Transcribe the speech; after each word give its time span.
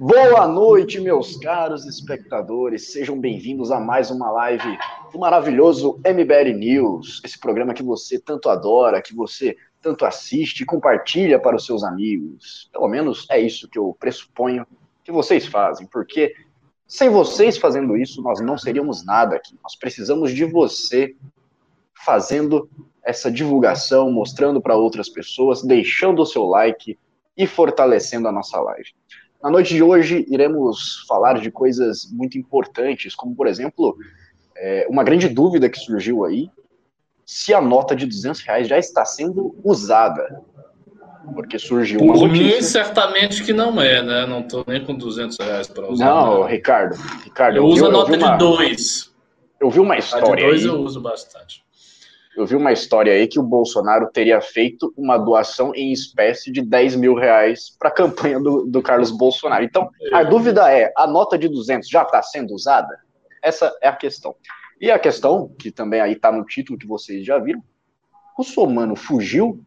Boa 0.00 0.46
noite, 0.46 1.00
meus 1.00 1.36
caros 1.38 1.84
espectadores. 1.84 2.92
Sejam 2.92 3.18
bem-vindos 3.18 3.72
a 3.72 3.80
mais 3.80 4.12
uma 4.12 4.30
live 4.30 4.78
do 5.12 5.18
maravilhoso 5.18 6.00
MBL 6.06 6.56
News, 6.56 7.20
esse 7.24 7.36
programa 7.36 7.74
que 7.74 7.82
você 7.82 8.16
tanto 8.16 8.48
adora, 8.48 9.02
que 9.02 9.12
você 9.12 9.56
tanto 9.82 10.06
assiste 10.06 10.60
e 10.60 10.64
compartilha 10.64 11.40
para 11.40 11.56
os 11.56 11.66
seus 11.66 11.82
amigos. 11.82 12.70
Pelo 12.72 12.86
menos 12.86 13.26
é 13.28 13.40
isso 13.40 13.68
que 13.68 13.76
eu 13.76 13.96
pressuponho 13.98 14.64
que 15.02 15.10
vocês 15.10 15.46
fazem, 15.46 15.84
porque 15.88 16.32
sem 16.86 17.08
vocês 17.08 17.58
fazendo 17.58 17.96
isso, 17.96 18.22
nós 18.22 18.40
não 18.40 18.56
seríamos 18.56 19.04
nada 19.04 19.34
aqui. 19.34 19.58
Nós 19.64 19.74
precisamos 19.74 20.32
de 20.32 20.44
você 20.44 21.16
fazendo 21.92 22.70
essa 23.04 23.32
divulgação, 23.32 24.12
mostrando 24.12 24.60
para 24.60 24.76
outras 24.76 25.08
pessoas, 25.08 25.60
deixando 25.60 26.22
o 26.22 26.26
seu 26.26 26.44
like 26.44 26.96
e 27.36 27.48
fortalecendo 27.48 28.28
a 28.28 28.32
nossa 28.32 28.60
live. 28.60 28.90
Na 29.42 29.50
noite 29.50 29.74
de 29.74 29.82
hoje, 29.82 30.26
iremos 30.28 31.04
falar 31.08 31.40
de 31.40 31.50
coisas 31.50 32.08
muito 32.10 32.36
importantes, 32.36 33.14
como, 33.14 33.34
por 33.36 33.46
exemplo, 33.46 33.96
é, 34.56 34.86
uma 34.90 35.04
grande 35.04 35.28
dúvida 35.28 35.68
que 35.68 35.78
surgiu 35.78 36.24
aí, 36.24 36.50
se 37.24 37.54
a 37.54 37.60
nota 37.60 37.94
de 37.94 38.04
200 38.06 38.40
reais 38.42 38.66
já 38.66 38.78
está 38.78 39.04
sendo 39.04 39.54
usada. 39.62 40.42
Porque 41.34 41.58
surgiu 41.58 42.00
uma 42.00 42.14
Por 42.14 42.26
notícia... 42.28 42.56
mim, 42.56 42.62
certamente 42.62 43.44
que 43.44 43.52
não 43.52 43.80
é, 43.80 44.02
né? 44.02 44.26
Não 44.26 44.40
estou 44.40 44.64
nem 44.66 44.82
com 44.84 44.94
200 44.94 45.36
reais 45.38 45.66
para 45.68 45.86
usar. 45.88 46.06
Não, 46.06 46.38
nada. 46.40 46.48
Ricardo, 46.50 46.96
Ricardo, 47.22 47.56
Eu 47.58 47.66
vi- 47.66 47.72
uso 47.74 47.86
a 47.86 47.90
nota 47.90 48.16
uma- 48.16 48.32
de 48.32 48.38
2. 48.38 49.14
Eu 49.60 49.70
vi 49.70 49.78
uma 49.78 49.94
A 49.94 49.98
de 49.98 50.04
história 50.04 50.46
2 50.46 50.62
aí, 50.62 50.66
eu 50.68 50.80
uso 50.80 51.00
bastante. 51.02 51.62
Eu 52.38 52.46
vi 52.46 52.54
uma 52.54 52.70
história 52.70 53.12
aí 53.12 53.26
que 53.26 53.40
o 53.40 53.42
Bolsonaro 53.42 54.08
teria 54.12 54.40
feito 54.40 54.94
uma 54.96 55.18
doação 55.18 55.74
em 55.74 55.92
espécie 55.92 56.52
de 56.52 56.62
10 56.62 56.94
mil 56.94 57.14
reais 57.14 57.76
para 57.76 57.88
a 57.88 57.92
campanha 57.92 58.38
do, 58.38 58.64
do 58.64 58.80
Carlos 58.80 59.10
Bolsonaro. 59.10 59.64
Então, 59.64 59.90
a 60.12 60.22
dúvida 60.22 60.72
é, 60.72 60.92
a 60.96 61.04
nota 61.04 61.36
de 61.36 61.48
200 61.48 61.88
já 61.88 62.04
está 62.04 62.22
sendo 62.22 62.54
usada? 62.54 62.96
Essa 63.42 63.76
é 63.82 63.88
a 63.88 63.96
questão. 63.96 64.36
E 64.80 64.88
a 64.88 65.00
questão, 65.00 65.48
que 65.58 65.72
também 65.72 66.00
aí 66.00 66.12
está 66.12 66.30
no 66.30 66.44
título 66.44 66.78
que 66.78 66.86
vocês 66.86 67.26
já 67.26 67.40
viram, 67.40 67.60
o 68.38 68.44
Somano 68.44 68.94
fugiu. 68.94 69.60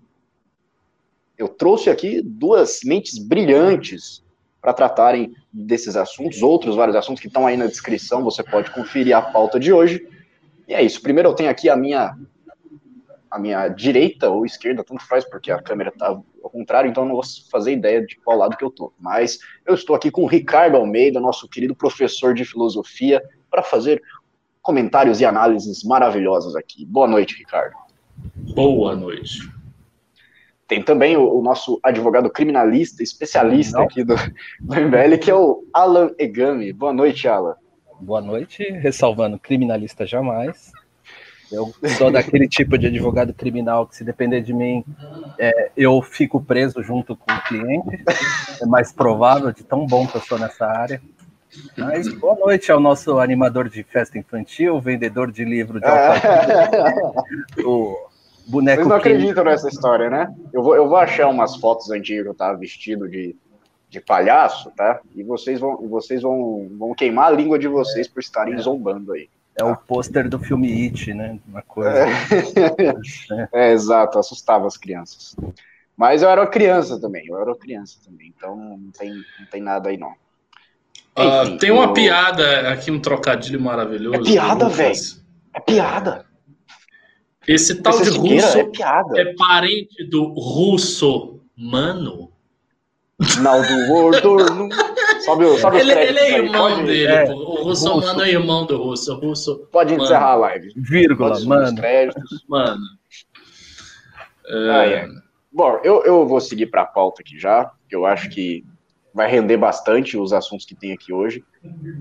Eu 1.37 1.49
trouxe 1.49 1.89
aqui 1.89 2.21
duas 2.21 2.79
mentes 2.85 3.17
brilhantes 3.17 4.23
para 4.61 4.71
tratarem 4.71 5.35
desses 5.51 5.97
assuntos, 5.97 6.41
outros 6.41 6.77
vários 6.77 6.95
assuntos 6.95 7.19
que 7.19 7.27
estão 7.27 7.45
aí 7.45 7.57
na 7.57 7.65
descrição, 7.65 8.23
você 8.23 8.41
pode 8.41 8.71
conferir 8.71 9.13
a 9.13 9.21
pauta 9.21 9.59
de 9.59 9.73
hoje. 9.73 10.07
E 10.69 10.73
é 10.73 10.81
isso. 10.81 11.01
Primeiro 11.01 11.27
eu 11.27 11.33
tenho 11.33 11.49
aqui 11.49 11.67
a 11.67 11.75
minha 11.75 12.15
a 13.31 13.39
minha 13.39 13.69
direita 13.69 14.29
ou 14.29 14.45
esquerda, 14.45 14.83
tanto 14.83 15.07
faz, 15.07 15.23
porque 15.23 15.49
a 15.49 15.61
câmera 15.61 15.89
está 15.89 16.07
ao 16.07 16.49
contrário, 16.49 16.89
então 16.89 17.03
eu 17.03 17.07
não 17.07 17.15
vou 17.15 17.23
fazer 17.49 17.71
ideia 17.71 18.05
de 18.05 18.17
qual 18.17 18.37
lado 18.37 18.57
que 18.57 18.63
eu 18.63 18.69
tô. 18.69 18.91
Mas 18.99 19.39
eu 19.65 19.73
estou 19.73 19.95
aqui 19.95 20.11
com 20.11 20.23
o 20.23 20.27
Ricardo 20.27 20.75
Almeida, 20.75 21.19
nosso 21.19 21.47
querido 21.47 21.73
professor 21.73 22.33
de 22.33 22.43
filosofia, 22.43 23.23
para 23.49 23.63
fazer 23.63 24.01
comentários 24.61 25.21
e 25.21 25.25
análises 25.25 25.83
maravilhosas 25.83 26.55
aqui. 26.55 26.85
Boa 26.85 27.07
noite, 27.07 27.37
Ricardo. 27.37 27.75
Boa 28.53 28.95
noite. 28.95 29.49
Tem 30.67 30.81
também 30.81 31.15
o, 31.17 31.37
o 31.37 31.41
nosso 31.41 31.79
advogado 31.83 32.29
criminalista, 32.29 33.01
especialista 33.01 33.77
Não. 33.77 33.85
aqui 33.85 34.03
do, 34.03 34.15
do 34.59 34.75
MBL, 34.75 35.17
que 35.21 35.31
é 35.31 35.35
o 35.35 35.65
Alan 35.73 36.11
Egami. 36.19 36.71
Boa 36.73 36.93
noite, 36.93 37.27
Alan. 37.27 37.55
Boa 37.99 38.21
noite, 38.21 38.63
ressalvando 38.63 39.39
criminalista 39.39 40.05
jamais. 40.05 40.71
Eu 41.51 41.73
sou 41.97 42.09
daquele 42.09 42.47
tipo 42.47 42.77
de 42.77 42.87
advogado 42.87 43.33
criminal 43.33 43.85
que, 43.85 43.95
se 43.95 44.03
depender 44.03 44.41
de 44.41 44.53
mim, 44.53 44.85
é, 45.37 45.71
eu 45.75 46.01
fico 46.01 46.41
preso 46.41 46.81
junto 46.81 47.15
com 47.15 47.31
o 47.33 47.43
cliente. 47.43 48.03
É 48.61 48.65
mais 48.65 48.93
provável 48.93 49.51
de 49.51 49.63
tão 49.63 49.85
bom 49.85 50.07
que 50.07 50.15
eu 50.15 50.21
sou 50.21 50.39
nessa 50.39 50.65
área. 50.65 51.01
Mas 51.77 52.07
boa 52.07 52.35
noite 52.35 52.71
ao 52.71 52.79
nosso 52.79 53.19
animador 53.19 53.67
de 53.67 53.83
festa 53.83 54.17
infantil, 54.17 54.79
vendedor 54.79 55.31
de 55.31 55.43
livro 55.43 55.81
de 55.81 55.85
alfabeta, 55.85 56.93
o 57.65 57.97
boneco 58.47 58.83
Vocês 58.83 58.87
não 58.87 58.95
acreditam 58.95 59.43
nessa 59.43 59.67
história, 59.67 60.09
né? 60.09 60.33
Eu 60.53 60.63
vou, 60.63 60.75
eu 60.75 60.87
vou 60.87 60.97
achar 60.97 61.27
umas 61.27 61.57
fotos 61.57 61.91
antigas 61.91 62.23
que 62.23 62.29
eu 62.29 62.33
tava 62.33 62.57
vestido 62.57 63.09
de, 63.09 63.35
de 63.89 63.99
palhaço, 63.99 64.71
tá? 64.71 65.01
E 65.13 65.23
vocês 65.23 65.59
vão, 65.59 65.75
vocês 65.89 66.21
vão, 66.21 66.69
vão 66.79 66.93
queimar 66.93 67.27
a 67.27 67.35
língua 67.35 67.59
de 67.59 67.67
vocês 67.67 68.07
por 68.07 68.21
estarem 68.21 68.57
zombando 68.57 69.11
aí. 69.11 69.27
É 69.57 69.63
o 69.63 69.75
pôster 69.75 70.29
do 70.29 70.39
filme 70.39 70.71
It, 70.85 71.13
né? 71.13 71.39
Uma 71.47 71.61
coisa. 71.61 72.05
É, 73.53 73.71
exato, 73.73 74.17
assustava 74.17 74.65
as 74.67 74.77
crianças. 74.77 75.35
Mas 75.95 76.23
eu 76.23 76.29
era 76.29 76.41
uma 76.41 76.47
criança 76.47 76.99
também, 76.99 77.27
eu 77.27 77.35
era 77.39 77.49
uma 77.51 77.57
criança 77.57 77.99
também, 78.03 78.33
então 78.35 78.55
não 78.55 78.91
tem, 78.91 79.13
não 79.13 79.45
tem 79.51 79.61
nada 79.61 79.89
aí 79.89 79.97
não. 79.97 80.13
Ah, 81.15 81.43
Enfim, 81.43 81.57
tem 81.57 81.71
uma 81.71 81.89
o- 81.91 81.93
piada 81.93 82.71
aqui, 82.71 82.89
um 82.89 82.99
trocadilho 82.99 83.59
maravilhoso. 83.61 84.21
É 84.21 84.23
piada, 84.33 84.65
Lucas. 84.67 85.23
É 85.53 85.59
piada. 85.59 86.25
Esse 87.47 87.81
tal 87.81 87.93
Essa 87.99 88.09
de 88.11 88.17
russo 88.17 88.57
é 88.57 88.63
piada. 88.63 89.19
é 89.19 89.33
parente 89.35 90.03
do 90.05 90.23
russo 90.33 91.41
mano? 91.55 92.30
Naldo 93.41 93.87
Gordorno. 93.87 94.69
Sobe, 95.25 95.45
o- 95.45 95.57
sobe 95.59 95.77
os 95.77 95.83
Ele, 95.83 95.93
créditos 95.93 96.21
ele 96.23 96.31
é 96.31 96.35
aí, 96.35 96.45
irmão 96.45 96.69
pode, 96.69 96.83
dele, 96.85 97.05
é, 97.05 97.25
pô. 97.27 97.33
O 97.33 97.63
russo 97.63 97.93
russo. 97.93 98.07
mano 98.07 98.21
é 98.23 98.29
irmão 98.31 98.65
do 98.65 98.77
russo. 98.81 99.13
Russo, 99.15 99.67
Pode 99.71 99.91
Mano. 99.91 100.03
encerrar 100.03 100.31
a 100.31 100.35
live. 100.35 100.73
Vírgula, 100.75 101.39
mano. 101.45 101.75
créditos. 101.75 102.43
mano. 102.49 102.81
É, 104.47 104.69
Ai, 104.69 104.93
ai. 105.01 105.09
Bom, 105.51 105.79
eu, 105.83 106.03
eu 106.05 106.25
vou 106.27 106.39
seguir 106.39 106.67
para 106.67 106.81
a 106.83 106.85
pauta 106.85 107.21
aqui 107.21 107.37
já, 107.37 107.71
que 107.89 107.95
eu 107.95 108.05
acho 108.05 108.29
que 108.29 108.63
vai 109.13 109.29
render 109.29 109.57
bastante 109.57 110.17
os 110.17 110.31
assuntos 110.33 110.65
que 110.65 110.73
tem 110.73 110.93
aqui 110.93 111.11
hoje. 111.13 111.43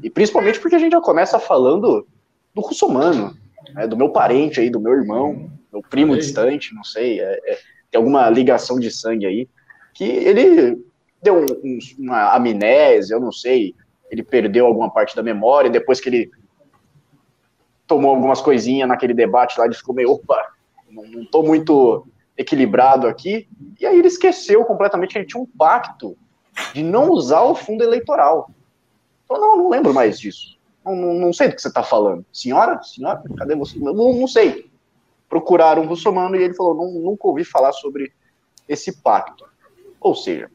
E 0.02 0.08
principalmente 0.08 0.60
porque 0.60 0.76
a 0.76 0.78
gente 0.78 0.92
já 0.92 1.00
começa 1.00 1.38
falando 1.40 2.06
do 2.54 2.60
russomano, 2.62 3.36
né, 3.74 3.86
do 3.86 3.96
meu 3.96 4.10
parente 4.10 4.60
aí, 4.60 4.70
do 4.70 4.80
meu 4.80 4.92
irmão, 4.92 5.50
meu 5.72 5.82
primo 5.82 6.16
distante, 6.16 6.72
não 6.74 6.84
sei, 6.84 7.20
é- 7.20 7.40
é- 7.44 7.58
tem 7.90 7.98
alguma 7.98 8.30
ligação 8.30 8.78
de 8.78 8.90
sangue 8.90 9.26
aí, 9.26 9.48
que 9.92 10.04
ele 10.04 10.78
deu 11.22 11.36
um- 11.36 11.60
um- 11.64 11.78
uma 11.98 12.34
amnésia, 12.34 13.14
eu 13.14 13.20
não 13.20 13.32
sei, 13.32 13.74
ele 14.10 14.22
perdeu 14.22 14.66
alguma 14.66 14.90
parte 14.90 15.14
da 15.14 15.22
memória, 15.22 15.70
depois 15.70 16.00
que 16.00 16.08
ele 16.08 16.30
tomou 17.86 18.14
algumas 18.14 18.40
coisinhas 18.40 18.88
naquele 18.88 19.14
debate 19.14 19.58
lá, 19.58 19.66
ele 19.66 19.74
ficou 19.74 19.94
meio, 19.94 20.12
opa, 20.12 20.52
não, 20.90 21.04
não 21.04 21.24
tô 21.24 21.42
muito 21.42 22.06
equilibrado 22.36 23.06
aqui, 23.06 23.48
e 23.78 23.86
aí 23.86 23.98
ele 23.98 24.08
esqueceu 24.08 24.64
completamente 24.64 25.12
que 25.12 25.18
ele 25.18 25.26
tinha 25.26 25.42
um 25.42 25.46
pacto 25.46 26.16
de 26.72 26.82
não 26.82 27.10
usar 27.10 27.42
o 27.42 27.54
fundo 27.54 27.82
eleitoral. 27.82 28.50
Falou, 29.28 29.48
não, 29.48 29.56
não 29.64 29.68
lembro 29.70 29.92
mais 29.92 30.18
disso. 30.18 30.58
Não, 30.84 30.96
não, 30.96 31.14
não 31.14 31.32
sei 31.32 31.48
do 31.48 31.54
que 31.54 31.62
você 31.62 31.68
está 31.68 31.82
falando. 31.82 32.24
Senhora? 32.32 32.82
Senhora? 32.82 33.22
Cadê 33.36 33.54
você? 33.54 33.78
Não, 33.78 33.92
não 33.92 34.26
sei. 34.26 34.70
Procuraram 35.28 35.82
um 35.82 35.86
russomano 35.86 36.34
e 36.36 36.42
ele 36.42 36.54
falou, 36.54 36.74
não, 36.74 36.90
nunca 37.00 37.28
ouvi 37.28 37.44
falar 37.44 37.72
sobre 37.72 38.12
esse 38.68 39.00
pacto. 39.00 39.44
Ou 40.00 40.14
seja, 40.14 40.50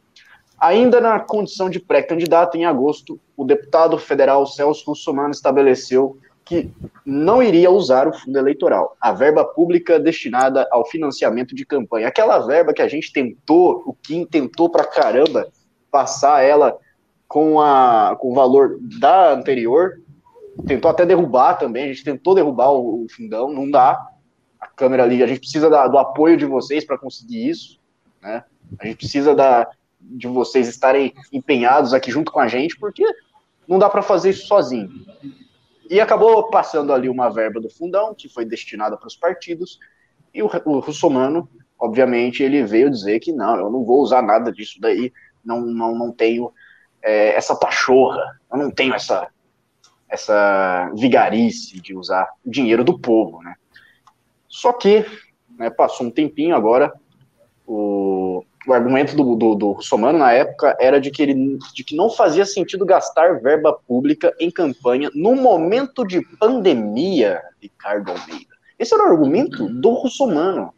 ainda 0.60 1.02
na 1.02 1.20
condição 1.20 1.70
de 1.70 1.80
pré-candidato, 1.80 2.58
em 2.58 2.66
agosto, 2.66 3.20
o 3.36 3.44
deputado 3.44 3.98
federal 3.98 4.46
Celso 4.46 4.86
Russomano 4.88 5.32
estabeleceu 5.32 6.18
que 6.44 6.72
não 7.04 7.42
iria 7.42 7.72
usar 7.72 8.08
o 8.08 8.14
fundo 8.14 8.38
eleitoral, 8.38 8.96
a 9.02 9.12
verba 9.12 9.44
pública 9.44 10.00
destinada 10.00 10.68
ao 10.72 10.86
financiamento 10.86 11.56
de 11.56 11.66
campanha. 11.66 12.08
Aquela 12.08 12.38
verba 12.46 12.72
que 12.72 12.84
a 12.84 12.88
gente 12.88 13.12
tentou, 13.12 13.82
o 13.86 13.94
Kim 13.94 14.26
tentou 14.26 14.70
pra 14.70 14.86
caramba 14.86 15.48
passar 15.90 16.44
ela 16.44 16.78
com, 17.28 17.60
a, 17.60 18.16
com 18.20 18.32
o 18.32 18.36
valor 18.36 18.78
da 19.00 19.34
anterior, 19.34 20.02
tentou 20.68 20.92
até 20.92 21.04
derrubar 21.04 21.56
também, 21.56 21.86
a 21.86 21.88
gente 21.88 22.04
tentou 22.04 22.36
derrubar 22.36 22.70
o, 22.72 23.06
o 23.06 23.08
fundão, 23.10 23.52
não 23.52 23.70
dá. 23.70 24.00
A 24.60 24.68
câmera 24.68 25.04
ali, 25.04 25.24
a 25.24 25.28
gente 25.28 25.40
precisa 25.40 25.70
da- 25.70 25.88
do 25.88 25.98
apoio 25.98 26.38
de 26.38 26.46
vocês 26.46 26.86
para 26.86 26.98
conseguir 26.98 27.50
isso, 27.50 27.80
né? 28.22 28.44
A 28.80 28.86
gente 28.86 28.98
precisa 28.98 29.34
da, 29.34 29.68
de 30.12 30.28
vocês 30.28 30.68
estarem 30.68 31.14
empenhados 31.32 31.94
aqui 31.94 32.12
junto 32.12 32.32
com 32.32 32.40
a 32.40 32.48
gente, 32.48 32.78
porque 32.78 33.04
não 33.68 33.80
dá 33.80 33.90
para 33.90 34.02
fazer 34.02 34.30
isso 34.30 34.48
sozinho. 34.48 34.90
E 35.90 36.00
acabou 36.00 36.50
passando 36.50 36.94
ali 36.94 37.10
uma 37.10 37.30
verba 37.30 37.60
do 37.60 37.70
fundão, 37.70 38.14
que 38.16 38.30
foi 38.30 38.46
destinada 38.46 38.98
para 38.98 39.08
os 39.08 39.16
partidos, 39.16 39.80
e 40.34 40.42
o, 40.42 40.50
o 40.66 40.80
Russomano, 40.80 41.50
obviamente, 41.80 42.44
ele 42.44 42.64
veio 42.64 42.90
dizer 42.90 43.20
que 43.20 43.32
não, 43.32 43.58
eu 43.58 43.70
não 43.70 43.84
vou 43.84 44.02
usar 44.02 44.22
nada 44.22 44.52
disso 44.52 44.80
daí, 44.80 45.12
não, 45.44 45.62
não, 45.62 45.96
não 45.96 46.12
tenho 46.12 46.52
é, 47.02 47.36
essa 47.36 47.56
pachorra, 47.56 48.40
eu 48.52 48.58
não 48.58 48.72
tenho 48.72 48.94
essa, 48.94 49.30
essa 50.10 50.92
vigarice 50.96 51.80
de 51.80 51.96
usar 51.96 52.28
o 52.44 52.50
dinheiro 52.50 52.84
do 52.84 53.00
povo, 53.00 53.42
né? 53.42 53.56
Só 54.48 54.74
que, 54.74 55.06
né, 55.58 55.70
passou 55.70 56.08
um 56.08 56.12
tempinho 56.12 56.56
agora, 56.56 56.94
o, 57.68 58.44
o 58.68 58.74
argumento 58.74 59.16
do, 59.16 59.36
do, 59.36 59.56
do 59.56 59.72
Russomano 59.74 60.18
na 60.18 60.32
época 60.32 60.76
era 60.80 61.00
de 61.00 61.12
que, 61.12 61.22
ele, 61.22 61.58
de 61.74 61.84
que 61.84 61.96
não 61.96 62.10
fazia 62.10 62.46
sentido 62.46 62.86
gastar 62.86 63.40
verba 63.40 63.74
pública 63.88 64.34
em 64.40 64.50
campanha 64.50 65.10
no 65.14 65.36
momento 65.36 66.06
de 66.06 66.22
pandemia, 66.38 67.42
Ricardo 67.62 68.12
Almeida. 68.12 68.56
Esse 68.78 68.94
era 68.94 69.04
o 69.04 69.08
argumento 69.08 69.70
do 69.70 69.92
Russomano. 69.92 70.74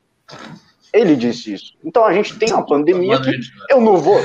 Ele 0.93 1.15
disse 1.15 1.53
isso. 1.53 1.77
Então 1.83 2.03
a 2.05 2.13
gente 2.13 2.37
tem 2.37 2.51
uma 2.51 2.65
pandemia 2.65 3.21
que 3.21 3.31
eu 3.69 3.81
não 3.81 3.97
vou, 3.97 4.19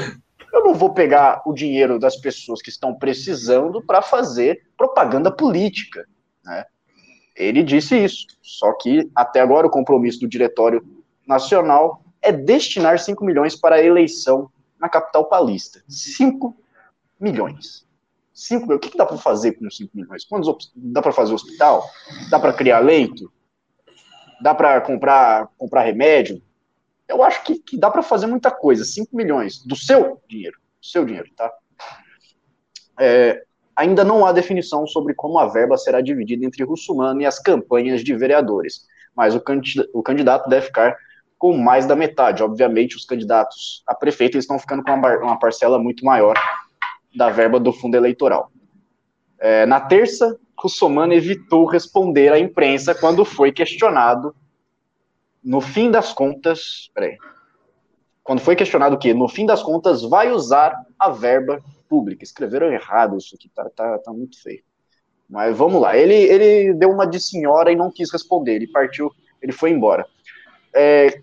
Eu 0.52 0.64
não 0.64 0.74
vou 0.74 0.92
pegar 0.92 1.42
o 1.46 1.54
dinheiro 1.54 1.98
das 1.98 2.16
pessoas 2.16 2.60
que 2.60 2.68
estão 2.68 2.94
precisando 2.94 3.82
para 3.82 4.02
fazer 4.02 4.62
propaganda 4.76 5.30
política. 5.30 6.06
Né? 6.44 6.64
Ele 7.34 7.62
disse 7.62 7.96
isso. 7.96 8.26
Só 8.42 8.72
que 8.74 9.10
até 9.14 9.40
agora 9.40 9.66
o 9.66 9.70
compromisso 9.70 10.20
do 10.20 10.28
Diretório 10.28 10.84
Nacional 11.26 12.01
é 12.22 12.30
destinar 12.32 12.98
5 12.98 13.24
milhões 13.24 13.56
para 13.56 13.76
a 13.76 13.82
eleição 13.82 14.50
na 14.80 14.88
capital 14.88 15.24
paulista. 15.26 15.82
5 15.88 16.56
milhões. 17.20 17.86
5 18.32 18.72
O 18.72 18.78
que, 18.78 18.90
que 18.90 18.96
dá 18.96 19.04
para 19.04 19.18
fazer 19.18 19.52
com 19.52 19.68
5 19.68 19.90
milhões? 19.94 20.24
Quantos, 20.24 20.72
dá 20.74 21.02
para 21.02 21.12
fazer 21.12 21.34
hospital? 21.34 21.84
Dá 22.30 22.38
para 22.38 22.52
criar 22.52 22.78
leito? 22.78 23.30
Dá 24.40 24.54
para 24.54 24.80
comprar, 24.80 25.48
comprar 25.58 25.82
remédio? 25.82 26.40
Eu 27.08 27.22
acho 27.22 27.44
que, 27.44 27.58
que 27.58 27.76
dá 27.76 27.90
para 27.90 28.02
fazer 28.02 28.26
muita 28.26 28.50
coisa. 28.50 28.84
5 28.84 29.14
milhões 29.14 29.64
do 29.64 29.76
seu 29.76 30.20
dinheiro. 30.28 30.58
Do 30.80 30.86
seu 30.86 31.04
dinheiro, 31.04 31.28
tá? 31.36 31.52
É, 32.98 33.44
ainda 33.74 34.04
não 34.04 34.24
há 34.24 34.32
definição 34.32 34.86
sobre 34.86 35.14
como 35.14 35.38
a 35.38 35.46
verba 35.46 35.76
será 35.76 36.00
dividida 36.00 36.44
entre 36.44 36.64
Russumano 36.64 37.20
e 37.20 37.26
as 37.26 37.38
campanhas 37.38 38.02
de 38.02 38.14
vereadores, 38.14 38.86
mas 39.14 39.34
o 39.34 40.02
candidato 40.02 40.48
deve 40.48 40.66
ficar 40.66 40.96
com 41.42 41.58
mais 41.58 41.86
da 41.86 41.96
metade. 41.96 42.40
Obviamente, 42.40 42.94
os 42.94 43.04
candidatos 43.04 43.82
a 43.84 43.92
prefeito 43.92 44.38
estão 44.38 44.60
ficando 44.60 44.80
com 44.84 44.92
uma 44.92 45.36
parcela 45.40 45.76
muito 45.76 46.04
maior 46.04 46.36
da 47.12 47.30
verba 47.30 47.58
do 47.58 47.72
fundo 47.72 47.96
eleitoral. 47.96 48.52
É, 49.40 49.66
na 49.66 49.80
terça, 49.80 50.38
Russomano 50.56 51.12
evitou 51.12 51.66
responder 51.66 52.32
à 52.32 52.38
imprensa 52.38 52.94
quando 52.94 53.24
foi 53.24 53.50
questionado. 53.50 54.32
No 55.42 55.60
fim 55.60 55.90
das 55.90 56.12
contas, 56.12 56.88
peraí, 56.94 57.18
quando 58.22 58.38
foi 58.38 58.54
questionado 58.54 58.96
que, 58.96 59.12
no 59.12 59.28
fim 59.28 59.44
das 59.44 59.64
contas, 59.64 60.02
vai 60.02 60.30
usar 60.30 60.76
a 60.96 61.10
verba 61.10 61.60
pública. 61.88 62.22
Escreveram 62.22 62.72
errado 62.72 63.18
isso 63.18 63.34
aqui, 63.34 63.48
tá, 63.48 63.68
tá, 63.68 63.98
tá 63.98 64.12
muito 64.12 64.40
feio. 64.40 64.62
Mas 65.28 65.58
vamos 65.58 65.82
lá. 65.82 65.96
Ele, 65.96 66.14
ele 66.14 66.72
deu 66.74 66.92
uma 66.92 67.04
de 67.04 67.18
senhora 67.18 67.72
e 67.72 67.74
não 67.74 67.90
quis 67.90 68.12
responder. 68.12 68.54
Ele 68.54 68.68
partiu, 68.68 69.10
ele 69.42 69.50
foi 69.50 69.70
embora. 69.70 70.06
É, 70.72 71.20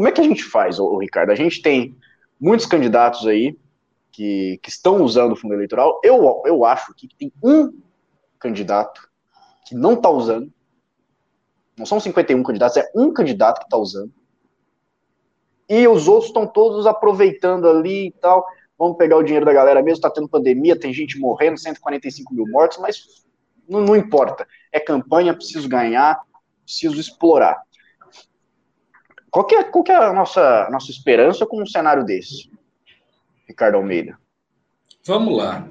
como 0.00 0.08
é 0.08 0.12
que 0.12 0.20
a 0.22 0.24
gente 0.24 0.42
faz, 0.42 0.80
ô, 0.80 0.86
ô, 0.86 0.98
Ricardo? 0.98 1.30
A 1.30 1.34
gente 1.34 1.60
tem 1.60 1.94
muitos 2.40 2.64
candidatos 2.64 3.26
aí 3.26 3.54
que, 4.10 4.58
que 4.62 4.70
estão 4.70 5.02
usando 5.02 5.32
o 5.32 5.36
fundo 5.36 5.52
eleitoral. 5.52 6.00
Eu, 6.02 6.42
eu 6.46 6.64
acho 6.64 6.94
que 6.94 7.06
tem 7.18 7.30
um 7.44 7.78
candidato 8.38 9.06
que 9.66 9.74
não 9.74 9.92
está 9.92 10.08
usando. 10.08 10.50
Não 11.76 11.84
são 11.84 12.00
51 12.00 12.42
candidatos, 12.42 12.78
é 12.78 12.90
um 12.96 13.12
candidato 13.12 13.58
que 13.58 13.66
está 13.66 13.76
usando. 13.76 14.10
E 15.68 15.86
os 15.86 16.08
outros 16.08 16.28
estão 16.28 16.46
todos 16.46 16.86
aproveitando 16.86 17.68
ali 17.68 18.06
e 18.06 18.12
tal. 18.12 18.46
Vamos 18.78 18.96
pegar 18.96 19.18
o 19.18 19.22
dinheiro 19.22 19.44
da 19.44 19.52
galera 19.52 19.82
mesmo, 19.82 19.96
está 19.96 20.08
tendo 20.08 20.30
pandemia, 20.30 20.80
tem 20.80 20.94
gente 20.94 21.18
morrendo, 21.18 21.58
145 21.58 22.32
mil 22.32 22.46
mortos, 22.48 22.78
mas 22.78 23.22
não, 23.68 23.82
não 23.82 23.94
importa. 23.94 24.48
É 24.72 24.80
campanha, 24.80 25.34
preciso 25.34 25.68
ganhar, 25.68 26.18
preciso 26.64 26.98
explorar. 26.98 27.62
Qual 29.30 29.46
que 29.46 29.54
é, 29.54 29.64
qual 29.64 29.84
que 29.84 29.92
é 29.92 29.96
a 29.96 30.12
nossa, 30.12 30.68
nossa 30.70 30.90
esperança 30.90 31.46
com 31.46 31.62
um 31.62 31.66
cenário 31.66 32.04
desse, 32.04 32.50
Ricardo 33.46 33.76
Almeida? 33.76 34.18
Vamos 35.06 35.36
lá. 35.36 35.66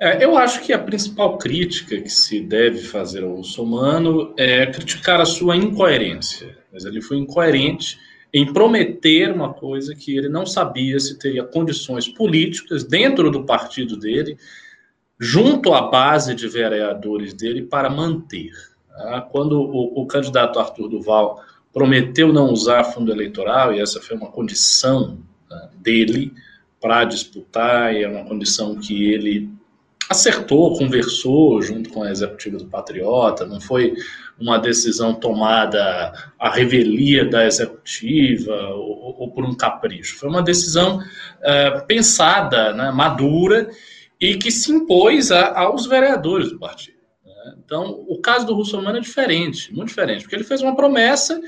É, 0.00 0.24
eu 0.24 0.36
acho 0.36 0.62
que 0.62 0.72
a 0.72 0.78
principal 0.78 1.38
crítica 1.38 2.00
que 2.00 2.08
se 2.08 2.40
deve 2.40 2.78
fazer 2.78 3.22
ao 3.22 3.36
muçulmano 3.36 4.34
é 4.36 4.66
criticar 4.66 5.20
a 5.20 5.24
sua 5.24 5.56
incoerência. 5.56 6.58
Mas 6.72 6.84
ele 6.84 7.00
foi 7.00 7.18
incoerente 7.18 7.98
em 8.32 8.50
prometer 8.50 9.30
uma 9.30 9.52
coisa 9.52 9.94
que 9.94 10.16
ele 10.16 10.28
não 10.28 10.46
sabia 10.46 10.98
se 10.98 11.18
teria 11.18 11.44
condições 11.44 12.08
políticas 12.08 12.82
dentro 12.82 13.30
do 13.30 13.44
partido 13.44 13.96
dele, 13.96 14.38
junto 15.20 15.74
à 15.74 15.82
base 15.82 16.34
de 16.34 16.48
vereadores 16.48 17.34
dele, 17.34 17.62
para 17.62 17.90
manter. 17.90 18.50
Tá? 18.88 19.20
Quando 19.20 19.60
o 19.60 20.06
candidato 20.06 20.58
Arthur 20.58 20.88
Duval 20.88 21.40
prometeu 21.72 22.32
não 22.32 22.50
usar 22.50 22.84
fundo 22.84 23.10
eleitoral, 23.10 23.72
e 23.72 23.80
essa 23.80 24.00
foi 24.00 24.16
uma 24.16 24.30
condição 24.30 25.18
tá, 25.48 25.70
dele 25.76 26.32
para 26.80 27.04
disputar, 27.04 27.94
e 27.94 28.02
é 28.02 28.08
uma 28.08 28.24
condição 28.24 28.76
que 28.76 29.12
ele 29.12 29.48
acertou, 30.10 30.76
conversou 30.76 31.62
junto 31.62 31.90
com 31.90 32.02
a 32.02 32.10
executiva 32.10 32.58
do 32.58 32.66
Patriota, 32.66 33.46
não 33.46 33.60
foi 33.60 33.94
uma 34.38 34.58
decisão 34.58 35.14
tomada 35.14 36.12
à 36.38 36.50
revelia 36.50 37.24
da 37.24 37.46
executiva 37.46 38.54
ou, 38.70 39.16
ou 39.18 39.30
por 39.30 39.44
um 39.44 39.54
capricho. 39.54 40.18
Foi 40.18 40.28
uma 40.28 40.42
decisão 40.42 40.98
uh, 40.98 41.86
pensada, 41.86 42.72
né, 42.74 42.90
madura 42.90 43.70
e 44.20 44.36
que 44.36 44.50
se 44.50 44.72
impôs 44.72 45.30
a, 45.30 45.58
aos 45.58 45.86
vereadores 45.86 46.50
do 46.50 46.58
partido. 46.58 46.91
Né? 47.44 47.54
Então, 47.64 48.04
o 48.08 48.20
caso 48.20 48.46
do 48.46 48.54
Russomano 48.54 48.98
é 48.98 49.00
diferente, 49.00 49.72
muito 49.74 49.88
diferente, 49.88 50.22
porque 50.22 50.36
ele 50.36 50.44
fez 50.44 50.62
uma 50.62 50.76
promessa 50.76 51.40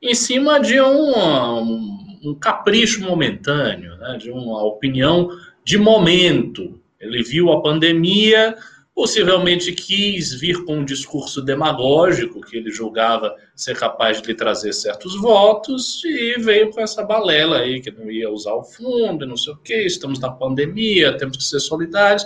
em 0.00 0.14
cima 0.14 0.60
de 0.60 0.80
um, 0.80 1.18
um, 1.18 2.18
um 2.24 2.34
capricho 2.34 3.02
momentâneo, 3.02 3.96
né, 3.96 4.16
de 4.16 4.30
uma 4.30 4.62
opinião 4.62 5.30
de 5.64 5.76
momento. 5.76 6.80
Ele 7.00 7.22
viu 7.22 7.52
a 7.52 7.60
pandemia, 7.60 8.56
possivelmente 8.94 9.72
quis 9.72 10.34
vir 10.34 10.64
com 10.64 10.78
um 10.78 10.84
discurso 10.84 11.40
demagógico 11.40 12.40
que 12.40 12.56
ele 12.56 12.70
julgava 12.70 13.32
ser 13.54 13.76
capaz 13.78 14.20
de 14.20 14.26
lhe 14.26 14.34
trazer 14.34 14.72
certos 14.72 15.14
votos 15.20 16.02
e 16.04 16.36
veio 16.40 16.70
com 16.70 16.80
essa 16.80 17.04
balela 17.04 17.58
aí 17.58 17.80
que 17.80 17.92
não 17.92 18.10
ia 18.10 18.30
usar 18.30 18.54
o 18.54 18.64
fundo, 18.64 19.26
não 19.26 19.36
sei 19.36 19.52
o 19.52 19.56
que, 19.56 19.86
estamos 19.86 20.18
na 20.18 20.30
pandemia, 20.30 21.16
temos 21.16 21.36
que 21.36 21.44
ser 21.44 21.60
solidários, 21.60 22.24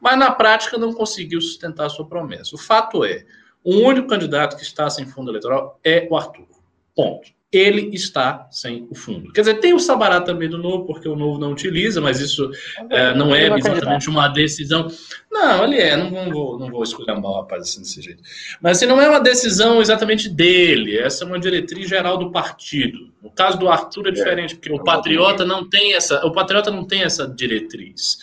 mas 0.00 0.18
na 0.18 0.30
prática 0.30 0.78
não 0.78 0.92
conseguiu 0.92 1.40
sustentar 1.40 1.86
a 1.86 1.90
sua 1.90 2.06
promessa. 2.06 2.54
O 2.54 2.58
fato 2.58 3.04
é, 3.04 3.24
o 3.62 3.76
único 3.76 4.08
candidato 4.08 4.56
que 4.56 4.62
está 4.62 4.88
sem 4.88 5.06
fundo 5.06 5.30
eleitoral 5.30 5.78
é 5.84 6.06
o 6.10 6.16
Arthur. 6.16 6.46
Ponto 6.94 7.30
ele 7.52 7.90
está 7.92 8.46
sem 8.50 8.86
o 8.90 8.94
fundo. 8.94 9.32
Quer 9.32 9.40
dizer, 9.40 9.54
tem 9.54 9.74
o 9.74 9.80
Sabará 9.80 10.20
também 10.20 10.48
do 10.48 10.56
Novo, 10.56 10.86
porque 10.86 11.08
o 11.08 11.16
Novo 11.16 11.38
não 11.38 11.50
utiliza, 11.50 12.00
mas 12.00 12.20
isso 12.20 12.48
é, 12.88 13.12
não 13.12 13.34
é 13.34 13.48
exatamente 13.58 14.08
uma 14.08 14.28
decisão. 14.28 14.86
Não, 15.28 15.64
ele 15.64 15.78
é, 15.78 15.96
não, 15.96 16.10
não 16.10 16.30
vou, 16.30 16.58
não 16.58 16.70
vou 16.70 16.82
escolher 16.84 17.18
mal 17.18 17.40
rapaz 17.40 17.62
assim 17.62 17.80
desse 17.80 18.00
jeito. 18.00 18.22
Mas 18.62 18.76
assim, 18.76 18.86
não 18.86 19.00
é 19.00 19.08
uma 19.08 19.18
decisão 19.18 19.80
exatamente 19.80 20.28
dele, 20.28 20.96
essa 20.96 21.24
é 21.24 21.26
uma 21.26 21.40
diretriz 21.40 21.88
geral 21.88 22.18
do 22.18 22.30
partido. 22.30 23.12
No 23.20 23.30
caso 23.30 23.58
do 23.58 23.68
Arthur 23.68 24.08
é 24.08 24.12
diferente, 24.12 24.54
porque 24.54 24.72
o 24.72 24.84
Patriota 24.84 25.44
não 25.44 25.68
tem 25.68 25.94
essa, 25.94 26.24
o 26.24 26.32
Patriota 26.32 26.70
não 26.70 26.86
tem 26.86 27.02
essa 27.02 27.26
diretriz. 27.26 28.18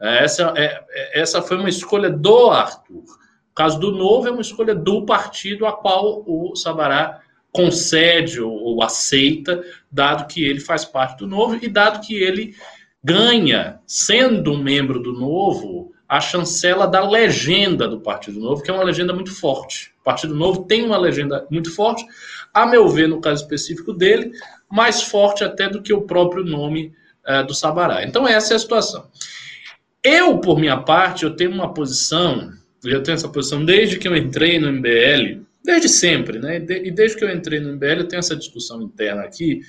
É, 0.00 0.24
essa, 0.24 0.52
é, 0.56 0.84
é, 0.90 1.20
essa 1.20 1.42
foi 1.42 1.56
uma 1.56 1.68
escolha 1.68 2.10
do 2.10 2.50
Arthur. 2.50 3.04
O 3.04 3.54
caso 3.54 3.78
do 3.78 3.92
Novo 3.92 4.28
é 4.28 4.30
uma 4.30 4.40
escolha 4.40 4.74
do 4.74 5.04
partido 5.04 5.66
a 5.66 5.72
qual 5.72 6.24
o 6.26 6.56
Sabará 6.56 7.20
concede 7.52 8.40
ou, 8.40 8.52
ou 8.52 8.82
aceita, 8.82 9.62
dado 9.90 10.26
que 10.26 10.44
ele 10.44 10.58
faz 10.58 10.84
parte 10.84 11.18
do 11.18 11.26
novo 11.26 11.56
e 11.62 11.68
dado 11.68 12.04
que 12.04 12.14
ele 12.14 12.56
ganha, 13.02 13.78
sendo 13.86 14.52
um 14.52 14.58
membro 14.58 15.00
do 15.00 15.12
novo, 15.12 15.92
a 16.08 16.20
chancela 16.20 16.86
da 16.86 17.08
legenda 17.08 17.86
do 17.86 18.00
Partido 18.00 18.40
Novo, 18.40 18.62
que 18.62 18.70
é 18.70 18.74
uma 18.74 18.82
legenda 18.82 19.12
muito 19.12 19.34
forte. 19.34 19.92
O 20.00 20.04
Partido 20.04 20.34
Novo 20.34 20.64
tem 20.64 20.84
uma 20.84 20.98
legenda 20.98 21.46
muito 21.50 21.74
forte, 21.74 22.04
a 22.52 22.66
meu 22.66 22.88
ver, 22.88 23.08
no 23.08 23.20
caso 23.20 23.42
específico 23.42 23.92
dele, 23.92 24.32
mais 24.70 25.02
forte 25.02 25.44
até 25.44 25.68
do 25.68 25.82
que 25.82 25.92
o 25.92 26.02
próprio 26.02 26.44
nome 26.44 26.92
uh, 27.26 27.46
do 27.46 27.54
Sabará. 27.54 28.04
Então, 28.04 28.26
essa 28.26 28.54
é 28.54 28.56
a 28.56 28.60
situação. 28.60 29.06
Eu, 30.04 30.38
por 30.38 30.60
minha 30.60 30.76
parte, 30.76 31.24
eu 31.24 31.34
tenho 31.34 31.50
uma 31.50 31.72
posição, 31.72 32.52
eu 32.84 33.02
tenho 33.02 33.14
essa 33.14 33.28
posição 33.28 33.64
desde 33.64 33.98
que 33.98 34.06
eu 34.06 34.14
entrei 34.14 34.58
no 34.58 34.70
MBL, 34.70 35.42
Desde 35.64 35.88
sempre, 35.88 36.38
né? 36.38 36.58
E 36.58 36.90
desde 36.90 37.16
que 37.16 37.24
eu 37.24 37.34
entrei 37.34 37.58
no 37.58 37.72
MBL, 37.72 38.00
eu 38.00 38.08
tenho 38.08 38.20
essa 38.20 38.36
discussão 38.36 38.82
interna 38.82 39.22
aqui, 39.22 39.62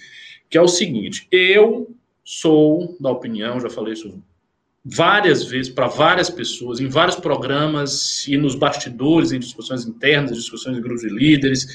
que 0.50 0.58
é 0.58 0.62
o 0.62 0.68
seguinte: 0.68 1.26
eu 1.32 1.96
sou 2.22 2.98
da 3.00 3.10
opinião, 3.10 3.62
já 3.62 3.70
falei 3.70 3.94
isso 3.94 4.22
várias 4.84 5.46
vezes 5.46 5.72
para 5.72 5.88
várias 5.88 6.30
pessoas, 6.30 6.82
em 6.82 6.90
vários 6.90 7.16
programas 7.16 8.28
e 8.28 8.36
nos 8.36 8.56
bastidores, 8.56 9.32
em 9.32 9.40
discussões 9.40 9.86
internas, 9.86 10.36
discussões 10.36 10.78
em 10.78 10.82
grupos 10.82 11.02
de 11.02 11.10
líderes, 11.10 11.66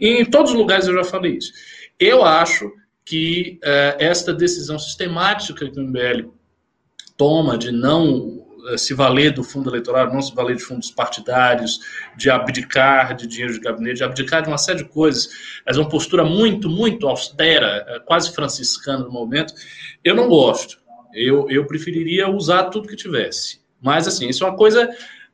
em 0.00 0.24
todos 0.24 0.52
os 0.52 0.56
lugares 0.56 0.88
eu 0.88 0.94
já 0.94 1.04
falei 1.04 1.36
isso. 1.36 1.52
Eu 2.00 2.24
acho 2.24 2.72
que 3.04 3.60
uh, 3.62 3.96
esta 3.98 4.32
decisão 4.32 4.78
sistemática 4.78 5.70
que 5.70 5.78
o 5.78 5.84
MBL 5.84 6.30
toma 7.18 7.58
de 7.58 7.70
não 7.70 8.46
eh, 8.68 8.78
se 8.78 8.94
valer 8.94 9.32
do 9.32 9.44
fundo 9.44 9.68
eleitoral, 9.68 10.10
não 10.10 10.22
se 10.22 10.34
valer 10.34 10.56
de 10.56 10.62
fundos 10.62 10.90
partidários, 10.90 11.80
de 12.16 12.30
abdicar 12.30 13.14
de 13.14 13.26
dinheiro 13.26 13.52
de 13.52 13.60
gabinete, 13.60 13.96
de 13.96 14.04
abdicar 14.04 14.40
de 14.40 14.48
uma 14.48 14.56
série 14.56 14.78
de 14.78 14.84
coisas. 14.84 15.28
É 15.66 15.72
uma 15.72 15.88
postura 15.88 16.24
muito, 16.24 16.70
muito 16.70 17.06
austera, 17.06 17.84
eh, 17.86 18.00
quase 18.06 18.32
franciscana 18.32 19.04
no 19.04 19.10
momento. 19.10 19.52
Eu 20.02 20.14
não 20.14 20.28
gosto. 20.28 20.78
Eu, 21.12 21.50
eu 21.50 21.66
preferiria 21.66 22.30
usar 22.30 22.64
tudo 22.64 22.88
que 22.88 22.96
tivesse. 22.96 23.60
Mas, 23.82 24.06
assim, 24.06 24.28
isso 24.28 24.44
é 24.44 24.48
uma 24.48 24.56
coisa 24.56 24.88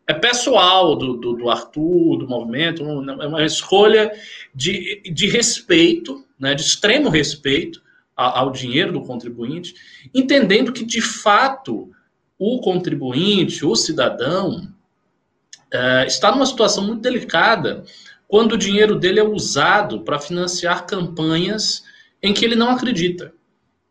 é 0.07 0.13
pessoal 0.13 0.97
do, 0.97 1.15
do, 1.15 1.33
do 1.35 1.51
Arthur, 1.51 2.19
do 2.19 2.29
movimento, 2.29 2.83
é 2.83 3.27
uma 3.27 3.43
escolha 3.43 4.13
de, 4.55 5.01
de 5.11 5.29
respeito, 5.29 6.23
né, 6.39 6.55
de 6.55 6.61
extremo 6.61 7.09
respeito 7.09 7.83
ao 8.17 8.51
dinheiro 8.51 8.93
do 8.93 9.03
contribuinte, 9.03 9.75
entendendo 10.15 10.73
que, 10.73 10.85
de 10.85 11.01
fato, 11.01 11.91
o 12.39 12.61
contribuinte, 12.61 13.65
o 13.65 13.75
cidadão, 13.75 14.69
é, 15.73 16.07
está 16.07 16.31
numa 16.31 16.47
situação 16.47 16.87
muito 16.87 17.03
delicada 17.03 17.85
quando 18.29 18.53
o 18.53 18.59
dinheiro 18.59 18.97
dele 18.97 19.21
é 19.21 19.25
usado 19.25 20.01
para 20.03 20.21
financiar 20.21 20.87
campanhas 20.87 21.85
em 22.23 22.33
que 22.33 22.45
ele 22.45 22.57
não 22.57 22.71
acredita. 22.71 23.33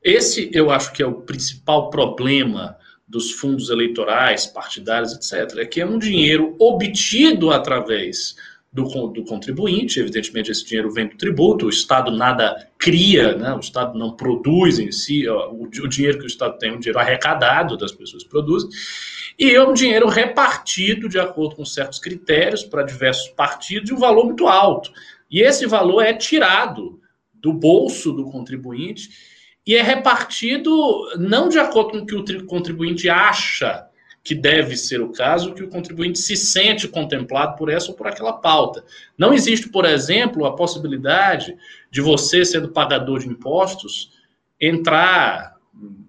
Esse 0.03 0.49
eu 0.53 0.71
acho 0.71 0.91
que 0.93 1.03
é 1.03 1.05
o 1.05 1.21
principal 1.21 1.89
problema 1.89 2.77
dos 3.07 3.31
fundos 3.31 3.69
eleitorais, 3.69 4.45
partidários, 4.45 5.13
etc. 5.13 5.59
É 5.59 5.65
que 5.65 5.81
é 5.81 5.85
um 5.85 5.99
dinheiro 5.99 6.55
obtido 6.59 7.51
através 7.51 8.35
do, 8.73 8.83
do, 9.09 9.23
contribuinte, 9.23 9.99
evidentemente 9.99 10.49
esse 10.49 10.65
dinheiro 10.65 10.91
vem 10.91 11.07
do 11.07 11.15
tributo, 11.15 11.67
o 11.67 11.69
Estado 11.69 12.09
nada 12.09 12.67
cria, 12.75 13.35
né? 13.35 13.53
o 13.53 13.59
Estado 13.59 13.97
não 13.97 14.15
produz 14.15 14.79
em 14.79 14.91
si, 14.91 15.27
ó, 15.27 15.51
o, 15.51 15.65
o, 15.65 15.87
dinheiro 15.87 16.17
que 16.17 16.23
o 16.23 16.27
Estado 16.27 16.57
tem 16.57 16.71
é 16.71 16.73
um 16.73 16.79
dinheiro 16.79 16.99
arrecadado 16.99 17.77
das 17.77 17.91
pessoas 17.91 18.23
que 18.23 18.29
produzem, 18.29 18.67
e 19.37 19.51
é 19.51 19.63
um 19.63 19.73
dinheiro 19.73 20.07
repartido 20.07 21.07
de 21.07 21.19
acordo 21.19 21.55
com 21.55 21.63
certos 21.63 21.99
critérios 21.99 22.63
para 22.63 22.81
diversos 22.81 23.29
partidos 23.29 23.85
de 23.85 23.93
um 23.93 23.99
valor 23.99 24.25
muito 24.25 24.47
alto. 24.47 24.91
E 25.29 25.41
esse 25.41 25.67
valor 25.67 26.01
é 26.01 26.13
tirado 26.13 26.99
do 27.33 27.53
bolso 27.53 28.11
do 28.11 28.25
contribuinte 28.25 29.09
e 29.65 29.75
é 29.75 29.83
repartido 29.83 30.71
não 31.17 31.47
de 31.47 31.59
acordo 31.59 31.91
com 31.91 31.97
o 31.99 32.05
que 32.23 32.35
o 32.35 32.45
contribuinte 32.45 33.07
acha 33.07 33.87
que 34.23 34.33
deve 34.33 34.77
ser 34.77 35.01
o 35.01 35.11
caso, 35.11 35.53
que 35.53 35.63
o 35.63 35.69
contribuinte 35.69 36.17
se 36.17 36.37
sente 36.37 36.87
contemplado 36.87 37.57
por 37.57 37.69
essa 37.69 37.91
ou 37.91 37.97
por 37.97 38.07
aquela 38.07 38.33
pauta. 38.33 38.83
Não 39.17 39.33
existe, 39.33 39.67
por 39.67 39.83
exemplo, 39.83 40.45
a 40.45 40.55
possibilidade 40.55 41.57
de 41.91 41.99
você, 41.99 42.45
sendo 42.45 42.69
pagador 42.69 43.19
de 43.19 43.27
impostos, 43.27 44.11
entrar 44.59 45.57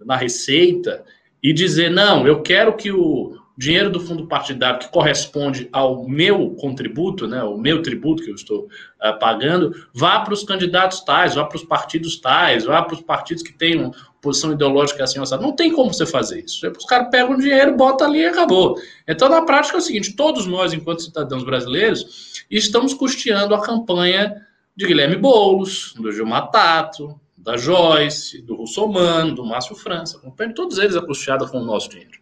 na 0.05 0.17
Receita 0.17 1.05
e 1.43 1.53
dizer: 1.53 1.91
não, 1.91 2.27
eu 2.27 2.41
quero 2.41 2.77
que 2.77 2.93
o 2.93 3.37
dinheiro 3.57 3.91
do 3.91 4.01
fundo 4.01 4.27
partidário 4.27 4.81
que 4.81 4.91
corresponde 4.91 5.69
ao 5.73 6.09
meu 6.09 6.51
contributo, 6.51 7.27
né, 7.27 7.43
o 7.43 7.57
meu 7.57 7.83
tributo 7.83 8.23
que 8.23 8.31
eu 8.31 8.35
estou 8.35 8.65
uh, 8.65 9.19
pagando, 9.19 9.73
vá 9.93 10.21
para 10.21 10.35
os 10.35 10.43
candidatos 10.43 11.03
tais, 11.03 11.37
vá 11.37 11.45
para 11.45 11.57
os 11.57 11.65
partidos 11.65 12.21
tais, 12.21 12.65
vá 12.65 12.83
para 12.83 12.95
os 12.95 13.01
partidos 13.01 13.45
que 13.45 13.53
têm 13.53 13.93
posição 14.25 14.53
ideológica 14.53 15.05
assim, 15.05 15.25
sabe? 15.27 15.43
não 15.43 15.53
tem 15.53 15.71
como 15.71 15.93
você 15.93 16.07
fazer 16.07 16.43
isso. 16.45 16.67
Os 16.67 16.87
caras 16.87 17.09
pegam 17.11 17.37
dinheiro, 17.37 17.77
bota 17.77 18.07
ali 18.07 18.21
e 18.21 18.27
acabou. 18.27 18.77
Então, 19.07 19.29
na 19.29 19.43
prática, 19.43 19.77
é 19.77 19.79
o 19.79 19.83
seguinte: 19.83 20.17
todos 20.17 20.47
nós, 20.47 20.73
enquanto 20.73 21.03
cidadãos 21.03 21.45
brasileiros, 21.45 22.45
estamos 22.51 22.95
custeando 22.95 23.55
a 23.55 23.63
campanha 23.63 24.35
de 24.75 24.87
Guilherme 24.87 25.17
Boulos, 25.17 25.95
do 25.95 26.11
Gilmar 26.11 26.51
Tato, 26.51 27.21
da 27.37 27.59
Joyce, 27.59 28.41
do 28.41 28.57
Russomano, 28.57 29.35
do 29.35 29.45
Márcio 29.45 29.77
França, 29.77 30.19
todos 30.57 30.79
eles 30.79 30.97
é 30.97 31.01
custeada 31.01 31.47
com 31.47 31.59
o 31.59 31.65
nosso 31.65 31.91
dinheiro. 31.91 32.19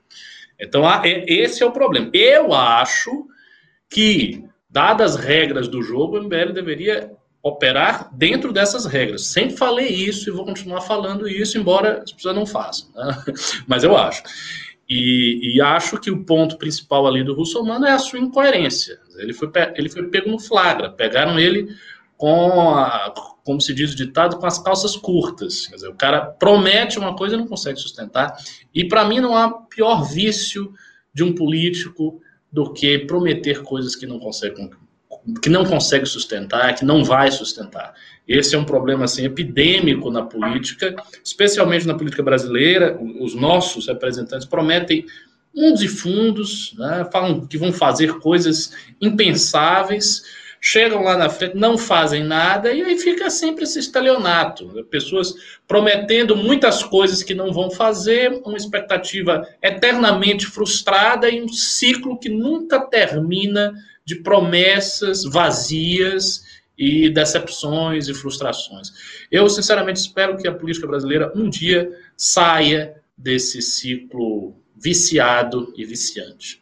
Então, 0.58 0.84
é, 0.90 1.24
esse 1.26 1.62
é 1.62 1.66
o 1.66 1.72
problema. 1.72 2.10
Eu 2.12 2.52
acho 2.52 3.26
que, 3.88 4.44
dadas 4.68 5.14
as 5.14 5.24
regras 5.24 5.68
do 5.68 5.80
jogo, 5.80 6.18
o 6.18 6.22
MBL 6.22 6.52
deveria 6.52 7.12
operar 7.42 8.08
dentro 8.14 8.52
dessas 8.52 8.86
regras. 8.86 9.26
Sempre 9.26 9.56
falei 9.56 9.88
isso 9.88 10.30
e 10.30 10.32
vou 10.32 10.44
continuar 10.44 10.80
falando 10.82 11.28
isso, 11.28 11.58
embora 11.58 12.02
as 12.02 12.12
pessoas 12.12 12.36
não 12.36 12.46
façam. 12.46 12.88
Né? 12.94 13.24
Mas 13.66 13.82
eu 13.82 13.96
acho. 13.96 14.22
E, 14.88 15.56
e, 15.56 15.60
acho 15.60 15.98
que 15.98 16.10
o 16.10 16.24
ponto 16.24 16.58
principal 16.58 17.06
ali 17.06 17.24
do 17.24 17.34
Russomano 17.34 17.86
é 17.86 17.92
a 17.92 17.98
sua 17.98 18.18
incoerência. 18.18 18.98
Ele 19.16 19.32
foi, 19.32 19.50
ele 19.74 19.88
foi 19.88 20.08
pego 20.08 20.30
no 20.30 20.38
flagra. 20.38 20.90
Pegaram 20.90 21.38
ele 21.38 21.74
com, 22.16 22.70
a, 22.70 23.12
como 23.42 23.60
se 23.60 23.72
diz 23.72 23.92
o 23.92 23.96
ditado, 23.96 24.38
com 24.38 24.46
as 24.46 24.58
calças 24.58 24.96
curtas. 24.96 25.68
Dizer, 25.72 25.88
o 25.88 25.94
cara 25.94 26.20
promete 26.20 26.98
uma 26.98 27.16
coisa 27.16 27.34
e 27.34 27.38
não 27.38 27.46
consegue 27.46 27.78
sustentar. 27.78 28.36
E 28.74 28.84
para 28.86 29.04
mim 29.04 29.18
não 29.18 29.36
há 29.36 29.50
pior 29.50 30.02
vício 30.04 30.72
de 31.12 31.24
um 31.24 31.34
político 31.34 32.20
do 32.52 32.72
que 32.72 32.98
prometer 32.98 33.62
coisas 33.62 33.96
que 33.96 34.06
não 34.06 34.18
consegue 34.18 34.60
que 35.40 35.48
não 35.48 35.64
consegue 35.64 36.06
sustentar, 36.06 36.74
que 36.74 36.84
não 36.84 37.04
vai 37.04 37.30
sustentar. 37.30 37.94
Esse 38.26 38.54
é 38.54 38.58
um 38.58 38.64
problema 38.64 39.04
assim 39.04 39.24
epidêmico 39.24 40.10
na 40.10 40.22
política, 40.22 40.94
especialmente 41.24 41.86
na 41.86 41.94
política 41.94 42.22
brasileira. 42.22 42.98
Os 43.20 43.34
nossos 43.34 43.86
representantes 43.86 44.46
prometem 44.46 45.06
mundos 45.54 45.82
e 45.82 45.88
fundos, 45.88 46.74
né, 46.78 47.06
falam 47.12 47.46
que 47.46 47.58
vão 47.58 47.72
fazer 47.72 48.18
coisas 48.20 48.72
impensáveis, 49.00 50.22
chegam 50.64 51.02
lá 51.02 51.16
na 51.16 51.28
frente, 51.28 51.56
não 51.56 51.76
fazem 51.76 52.22
nada, 52.22 52.72
e 52.72 52.82
aí 52.82 52.96
fica 52.96 53.28
sempre 53.28 53.64
esse 53.64 53.80
estelionato. 53.80 54.72
Né? 54.72 54.84
Pessoas 54.88 55.34
prometendo 55.66 56.36
muitas 56.36 56.84
coisas 56.84 57.24
que 57.24 57.34
não 57.34 57.52
vão 57.52 57.68
fazer, 57.68 58.40
uma 58.44 58.56
expectativa 58.56 59.44
eternamente 59.60 60.46
frustrada 60.46 61.28
e 61.28 61.42
um 61.42 61.48
ciclo 61.48 62.16
que 62.16 62.28
nunca 62.28 62.78
termina 62.78 63.74
de 64.04 64.14
promessas 64.22 65.24
vazias 65.24 66.44
e 66.78 67.10
decepções 67.10 68.06
e 68.06 68.14
frustrações. 68.14 68.92
Eu, 69.32 69.48
sinceramente, 69.48 69.98
espero 69.98 70.36
que 70.36 70.46
a 70.46 70.54
política 70.54 70.86
brasileira 70.86 71.32
um 71.34 71.50
dia 71.50 71.90
saia 72.16 73.02
desse 73.18 73.60
ciclo 73.60 74.56
viciado 74.76 75.74
e 75.76 75.84
viciante. 75.84 76.61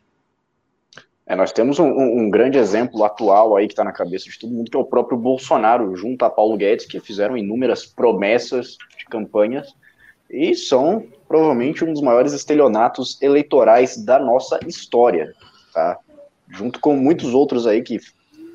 É, 1.31 1.37
nós 1.37 1.53
temos 1.53 1.79
um, 1.79 1.87
um, 1.87 2.29
grande 2.29 2.59
exemplo 2.59 3.05
atual 3.05 3.57
aí 3.57 3.69
que 3.69 3.73
está 3.73 3.85
na 3.85 3.93
cabeça 3.93 4.29
de 4.29 4.37
todo 4.37 4.53
mundo, 4.53 4.69
que 4.69 4.77
é 4.77 4.81
o 4.81 4.85
próprio 4.85 5.17
Bolsonaro, 5.17 5.95
junto 5.95 6.25
a 6.25 6.29
Paulo 6.29 6.57
Guedes, 6.57 6.87
que 6.87 6.99
fizeram 6.99 7.37
inúmeras 7.37 7.87
promessas 7.87 8.77
de 8.99 9.05
campanhas 9.05 9.73
e 10.29 10.57
são 10.57 11.07
provavelmente 11.29 11.85
um 11.85 11.93
dos 11.93 12.03
maiores 12.03 12.33
estelionatos 12.33 13.17
eleitorais 13.23 13.97
da 13.97 14.19
nossa 14.19 14.59
história, 14.67 15.33
tá? 15.73 16.01
Junto 16.49 16.81
com 16.81 16.97
muitos 16.97 17.33
outros 17.33 17.65
aí 17.65 17.81
que, 17.81 18.01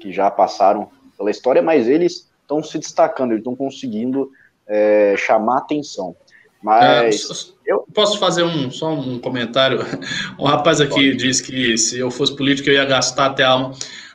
que 0.01 0.11
já 0.11 0.29
passaram 0.29 0.89
pela 1.17 1.31
história, 1.31 1.61
mas 1.61 1.87
eles 1.87 2.29
estão 2.41 2.61
se 2.61 2.77
destacando, 2.77 3.31
eles 3.31 3.39
estão 3.39 3.55
conseguindo 3.55 4.29
é, 4.67 5.15
chamar 5.17 5.59
atenção. 5.59 6.13
Mas 6.61 7.29
é, 7.29 7.54
eu 7.65 7.85
posso 7.93 8.19
fazer 8.19 8.43
um 8.43 8.69
só 8.69 8.93
um 8.93 9.19
comentário. 9.19 9.79
Um 10.37 10.45
rapaz 10.45 10.81
aqui 10.81 11.15
diz 11.15 11.39
que 11.39 11.77
se 11.77 11.97
eu 11.97 12.11
fosse 12.11 12.35
político 12.35 12.69
eu 12.69 12.73
ia 12.73 12.85
gastar 12.85 13.27
até 13.27 13.43
a 13.43 13.49
alma. 13.49 13.71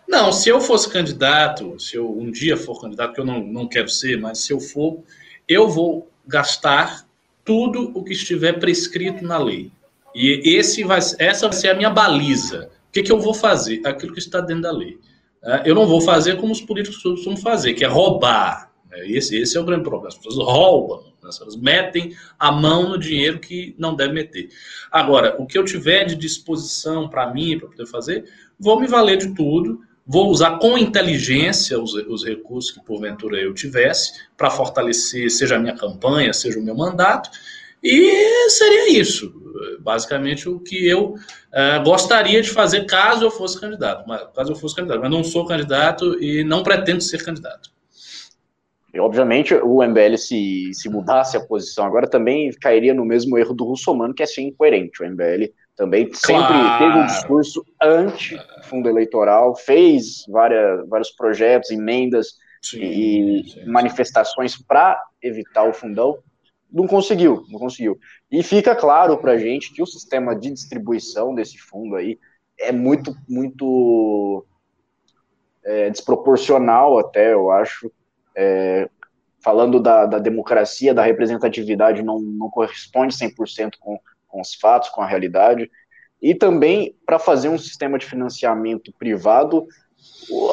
Não, 0.07 0.33
se 0.33 0.49
eu 0.49 0.61
fosse 0.61 0.91
candidato, 0.91 1.79
se 1.79 1.97
eu 1.97 2.11
um 2.11 2.31
dia 2.31 2.57
for 2.57 2.81
candidato, 2.81 3.15
que 3.15 3.21
eu 3.21 3.25
não, 3.25 3.41
não 3.41 3.69
quero 3.69 3.89
ser, 3.89 4.19
mas 4.21 4.39
se 4.39 4.53
eu 4.53 4.61
for, 4.61 5.03
eu 5.49 5.69
vou 5.69 6.11
gastar 6.27 7.07
tudo 7.45 7.91
o 7.95 8.05
que 8.05 8.13
estiver 8.13 8.59
prescrito 8.59 9.25
na 9.25 9.39
lei. 9.39 9.71
E 10.15 10.41
esse 10.45 10.83
vai, 10.83 10.99
essa 10.99 11.49
vai 11.49 11.57
ser 11.57 11.69
a 11.71 11.75
minha 11.75 11.91
baliza. 11.91 12.71
O 12.89 12.93
que, 12.93 13.03
que 13.03 13.13
eu 13.13 13.21
vou 13.21 13.33
fazer? 13.33 13.81
Aquilo 13.87 14.13
que 14.13 14.19
está 14.19 14.41
dentro 14.41 14.63
da 14.63 14.73
lei. 14.73 14.99
É, 15.43 15.63
eu 15.65 15.75
não 15.75 15.87
vou 15.87 16.01
fazer 16.01 16.37
como 16.37 16.53
os 16.53 16.61
políticos 16.61 17.03
costumam 17.03 17.37
fazer, 17.37 17.75
que 17.75 17.85
é 17.85 17.89
roubar. 17.89 18.71
É, 18.93 19.09
esse, 19.09 19.37
esse 19.37 19.57
é 19.57 19.61
o 19.61 19.65
grande 19.65 19.85
problema. 19.85 20.09
As 20.09 20.17
pessoas 20.17 20.37
roubam, 20.37 21.10
elas 21.23 21.57
metem 21.57 22.15
a 22.39 22.51
mão 22.51 22.89
no 22.89 22.99
dinheiro 22.99 23.39
que 23.39 23.75
não 23.79 23.95
deve 23.95 24.13
meter. 24.13 24.49
Agora, 24.91 25.37
o 25.39 25.47
que 25.47 25.59
eu 25.59 25.65
tiver 25.65 26.05
de 26.05 26.15
disposição 26.15 27.09
para 27.09 27.33
mim, 27.33 27.59
para 27.59 27.69
poder 27.69 27.87
fazer, 27.87 28.25
vou 28.59 28.81
me 28.81 28.87
valer 28.87 29.17
de 29.17 29.35
tudo, 29.35 29.81
vou 30.07 30.29
usar 30.29 30.59
com 30.59 30.77
inteligência 30.77 31.81
os, 31.81 31.95
os 31.95 32.25
recursos 32.25 32.73
que 32.73 32.85
porventura 32.85 33.41
eu 33.41 33.55
tivesse 33.55 34.13
para 34.37 34.51
fortalecer, 34.51 35.31
seja 35.31 35.57
a 35.57 35.59
minha 35.59 35.77
campanha, 35.77 36.33
seja 36.33 36.59
o 36.59 36.63
meu 36.63 36.75
mandato, 36.75 37.31
e 37.83 38.49
seria 38.51 39.01
isso, 39.01 39.33
basicamente 39.81 40.49
o 40.49 40.61
que 40.61 40.87
eu 40.87 41.15
uh, 41.15 41.83
gostaria 41.83 42.43
de 42.43 42.51
fazer 42.51 42.85
caso 42.85 43.25
eu 43.25 43.31
fosse 43.31 43.59
candidato, 43.59 44.05
mas, 44.07 44.23
caso 44.35 44.53
eu 44.53 44.57
fosse 44.57 44.77
candidato, 44.77 45.01
mas 45.01 45.11
não 45.11 45.25
sou 45.25 45.47
candidato 45.47 46.23
e 46.23 46.45
não 46.45 46.63
pretendo 46.63 47.01
ser 47.01 47.25
candidato. 47.25 47.71
E, 48.93 48.99
obviamente, 48.99 49.55
o 49.55 49.83
MBL, 49.83 50.17
se, 50.17 50.71
se 50.75 50.89
mudasse 50.89 51.37
a 51.37 51.47
posição 51.47 51.85
agora, 51.85 52.09
também 52.09 52.51
cairia 52.61 52.93
no 52.93 53.05
mesmo 53.05 53.39
erro 53.39 53.55
do 53.55 53.65
Russomano, 53.65 54.13
que 54.13 54.23
é 54.23 54.27
ser 54.27 54.43
incoerente. 54.43 55.03
O 55.03 55.07
MBL 55.09 55.53
também 55.77 56.13
sempre 56.13 56.47
claro. 56.47 56.85
teve 56.85 56.99
um 56.99 57.07
discurso 57.07 57.65
anti-fundo 57.81 58.89
eleitoral, 58.89 59.55
fez 59.55 60.25
várias, 60.29 60.87
vários 60.89 61.11
projetos, 61.11 61.71
emendas 61.71 62.35
sim, 62.61 62.81
e 62.83 63.45
sim, 63.49 63.65
manifestações 63.67 64.61
para 64.61 65.01
evitar 65.23 65.65
o 65.65 65.73
fundão. 65.73 66.19
Não 66.71 66.87
conseguiu, 66.87 67.45
não 67.49 67.59
conseguiu. 67.59 67.99
E 68.31 68.43
fica 68.43 68.75
claro 68.75 69.19
para 69.19 69.33
a 69.33 69.39
gente 69.39 69.73
que 69.73 69.83
o 69.83 69.87
sistema 69.87 70.35
de 70.35 70.51
distribuição 70.51 71.35
desse 71.35 71.59
fundo 71.59 71.97
aí 71.97 72.19
é 72.59 72.73
muito, 72.73 73.15
muito 73.29 74.45
é, 75.65 75.91
desproporcional 75.91 76.99
até, 76.99 77.33
eu 77.33 77.51
acho, 77.51 77.91
é, 78.37 78.89
falando 79.43 79.81
da, 79.81 80.07
da, 80.07 80.19
democracia, 80.19 80.95
da 80.95 81.03
representatividade, 81.03 82.03
não, 82.03 82.21
não 82.21 82.51
corresponde 82.51 83.15
100% 83.15 83.73
com, 83.79 83.99
com 84.29 84.41
os 84.41 84.55
fatos, 84.55 84.89
com 84.91 85.01
a 85.01 85.07
realidade, 85.07 85.71
e 86.21 86.35
também 86.35 86.97
para 87.07 87.19
fazer 87.19 87.49
um 87.49 87.59
sistema 87.59 87.99
de 87.99 88.07
financiamento 88.07 88.93
privado 88.93 89.67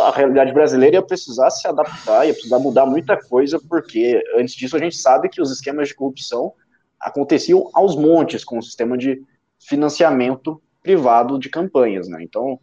a 0.06 0.12
realidade 0.12 0.54
brasileira 0.54 0.98
ia 0.98 1.02
precisar 1.02 1.50
se 1.50 1.68
adaptar, 1.68 2.26
ia 2.26 2.34
precisar 2.34 2.60
mudar 2.60 2.86
muita 2.86 3.18
coisa, 3.18 3.60
porque 3.60 4.22
antes 4.36 4.56
disso 4.56 4.76
a 4.76 4.80
gente 4.80 4.96
sabe 4.96 5.30
que 5.30 5.42
os 5.42 5.52
esquemas 5.52 5.90
de 5.90 5.96
corrupção 5.96 6.54
aconteciam 7.00 7.70
aos 7.74 7.96
montes 7.96 8.44
com 8.44 8.58
o 8.58 8.64
sistema 8.64 8.98
de 8.98 9.22
financiamento 9.60 10.62
privado 10.82 11.38
de 11.38 11.50
campanhas, 11.50 12.08
né? 12.08 12.20
Então, 12.22 12.60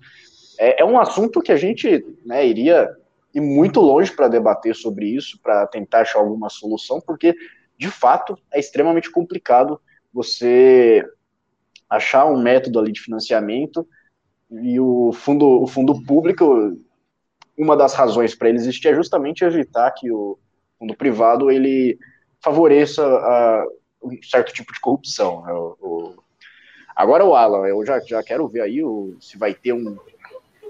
é, 0.58 0.82
é 0.82 0.84
um 0.84 0.98
assunto 0.98 1.40
que 1.40 1.52
a 1.52 1.56
gente 1.56 2.04
né, 2.24 2.46
iria 2.46 2.90
ir 3.34 3.40
muito 3.40 3.80
longe 3.80 4.12
para 4.12 4.28
debater 4.28 4.74
sobre 4.74 5.06
isso, 5.06 5.38
para 5.42 5.66
tentar 5.66 6.02
achar 6.02 6.20
alguma 6.20 6.48
solução, 6.48 7.00
porque, 7.00 7.34
de 7.76 7.88
fato, 7.88 8.38
é 8.52 8.60
extremamente 8.60 9.10
complicado 9.10 9.80
você 10.12 11.04
achar 11.90 12.26
um 12.26 12.40
método 12.40 12.78
ali 12.78 12.92
de 12.92 13.00
financiamento 13.00 13.86
e 14.50 14.78
o 14.78 15.12
fundo, 15.12 15.62
o 15.62 15.66
fundo 15.66 16.00
público, 16.04 16.78
uma 17.58 17.76
das 17.76 17.94
razões 17.94 18.34
para 18.34 18.48
ele 18.48 18.58
existir 18.58 18.88
é 18.88 18.94
justamente 18.94 19.44
evitar 19.44 19.90
que 19.90 20.10
o 20.10 20.38
fundo 20.78 20.96
privado 20.96 21.50
ele 21.50 21.98
favoreça 22.40 23.04
a, 23.04 23.66
um 24.02 24.10
certo 24.22 24.52
tipo 24.52 24.72
de 24.72 24.80
corrupção. 24.80 25.42
Né? 25.44 25.52
O, 25.52 25.76
o... 25.80 26.14
Agora, 26.94 27.24
o 27.24 27.34
Alan, 27.34 27.66
eu 27.66 27.84
já, 27.84 27.98
já 28.00 28.22
quero 28.22 28.46
ver 28.46 28.60
aí 28.60 28.82
o, 28.82 29.16
se 29.20 29.36
vai 29.36 29.54
ter 29.54 29.72
um, 29.72 29.98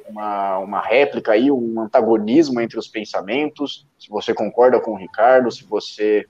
uma, 0.08 0.58
uma 0.58 0.80
réplica 0.80 1.32
aí, 1.32 1.50
um 1.50 1.80
antagonismo 1.80 2.60
entre 2.60 2.78
os 2.78 2.88
pensamentos, 2.88 3.86
se 3.98 4.08
você 4.08 4.34
concorda 4.34 4.80
com 4.80 4.92
o 4.92 4.96
Ricardo, 4.96 5.50
se 5.50 5.64
você, 5.64 6.26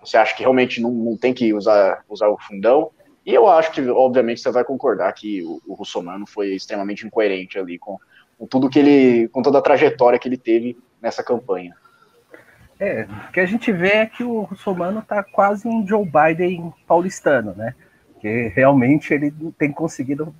você 0.00 0.16
acha 0.16 0.34
que 0.34 0.42
realmente 0.42 0.80
não, 0.80 0.90
não 0.90 1.16
tem 1.16 1.34
que 1.34 1.52
usar, 1.52 2.04
usar 2.08 2.28
o 2.28 2.38
fundão. 2.38 2.90
E 3.24 3.34
eu 3.34 3.48
acho 3.48 3.72
que, 3.72 3.86
obviamente, 3.88 4.40
você 4.40 4.50
vai 4.50 4.64
concordar 4.64 5.12
que 5.12 5.42
o, 5.42 5.60
o 5.66 5.74
Russomano 5.74 6.26
foi 6.26 6.54
extremamente 6.54 7.06
incoerente 7.06 7.58
ali 7.58 7.78
com, 7.78 7.98
com 8.38 8.46
tudo 8.46 8.70
que 8.70 8.78
ele, 8.78 9.28
com 9.28 9.42
toda 9.42 9.58
a 9.58 9.62
trajetória 9.62 10.18
que 10.18 10.28
ele 10.28 10.38
teve 10.38 10.78
nessa 11.00 11.22
campanha. 11.22 11.74
É, 12.80 13.08
o 13.28 13.32
que 13.32 13.40
a 13.40 13.46
gente 13.46 13.72
vê 13.72 13.88
é 13.88 14.06
que 14.06 14.22
o 14.22 14.42
Russomano 14.42 15.02
tá 15.02 15.22
quase 15.22 15.66
um 15.66 15.86
Joe 15.86 16.06
Biden 16.06 16.72
paulistano, 16.86 17.52
né? 17.56 17.74
Que 18.20 18.48
realmente 18.54 19.12
ele 19.12 19.32
tem 19.58 19.72
conseguido, 19.72 20.34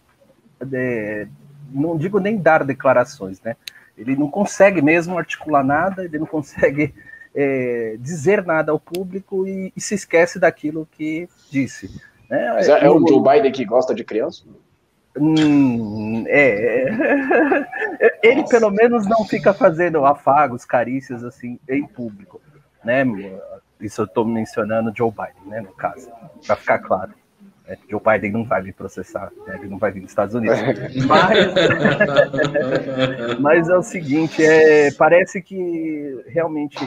é, 0.72 1.26
não 1.68 1.96
digo 1.96 2.18
nem 2.18 2.36
dar 2.36 2.64
declarações, 2.64 3.40
né? 3.40 3.56
Ele 3.96 4.14
não 4.14 4.30
consegue 4.30 4.80
mesmo 4.80 5.18
articular 5.18 5.64
nada, 5.64 6.04
ele 6.04 6.18
não 6.18 6.26
consegue 6.26 6.94
é, 7.34 7.96
dizer 8.00 8.44
nada 8.44 8.72
ao 8.72 8.78
público 8.78 9.46
e, 9.46 9.72
e, 9.76 9.80
se 9.80 9.94
esquece 9.94 10.38
daquilo 10.38 10.88
que 10.90 11.28
disse. 11.50 11.90
Né? 12.30 12.52
Mas 12.54 12.68
é, 12.68 12.84
é 12.84 12.90
o 12.90 13.06
Joe 13.06 13.22
Biden 13.22 13.52
que 13.52 13.64
gosta 13.64 13.94
de 13.94 14.04
criança? 14.04 14.44
Hum, 15.16 16.24
é, 16.28 16.84
é. 16.84 18.18
Ele 18.22 18.42
Nossa. 18.42 18.50
pelo 18.50 18.70
menos 18.70 19.06
não 19.06 19.24
fica 19.24 19.52
fazendo 19.52 20.04
afagos, 20.04 20.64
carícias 20.64 21.24
assim 21.24 21.58
em 21.68 21.86
público, 21.86 22.40
né? 22.84 23.04
Isso 23.80 24.02
eu 24.02 24.04
estou 24.04 24.24
mencionando 24.24 24.92
Joe 24.96 25.10
Biden, 25.10 25.50
né? 25.50 25.60
No 25.60 25.72
caso, 25.72 26.08
para 26.46 26.56
ficar 26.56 26.78
claro. 26.78 27.12
É, 27.68 27.76
Joe 27.88 28.00
Biden 28.00 28.32
não 28.32 28.44
vai 28.44 28.62
me 28.62 28.72
processar, 28.72 29.30
né? 29.46 29.56
ele 29.60 29.68
não 29.68 29.76
vai 29.76 29.92
vir 29.92 30.00
dos 30.00 30.10
Estados 30.10 30.34
Unidos. 30.34 30.58
Mas, 31.06 31.38
mas 33.38 33.68
é 33.68 33.76
o 33.76 33.82
seguinte, 33.82 34.42
é, 34.42 34.90
parece 34.92 35.42
que 35.42 36.24
realmente 36.26 36.78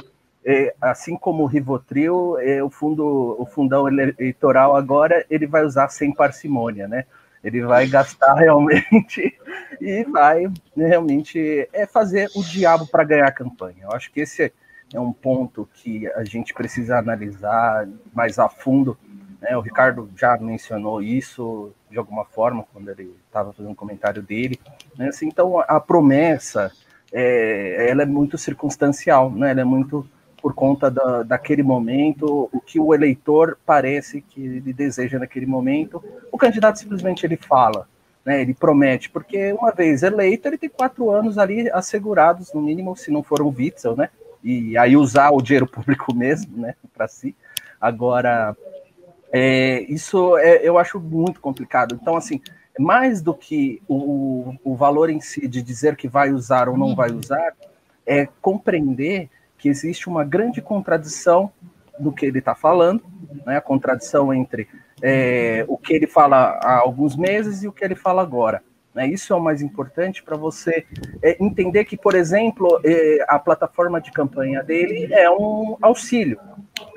é, 0.43 0.73
assim 0.81 1.15
como 1.15 1.43
o 1.43 1.45
Rivotril, 1.45 2.38
é, 2.39 2.63
o 2.63 2.69
fundo, 2.69 3.35
o 3.39 3.45
fundão 3.45 3.88
eleitoral 3.88 4.75
agora 4.75 5.25
ele 5.29 5.45
vai 5.45 5.63
usar 5.63 5.89
sem 5.89 6.13
parcimônia, 6.13 6.88
né? 6.88 7.05
Ele 7.43 7.61
vai 7.61 7.88
gastar 7.88 8.33
realmente 8.41 9.38
e 9.79 10.03
vai 10.05 10.51
realmente 10.75 11.69
é 11.71 11.85
fazer 11.85 12.29
o 12.35 12.43
diabo 12.43 12.88
para 12.88 13.03
ganhar 13.03 13.27
a 13.27 13.31
campanha. 13.31 13.83
Eu 13.83 13.91
acho 13.91 14.11
que 14.11 14.21
esse 14.21 14.51
é 14.93 15.00
um 15.00 15.13
ponto 15.13 15.69
que 15.73 16.07
a 16.13 16.23
gente 16.23 16.53
precisa 16.53 16.97
analisar 16.97 17.88
mais 18.13 18.38
a 18.39 18.50
fundo. 18.50 18.97
Né? 19.41 19.57
O 19.57 19.62
Ricardo 19.62 20.10
já 20.15 20.38
mencionou 20.38 21.01
isso 21.01 21.74
de 21.89 21.98
alguma 21.98 22.24
forma 22.24 22.63
quando 22.71 22.89
ele 22.89 23.15
estava 23.25 23.51
fazendo 23.51 23.71
um 23.71 23.75
comentário 23.75 24.21
dele. 24.21 24.60
Né? 24.95 25.07
Assim, 25.10 25.27
então 25.27 25.60
a 25.60 25.79
promessa 25.79 26.71
é, 27.12 27.89
ela 27.89 28.04
é 28.04 28.06
muito 28.06 28.38
circunstancial, 28.38 29.32
né? 29.32 29.51
Ela 29.51 29.62
é 29.62 29.65
muito 29.65 30.08
por 30.41 30.54
conta 30.54 30.89
da, 30.89 31.21
daquele 31.21 31.62
momento, 31.62 32.49
o 32.51 32.60
que 32.60 32.80
o 32.80 32.95
eleitor 32.95 33.58
parece 33.63 34.21
que 34.21 34.43
ele 34.43 34.73
deseja 34.73 35.19
naquele 35.19 35.45
momento. 35.45 36.04
O 36.32 36.38
candidato 36.38 36.80
simplesmente 36.80 37.23
ele 37.23 37.38
fala, 37.38 37.88
né, 38.25 38.41
ele 38.41 38.54
promete, 38.54 39.08
porque 39.10 39.54
uma 39.54 39.71
vez 39.71 40.01
eleito, 40.01 40.47
ele 40.47 40.58
tem 40.58 40.69
quatro 40.69 41.12
anos 41.12 41.38
ali 41.38 41.69
assegurados, 41.69 42.51
no 42.54 42.62
mínimo, 42.62 42.97
se 42.97 43.12
não 43.12 43.21
for 43.21 43.41
um 43.41 43.54
Witzel, 43.56 43.95
né? 43.95 44.10
E 44.43 44.75
aí 44.80 44.97
usar 44.97 45.30
o 45.30 45.43
dinheiro 45.43 45.67
público 45.67 46.12
mesmo, 46.15 46.58
né, 46.58 46.73
para 46.91 47.08
si. 47.08 47.36
Agora, 47.80 48.58
é, 49.32 49.82
isso 49.84 50.38
é, 50.38 50.67
eu 50.67 50.78
acho 50.78 51.00
muito 51.00 51.39
complicado. 51.39 51.98
Então, 52.00 52.15
assim, 52.15 52.41
mais 52.78 53.22
do 53.22 53.34
que 53.34 53.82
o, 53.88 54.56
o 54.63 54.76
valor 54.76 55.10
em 55.10 55.22
si 55.22 55.48
de 55.48 55.62
dizer 55.62 55.96
que 55.96 56.08
vai 56.08 56.32
usar 56.32 56.67
ou 56.67 56.78
não 56.78 56.96
vai 56.96 57.12
usar, 57.12 57.54
é 58.06 58.28
compreender 58.41 59.30
que 59.58 59.70
existe 59.70 60.10
uma 60.10 60.24
grande 60.24 60.62
contradição 60.62 61.52
do 62.00 62.12
que 62.12 62.26
ele 62.26 62.39
está 62.39 62.56
falando, 62.56 63.04
né? 63.46 63.58
A 63.58 63.62
contradição 63.62 64.34
entre 64.34 64.67
é, 65.02 65.63
o 65.67 65.78
que 65.78 65.94
ele 65.94 66.08
fala 66.08 66.60
há 66.63 66.80
alguns 66.80 67.15
meses 67.15 67.63
e 67.63 67.67
o 67.67 67.72
que 67.72 67.86
ele 67.86 67.96
fala 67.96 68.22
agora. 68.22 68.63
Né? 68.94 69.08
Isso 69.08 69.32
é 69.34 69.36
o 69.36 69.39
mais 69.39 69.62
importante 69.62 70.24
para 70.24 70.36
você 70.36 70.86
é, 71.22 71.38
entender 71.39 71.86
que, 71.86 71.96
por 71.96 72.15
exemplo, 72.15 72.82
é, 72.84 73.24
a 73.28 73.39
plataforma 73.39 74.02
de 74.02 74.12
campanha 74.12 74.63
dele 74.63 75.13
é 75.13 75.30
um 75.30 75.78
auxílio, 75.82 76.39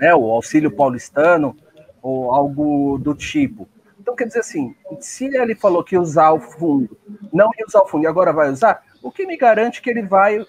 né? 0.01 0.14
o 0.14 0.31
auxílio 0.31 0.70
paulistano 0.70 1.57
ou 2.04 2.30
algo 2.30 2.98
do 2.98 3.14
tipo. 3.14 3.66
Então, 3.98 4.14
quer 4.14 4.26
dizer 4.26 4.40
assim, 4.40 4.76
se 5.00 5.24
ele 5.24 5.54
falou 5.54 5.82
que 5.82 5.96
usar 5.96 6.32
o 6.32 6.38
fundo, 6.38 6.98
não 7.32 7.50
ia 7.58 7.64
usar 7.66 7.80
o 7.80 7.86
fundo 7.86 8.04
e 8.04 8.06
agora 8.06 8.30
vai 8.30 8.50
usar, 8.50 8.82
o 9.02 9.10
que 9.10 9.24
me 9.24 9.38
garante 9.38 9.80
que 9.80 9.88
ele 9.88 10.02
vai 10.02 10.38
uh, 10.38 10.46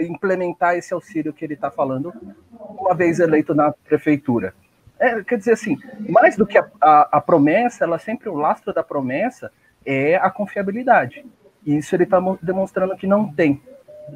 implementar 0.00 0.74
esse 0.74 0.92
auxílio 0.92 1.32
que 1.32 1.44
ele 1.44 1.54
está 1.54 1.70
falando 1.70 2.12
uma 2.52 2.96
vez 2.96 3.20
eleito 3.20 3.54
na 3.54 3.70
prefeitura? 3.70 4.52
É, 4.98 5.22
quer 5.22 5.38
dizer 5.38 5.52
assim, 5.52 5.78
mais 6.08 6.36
do 6.36 6.44
que 6.44 6.58
a, 6.58 6.68
a, 6.80 7.18
a, 7.18 7.20
promessa, 7.20 7.84
ela 7.84 8.00
sempre 8.00 8.28
o 8.28 8.34
lastro 8.34 8.74
da 8.74 8.82
promessa 8.82 9.52
é 9.86 10.16
a 10.16 10.28
confiabilidade. 10.28 11.24
E 11.64 11.76
isso 11.76 11.94
ele 11.94 12.02
está 12.02 12.18
demonstrando 12.42 12.96
que 12.96 13.06
não 13.06 13.32
tem, 13.32 13.62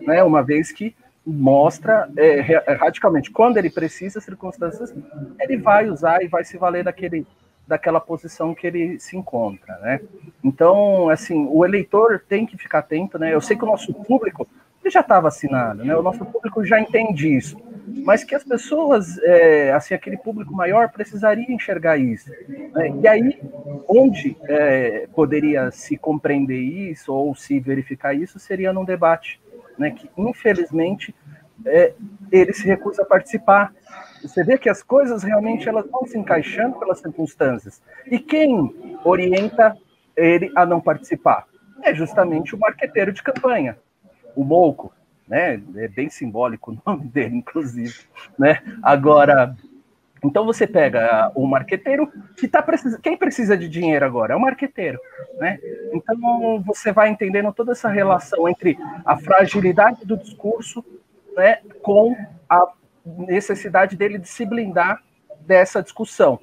né? 0.01 0.25
Uma 0.25 0.43
vez 0.43 0.73
que 0.73 0.97
mostra 1.25 2.09
é, 2.17 2.41
radicalmente 2.75 3.31
quando 3.31 3.57
ele 3.57 3.71
precisa 3.71 4.21
circunstâncias, 4.21 4.95
ele 5.41 5.57
vai 5.57 5.89
usar 5.89 6.23
e 6.23 6.29
vai 6.29 6.45
se 6.45 6.57
valer 6.57 6.85
daquele 6.85 7.27
daquela 7.67 8.01
posição 8.01 8.55
que 8.55 8.67
ele 8.67 8.99
se 8.99 9.17
encontra, 9.17 9.79
né? 9.79 10.01
Então, 10.43 11.09
assim, 11.09 11.47
o 11.49 11.65
eleitor 11.65 12.23
tem 12.29 12.45
que 12.45 12.59
ficar 12.59 12.81
atento, 12.81 13.19
né? 13.19 13.33
Eu 13.33 13.41
sei 13.41 13.57
que 13.57 13.63
o 13.63 13.69
nosso 13.69 13.95
público 13.95 14.47
já 14.91 15.01
está 15.01 15.21
vacinado, 15.21 15.85
né? 15.85 15.97
O 15.97 16.03
nosso 16.03 16.25
público 16.25 16.65
já 16.65 16.81
entende 16.81 17.35
isso, 17.35 17.57
mas 18.05 18.25
que 18.25 18.35
as 18.35 18.43
pessoas, 18.43 19.17
é, 19.19 19.73
assim, 19.73 19.95
aquele 19.95 20.17
público 20.17 20.53
maior 20.53 20.91
precisaria 20.91 21.51
enxergar 21.53 21.97
isso. 21.97 22.31
Né? 22.49 22.93
E 23.01 23.09
aí, 23.09 23.39
onde 23.89 24.37
é, 24.45 25.07
poderia 25.15 25.71
se 25.71 25.97
compreender 25.97 26.61
isso 26.61 27.15
ou 27.15 27.35
se 27.35 27.61
verificar 27.61 28.13
isso 28.13 28.39
seria 28.39 28.73
num 28.73 28.85
debate, 28.85 29.41
né? 29.79 29.91
Que 29.91 30.11
infelizmente 30.17 31.15
é, 31.67 31.95
ele 32.31 32.53
se 32.53 32.67
recusa 32.67 33.03
a 33.03 33.07
participar. 33.07 33.73
Você 34.23 34.45
vê 34.45 34.57
que 34.57 34.69
as 34.69 34.83
coisas 34.83 35.23
realmente 35.23 35.69
elas 35.69 35.89
vão 35.91 36.07
se 36.07 36.17
encaixando 36.17 36.79
pelas 36.79 37.01
circunstâncias. 37.01 37.83
E 38.07 38.19
quem 38.19 38.99
orienta 39.05 39.77
ele 40.17 40.53
a 40.55 40.65
não 40.65 40.81
participar? 40.81 41.47
É 41.83 41.95
justamente 41.95 42.55
o 42.55 42.59
marqueteiro 42.59 43.13
de 43.13 43.23
campanha, 43.23 43.77
o 44.37 44.45
Mouco, 44.45 44.93
né? 45.27 45.61
É 45.77 45.89
bem 45.89 46.09
simbólico 46.09 46.73
o 46.73 46.79
nome 46.87 47.07
dele, 47.07 47.37
inclusive, 47.37 48.01
né? 48.39 48.63
Agora, 48.83 49.57
então 50.23 50.45
você 50.45 50.67
pega 50.67 51.33
o 51.35 51.47
marqueteiro 51.47 52.11
que 52.37 52.47
tá. 52.47 52.65
Quem 53.03 53.17
precisa 53.17 53.57
de 53.57 53.69
dinheiro 53.69 54.05
agora? 54.05 54.35
É 54.35 54.37
o 54.37 54.41
marqueteiro, 54.41 55.01
né? 55.39 55.59
Então 55.93 56.63
você 56.65 56.93
vai 56.93 57.09
entendendo 57.09 57.53
toda 57.53 57.73
essa 57.73 57.89
relação 57.89 58.49
entre 58.49 58.79
a 59.05 59.17
fragilidade 59.17 60.07
do 60.07 60.17
discurso 60.17 60.85
né, 61.37 61.59
com 61.83 62.17
a 62.49 62.73
necessidade 63.05 63.97
dele 63.97 64.19
de 64.19 64.29
se 64.29 64.47
blindar 64.47 65.03
dessa 65.41 65.83
discussão. 65.83 66.39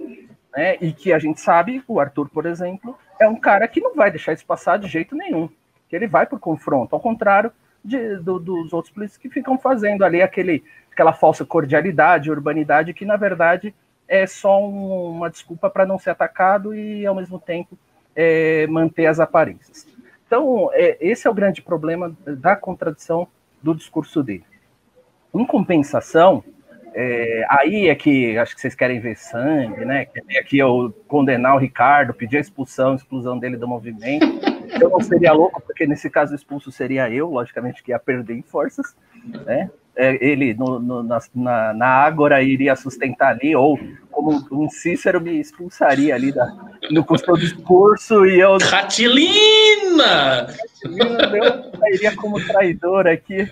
Né, 0.55 0.77
e 0.81 0.91
que 0.91 1.13
a 1.13 1.19
gente 1.19 1.39
sabe, 1.39 1.83
o 1.87 1.99
Arthur, 1.99 2.27
por 2.27 2.47
exemplo, 2.47 2.97
é 3.19 3.27
um 3.27 3.35
cara 3.35 3.67
que 3.67 3.79
não 3.79 3.93
vai 3.93 4.09
deixar 4.09 4.33
isso 4.33 4.45
passar 4.45 4.79
de 4.79 4.87
jeito 4.87 5.15
nenhum, 5.15 5.47
que 5.87 5.95
ele 5.95 6.07
vai 6.07 6.25
por 6.25 6.39
confronto, 6.39 6.95
ao 6.95 6.99
contrário 6.99 7.51
de, 7.85 8.17
do, 8.17 8.39
dos 8.39 8.73
outros 8.73 8.91
políticos 8.91 9.21
que 9.21 9.29
ficam 9.29 9.59
fazendo 9.59 10.03
ali 10.03 10.23
aquele, 10.23 10.63
aquela 10.99 11.13
falsa 11.13 11.45
cordialidade, 11.45 12.29
urbanidade, 12.29 12.93
que 12.93 13.05
na 13.05 13.15
verdade 13.15 13.73
é 14.05 14.27
só 14.27 14.61
um, 14.61 15.11
uma 15.11 15.29
desculpa 15.29 15.69
para 15.69 15.85
não 15.85 15.97
ser 15.97 16.09
atacado 16.09 16.75
e 16.75 17.05
ao 17.05 17.15
mesmo 17.15 17.39
tempo 17.39 17.79
é, 18.13 18.67
manter 18.67 19.05
as 19.05 19.17
aparências. 19.17 19.87
Então, 20.27 20.69
é, 20.73 20.97
esse 20.99 21.25
é 21.25 21.29
o 21.29 21.33
grande 21.33 21.61
problema 21.61 22.13
da 22.25 22.53
contradição 22.53 23.27
do 23.63 23.73
discurso 23.73 24.21
dele. 24.21 24.43
Em 25.33 25.45
compensação, 25.45 26.43
é, 26.93 27.45
aí 27.49 27.87
é 27.87 27.95
que 27.95 28.37
acho 28.37 28.55
que 28.55 28.61
vocês 28.61 28.75
querem 28.75 28.99
ver 28.99 29.15
sangue, 29.15 29.85
né? 29.85 30.07
Aqui 30.37 30.57
eu 30.57 30.93
condenar 31.07 31.55
o 31.55 31.59
Ricardo, 31.59 32.13
pedir 32.13 32.37
a 32.37 32.41
expulsão, 32.41 32.91
a 32.91 32.95
exclusão 32.95 33.39
dele 33.39 33.55
do 33.55 33.67
movimento. 33.67 34.25
Eu 34.81 34.89
não 34.89 34.99
seria 34.99 35.31
louco, 35.31 35.61
porque 35.61 35.87
nesse 35.87 36.09
caso 36.09 36.35
expulso 36.35 36.71
seria 36.71 37.09
eu, 37.09 37.29
logicamente 37.29 37.81
que 37.81 37.91
ia 37.91 37.99
perder 37.99 38.35
em 38.35 38.41
forças, 38.41 38.95
né? 39.45 39.69
É, 39.95 40.17
ele 40.25 40.53
no, 40.53 40.79
no, 40.79 41.03
na, 41.03 41.73
na 41.73 41.87
Ágora 41.87 42.41
iria 42.41 42.75
sustentar 42.75 43.31
ali, 43.31 43.55
ou 43.55 43.77
como 44.09 44.45
um 44.51 44.69
Cícero 44.69 45.19
me 45.19 45.39
expulsaria 45.39 46.15
ali 46.15 46.31
da, 46.31 46.45
no 46.91 47.03
custo 47.03 47.33
do 47.33 47.39
discurso 47.39 48.25
e 48.25 48.39
eu. 48.39 48.57
Catilina! 48.57 50.47
Catilina, 50.47 51.37
eu 51.37 51.79
sairia 51.79 52.15
como 52.15 52.45
traidor 52.45 53.07
aqui 53.07 53.51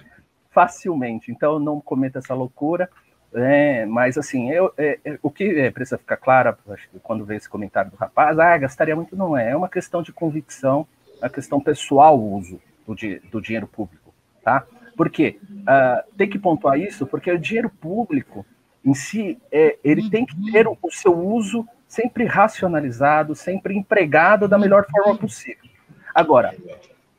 facilmente. 0.52 1.32
Então 1.32 1.60
não 1.60 1.80
cometa 1.80 2.20
essa 2.20 2.34
loucura. 2.34 2.90
É, 3.34 3.86
mas 3.86 4.18
assim, 4.18 4.50
eu, 4.50 4.74
é, 4.78 5.00
é, 5.04 5.20
o 5.22 5.30
que 5.30 5.44
é, 5.44 5.70
precisa 5.70 5.98
ficar 5.98 6.18
claro, 6.18 6.58
acho 6.70 6.90
que 6.90 6.98
quando 7.00 7.26
vê 7.26 7.36
esse 7.36 7.48
comentário 7.48 7.92
do 7.92 7.98
rapaz, 7.98 8.40
ah, 8.40 8.58
gastaria 8.58 8.96
muito, 8.96 9.16
não 9.16 9.38
é. 9.38 9.52
É 9.52 9.56
uma 9.56 9.70
questão 9.70 10.02
de 10.02 10.12
convicção, 10.12 10.88
uma 11.20 11.30
questão 11.30 11.60
pessoal 11.60 12.18
o 12.18 12.36
uso 12.36 12.60
do, 12.88 12.96
do 13.30 13.42
dinheiro 13.42 13.68
público, 13.68 14.14
tá? 14.44 14.66
Por 14.98 15.12
quê? 15.12 15.40
Uh, 15.44 16.16
tem 16.18 16.28
que 16.28 16.40
pontuar 16.40 16.80
isso, 16.80 17.06
porque 17.06 17.32
o 17.32 17.38
dinheiro 17.38 17.70
público 17.70 18.44
em 18.84 18.94
si, 18.94 19.38
é, 19.52 19.78
ele 19.84 20.10
tem 20.10 20.26
que 20.26 20.52
ter 20.52 20.68
o, 20.68 20.78
seu 20.90 21.14
uso 21.14 21.68
sempre 21.88 22.26
racionalizado, 22.26 23.36
sempre 23.36 23.76
empregado 23.76 24.48
da 24.48 24.58
melhor 24.58 24.86
forma 24.90 25.18
possível. 25.18 25.70
Agora, 26.16 26.56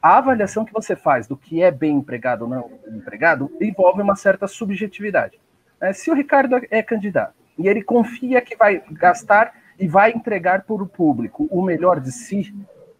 a 0.02 0.16
avaliação 0.16 0.64
que 0.64 0.72
você 0.72 0.96
faz 0.96 1.26
do 1.26 1.36
que 1.36 1.62
é 1.62 1.70
bem 1.70 1.96
empregado 1.96 2.42
ou 2.42 2.48
não 2.48 2.70
empregado 2.88 3.52
envolve 3.60 4.00
uma 4.00 4.16
certa 4.16 4.48
subjetividade. 4.48 5.38
É, 5.80 5.92
se 5.92 6.10
o 6.10 6.14
Ricardo 6.14 6.58
é 6.70 6.82
candidato 6.82 7.34
e 7.58 7.68
ele 7.68 7.82
confia 7.82 8.40
que 8.40 8.56
vai 8.56 8.82
gastar 8.92 9.52
e 9.78 9.86
vai 9.86 10.10
entregar 10.10 10.62
para 10.62 10.82
o 10.82 10.88
público 10.88 11.46
o 11.50 11.62
melhor 11.62 12.00
de 12.00 12.10
si 12.10 12.54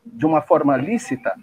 de 0.05 0.27
uma 0.27 0.43
forma 0.43 0.77
lícita, 0.77 1.35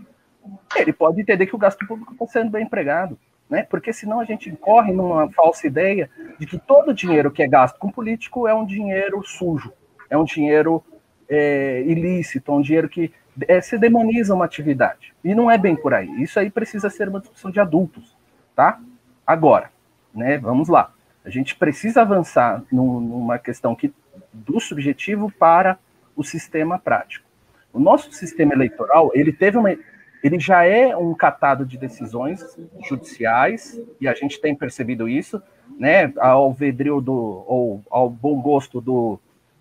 ele 0.75 0.93
pode 0.93 1.21
entender 1.21 1.45
que 1.45 1.55
o 1.55 1.59
gasto 1.59 1.85
público 1.85 2.13
está 2.13 2.27
sendo 2.27 2.51
bem 2.51 2.63
empregado. 2.63 3.17
Né? 3.49 3.63
Porque 3.63 3.93
senão 3.93 4.19
a 4.19 4.25
gente 4.25 4.51
corre 4.53 4.91
numa 4.91 5.31
falsa 5.31 5.67
ideia 5.67 6.09
de 6.39 6.47
que 6.47 6.57
todo 6.57 6.93
dinheiro 6.93 7.31
que 7.31 7.43
é 7.43 7.47
gasto 7.47 7.77
com 7.77 7.91
político 7.91 8.47
é 8.47 8.53
um 8.53 8.65
dinheiro 8.65 9.21
sujo, 9.23 9.71
é 10.09 10.17
um 10.17 10.23
dinheiro 10.23 10.83
é, 11.29 11.81
ilícito, 11.81 12.51
é 12.51 12.55
um 12.55 12.61
dinheiro 12.61 12.89
que 12.89 13.13
é, 13.47 13.61
se 13.61 13.77
demoniza 13.77 14.33
uma 14.33 14.45
atividade. 14.45 15.13
E 15.23 15.35
não 15.35 15.51
é 15.51 15.57
bem 15.57 15.75
por 15.75 15.93
aí. 15.93 16.09
Isso 16.21 16.39
aí 16.39 16.49
precisa 16.49 16.89
ser 16.89 17.07
uma 17.07 17.19
discussão 17.19 17.51
de 17.51 17.59
adultos, 17.59 18.17
tá? 18.55 18.79
Agora, 19.27 19.69
né? 20.13 20.37
Vamos 20.37 20.69
lá. 20.69 20.93
A 21.23 21.29
gente 21.29 21.55
precisa 21.55 22.01
avançar 22.01 22.63
num, 22.71 22.99
numa 22.99 23.37
questão 23.37 23.75
que, 23.75 23.93
do 24.31 24.59
subjetivo 24.59 25.31
para 25.31 25.77
o 26.15 26.23
sistema 26.23 26.79
prático. 26.79 27.25
O 27.73 27.79
nosso 27.79 28.11
sistema 28.13 28.53
eleitoral, 28.53 29.11
ele 29.13 29.33
teve 29.33 29.57
uma, 29.57 29.75
ele 30.23 30.39
já 30.39 30.63
é 30.65 30.95
um 30.95 31.13
catado 31.13 31.65
de 31.65 31.77
decisões 31.77 32.57
judiciais 32.87 33.79
e 33.99 34.07
a 34.07 34.13
gente 34.13 34.39
tem 34.41 34.55
percebido 34.55 35.07
isso, 35.07 35.41
né, 35.77 36.11
ao 36.17 36.53
vedrio 36.53 37.01
do 37.01 37.13
ou 37.13 37.83
ao 37.89 38.09
bom 38.09 38.41
gosto 38.41 38.79
do, 38.79 39.19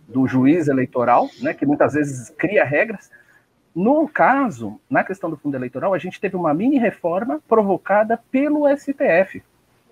do 0.08 0.26
juiz 0.26 0.68
eleitoral, 0.68 1.28
né, 1.40 1.52
que 1.54 1.66
muitas 1.66 1.94
vezes 1.94 2.30
cria 2.30 2.64
regras. 2.64 3.10
No 3.74 4.08
caso, 4.08 4.80
na 4.88 5.02
questão 5.02 5.28
do 5.28 5.36
fundo 5.36 5.56
eleitoral, 5.56 5.92
a 5.92 5.98
gente 5.98 6.20
teve 6.20 6.36
uma 6.36 6.54
mini 6.54 6.78
reforma 6.78 7.40
provocada 7.48 8.18
pelo 8.30 8.68
STF, 8.76 9.42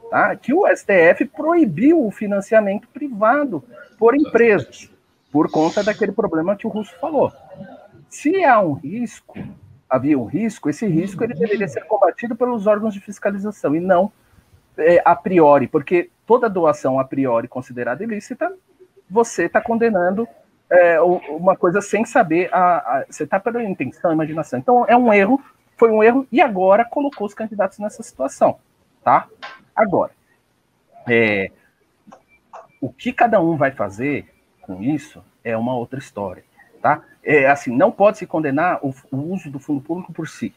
tá? 0.08 0.36
que 0.36 0.54
o 0.54 0.64
STF 0.68 1.24
proibiu 1.24 2.06
o 2.06 2.10
financiamento 2.10 2.86
privado 2.88 3.64
por 3.98 4.14
empresas, 4.14 4.88
por 5.32 5.50
conta 5.50 5.82
daquele 5.82 6.12
problema 6.12 6.54
que 6.54 6.66
o 6.66 6.70
Russo 6.70 6.94
falou. 7.00 7.32
Se 8.08 8.44
há 8.44 8.60
um 8.60 8.74
risco, 8.74 9.36
havia 9.92 10.18
um 10.18 10.24
risco, 10.24 10.70
esse 10.70 10.86
risco 10.86 11.22
ele 11.22 11.34
deveria 11.34 11.68
ser 11.68 11.82
combatido 11.82 12.34
pelos 12.34 12.66
órgãos 12.66 12.94
de 12.94 13.00
fiscalização 13.00 13.76
e 13.76 13.80
não 13.80 14.10
é, 14.78 15.02
a 15.04 15.14
priori, 15.14 15.68
porque 15.68 16.10
toda 16.26 16.48
doação 16.48 16.98
a 16.98 17.04
priori 17.04 17.46
considerada 17.46 18.02
ilícita, 18.02 18.50
você 19.10 19.44
está 19.44 19.60
condenando 19.60 20.26
é, 20.70 20.98
uma 21.02 21.54
coisa 21.54 21.82
sem 21.82 22.06
saber, 22.06 22.48
a, 22.54 22.78
a 22.78 23.04
você 23.06 23.24
está 23.24 23.38
pela 23.38 23.62
intenção, 23.62 24.10
imaginação. 24.10 24.58
Então 24.58 24.86
é 24.88 24.96
um 24.96 25.12
erro, 25.12 25.38
foi 25.76 25.90
um 25.90 26.02
erro 26.02 26.26
e 26.32 26.40
agora 26.40 26.86
colocou 26.86 27.26
os 27.26 27.34
candidatos 27.34 27.78
nessa 27.78 28.02
situação, 28.02 28.58
tá? 29.04 29.28
Agora, 29.76 30.12
é, 31.06 31.50
o 32.80 32.90
que 32.90 33.12
cada 33.12 33.42
um 33.42 33.58
vai 33.58 33.72
fazer 33.72 34.26
com 34.62 34.82
isso 34.82 35.22
é 35.44 35.54
uma 35.54 35.74
outra 35.74 35.98
história? 35.98 36.44
É, 37.24 37.46
assim, 37.46 37.74
não 37.74 37.92
pode 37.92 38.18
se 38.18 38.26
condenar 38.26 38.80
o, 38.82 38.94
o 39.10 39.32
uso 39.32 39.50
do 39.50 39.58
fundo 39.58 39.80
público 39.80 40.12
por 40.12 40.28
si, 40.28 40.52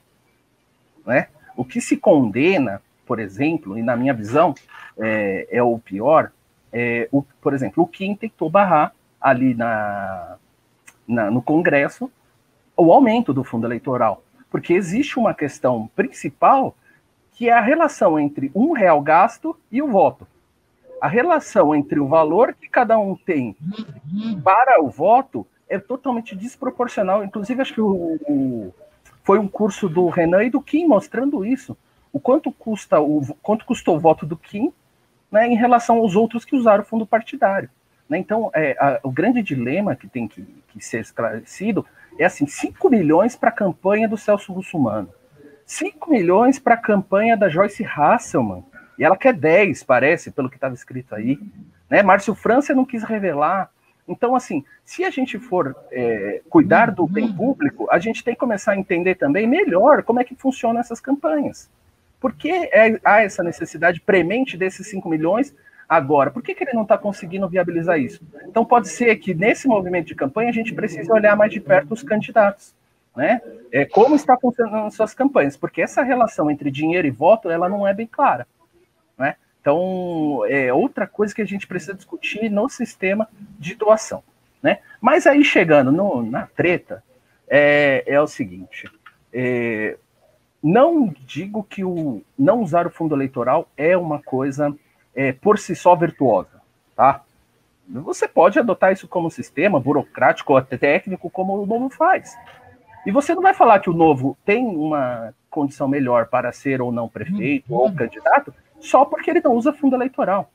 né? 1.06 1.28
O 1.56 1.64
que 1.64 1.80
se 1.80 1.96
condena, 1.96 2.82
por 3.06 3.20
exemplo, 3.20 3.78
e 3.78 3.84
na 3.84 3.96
minha 3.96 4.14
visão 4.14 4.54
é, 4.98 5.48
é 5.52 5.64
o 5.64 5.78
pior, 5.78 6.32
é, 6.74 7.08
o, 7.12 7.22
por 7.22 7.54
exemplo, 7.54 7.84
o 7.84 7.88
Kim 7.88 8.16
tentou 8.16 8.50
barrar 8.50 8.94
ali 9.22 9.54
na, 9.54 10.38
na, 11.08 11.32
no 11.32 11.42
Congresso 11.42 12.12
o 12.76 12.92
aumento 12.92 13.34
do 13.34 13.44
fundo 13.44 13.66
eleitoral, 13.66 14.24
porque 14.50 14.74
existe 14.74 15.18
uma 15.18 15.34
questão 15.34 15.90
principal 15.96 16.76
que 17.32 17.50
é 17.50 17.54
a 17.54 17.62
relação 17.62 18.20
entre 18.20 18.52
um 18.56 18.72
real 18.72 19.02
gasto 19.02 19.58
e 19.72 19.82
o 19.82 19.88
voto. 19.88 20.28
A 21.02 21.08
relação 21.08 21.76
entre 21.76 22.00
o 22.00 22.08
valor 22.08 22.54
que 22.54 22.68
cada 22.68 22.98
um 22.98 23.16
tem 23.16 23.56
para 24.44 24.82
o 24.82 24.90
voto 24.90 25.46
é 25.76 25.80
totalmente 25.80 26.36
desproporcional. 26.36 27.24
Inclusive, 27.24 27.62
acho 27.62 27.74
que 27.74 27.82
o, 27.82 28.20
o, 28.28 28.74
foi 29.24 29.40
um 29.40 29.48
curso 29.48 29.88
do 29.88 30.08
Renan 30.10 30.44
e 30.44 30.50
do 30.50 30.62
Kim 30.62 30.88
mostrando 30.88 31.46
isso. 31.46 31.78
O 32.12 32.20
quanto 32.20 32.52
custa 32.52 33.00
o 33.00 33.36
quanto 33.42 33.66
custou 33.66 33.98
o 33.98 34.00
voto 34.00 34.26
do 34.26 34.38
Kim 34.38 34.72
né, 35.32 35.48
em 35.48 35.56
relação 35.56 35.98
aos 35.98 36.16
outros 36.16 36.46
que 36.46 36.56
usaram 36.56 36.84
o 36.84 36.86
fundo 36.86 37.06
partidário. 37.06 37.70
Né? 38.10 38.18
Então, 38.18 38.50
é, 38.54 38.76
a, 38.80 39.00
o 39.04 39.12
grande 39.12 39.42
dilema 39.42 39.96
que 39.96 40.08
tem 40.08 40.28
que, 40.28 40.42
que 40.70 40.80
ser 40.84 41.02
esclarecido 41.02 41.86
é 42.18 42.26
assim: 42.26 42.48
5 42.48 42.90
milhões 42.90 43.36
para 43.36 43.50
a 43.50 43.54
campanha 43.54 44.08
do 44.08 44.18
Celso 44.18 44.54
Russumano 44.54 45.10
5 45.66 46.12
milhões 46.12 46.60
para 46.60 46.76
a 46.76 46.78
campanha 46.78 47.36
da 47.36 47.50
Joyce 47.50 47.84
Hasselman. 47.84 48.64
E 48.98 49.04
ela 49.04 49.18
quer 49.18 49.34
10, 49.34 49.84
parece, 49.84 50.32
pelo 50.32 50.50
que 50.50 50.56
estava 50.56 50.76
escrito 50.76 51.16
aí. 51.16 51.40
Né? 51.90 52.04
Márcio 52.04 52.36
França 52.36 52.74
não 52.74 52.86
quis 52.86 53.04
revelar. 53.04 53.70
Então, 54.08 54.36
assim, 54.36 54.64
se 54.84 55.04
a 55.04 55.10
gente 55.10 55.40
for 55.40 55.76
é, 55.92 56.42
cuidar 56.50 56.92
do 56.92 57.08
bem 57.08 57.32
público, 57.32 57.88
a 57.90 57.98
gente 57.98 58.24
tem 58.24 58.34
que 58.34 58.40
começar 58.40 58.74
a 58.74 58.78
entender 58.78 59.16
também 59.16 59.48
melhor 59.48 60.04
como 60.04 60.20
é 60.20 60.24
que 60.24 60.36
funcionam 60.36 60.80
essas 60.80 61.00
campanhas. 61.00 61.70
Por 62.20 62.34
que 62.34 62.52
é, 62.52 63.00
há 63.04 63.22
essa 63.22 63.44
necessidade 63.44 64.00
premente 64.02 64.58
desses 64.58 64.88
5 64.88 65.10
milhões 65.10 65.56
agora? 65.90 66.32
Por 66.32 66.44
que, 66.44 66.54
que 66.54 66.64
ele 66.64 66.74
não 66.74 66.84
está 66.84 66.98
conseguindo 66.98 67.50
viabilizar 67.50 68.00
isso? 68.00 68.22
Então, 68.48 68.64
pode 68.64 68.90
ser 68.90 69.16
que 69.18 69.34
nesse 69.34 69.68
movimento 69.68 70.08
de 70.08 70.16
campanha 70.16 70.50
a 70.50 70.54
gente 70.54 70.74
precise 70.74 71.12
olhar 71.12 71.36
mais 71.36 71.52
de 71.52 71.60
perto 71.60 71.94
os 71.94 72.04
candidatos 72.04 72.74
né? 73.16 73.42
É, 73.72 73.86
como 73.86 74.16
está 74.16 74.38
funcionando 74.38 74.92
suas 74.92 75.14
campanhas, 75.14 75.56
porque 75.56 75.82
essa 75.82 76.04
relação 76.04 76.52
entre 76.52 76.70
dinheiro 76.70 77.08
e 77.08 77.12
voto, 77.12 77.50
ela 77.50 77.70
não 77.70 77.88
é 77.88 77.94
bem 77.94 78.06
clara? 78.06 78.46
Então, 79.66 80.44
é 80.48 80.72
outra 80.72 81.08
coisa 81.08 81.34
que 81.34 81.42
a 81.42 81.46
gente 81.46 81.66
precisa 81.66 81.96
discutir 81.96 82.52
no 82.52 82.70
sistema 82.70 83.28
de 83.58 83.74
doação, 83.74 84.24
né? 84.62 84.78
Mas 85.02 85.26
aí, 85.26 85.44
chegando 85.44 85.92
no, 85.92 86.22
na 86.22 86.46
treta, 86.46 87.04
é, 87.48 88.04
é 88.06 88.22
o 88.22 88.28
seguinte, 88.28 88.88
é, 89.34 89.98
não 90.62 91.12
digo 91.26 91.64
que 91.64 91.84
o 91.84 92.22
não 92.38 92.62
usar 92.62 92.86
o 92.86 92.92
fundo 92.92 93.16
eleitoral 93.16 93.68
é 93.76 93.98
uma 93.98 94.22
coisa 94.22 94.72
é, 95.16 95.32
por 95.32 95.58
si 95.58 95.76
só 95.76 95.96
virtuosa, 95.96 96.62
tá? 96.96 97.24
Você 97.90 98.28
pode 98.28 98.60
adotar 98.60 98.94
isso 98.94 99.08
como 99.08 99.32
sistema 99.32 99.80
burocrático 99.80 100.54
ou 100.54 100.60
até 100.60 100.78
técnico, 100.78 101.28
como 101.28 101.60
o 101.60 101.66
Novo 101.66 101.90
faz. 101.90 102.38
E 103.04 103.12
você 103.12 103.34
não 103.34 103.42
vai 103.42 103.56
falar 103.56 103.80
que 103.80 103.90
o 103.90 103.94
novo 103.94 104.38
tem 104.46 104.64
uma 104.64 105.34
condição 105.50 105.88
melhor 105.88 106.28
para 106.28 106.52
ser 106.52 106.82
ou 106.84 106.92
não 106.92 107.08
prefeito 107.08 107.74
uhum. 107.74 107.80
ou 107.80 107.92
candidato 107.92 108.54
só 108.86 109.04
porque 109.06 109.30
ele 109.30 109.42
não 109.42 109.54
usa 109.54 109.74
fundo 109.74 109.96
eleitoral. 109.96 110.52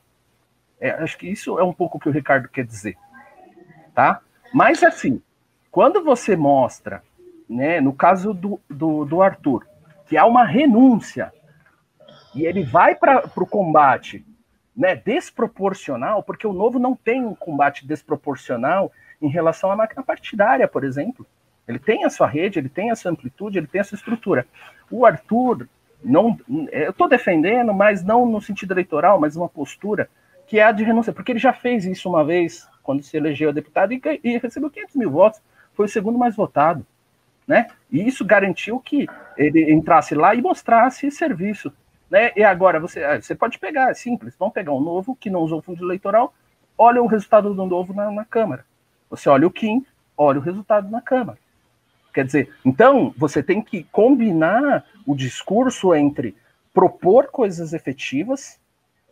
É, 0.79 0.91
acho 0.91 1.17
que 1.17 1.27
isso 1.27 1.59
é 1.59 1.63
um 1.63 1.73
pouco 1.73 1.97
o 1.97 2.01
que 2.01 2.09
o 2.09 2.11
Ricardo 2.11 2.49
quer 2.49 2.65
dizer. 2.65 2.97
Tá? 3.93 4.21
Mas 4.53 4.81
assim, 4.83 5.21
quando 5.69 6.03
você 6.03 6.35
mostra, 6.35 7.03
né, 7.47 7.79
no 7.79 7.93
caso 7.93 8.33
do, 8.33 8.59
do, 8.69 9.05
do 9.05 9.21
Arthur, 9.21 9.67
que 10.07 10.17
há 10.17 10.25
uma 10.25 10.45
renúncia 10.45 11.31
e 12.33 12.45
ele 12.45 12.63
vai 12.63 12.95
para 12.95 13.29
o 13.35 13.45
combate 13.45 14.25
né, 14.75 14.95
desproporcional, 14.95 16.23
porque 16.23 16.47
o 16.47 16.53
novo 16.53 16.79
não 16.79 16.95
tem 16.95 17.23
um 17.25 17.35
combate 17.35 17.85
desproporcional 17.85 18.91
em 19.21 19.27
relação 19.27 19.71
à 19.71 19.75
máquina 19.75 20.01
partidária, 20.01 20.67
por 20.67 20.83
exemplo. 20.83 21.25
Ele 21.67 21.77
tem 21.77 22.05
a 22.05 22.09
sua 22.09 22.27
rede, 22.27 22.57
ele 22.57 22.69
tem 22.69 22.89
a 22.89 22.95
sua 22.95 23.11
amplitude, 23.11 23.57
ele 23.57 23.67
tem 23.67 23.81
a 23.81 23.83
sua 23.83 23.95
estrutura. 23.95 24.47
O 24.89 25.05
Arthur, 25.05 25.67
não, 26.03 26.37
eu 26.71 26.91
estou 26.91 27.07
defendendo, 27.07 27.73
mas 27.73 28.03
não 28.03 28.25
no 28.25 28.41
sentido 28.41 28.73
eleitoral, 28.73 29.19
mas 29.19 29.35
uma 29.35 29.49
postura 29.49 30.09
que 30.47 30.59
é 30.59 30.63
a 30.63 30.71
de 30.71 30.83
renúncia, 30.83 31.13
porque 31.13 31.31
ele 31.31 31.39
já 31.39 31.53
fez 31.53 31.85
isso 31.85 32.09
uma 32.09 32.25
vez, 32.25 32.67
quando 32.83 33.03
se 33.03 33.15
elegeu 33.15 33.53
deputado, 33.53 33.93
e, 33.93 34.01
e 34.23 34.37
recebeu 34.37 34.69
500 34.69 34.95
mil 34.95 35.09
votos, 35.09 35.41
foi 35.73 35.85
o 35.85 35.89
segundo 35.89 36.17
mais 36.17 36.35
votado. 36.35 36.85
Né? 37.47 37.67
E 37.89 38.05
isso 38.05 38.25
garantiu 38.25 38.79
que 38.79 39.07
ele 39.37 39.71
entrasse 39.71 40.13
lá 40.13 40.35
e 40.35 40.41
mostrasse 40.41 41.09
serviço. 41.09 41.71
Né? 42.09 42.31
E 42.35 42.43
agora 42.43 42.79
você, 42.79 43.03
ah, 43.03 43.21
você 43.21 43.33
pode 43.33 43.59
pegar, 43.59 43.91
é 43.91 43.93
simples, 43.93 44.35
vamos 44.37 44.53
pegar 44.53 44.73
um 44.73 44.81
novo 44.81 45.15
que 45.15 45.29
não 45.29 45.39
usou 45.39 45.61
fundo 45.61 45.83
eleitoral, 45.85 46.33
olha 46.77 47.01
o 47.01 47.07
resultado 47.07 47.53
do 47.53 47.65
novo 47.65 47.93
na, 47.93 48.11
na 48.11 48.25
Câmara. 48.25 48.65
Você 49.09 49.29
olha 49.29 49.47
o 49.47 49.51
Kim, 49.51 49.85
olha 50.17 50.39
o 50.39 50.41
resultado 50.41 50.89
na 50.89 51.01
Câmara. 51.01 51.37
Quer 52.13 52.25
dizer, 52.25 52.53
então 52.65 53.13
você 53.17 53.41
tem 53.41 53.61
que 53.61 53.83
combinar 53.85 54.85
o 55.05 55.15
discurso 55.15 55.93
entre 55.95 56.35
propor 56.73 57.27
coisas 57.27 57.73
efetivas 57.73 58.59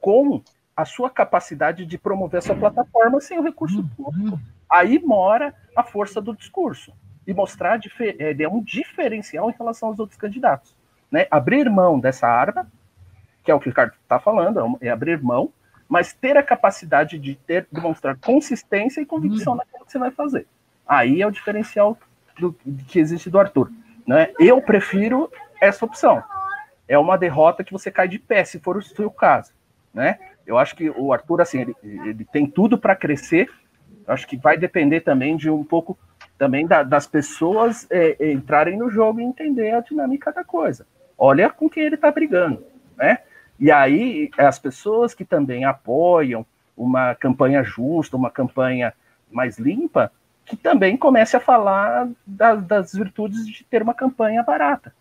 com 0.02 0.42
a 0.76 0.86
sua 0.86 1.10
capacidade 1.10 1.86
de 1.86 1.98
promover 1.98 2.40
a 2.40 2.42
sua 2.42 2.56
plataforma 2.56 3.20
sem 3.20 3.38
o 3.38 3.44
recurso 3.44 3.86
público. 3.98 4.40
Aí 4.70 5.00
mora 5.00 5.54
a 5.76 5.84
força 5.84 6.22
do 6.22 6.36
discurso 6.36 6.94
e 7.28 7.34
mostrar 7.34 7.80
é, 8.00 8.48
um 8.48 8.64
diferencial 8.64 9.50
em 9.50 9.54
relação 9.58 9.90
aos 9.90 10.00
outros 10.00 10.18
candidatos. 10.18 10.76
Né? 11.12 11.28
Abrir 11.30 11.70
mão 11.70 12.00
dessa 12.00 12.28
arma, 12.28 12.68
que 13.44 13.52
é 13.52 13.54
o 13.54 13.60
que 13.60 13.68
o 13.68 13.72
Ricardo 13.72 13.94
está 14.02 14.20
falando, 14.20 14.78
é, 14.82 14.88
é 14.88 14.90
abrir 14.90 15.22
mão, 15.22 15.52
mas 15.88 16.14
ter 16.14 16.38
a 16.38 16.44
capacidade 16.44 17.18
de 17.18 17.36
ter, 17.36 17.68
demonstrar 17.72 18.16
consistência 18.18 19.02
e 19.02 19.06
convicção 19.06 19.56
naquilo 19.56 19.86
que 19.86 19.92
você 19.92 20.00
vai 20.00 20.12
fazer. 20.12 20.48
Aí 20.88 21.22
é 21.22 21.28
o 21.28 21.32
diferencial 21.32 21.98
do, 22.40 22.54
que 22.88 23.00
existe 23.00 23.30
do 23.30 23.40
Arthur. 23.40 23.72
Né? 24.08 24.32
Eu 24.40 24.62
prefiro 24.62 25.32
essa 25.62 25.86
opção. 25.86 26.24
É 26.88 26.98
uma 26.98 27.18
derrota 27.18 27.64
que 27.64 27.72
você 27.72 27.92
cai 27.92 28.08
de 28.08 28.18
pé, 28.18 28.44
se 28.44 28.60
for 28.60 28.78
o, 28.78 29.06
o 29.06 29.12
caso. 29.12 29.52
Né? 29.94 30.18
Eu 30.46 30.58
acho 30.58 30.76
que 30.76 30.90
o 30.90 31.14
Arthur, 31.14 31.42
assim, 31.42 31.62
ele, 31.62 31.76
ele 31.84 32.26
tem 32.26 32.48
tudo 32.48 32.78
para 32.78 32.96
crescer. 32.96 33.50
Eu 34.08 34.14
acho 34.14 34.28
que 34.28 34.38
vai 34.38 34.58
depender 34.58 35.02
também 35.02 35.38
de 35.38 35.50
um 35.50 35.64
pouco 35.64 35.98
também 36.40 36.66
da, 36.66 36.84
das 36.84 37.06
pessoas 37.06 37.86
é, 37.92 38.32
entrarem 38.32 38.78
no 38.78 38.90
jogo 38.90 39.20
e 39.20 39.24
entender 39.24 39.72
a 39.72 39.82
dinâmica 39.82 40.32
da 40.32 40.44
coisa. 40.44 40.88
Olha 41.18 41.50
com 41.50 41.70
quem 41.70 41.84
ele 41.84 41.96
está 41.96 42.10
brigando, 42.10 42.64
né? 42.98 43.20
E 43.60 43.70
aí 43.70 44.32
as 44.38 44.58
pessoas 44.58 45.14
que 45.14 45.26
também 45.26 45.66
apoiam 45.66 46.46
uma 46.78 47.14
campanha 47.14 47.62
justa, 47.62 48.16
uma 48.16 48.32
campanha 48.32 48.94
mais 49.30 49.60
limpa, 49.60 50.12
que 50.50 50.58
também 50.58 50.98
comece 50.98 51.38
a 51.38 51.40
falar 51.40 52.10
da, 52.26 52.56
das 52.56 52.92
virtudes 52.94 53.48
de 53.48 53.64
ter 53.64 53.84
uma 53.84 53.94
campanha 53.94 54.42
barata, 54.42 54.92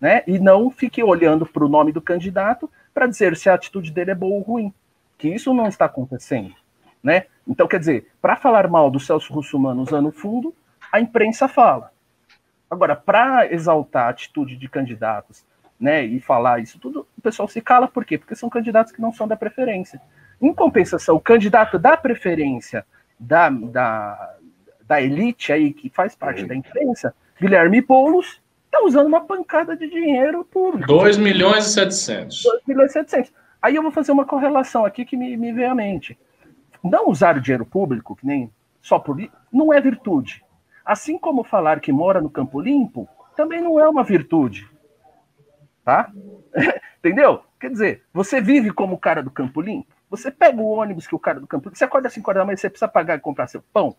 né? 0.00 0.22
E 0.24 0.38
não 0.38 0.70
fique 0.70 1.02
olhando 1.02 1.44
para 1.44 1.64
o 1.64 1.68
nome 1.68 1.90
do 1.90 2.00
candidato 2.00 2.70
para 2.94 3.08
dizer 3.08 3.36
se 3.36 3.50
a 3.50 3.54
atitude 3.54 3.90
dele 3.90 4.12
é 4.12 4.14
boa 4.14 4.36
ou 4.36 4.42
ruim, 4.42 4.72
que 5.18 5.28
isso 5.28 5.52
não 5.52 5.66
está 5.66 5.86
acontecendo, 5.86 6.54
né? 7.02 7.26
Então, 7.46 7.66
quer 7.66 7.80
dizer, 7.80 8.08
para 8.22 8.36
falar 8.36 8.68
mal 8.68 8.88
do 8.88 9.00
Celso 9.00 9.32
Russomano 9.32 9.82
usando 9.82 10.12
fundo, 10.12 10.54
a 10.92 11.00
imprensa 11.00 11.48
fala. 11.48 11.92
Agora, 12.70 12.94
para 12.94 13.52
exaltar 13.52 14.06
a 14.06 14.10
atitude 14.10 14.56
de 14.56 14.68
candidatos, 14.68 15.44
né, 15.78 16.04
e 16.04 16.20
falar 16.20 16.60
isso 16.60 16.78
tudo, 16.78 17.04
o 17.18 17.20
pessoal 17.20 17.48
se 17.48 17.60
cala, 17.60 17.88
por 17.88 18.04
quê? 18.04 18.16
Porque 18.16 18.36
são 18.36 18.48
candidatos 18.48 18.92
que 18.92 19.02
não 19.02 19.12
são 19.12 19.26
da 19.26 19.36
preferência. 19.36 20.00
Em 20.40 20.54
compensação, 20.54 21.16
o 21.16 21.20
candidato 21.20 21.80
da 21.80 21.96
preferência 21.96 22.86
da, 23.18 23.48
da, 23.50 24.33
da 24.86 25.00
elite 25.00 25.52
aí, 25.52 25.72
que 25.72 25.88
faz 25.88 26.14
parte 26.14 26.42
uhum. 26.42 26.48
da 26.48 26.54
imprensa, 26.54 27.14
Guilherme 27.40 27.80
Boulos, 27.80 28.40
está 28.66 28.84
usando 28.84 29.06
uma 29.06 29.24
pancada 29.24 29.76
de 29.76 29.88
dinheiro 29.88 30.44
por... 30.44 30.78
2 30.78 31.16
milhões 31.16 31.66
e 31.66 31.70
700. 31.70 32.42
2 32.42 32.62
milhões 32.66 32.90
e 32.90 32.94
700. 32.94 33.32
Aí 33.62 33.76
eu 33.76 33.82
vou 33.82 33.92
fazer 33.92 34.12
uma 34.12 34.26
correlação 34.26 34.84
aqui 34.84 35.04
que 35.04 35.16
me, 35.16 35.36
me 35.36 35.52
veio 35.52 35.70
à 35.70 35.74
mente. 35.74 36.18
Não 36.82 37.08
usar 37.08 37.36
o 37.36 37.40
dinheiro 37.40 37.64
público, 37.64 38.16
que 38.16 38.26
nem 38.26 38.50
só 38.82 38.98
por... 38.98 39.16
não 39.52 39.72
é 39.72 39.80
virtude. 39.80 40.44
Assim 40.84 41.16
como 41.16 41.42
falar 41.42 41.80
que 41.80 41.90
mora 41.90 42.20
no 42.20 42.28
Campo 42.28 42.60
Limpo, 42.60 43.08
também 43.34 43.62
não 43.62 43.80
é 43.80 43.88
uma 43.88 44.04
virtude. 44.04 44.68
Tá? 45.84 46.10
Entendeu? 46.98 47.42
Quer 47.58 47.70
dizer, 47.70 48.02
você 48.12 48.40
vive 48.40 48.70
como 48.70 48.96
o 48.96 48.98
cara 48.98 49.22
do 49.22 49.30
Campo 49.30 49.60
Limpo, 49.60 49.94
você 50.10 50.30
pega 50.30 50.60
o 50.60 50.68
ônibus 50.68 51.06
que 51.06 51.14
o 51.14 51.18
cara 51.18 51.40
do 51.40 51.46
Campo 51.46 51.68
Limpo, 51.68 51.78
você 51.78 51.84
acorda 51.84 52.08
às 52.08 52.14
5 52.14 52.30
horas 52.30 52.40
da 52.40 52.44
manhã, 52.44 52.56
você 52.56 52.68
precisa 52.68 52.88
pagar 52.88 53.16
e 53.16 53.20
comprar 53.20 53.46
seu 53.46 53.62
pão, 53.72 53.96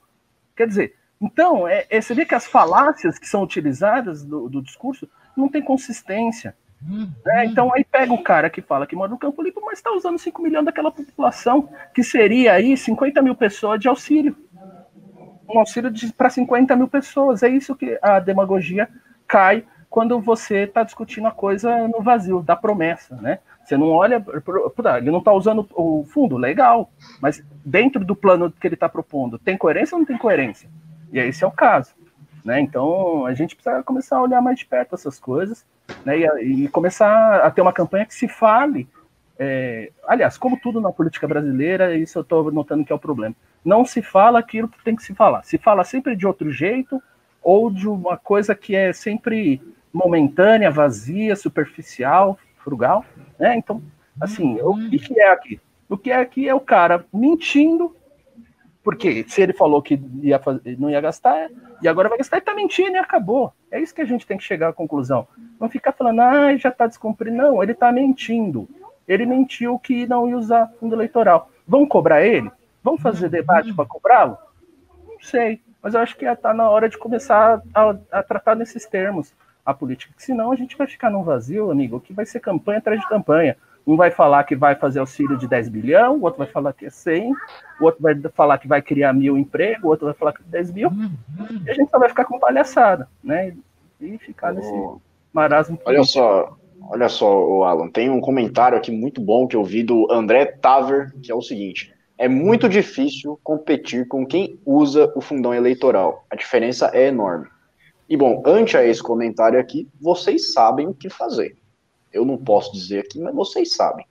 Quer 0.55 0.67
dizer, 0.67 0.95
então, 1.21 1.67
é, 1.67 1.85
é, 1.89 2.01
você 2.01 2.13
vê 2.13 2.25
que 2.25 2.35
as 2.35 2.45
falácias 2.45 3.17
que 3.17 3.27
são 3.27 3.41
utilizadas 3.43 4.23
do, 4.23 4.49
do 4.49 4.61
discurso 4.61 5.09
não 5.35 5.49
tem 5.49 5.61
consistência. 5.61 6.55
Uhum. 6.87 7.11
Né? 7.25 7.45
Então, 7.45 7.73
aí 7.73 7.83
pega 7.83 8.13
o 8.13 8.23
cara 8.23 8.49
que 8.49 8.61
fala 8.61 8.85
que 8.85 8.95
mora 8.95 9.11
no 9.11 9.17
Campo 9.17 9.41
Limpo, 9.41 9.61
mas 9.65 9.79
está 9.79 9.91
usando 9.91 10.19
5 10.19 10.41
milhões 10.41 10.65
daquela 10.65 10.91
população, 10.91 11.69
que 11.93 12.03
seria 12.03 12.53
aí 12.53 12.75
50 12.75 13.21
mil 13.21 13.35
pessoas 13.35 13.79
de 13.79 13.87
auxílio. 13.87 14.35
Um 15.47 15.59
auxílio 15.59 15.91
para 16.17 16.29
50 16.29 16.75
mil 16.75 16.87
pessoas. 16.87 17.43
É 17.43 17.49
isso 17.49 17.75
que 17.75 17.97
a 18.01 18.19
demagogia 18.19 18.89
cai 19.27 19.65
quando 19.89 20.19
você 20.19 20.63
está 20.63 20.83
discutindo 20.83 21.27
a 21.27 21.31
coisa 21.31 21.87
no 21.87 22.01
vazio, 22.01 22.41
da 22.41 22.55
promessa, 22.55 23.15
né? 23.15 23.39
Você 23.65 23.75
não 23.75 23.89
olha, 23.89 24.23
ele 24.97 25.11
não 25.11 25.19
está 25.19 25.33
usando 25.33 25.67
o 25.73 26.05
fundo, 26.05 26.37
legal, 26.37 26.91
mas 27.19 27.43
dentro 27.65 28.05
do 28.05 28.15
plano 28.15 28.51
que 28.51 28.67
ele 28.67 28.75
está 28.75 28.87
propondo, 28.87 29.39
tem 29.39 29.57
coerência 29.57 29.95
ou 29.95 29.99
não 29.99 30.05
tem 30.05 30.17
coerência? 30.17 30.69
E 31.11 31.19
esse 31.19 31.43
é 31.43 31.47
o 31.47 31.51
caso. 31.51 31.93
Né? 32.43 32.61
Então 32.61 33.25
a 33.25 33.33
gente 33.33 33.55
precisa 33.55 33.81
começar 33.81 34.17
a 34.17 34.21
olhar 34.21 34.39
mais 34.39 34.59
de 34.59 34.67
perto 34.67 34.93
essas 34.93 35.19
coisas 35.19 35.65
né? 36.05 36.19
e, 36.19 36.65
e 36.65 36.67
começar 36.67 37.41
a 37.41 37.49
ter 37.49 37.61
uma 37.61 37.73
campanha 37.73 38.05
que 38.05 38.13
se 38.13 38.27
fale. 38.27 38.87
É, 39.37 39.91
aliás, 40.07 40.37
como 40.37 40.59
tudo 40.61 40.79
na 40.79 40.91
política 40.91 41.27
brasileira, 41.27 41.95
isso 41.95 42.19
eu 42.19 42.21
estou 42.21 42.51
notando 42.51 42.85
que 42.85 42.93
é 42.93 42.95
o 42.95 42.99
problema. 42.99 43.35
Não 43.63 43.83
se 43.83 44.01
fala 44.01 44.37
aquilo 44.37 44.69
que 44.69 44.83
tem 44.83 44.95
que 44.95 45.01
se 45.01 45.15
falar. 45.15 45.43
Se 45.43 45.57
fala 45.57 45.83
sempre 45.83 46.15
de 46.15 46.27
outro 46.27 46.51
jeito 46.51 47.01
ou 47.41 47.71
de 47.71 47.89
uma 47.89 48.15
coisa 48.15 48.53
que 48.53 48.75
é 48.75 48.93
sempre 48.93 49.59
momentânea, 49.91 50.69
vazia, 50.69 51.35
superficial, 51.35 52.37
frugal, 52.65 53.05
né? 53.39 53.55
Então, 53.55 53.81
assim, 54.19 54.59
o 54.59 54.71
uhum. 54.71 54.89
que, 54.89 54.97
que 54.97 55.19
é 55.19 55.31
aqui? 55.31 55.61
O 55.87 55.95
que 55.95 56.09
é 56.09 56.15
aqui 56.15 56.49
é 56.49 56.55
o 56.55 56.59
cara 56.59 57.05
mentindo, 57.13 57.95
porque 58.83 59.23
se 59.27 59.41
ele 59.41 59.53
falou 59.53 59.83
que 59.83 60.01
ia 60.21 60.39
fazer, 60.39 60.77
não 60.79 60.89
ia 60.89 60.99
gastar, 60.99 61.47
e 61.81 61.87
agora 61.87 62.09
vai 62.09 62.17
gastar, 62.17 62.37
ele 62.37 62.45
tá 62.45 62.55
mentindo 62.55 62.95
e 62.95 62.97
acabou. 62.97 63.53
É 63.71 63.79
isso 63.79 63.93
que 63.93 64.01
a 64.01 64.05
gente 64.05 64.25
tem 64.25 64.37
que 64.37 64.43
chegar 64.43 64.69
à 64.69 64.73
conclusão. 64.73 65.27
Não 65.59 65.69
ficar 65.69 65.91
falando, 65.91 66.21
ah, 66.21 66.57
já 66.57 66.71
tá 66.71 66.87
descumprindo. 66.87 67.37
Não, 67.37 67.61
ele 67.61 67.73
tá 67.73 67.91
mentindo. 67.91 68.67
Ele 69.07 69.25
mentiu 69.25 69.77
que 69.77 70.07
não 70.07 70.27
ia 70.27 70.37
usar 70.37 70.71
fundo 70.79 70.95
eleitoral. 70.95 71.49
Vão 71.67 71.85
cobrar 71.85 72.25
ele? 72.25 72.51
Vão 72.83 72.97
fazer 72.97 73.29
debate 73.29 73.73
para 73.73 73.85
cobrá-lo? 73.85 74.37
Não 75.07 75.19
sei. 75.21 75.61
Mas 75.81 75.93
eu 75.93 75.99
acho 75.99 76.17
que 76.17 76.25
está 76.25 76.53
na 76.53 76.67
hora 76.69 76.89
de 76.89 76.97
começar 76.97 77.61
a, 77.73 77.95
a 78.11 78.23
tratar 78.23 78.55
nesses 78.55 78.85
termos 78.87 79.33
a 79.65 79.73
política, 79.73 80.13
senão 80.17 80.51
a 80.51 80.55
gente 80.55 80.77
vai 80.77 80.85
ficar 80.85 81.09
num 81.09 81.23
vazio, 81.23 81.71
amigo, 81.71 81.99
que 81.99 82.13
vai 82.13 82.25
ser 82.25 82.39
campanha 82.39 82.77
atrás 82.77 82.99
de 82.99 83.09
campanha. 83.09 83.57
Um 83.87 83.95
vai 83.95 84.11
falar 84.11 84.43
que 84.43 84.55
vai 84.55 84.75
fazer 84.75 84.99
auxílio 84.99 85.37
de 85.37 85.47
10 85.47 85.69
bilhão, 85.69 86.17
o 86.17 86.23
outro 86.23 86.39
vai 86.39 86.47
falar 86.47 86.73
que 86.73 86.85
é 86.85 86.89
100, 86.89 87.31
o 87.79 87.85
outro 87.85 88.01
vai 88.01 88.15
falar 88.33 88.57
que 88.57 88.67
vai 88.67 88.81
criar 88.81 89.13
mil 89.13 89.37
empregos, 89.37 89.83
o 89.83 89.87
outro 89.87 90.05
vai 90.05 90.13
falar 90.13 90.33
que 90.33 90.41
é 90.41 90.45
10 90.49 90.71
mil, 90.71 90.91
e 91.65 91.69
a 91.69 91.73
gente 91.73 91.89
só 91.89 91.99
vai 91.99 92.09
ficar 92.09 92.25
com 92.25 92.39
palhaçada, 92.39 93.07
né? 93.23 93.55
E 94.01 94.17
ficar 94.17 94.53
nesse 94.53 94.73
marasmo. 95.31 95.79
Olha 95.85 96.03
só, 96.03 96.57
olha 96.89 97.09
só, 97.09 97.63
Alan, 97.63 97.89
tem 97.89 98.09
um 98.09 98.21
comentário 98.21 98.77
aqui 98.77 98.91
muito 98.91 99.21
bom 99.21 99.47
que 99.47 99.55
eu 99.55 99.63
vi 99.63 99.83
do 99.83 100.11
André 100.11 100.45
Taver, 100.45 101.13
que 101.21 101.31
é 101.31 101.35
o 101.35 101.41
seguinte: 101.41 101.93
é 102.17 102.27
muito 102.27 102.67
difícil 102.67 103.39
competir 103.43 104.07
com 104.07 104.25
quem 104.25 104.59
usa 104.65 105.11
o 105.15 105.21
fundão 105.21 105.53
eleitoral. 105.53 106.25
A 106.29 106.35
diferença 106.35 106.89
é 106.93 107.07
enorme. 107.07 107.47
E 108.07 108.15
bom, 108.15 108.43
ante 108.45 108.77
a 108.77 108.85
esse 108.85 109.01
comentário 109.01 109.59
aqui, 109.59 109.89
vocês 109.99 110.53
sabem 110.53 110.87
o 110.87 110.93
que 110.93 111.09
fazer. 111.09 111.57
Eu 112.13 112.23
não 112.23 112.37
posso 112.37 112.71
dizer 112.71 112.99
aqui, 112.99 113.19
mas 113.19 113.33
vocês 113.33 113.73
sabem. 113.73 114.05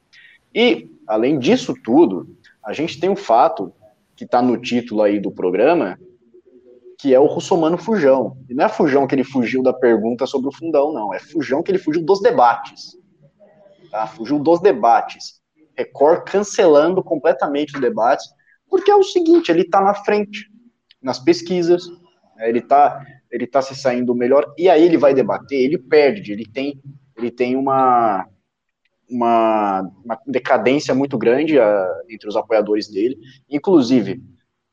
E, 0.54 0.90
além 1.06 1.38
disso 1.38 1.74
tudo, 1.82 2.36
a 2.62 2.72
gente 2.72 2.98
tem 2.98 3.08
um 3.08 3.16
fato 3.16 3.72
que 4.16 4.24
está 4.24 4.42
no 4.42 4.56
título 4.56 5.02
aí 5.02 5.18
do 5.18 5.30
programa, 5.30 5.98
que 6.98 7.14
é 7.14 7.20
o 7.20 7.26
russomano 7.26 7.78
fujão. 7.78 8.36
E 8.48 8.54
não 8.54 8.64
é 8.64 8.68
fujão 8.68 9.06
que 9.06 9.14
ele 9.14 9.24
fugiu 9.24 9.62
da 9.62 9.72
pergunta 9.72 10.26
sobre 10.26 10.48
o 10.48 10.52
fundão, 10.52 10.92
não. 10.92 11.12
É 11.12 11.18
fujão 11.18 11.62
que 11.62 11.70
ele 11.70 11.78
fugiu 11.78 12.04
dos 12.04 12.20
debates. 12.20 12.96
Tá? 13.90 14.06
Fugiu 14.06 14.38
dos 14.38 14.60
debates. 14.60 15.40
Record 15.76 16.24
cancelando 16.24 17.02
completamente 17.02 17.74
os 17.74 17.80
debates, 17.80 18.26
porque 18.68 18.90
é 18.90 18.94
o 18.94 19.02
seguinte, 19.02 19.50
ele 19.50 19.62
está 19.62 19.80
na 19.80 19.94
frente 19.94 20.50
nas 21.02 21.18
pesquisas, 21.18 21.86
né? 22.36 22.48
ele 22.48 22.60
está 22.60 23.04
ele 23.34 23.44
está 23.44 23.60
se 23.60 23.74
saindo 23.74 24.14
melhor, 24.14 24.54
e 24.56 24.68
aí 24.68 24.84
ele 24.84 24.96
vai 24.96 25.12
debater, 25.12 25.58
ele 25.58 25.76
perde, 25.76 26.32
ele 26.32 26.46
tem, 26.46 26.80
ele 27.16 27.32
tem 27.32 27.56
uma, 27.56 28.24
uma, 29.10 29.90
uma 30.04 30.20
decadência 30.24 30.94
muito 30.94 31.18
grande 31.18 31.58
uh, 31.58 31.62
entre 32.08 32.28
os 32.28 32.36
apoiadores 32.36 32.88
dele, 32.88 33.18
inclusive, 33.50 34.22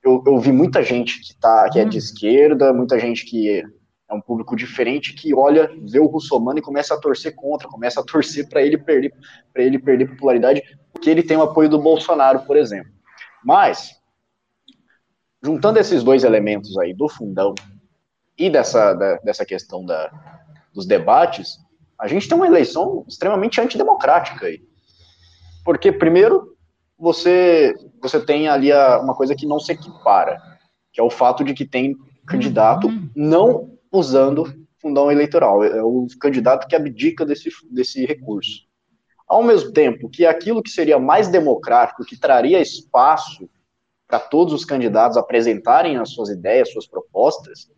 eu, 0.04 0.24
eu 0.28 0.38
vi 0.38 0.52
muita 0.52 0.84
gente 0.84 1.20
que, 1.22 1.36
tá, 1.40 1.68
que 1.72 1.80
é 1.80 1.84
de 1.84 1.98
uhum. 1.98 1.98
esquerda, 1.98 2.72
muita 2.72 3.00
gente 3.00 3.26
que 3.26 3.64
é 4.08 4.14
um 4.14 4.22
público 4.22 4.56
diferente 4.56 5.14
que 5.14 5.34
olha, 5.34 5.72
vê 5.90 6.00
o 6.00 6.06
Russomano 6.06 6.60
e 6.60 6.62
começa 6.62 6.94
a 6.94 7.00
torcer 7.00 7.34
contra, 7.34 7.68
começa 7.68 8.00
a 8.00 8.04
torcer 8.04 8.48
para 8.48 8.62
ele 8.62 8.78
perder, 8.78 9.12
para 9.52 9.64
ele 9.64 9.80
perder 9.80 10.10
popularidade, 10.10 10.62
porque 10.94 11.10
ele 11.10 11.24
tem 11.24 11.38
o 11.38 11.42
apoio 11.42 11.68
do 11.68 11.82
Bolsonaro, 11.82 12.42
por 12.42 12.58
exemplo. 12.58 12.92
Mas 13.44 14.00
juntando 15.44 15.80
esses 15.80 16.04
dois 16.04 16.24
elementos 16.24 16.78
aí 16.78 16.94
do 16.94 17.10
fundão 17.10 17.56
e 18.42 18.50
dessa, 18.50 18.94
da, 18.94 19.18
dessa 19.18 19.46
questão 19.46 19.86
da, 19.86 20.12
dos 20.74 20.88
debates, 20.88 21.60
a 22.00 22.08
gente 22.08 22.28
tem 22.28 22.36
uma 22.36 22.48
eleição 22.48 23.06
extremamente 23.08 23.62
antidemocrática 23.62 24.48
aí. 24.48 24.62
Porque, 25.64 25.92
primeiro, 25.92 26.58
você, 26.98 27.76
você 28.02 28.20
tem 28.20 28.48
ali 28.48 28.72
a, 28.72 29.00
uma 29.00 29.14
coisa 29.14 29.36
que 29.36 29.46
não 29.46 29.60
se 29.60 29.72
equipara, 29.72 30.42
que 30.92 31.00
é 31.00 31.04
o 31.04 31.10
fato 31.10 31.44
de 31.44 31.54
que 31.54 31.66
tem 31.66 31.96
candidato 32.26 32.88
não 33.16 33.78
usando 33.92 34.52
fundão 34.82 35.12
eleitoral, 35.12 35.64
é 35.64 35.84
o 35.84 36.08
candidato 36.20 36.68
que 36.68 36.76
abdica 36.76 37.24
desse, 37.24 37.52
desse 37.70 38.04
recurso. 38.08 38.64
Ao 39.28 39.44
mesmo 39.44 39.72
tempo 39.72 40.10
que 40.10 40.26
aquilo 40.26 40.64
que 40.64 40.72
seria 40.72 40.98
mais 40.98 41.28
democrático, 41.28 42.04
que 42.04 42.20
traria 42.20 42.60
espaço 42.60 43.48
para 44.08 44.20
todos 44.20 44.54
os 44.54 44.66
candidatos 44.66 45.16
apresentarem 45.16 45.98
as 45.98 46.10
suas 46.10 46.30
ideias, 46.30 46.72
suas 46.72 46.88
propostas, 46.88 47.70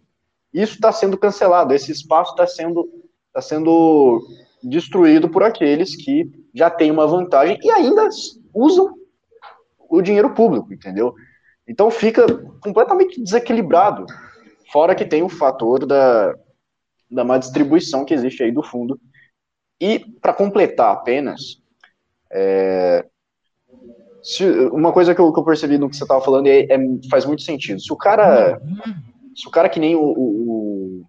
isso 0.54 0.76
está 0.76 0.92
sendo 0.92 1.18
cancelado, 1.18 1.74
esse 1.74 1.92
espaço 1.92 2.32
está 2.32 2.46
sendo, 2.46 2.88
tá 3.34 3.42
sendo 3.42 4.22
destruído 4.64 5.30
por 5.30 5.44
aqueles 5.44 5.96
que 5.96 6.32
já 6.54 6.70
têm 6.70 6.92
uma 6.92 7.08
vantagem 7.08 7.58
e 7.62 7.70
ainda 7.72 8.08
usam 8.54 8.94
o 9.90 10.02
dinheiro 10.02 10.34
público, 10.34 10.74
entendeu? 10.74 11.14
Então 11.68 11.90
fica 11.90 12.26
completamente 12.62 13.22
desequilibrado. 13.22 14.06
Fora 14.72 14.96
que 14.96 15.06
tem 15.06 15.24
o 15.24 15.30
fator 15.30 15.86
da, 15.86 16.36
da 17.10 17.24
má 17.24 17.38
distribuição 17.38 18.06
que 18.06 18.14
existe 18.14 18.44
aí 18.44 18.52
do 18.52 18.64
fundo. 18.64 19.00
E, 19.80 20.00
para 20.22 20.34
completar 20.34 20.94
apenas, 20.94 21.62
é, 22.32 23.06
se, 24.22 24.46
uma 24.70 24.92
coisa 24.92 25.14
que 25.14 25.22
eu, 25.22 25.32
que 25.32 25.40
eu, 25.40 25.44
percebi 25.44 25.78
no 25.78 25.90
que 25.90 25.96
você 25.96 26.04
estava 26.04 26.22
falando 26.22 26.48
é, 26.48 26.62
é, 26.62 26.78
faz 27.10 27.26
muito 27.26 27.42
sentido. 27.42 27.80
Se 27.82 27.92
o 27.92 27.98
cara, 27.98 28.62
se 29.36 29.48
o 29.48 29.52
cara 29.52 29.70
que 29.70 29.80
nem 29.80 29.96
o, 29.96 30.04
o, 30.04 31.06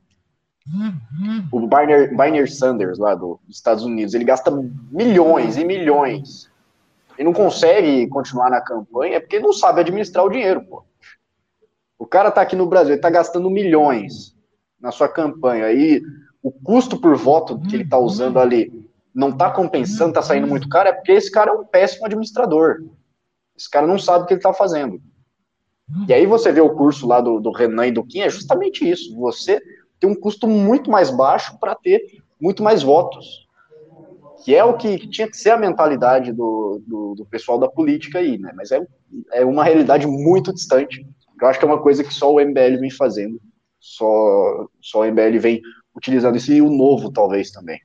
o 1.52 1.66
Barney, 1.66 2.46
Sanders 2.46 2.98
lá 2.98 3.14
do, 3.14 3.38
dos 3.46 3.56
Estados 3.56 3.84
Unidos, 3.84 4.14
ele 4.14 4.24
gasta 4.24 4.50
milhões 4.90 5.56
e 5.56 5.64
milhões 5.64 6.50
e 7.18 7.24
não 7.24 7.32
consegue 7.32 8.06
continuar 8.08 8.50
na 8.50 8.60
campanha, 8.60 9.16
é 9.16 9.20
porque 9.20 9.38
não 9.38 9.52
sabe 9.52 9.80
administrar 9.80 10.24
o 10.24 10.30
dinheiro, 10.30 10.64
pô. 10.64 10.84
O 11.98 12.06
cara 12.06 12.30
tá 12.30 12.40
aqui 12.40 12.56
no 12.56 12.66
Brasil, 12.66 12.94
ele 12.94 13.00
tá 13.00 13.10
gastando 13.10 13.48
milhões 13.50 14.34
na 14.80 14.90
sua 14.90 15.08
campanha 15.08 15.70
e 15.72 16.02
o 16.42 16.50
custo 16.50 17.00
por 17.00 17.16
voto 17.16 17.58
que 17.60 17.76
ele 17.76 17.88
tá 17.88 17.98
usando 17.98 18.38
ali 18.38 18.84
não 19.14 19.30
tá 19.30 19.50
compensando, 19.50 20.12
tá 20.12 20.22
saindo 20.22 20.46
muito 20.46 20.68
caro, 20.68 20.88
é 20.88 20.92
porque 20.92 21.12
esse 21.12 21.30
cara 21.30 21.50
é 21.50 21.54
um 21.54 21.64
péssimo 21.64 22.04
administrador. 22.04 22.82
Esse 23.56 23.70
cara 23.70 23.86
não 23.86 23.98
sabe 23.98 24.24
o 24.24 24.26
que 24.26 24.34
ele 24.34 24.40
está 24.40 24.52
fazendo. 24.52 25.00
E 26.08 26.12
aí 26.12 26.26
você 26.26 26.50
vê 26.50 26.60
o 26.60 26.74
curso 26.74 27.06
lá 27.06 27.20
do, 27.20 27.38
do 27.38 27.52
Renan 27.52 27.86
e 27.86 27.92
do 27.92 28.04
Kim, 28.04 28.20
é 28.20 28.30
justamente 28.30 28.88
isso. 28.88 29.14
Você 29.16 29.60
tem 30.00 30.08
um 30.08 30.14
custo 30.14 30.46
muito 30.46 30.90
mais 30.90 31.10
baixo 31.10 31.58
para 31.58 31.74
ter 31.74 32.22
muito 32.40 32.62
mais 32.62 32.82
votos. 32.82 33.44
Que 34.44 34.54
é 34.54 34.64
o 34.64 34.76
que, 34.76 35.08
tinha 35.08 35.28
que 35.28 35.36
ser 35.36 35.50
a 35.50 35.56
mentalidade 35.56 36.32
do, 36.32 36.82
do, 36.86 37.14
do, 37.14 37.26
pessoal 37.26 37.58
da 37.58 37.68
política 37.68 38.18
aí, 38.18 38.36
né? 38.36 38.52
Mas 38.54 38.70
é, 38.72 38.86
é 39.32 39.44
uma 39.44 39.64
realidade 39.64 40.06
muito 40.06 40.52
distante. 40.52 41.06
Eu 41.40 41.48
acho 41.48 41.58
que 41.58 41.64
é 41.64 41.68
uma 41.68 41.80
coisa 41.80 42.04
que 42.04 42.12
só 42.12 42.32
o 42.32 42.40
MBL 42.40 42.78
vem 42.80 42.90
fazendo. 42.90 43.40
Só, 43.80 44.66
só 44.80 45.00
o 45.00 45.04
MBL 45.04 45.38
vem 45.38 45.62
utilizando 45.96 46.36
isso 46.36 46.52
e 46.52 46.60
o 46.60 46.70
novo, 46.70 47.12
talvez, 47.12 47.50
também. 47.50 47.78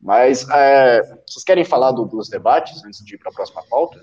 Mas 0.00 0.48
é, 0.48 1.02
vocês 1.26 1.44
querem 1.44 1.64
falar 1.64 1.92
do, 1.92 2.04
dos 2.04 2.28
debates 2.28 2.84
antes 2.84 3.04
de 3.04 3.14
ir 3.14 3.18
para 3.18 3.30
a 3.30 3.34
próxima 3.34 3.62
pauta? 3.68 4.00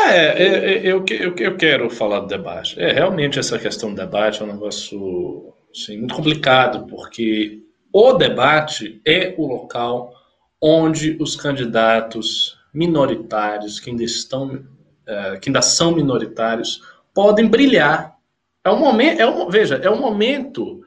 É, 0.00 0.10
é, 0.10 0.46
é, 0.46 0.78
eu, 0.86 1.04
eu, 1.08 1.34
eu 1.36 1.56
quero 1.56 1.88
falar 1.88 2.20
do 2.20 2.26
debate. 2.26 2.80
É, 2.80 2.92
realmente 2.92 3.38
essa 3.38 3.58
questão 3.58 3.90
do 3.90 3.96
debate 3.96 4.42
é 4.42 4.44
um 4.44 4.52
negócio 4.52 5.52
assim, 5.74 5.98
muito 5.98 6.14
complicado, 6.14 6.86
porque 6.86 7.62
o 7.92 8.12
debate 8.12 9.00
é 9.06 9.34
o 9.36 9.46
local 9.46 10.12
onde 10.60 11.16
os 11.20 11.36
candidatos 11.36 12.58
minoritários, 12.72 13.78
que 13.78 13.90
ainda 13.90 14.02
estão, 14.02 14.64
é, 15.06 15.36
que 15.36 15.48
ainda 15.48 15.62
são 15.62 15.94
minoritários, 15.94 16.82
podem 17.12 17.46
brilhar. 17.46 18.16
É 18.64 18.70
um 18.70 18.78
momento, 18.78 19.20
é 19.20 19.26
um, 19.26 19.48
veja, 19.48 19.76
é 19.76 19.90
um 19.90 20.00
momento 20.00 20.82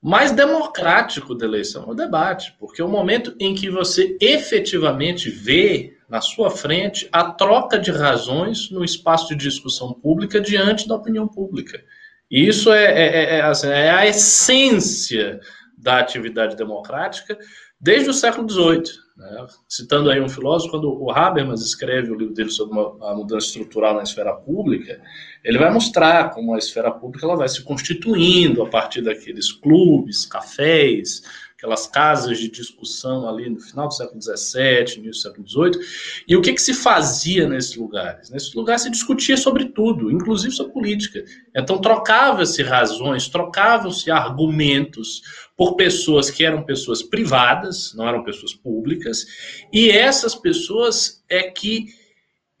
mais 0.00 0.30
democrático 0.30 1.34
da 1.34 1.46
eleição, 1.46 1.88
o 1.88 1.94
debate, 1.94 2.54
porque 2.60 2.80
é 2.80 2.84
o 2.84 2.88
momento 2.88 3.34
em 3.40 3.54
que 3.54 3.68
você 3.68 4.16
efetivamente 4.20 5.30
vê 5.30 5.95
na 6.08 6.20
sua 6.20 6.50
frente 6.50 7.08
a 7.12 7.30
troca 7.30 7.78
de 7.78 7.90
razões 7.90 8.70
no 8.70 8.84
espaço 8.84 9.28
de 9.28 9.36
discussão 9.36 9.92
pública 9.92 10.40
diante 10.40 10.86
da 10.86 10.94
opinião 10.94 11.26
pública. 11.26 11.82
E 12.30 12.46
isso 12.46 12.72
é, 12.72 12.84
é, 12.84 13.06
é, 13.06 13.36
é 13.36 13.40
assim, 13.42 13.68
é 13.68 13.90
a 13.90 14.06
essência 14.06 15.40
da 15.76 15.98
atividade 15.98 16.56
democrática 16.56 17.38
desde 17.80 18.10
o 18.10 18.14
século 18.14 18.48
XVIII. 18.48 19.06
Né? 19.16 19.46
Citando 19.68 20.10
aí 20.10 20.20
um 20.20 20.28
filósofo, 20.28 20.72
quando 20.72 21.02
o 21.02 21.10
Habermas 21.10 21.62
escreve 21.62 22.10
o 22.10 22.14
livro 22.14 22.34
dele 22.34 22.50
sobre 22.50 22.78
a 22.78 23.14
mudança 23.14 23.46
estrutural 23.46 23.94
na 23.94 24.02
esfera 24.02 24.34
pública, 24.34 25.00
ele 25.44 25.58
vai 25.58 25.72
mostrar 25.72 26.30
como 26.30 26.54
a 26.54 26.58
esfera 26.58 26.90
pública 26.90 27.24
ela 27.24 27.36
vai 27.36 27.48
se 27.48 27.62
constituindo 27.62 28.62
a 28.62 28.68
partir 28.68 29.02
daqueles 29.02 29.52
clubes, 29.52 30.26
cafés, 30.26 31.22
aquelas 31.66 31.86
casas 31.88 32.38
de 32.38 32.48
discussão 32.48 33.28
ali 33.28 33.50
no 33.50 33.60
final 33.60 33.88
do 33.88 33.94
século 33.94 34.22
XVII, 34.22 34.98
início 34.98 35.10
do 35.10 35.16
século 35.16 35.48
XVIII. 35.48 35.86
E 36.28 36.36
o 36.36 36.40
que, 36.40 36.52
que 36.52 36.62
se 36.62 36.72
fazia 36.72 37.48
nesses 37.48 37.74
lugares? 37.74 38.30
Nesses 38.30 38.54
lugares 38.54 38.82
se 38.82 38.90
discutia 38.90 39.36
sobre 39.36 39.66
tudo, 39.66 40.10
inclusive 40.10 40.54
sobre 40.54 40.72
política. 40.72 41.24
Então 41.54 41.80
trocava-se 41.80 42.62
razões, 42.62 43.28
trocavam-se 43.28 44.10
argumentos 44.10 45.22
por 45.56 45.74
pessoas 45.74 46.30
que 46.30 46.44
eram 46.44 46.62
pessoas 46.62 47.02
privadas, 47.02 47.92
não 47.94 48.08
eram 48.08 48.22
pessoas 48.22 48.54
públicas, 48.54 49.26
e 49.72 49.90
essas 49.90 50.34
pessoas 50.34 51.24
é 51.28 51.42
que 51.42 51.86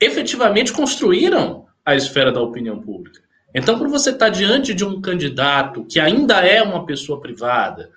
efetivamente 0.00 0.72
construíram 0.72 1.66
a 1.84 1.94
esfera 1.94 2.32
da 2.32 2.40
opinião 2.40 2.80
pública. 2.80 3.20
Então, 3.54 3.78
quando 3.78 3.90
você 3.90 4.10
está 4.10 4.28
diante 4.28 4.74
de 4.74 4.84
um 4.84 5.00
candidato 5.00 5.84
que 5.84 6.00
ainda 6.00 6.40
é 6.40 6.60
uma 6.62 6.84
pessoa 6.84 7.20
privada, 7.20 7.90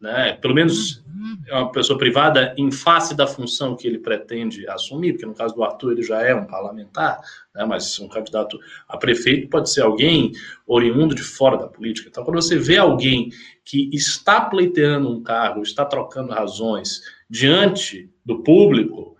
né, 0.00 0.32
pelo 0.40 0.54
menos 0.54 1.04
é 1.46 1.54
uma 1.54 1.70
pessoa 1.70 1.98
privada 1.98 2.54
em 2.56 2.70
face 2.70 3.14
da 3.14 3.26
função 3.26 3.76
que 3.76 3.86
ele 3.86 3.98
pretende 3.98 4.66
assumir, 4.68 5.12
porque 5.12 5.26
no 5.26 5.34
caso 5.34 5.54
do 5.54 5.62
Arthur 5.62 5.92
ele 5.92 6.02
já 6.02 6.22
é 6.22 6.34
um 6.34 6.46
parlamentar, 6.46 7.20
né, 7.54 7.64
mas 7.66 7.98
um 8.00 8.08
candidato 8.08 8.58
a 8.88 8.96
prefeito 8.96 9.48
pode 9.48 9.70
ser 9.70 9.82
alguém 9.82 10.32
oriundo 10.66 11.14
de 11.14 11.22
fora 11.22 11.58
da 11.58 11.66
política. 11.66 12.08
Então, 12.08 12.24
quando 12.24 12.40
você 12.40 12.56
vê 12.56 12.78
alguém 12.78 13.30
que 13.64 13.90
está 13.92 14.40
pleiteando 14.40 15.10
um 15.10 15.22
cargo, 15.22 15.62
está 15.62 15.84
trocando 15.84 16.32
razões 16.32 17.02
diante 17.28 18.10
do 18.24 18.42
público, 18.42 19.16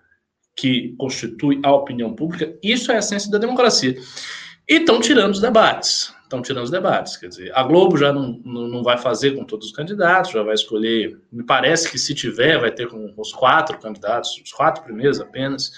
que 0.57 0.95
constitui 0.99 1.61
a 1.62 1.73
opinião 1.73 2.14
pública, 2.14 2.55
isso 2.62 2.90
é 2.90 2.97
a 2.97 2.99
essência 2.99 3.31
da 3.31 3.38
democracia. 3.38 3.97
E 4.69 4.75
estão 4.75 5.01
tirando 5.01 5.33
os 5.33 5.40
debates 5.40 6.12
estão 6.31 6.40
tirando 6.40 6.64
os 6.64 6.71
debates. 6.71 7.16
Quer 7.16 7.27
dizer, 7.27 7.53
a 7.55 7.62
Globo 7.64 7.99
já 7.99 8.12
não, 8.12 8.40
não, 8.45 8.83
vai 8.83 8.97
fazer 8.97 9.33
com 9.33 9.45
todos 9.45 9.66
os 9.66 9.73
candidatos, 9.73 10.31
já 10.31 10.43
vai 10.43 10.55
escolher. 10.55 11.19
Me 11.31 11.45
parece 11.45 11.90
que 11.90 11.99
se 11.99 12.14
tiver, 12.14 12.59
vai 12.59 12.71
ter 12.71 12.87
com 12.88 13.12
os 13.16 13.33
quatro 13.33 13.77
candidatos, 13.79 14.40
os 14.43 14.53
quatro 14.53 14.85
primeiros 14.85 15.21
apenas. 15.21 15.73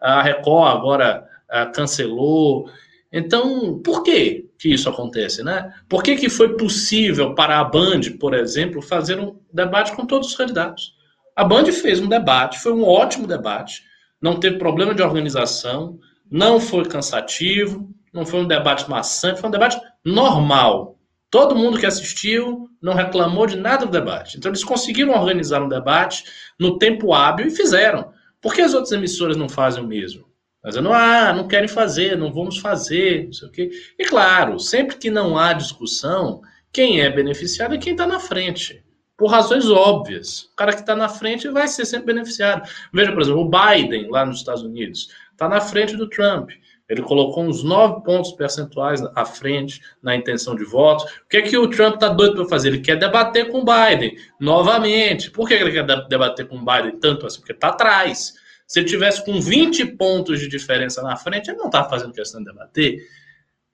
A 0.00 0.22
Record 0.22 0.76
agora 0.76 1.26
a, 1.50 1.66
cancelou. 1.66 2.70
Então, 3.12 3.80
por 3.80 4.04
que, 4.04 4.48
que 4.58 4.72
isso 4.72 4.88
acontece, 4.88 5.42
né? 5.42 5.74
Por 5.88 6.02
que, 6.02 6.16
que 6.16 6.28
foi 6.28 6.56
possível 6.56 7.34
para 7.34 7.58
a 7.58 7.64
Band, 7.64 8.02
por 8.20 8.32
exemplo, 8.32 8.80
fazer 8.80 9.18
um 9.18 9.36
debate 9.52 9.94
com 9.96 10.06
todos 10.06 10.28
os 10.28 10.36
candidatos? 10.36 10.94
A 11.34 11.44
Band 11.44 11.66
fez 11.72 12.00
um 12.00 12.08
debate, 12.08 12.60
foi 12.60 12.72
um 12.72 12.84
ótimo 12.84 13.26
debate, 13.26 13.82
não 14.22 14.38
teve 14.38 14.56
problema 14.58 14.94
de 14.94 15.02
organização, 15.02 15.98
não 16.30 16.58
foi 16.58 16.84
cansativo, 16.84 17.94
não 18.16 18.24
foi 18.24 18.40
um 18.40 18.46
debate 18.46 18.88
maçante, 18.88 19.40
foi 19.40 19.48
um 19.48 19.52
debate 19.52 19.78
normal. 20.04 20.98
Todo 21.30 21.54
mundo 21.54 21.78
que 21.78 21.86
assistiu 21.86 22.68
não 22.80 22.94
reclamou 22.94 23.46
de 23.46 23.56
nada 23.56 23.84
do 23.84 23.92
debate. 23.92 24.38
Então, 24.38 24.50
eles 24.50 24.64
conseguiram 24.64 25.12
organizar 25.12 25.62
um 25.62 25.68
debate 25.68 26.24
no 26.58 26.78
tempo 26.78 27.12
hábil 27.12 27.46
e 27.46 27.50
fizeram. 27.50 28.10
Por 28.40 28.54
que 28.54 28.62
as 28.62 28.72
outras 28.72 28.92
emissoras 28.92 29.36
não 29.36 29.48
fazem 29.48 29.84
o 29.84 29.86
mesmo? 29.86 30.24
Dizendo, 30.64 30.92
ah, 30.92 31.32
não 31.32 31.46
querem 31.46 31.68
fazer, 31.68 32.16
não 32.16 32.32
vamos 32.32 32.58
fazer, 32.58 33.26
não 33.26 33.32
sei 33.32 33.48
o 33.48 33.52
quê. 33.52 33.70
E 33.98 34.04
claro, 34.04 34.58
sempre 34.58 34.96
que 34.96 35.10
não 35.10 35.38
há 35.38 35.52
discussão, 35.52 36.40
quem 36.72 37.00
é 37.00 37.10
beneficiado 37.10 37.74
é 37.74 37.78
quem 37.78 37.92
está 37.92 38.06
na 38.06 38.18
frente. 38.18 38.82
Por 39.16 39.30
razões 39.30 39.70
óbvias. 39.70 40.50
O 40.52 40.56
cara 40.56 40.72
que 40.72 40.80
está 40.80 40.96
na 40.96 41.08
frente 41.08 41.48
vai 41.48 41.68
ser 41.68 41.84
sempre 41.84 42.06
beneficiado. 42.06 42.68
Veja, 42.92 43.12
por 43.12 43.22
exemplo, 43.22 43.42
o 43.42 43.50
Biden, 43.50 44.10
lá 44.10 44.26
nos 44.26 44.38
Estados 44.38 44.62
Unidos, 44.62 45.08
está 45.32 45.48
na 45.48 45.60
frente 45.60 45.96
do 45.96 46.08
Trump. 46.08 46.50
Ele 46.88 47.02
colocou 47.02 47.44
uns 47.44 47.64
nove 47.64 48.02
pontos 48.04 48.32
percentuais 48.32 49.02
à 49.14 49.24
frente 49.24 49.80
na 50.00 50.14
intenção 50.14 50.54
de 50.54 50.64
votos. 50.64 51.04
O 51.04 51.28
que 51.28 51.38
é 51.38 51.42
que 51.42 51.58
o 51.58 51.68
Trump 51.68 51.94
está 51.94 52.08
doido 52.08 52.36
para 52.36 52.48
fazer? 52.48 52.68
Ele 52.68 52.80
quer 52.80 52.96
debater 52.96 53.50
com 53.50 53.60
o 53.60 53.64
Biden 53.64 54.16
novamente. 54.38 55.30
Por 55.30 55.48
que 55.48 55.54
ele 55.54 55.72
quer 55.72 55.84
debater 56.06 56.46
com 56.46 56.56
o 56.56 56.64
Biden 56.64 56.98
tanto 57.00 57.26
assim? 57.26 57.40
Porque 57.40 57.52
está 57.52 57.68
atrás. 57.68 58.34
Se 58.66 58.80
ele 58.80 58.88
tivesse 58.88 59.24
com 59.24 59.40
20 59.40 59.84
pontos 59.96 60.40
de 60.40 60.48
diferença 60.48 61.02
na 61.02 61.16
frente, 61.16 61.50
ele 61.50 61.58
não 61.58 61.66
está 61.66 61.84
fazendo 61.84 62.12
questão 62.12 62.40
de 62.40 62.46
debater. 62.46 62.98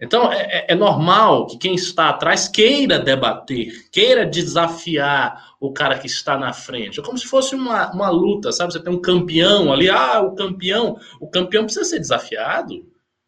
Então, 0.01 0.33
é, 0.33 0.41
é, 0.41 0.67
é, 0.71 0.75
normal 0.75 1.47
que 1.47 1.57
quem 1.57 1.75
está 1.75 2.09
atrás 2.09 2.49
queira 2.49 2.99
debater, 2.99 3.89
queira 3.93 4.27
desafiar 4.27 5.55
o 5.61 5.73
cara 5.73 5.97
que 5.97 6.09
está 6.09 6.37
na 6.37 6.53
frente. 6.53 6.99
É 6.99 7.03
como 7.03 7.17
se 7.17 7.27
fosse 7.27 7.55
uma, 7.55 7.93
uma 7.93 8.11
luta, 8.11 8.51
sabe? 8.51 8.73
Você 8.73 8.83
tem 8.83 8.93
um 8.93 9.01
campeão 9.01 9.73
ali, 9.73 9.89
ah, 9.89 10.21
o 10.21 10.35
campeão. 10.35 10.99
O 11.21 11.31
campeão 11.31 11.65
precisa 11.65 11.85
ser 11.85 12.01
desafiado. 12.01 12.85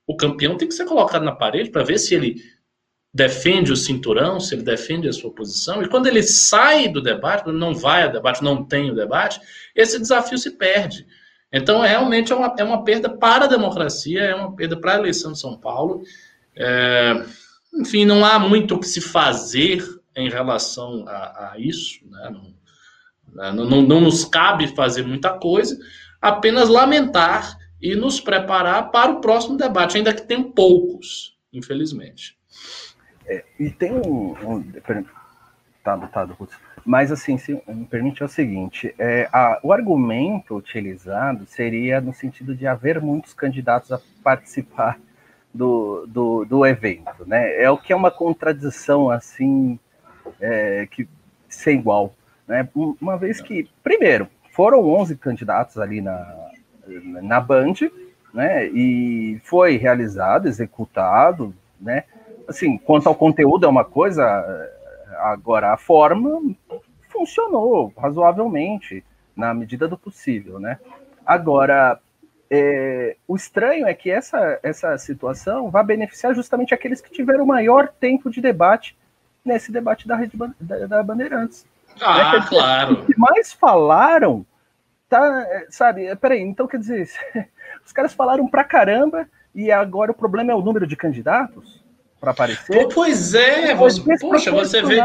O 0.07 0.17
campeão 0.17 0.57
tem 0.57 0.69
que 0.69 0.75
ser 0.75 0.85
colocado 0.85 1.25
na 1.25 1.33
parede 1.33 1.71
para 1.71 1.83
ver 1.83 1.99
se 1.99 2.15
ele 2.15 2.43
defende 3.13 3.71
o 3.71 3.77
cinturão, 3.77 4.41
se 4.41 4.55
ele 4.55 4.63
defende 4.63 5.09
a 5.09 5.13
sua 5.13 5.31
posição. 5.31 5.81
E 5.83 5.89
quando 5.89 6.09
ele 6.09 6.23
sai 6.23 6.89
do 6.89 7.01
debate, 7.01 7.51
não 7.51 7.73
vai 7.73 8.03
ao 8.03 8.13
debate, 8.13 8.43
não 8.43 8.65
tem 8.65 8.91
o 8.91 8.95
debate, 8.95 9.41
esse 9.75 10.01
desafio 10.01 10.37
se 10.37 10.51
perde. 10.51 11.07
Então, 11.53 11.81
realmente 11.81 12.33
é 12.33 12.37
uma, 12.37 12.53
é 12.59 12.65
uma 12.65 12.83
perda 12.83 13.09
para 13.09 13.45
a 13.45 13.49
democracia, 13.49 14.21
é 14.21 14.35
uma 14.35 14.57
perda 14.57 14.77
para 14.77 14.95
a 14.95 14.99
eleição 14.99 15.31
de 15.31 15.39
São 15.39 15.57
Paulo. 15.57 16.03
É, 16.57 17.25
enfim, 17.73 18.05
não 18.05 18.25
há 18.25 18.39
muito 18.41 18.75
o 18.75 18.81
que 18.81 18.89
se 18.89 19.01
fazer 19.01 19.85
em 20.17 20.29
relação 20.29 21.05
a, 21.07 21.53
a 21.53 21.55
isso, 21.57 22.01
né? 22.11 22.31
Não, 22.31 22.55
não, 23.53 23.65
não, 23.65 23.83
não 23.83 24.01
nos 24.01 24.25
cabe 24.25 24.75
fazer 24.75 25.05
muita 25.05 25.31
coisa, 25.39 25.77
apenas 26.21 26.69
lamentar 26.69 27.57
e 27.85 27.95
nos 27.95 28.19
preparar 28.19 28.91
para 28.91 29.13
o 29.13 29.21
próximo 29.21 29.59
debate, 29.59 29.99
ainda 29.99 30.15
que 30.15 30.23
tem 30.23 30.43
poucos, 30.43 31.37
infelizmente. 31.53 32.35
É, 33.27 33.45
e 33.61 33.69
tem 33.69 33.93
um. 33.93 34.35
um 34.43 34.65
tá, 35.83 35.99
tá, 35.99 36.27
mas 36.83 37.13
assim, 37.13 37.37
se 37.37 37.53
me 37.69 37.85
permite 37.85 38.23
é 38.23 38.25
o 38.25 38.29
seguinte: 38.29 38.95
é, 38.99 39.29
a, 39.31 39.61
o 39.63 39.71
argumento 39.71 40.57
utilizado 40.57 41.45
seria 41.45 42.01
no 42.01 42.15
sentido 42.15 42.57
de 42.57 42.67
haver 42.67 43.03
muitos 43.03 43.35
candidatos 43.35 43.93
a 43.93 44.01
participar 44.23 44.99
do, 45.53 46.07
do, 46.07 46.47
do 46.47 46.65
evento, 46.65 47.27
né? 47.27 47.63
É 47.63 47.71
o 47.71 47.77
que 47.77 47.93
é 47.93 47.97
uma 47.97 48.11
contradição 48.11 49.11
assim 49.11 49.79
é, 50.41 50.89
que 50.91 51.07
sem 51.51 51.81
igual, 51.81 52.15
né? 52.49 52.67
Uma 52.75 53.19
vez 53.19 53.43
que, 53.43 53.69
primeiro, 53.83 54.27
foram 54.53 54.89
11 54.89 55.17
candidatos 55.17 55.77
ali 55.77 56.01
na, 56.01 56.54
na 57.23 57.41
Band, 57.41 57.75
né? 58.33 58.67
E 58.67 59.41
foi 59.45 59.77
realizado, 59.77 60.49
executado, 60.49 61.55
né? 61.81 62.05
Assim, 62.49 62.77
quanto 62.77 63.09
ao 63.09 63.15
conteúdo 63.15 63.65
é 63.65 63.69
uma 63.69 63.85
coisa, 63.85 64.25
agora 65.19 65.73
a 65.73 65.77
forma 65.77 66.43
funcionou 67.09 67.93
razoavelmente 67.97 69.05
na 69.37 69.55
medida 69.55 69.89
do 69.89 69.97
possível, 69.97 70.59
né? 70.59 70.79
Agora, 71.25 71.99
é, 72.51 73.17
o 73.27 73.35
estranho 73.35 73.87
é 73.87 73.95
que 73.95 74.11
essa, 74.11 74.59
essa 74.63 74.97
situação 74.99 75.71
vai 75.71 75.83
beneficiar 75.85 76.35
justamente 76.35 76.75
aqueles 76.75 77.01
que 77.01 77.11
tiveram 77.11 77.47
maior 77.47 77.89
tempo 77.89 78.31
de 78.31 78.41
debate 78.41 78.97
nesse 79.45 79.73
debate 79.73 80.07
da, 80.07 80.17
rede, 80.17 80.37
da, 80.61 80.87
da 80.87 81.03
Bandeirantes. 81.03 81.67
Ah, 82.01 82.39
né? 82.39 82.47
claro. 82.49 83.01
Os 83.01 83.07
que 83.07 83.19
mais 83.19 83.53
falaram, 83.53 84.45
tá, 85.15 85.47
é, 85.49 85.67
sabe? 85.71 86.07
É, 86.07 86.15
peraí, 86.15 86.41
então 86.41 86.67
quer 86.67 86.79
dizer, 86.79 87.09
os 87.85 87.93
caras 87.93 88.13
falaram 88.13 88.49
pra 88.49 88.65
caramba 88.65 89.29
e 89.55 89.71
agora 89.71 90.11
o 90.11 90.15
problema 90.15 90.51
é 90.51 90.55
o 90.55 90.63
número 90.63 90.87
de 90.87 90.97
candidatos 90.97 91.85
para 92.21 92.33
aparecer? 92.33 92.89
Pois 92.93 93.35
é, 93.35 93.75
você, 93.75 94.03
poxa, 94.19 94.51
você 94.51 94.83
vê. 94.83 95.01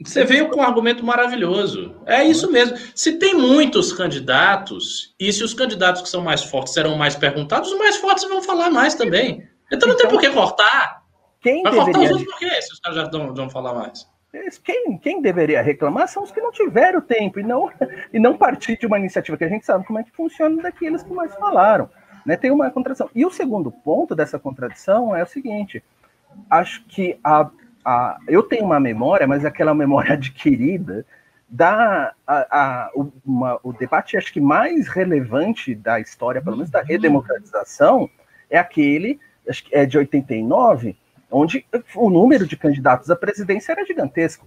Você 0.00 0.24
veio 0.24 0.48
com 0.48 0.60
um 0.60 0.62
argumento 0.62 1.04
maravilhoso. 1.04 1.96
É 2.06 2.22
isso 2.22 2.52
mesmo. 2.52 2.76
Se 2.94 3.18
tem 3.18 3.34
muitos 3.34 3.92
candidatos, 3.92 5.12
e 5.18 5.32
se 5.32 5.42
os 5.42 5.52
candidatos 5.52 6.02
que 6.02 6.08
são 6.08 6.20
mais 6.20 6.44
fortes 6.44 6.72
serão 6.72 6.96
mais 6.96 7.16
perguntados, 7.16 7.72
os 7.72 7.78
mais 7.78 7.96
fortes 7.96 8.22
vão 8.28 8.40
falar 8.40 8.70
mais 8.70 8.94
também. 8.94 9.48
Então 9.72 9.88
não 9.88 9.96
tem 9.96 10.06
então, 10.06 10.10
por 10.16 10.20
que 10.20 10.30
cortar. 10.30 11.02
Quem 11.40 11.64
Vai 11.64 11.74
cortar 11.74 11.98
os 11.98 12.10
outros 12.10 12.30
por 12.30 12.38
quê, 12.38 12.62
se 12.62 12.72
os 12.72 12.78
caras 12.78 12.96
já 12.98 13.10
vão, 13.10 13.34
vão 13.34 13.50
falar 13.50 13.74
mais? 13.74 14.06
Quem, 14.62 14.98
quem, 14.98 15.22
deveria 15.22 15.62
reclamar 15.62 16.06
são 16.06 16.22
os 16.22 16.30
que 16.30 16.40
não 16.40 16.52
tiveram 16.52 17.00
tempo 17.00 17.40
e 17.40 17.42
não, 17.42 17.70
e 18.12 18.18
não 18.18 18.36
partir 18.36 18.78
de 18.78 18.86
uma 18.86 18.98
iniciativa 18.98 19.36
que 19.36 19.44
a 19.44 19.48
gente 19.48 19.64
sabe 19.64 19.86
como 19.86 19.98
é 19.98 20.04
que 20.04 20.10
funciona 20.10 20.62
daqueles 20.62 21.02
que 21.02 21.12
mais 21.12 21.34
falaram. 21.34 21.88
Né? 22.26 22.36
Tem 22.36 22.50
uma 22.50 22.70
contradição. 22.70 23.08
E 23.14 23.24
o 23.24 23.30
segundo 23.30 23.70
ponto 23.70 24.14
dessa 24.14 24.38
contradição 24.38 25.16
é 25.16 25.22
o 25.22 25.26
seguinte: 25.26 25.82
acho 26.50 26.84
que 26.86 27.18
a, 27.24 27.50
a, 27.84 28.18
eu 28.28 28.42
tenho 28.42 28.64
uma 28.64 28.78
memória, 28.78 29.26
mas 29.26 29.44
é 29.44 29.48
aquela 29.48 29.74
memória 29.74 30.12
adquirida 30.14 31.06
da 31.48 32.12
a, 32.26 32.46
a, 32.50 32.90
uma, 33.24 33.58
o 33.62 33.72
debate 33.72 34.18
acho 34.18 34.30
que 34.30 34.40
mais 34.40 34.88
relevante 34.88 35.74
da 35.74 35.98
história, 35.98 36.42
pelo 36.42 36.56
menos 36.56 36.70
da 36.70 36.82
redemocratização, 36.82 38.10
é 38.50 38.58
aquele, 38.58 39.18
acho 39.48 39.64
que 39.64 39.74
é 39.74 39.86
de 39.86 39.96
89, 39.96 40.94
onde 41.30 41.64
o 41.94 42.10
número 42.10 42.46
de 42.46 42.56
candidatos 42.56 43.10
à 43.10 43.16
presidência 43.16 43.72
era 43.72 43.84
gigantesco. 43.84 44.46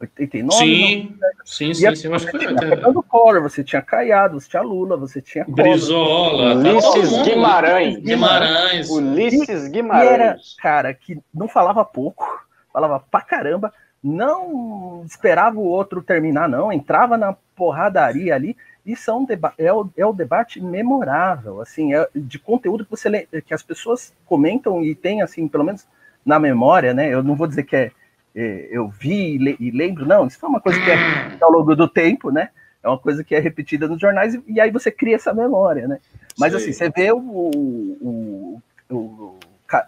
89? 0.00 0.64
Sim, 0.64 1.16
não, 1.20 1.28
sim, 1.44 1.74
sim, 1.74 1.94
sim. 1.96 2.12
Acho 2.12 2.26
que 2.26 2.38
Fernando 2.38 3.02
Collor, 3.02 3.42
você 3.42 3.64
tinha 3.64 3.82
Caiado, 3.82 4.40
você 4.40 4.48
tinha 4.48 4.62
Lula, 4.62 4.96
você 4.96 5.20
tinha 5.20 5.44
Brizola, 5.48 6.54
Ulisses 6.54 7.16
tá 7.16 7.22
Guimarães. 7.24 7.96
Guimarães. 7.98 8.90
Ulisses 8.90 9.68
Guimarães. 9.68 10.10
E 10.10 10.14
era, 10.14 10.36
cara, 10.62 10.94
que 10.94 11.18
não 11.34 11.48
falava 11.48 11.84
pouco, 11.84 12.46
falava 12.72 13.00
pra 13.10 13.22
caramba, 13.22 13.72
não 14.02 15.02
esperava 15.04 15.58
o 15.58 15.66
outro 15.66 16.00
terminar, 16.00 16.48
não, 16.48 16.72
entrava 16.72 17.16
na 17.16 17.34
porradaria 17.56 18.34
ali. 18.34 18.56
Isso 18.90 19.10
é, 19.10 19.14
um 19.14 19.26
é, 19.58 19.72
o, 19.72 19.90
é 19.96 20.06
o 20.06 20.12
debate 20.12 20.60
memorável, 20.60 21.60
assim, 21.60 21.94
é 21.94 22.08
de 22.14 22.38
conteúdo 22.38 22.84
que 22.84 22.90
você 22.90 23.26
que 23.46 23.52
as 23.52 23.62
pessoas 23.62 24.14
comentam 24.26 24.82
e 24.82 24.94
tem, 24.94 25.22
assim, 25.22 25.46
pelo 25.46 25.64
menos 25.64 25.86
na 26.24 26.38
memória, 26.38 26.94
né? 26.94 27.12
Eu 27.12 27.22
não 27.22 27.36
vou 27.36 27.46
dizer 27.46 27.64
que 27.64 27.76
é 27.76 27.92
é, 28.34 28.68
eu 28.70 28.88
vi 28.88 29.36
e 29.58 29.70
lembro, 29.72 30.06
não, 30.06 30.26
isso 30.26 30.38
foi 30.38 30.48
uma 30.48 30.60
coisa 30.60 30.78
que 30.80 30.88
é 30.88 31.36
ao 31.40 31.50
longo 31.50 31.74
do 31.74 31.88
tempo, 31.88 32.30
né? 32.30 32.50
É 32.80 32.88
uma 32.88 32.98
coisa 32.98 33.24
que 33.24 33.34
é 33.34 33.40
repetida 33.40 33.88
nos 33.88 34.00
jornais 34.00 34.34
e, 34.34 34.42
e 34.46 34.60
aí 34.60 34.70
você 34.70 34.92
cria 34.92 35.16
essa 35.16 35.34
memória, 35.34 35.88
né? 35.88 35.98
Mas 36.38 36.52
Sim. 36.52 36.58
assim, 36.58 36.72
você 36.72 36.88
vê 36.88 37.10
o, 37.10 37.18
o, 37.18 38.62
o, 38.88 39.38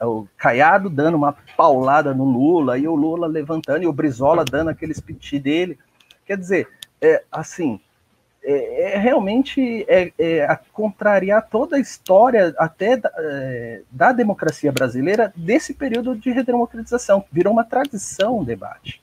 o, 0.02 0.28
Caiado 0.36 0.90
dando 0.90 1.16
uma 1.16 1.34
paulada 1.56 2.12
no 2.12 2.24
Lula 2.24 2.76
e 2.76 2.88
o 2.88 2.94
Lula 2.94 3.26
levantando 3.26 3.84
e 3.84 3.86
o 3.86 3.92
Brizola 3.92 4.44
dando 4.44 4.70
aquele 4.70 4.94
piti 5.00 5.38
dele. 5.38 5.78
Quer 6.26 6.36
dizer, 6.36 6.68
é, 7.00 7.22
assim, 7.30 7.80
é, 8.42 8.94
é 8.94 8.98
realmente 8.98 9.84
é, 9.86 10.12
é 10.18 10.58
contrariar 10.72 11.46
toda 11.48 11.76
a 11.76 11.80
história 11.80 12.54
até 12.58 12.96
da, 12.96 13.12
é, 13.16 13.82
da, 13.90 14.12
democracia 14.12 14.72
brasileira 14.72 15.32
desse 15.36 15.74
período 15.74 16.16
de 16.16 16.30
redemocratização. 16.30 17.24
Virou 17.30 17.52
uma 17.52 17.64
tradição 17.64 18.38
o 18.38 18.44
debate. 18.44 19.02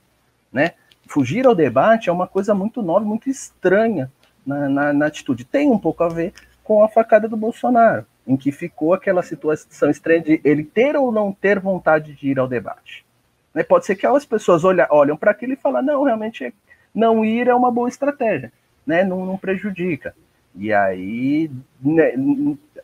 Né? 0.51 0.71
Fugir 1.07 1.45
ao 1.45 1.55
debate 1.55 2.09
é 2.09 2.11
uma 2.11 2.27
coisa 2.27 2.53
muito 2.53 2.81
nova, 2.81 3.05
muito 3.05 3.29
estranha 3.29 4.11
na, 4.45 4.67
na, 4.67 4.93
na 4.93 5.05
atitude. 5.05 5.45
Tem 5.45 5.69
um 5.69 5.77
pouco 5.77 6.03
a 6.03 6.09
ver 6.09 6.33
com 6.63 6.83
a 6.83 6.89
facada 6.89 7.27
do 7.27 7.37
Bolsonaro, 7.37 8.05
em 8.25 8.35
que 8.35 8.51
ficou 8.51 8.93
aquela 8.93 9.21
situação 9.21 9.89
estranha 9.89 10.21
de 10.21 10.41
ele 10.43 10.63
ter 10.63 10.95
ou 10.97 11.11
não 11.11 11.31
ter 11.31 11.59
vontade 11.59 12.13
de 12.13 12.29
ir 12.29 12.39
ao 12.39 12.47
debate. 12.47 13.05
Né? 13.53 13.63
Pode 13.63 13.85
ser 13.85 13.95
que 13.95 14.05
as 14.05 14.25
pessoas 14.25 14.63
olham, 14.63 14.87
olham 14.89 15.15
para 15.15 15.31
aquilo 15.31 15.53
e 15.53 15.57
falam, 15.57 15.81
não, 15.81 16.03
realmente 16.03 16.53
não 16.93 17.23
ir 17.23 17.47
é 17.47 17.53
uma 17.53 17.71
boa 17.71 17.87
estratégia 17.87 18.51
né, 18.87 19.03
não, 19.03 19.25
não 19.25 19.37
prejudica. 19.37 20.15
E 20.55 20.73
aí 20.73 21.51
né, 21.81 22.13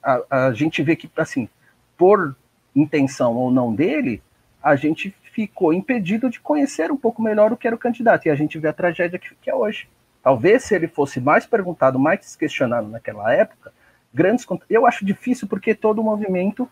a, 0.04 0.48
a 0.48 0.54
gente 0.54 0.84
vê 0.84 0.96
que, 0.96 1.10
assim, 1.16 1.48
por 1.98 2.36
intenção 2.76 3.36
ou 3.36 3.50
não 3.50 3.74
dele, 3.74 4.22
a 4.62 4.76
gente 4.76 5.16
ficou 5.32 5.74
impedido 5.74 6.30
de 6.30 6.40
conhecer 6.40 6.92
um 6.92 6.98
pouco 6.98 7.22
melhor 7.22 7.52
o 7.52 7.58
que 7.58 7.66
era 7.66 7.76
o 7.76 7.80
candidato. 7.80 8.28
E 8.28 8.30
a 8.30 8.36
gente 8.36 8.60
vê 8.60 8.68
a 8.68 8.74
tragédia 8.74 9.18
que, 9.18 9.34
que 9.42 9.50
é 9.50 9.56
hoje. 9.56 9.88
Talvez 10.22 10.64
se 10.64 10.76
ele 10.76 10.88
fosse 10.88 11.20
mais 11.20 11.46
perguntado, 11.46 11.98
mais 11.98 12.36
questionado 12.36 12.88
naquela 12.88 13.34
época, 13.34 13.74
grandes. 14.14 14.46
Eu 14.70 14.86
acho 14.86 15.06
difícil 15.06 15.48
porque 15.48 15.74
todo 15.74 16.00
o 16.00 16.04
movimento 16.04 16.70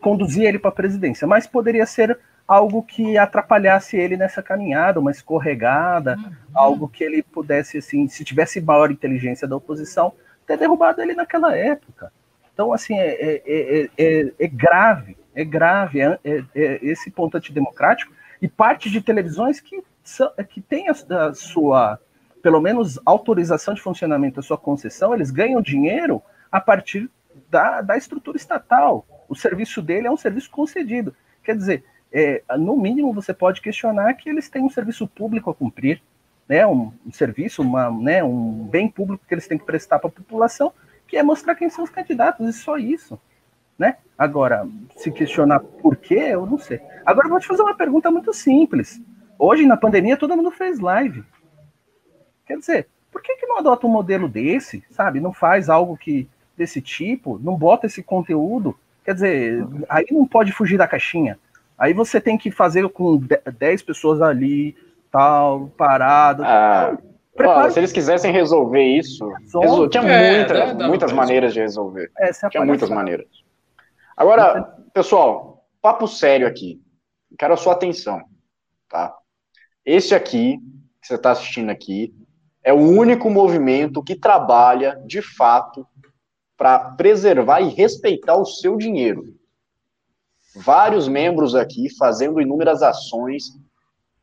conduzia 0.00 0.48
ele 0.48 0.58
para 0.58 0.70
a 0.70 0.74
presidência, 0.74 1.26
mas 1.26 1.46
poderia 1.46 1.86
ser 1.86 2.18
algo 2.46 2.82
que 2.82 3.18
atrapalhasse 3.18 3.96
ele 3.96 4.16
nessa 4.16 4.42
caminhada, 4.42 5.00
uma 5.00 5.10
escorregada, 5.10 6.16
uhum. 6.16 6.32
algo 6.54 6.88
que 6.88 7.02
ele 7.02 7.22
pudesse, 7.22 7.78
assim, 7.78 8.06
se 8.08 8.24
tivesse 8.24 8.60
maior 8.60 8.90
inteligência 8.90 9.48
da 9.48 9.56
oposição, 9.56 10.12
ter 10.46 10.56
derrubado 10.56 11.02
ele 11.02 11.14
naquela 11.14 11.56
época. 11.56 12.12
Então, 12.54 12.72
assim, 12.72 12.96
é, 12.98 13.42
é, 13.46 13.90
é, 13.98 14.32
é 14.38 14.46
grave, 14.46 15.16
é 15.34 15.44
grave 15.44 15.98
esse 16.54 17.10
ponto 17.10 17.36
antidemocrático 17.36 18.12
e 18.40 18.48
parte 18.48 18.88
de 18.88 19.00
televisões 19.00 19.60
que, 19.60 19.82
que 20.48 20.60
tem 20.62 20.88
a, 20.88 20.94
a 21.26 21.34
sua, 21.34 21.98
pelo 22.42 22.60
menos, 22.60 22.98
autorização 23.04 23.74
de 23.74 23.82
funcionamento, 23.82 24.40
a 24.40 24.42
sua 24.42 24.56
concessão, 24.56 25.12
eles 25.12 25.30
ganham 25.30 25.60
dinheiro 25.60 26.22
a 26.50 26.60
partir 26.60 27.10
da, 27.50 27.82
da 27.82 27.96
estrutura 27.96 28.36
estatal. 28.36 29.04
O 29.28 29.34
serviço 29.34 29.82
dele 29.82 30.06
é 30.06 30.10
um 30.10 30.16
serviço 30.16 30.50
concedido. 30.50 31.14
Quer 31.42 31.56
dizer, 31.56 31.84
é, 32.18 32.42
no 32.56 32.74
mínimo 32.74 33.12
você 33.12 33.34
pode 33.34 33.60
questionar 33.60 34.14
que 34.14 34.30
eles 34.30 34.48
têm 34.48 34.62
um 34.62 34.70
serviço 34.70 35.06
público 35.06 35.50
a 35.50 35.54
cumprir, 35.54 36.00
né, 36.48 36.66
um, 36.66 36.90
um 37.06 37.12
serviço, 37.12 37.60
uma, 37.60 37.90
né, 37.90 38.24
um 38.24 38.64
bem 38.64 38.88
público 38.88 39.22
que 39.28 39.34
eles 39.34 39.46
têm 39.46 39.58
que 39.58 39.66
prestar 39.66 39.98
para 39.98 40.08
a 40.08 40.12
população, 40.12 40.72
que 41.06 41.18
é 41.18 41.22
mostrar 41.22 41.54
quem 41.54 41.68
são 41.68 41.84
os 41.84 41.90
candidatos, 41.90 42.48
e 42.48 42.52
só 42.54 42.78
isso. 42.78 43.20
Né? 43.78 43.98
Agora, 44.16 44.66
se 44.96 45.12
questionar 45.12 45.60
por 45.60 45.94
quê, 45.96 46.14
eu 46.14 46.46
não 46.46 46.56
sei. 46.56 46.80
Agora, 47.04 47.26
eu 47.26 47.30
vou 47.30 47.38
te 47.38 47.46
fazer 47.46 47.60
uma 47.60 47.76
pergunta 47.76 48.10
muito 48.10 48.32
simples. 48.32 48.98
Hoje, 49.38 49.66
na 49.66 49.76
pandemia, 49.76 50.16
todo 50.16 50.34
mundo 50.34 50.50
fez 50.50 50.80
live. 50.80 51.22
Quer 52.46 52.56
dizer, 52.56 52.88
por 53.12 53.20
que, 53.20 53.36
que 53.36 53.46
não 53.46 53.58
adota 53.58 53.86
um 53.86 53.90
modelo 53.90 54.26
desse, 54.26 54.82
sabe? 54.90 55.20
Não 55.20 55.34
faz 55.34 55.68
algo 55.68 55.98
que 55.98 56.26
desse 56.56 56.80
tipo, 56.80 57.38
não 57.38 57.54
bota 57.56 57.86
esse 57.86 58.02
conteúdo. 58.02 58.74
Quer 59.04 59.12
dizer, 59.12 59.66
aí 59.86 60.06
não 60.10 60.26
pode 60.26 60.52
fugir 60.52 60.78
da 60.78 60.88
caixinha. 60.88 61.38
Aí 61.78 61.92
você 61.92 62.20
tem 62.20 62.38
que 62.38 62.50
fazer 62.50 62.88
com 62.88 63.20
10 63.58 63.82
pessoas 63.82 64.22
ali, 64.22 64.74
tal, 65.10 65.68
parado. 65.76 66.42
Ah, 66.42 66.96
ó, 67.38 67.70
se 67.70 67.78
eles 67.78 67.92
quisessem 67.92 68.32
resolver 68.32 68.82
isso, 68.82 69.28
resol... 69.40 69.88
tinha 69.88 70.02
é, 70.04 70.38
muita, 70.38 70.54
dá, 70.54 70.72
dá 70.72 70.88
muitas 70.88 71.12
maneiras 71.12 71.52
de 71.52 71.60
resolver. 71.60 72.10
É, 72.18 72.30
tinha 72.48 72.64
muitas 72.64 72.88
maneiras. 72.88 73.26
Agora, 74.16 74.62
pessoal, 74.94 75.66
papo 75.82 76.08
sério 76.08 76.46
aqui. 76.46 76.80
Quero 77.38 77.52
a 77.52 77.56
sua 77.56 77.74
atenção, 77.74 78.22
tá? 78.88 79.14
Esse 79.84 80.14
aqui, 80.14 80.58
que 81.00 81.06
você 81.06 81.14
está 81.16 81.32
assistindo 81.32 81.70
aqui, 81.70 82.14
é 82.64 82.72
o 82.72 82.78
único 82.78 83.30
movimento 83.30 84.02
que 84.02 84.16
trabalha, 84.16 85.00
de 85.06 85.20
fato, 85.20 85.86
para 86.56 86.78
preservar 86.78 87.60
e 87.60 87.68
respeitar 87.68 88.34
o 88.36 88.46
seu 88.46 88.76
dinheiro. 88.76 89.35
Vários 90.56 91.06
membros 91.06 91.54
aqui 91.54 91.88
fazendo 91.96 92.40
inúmeras 92.40 92.82
ações 92.82 93.44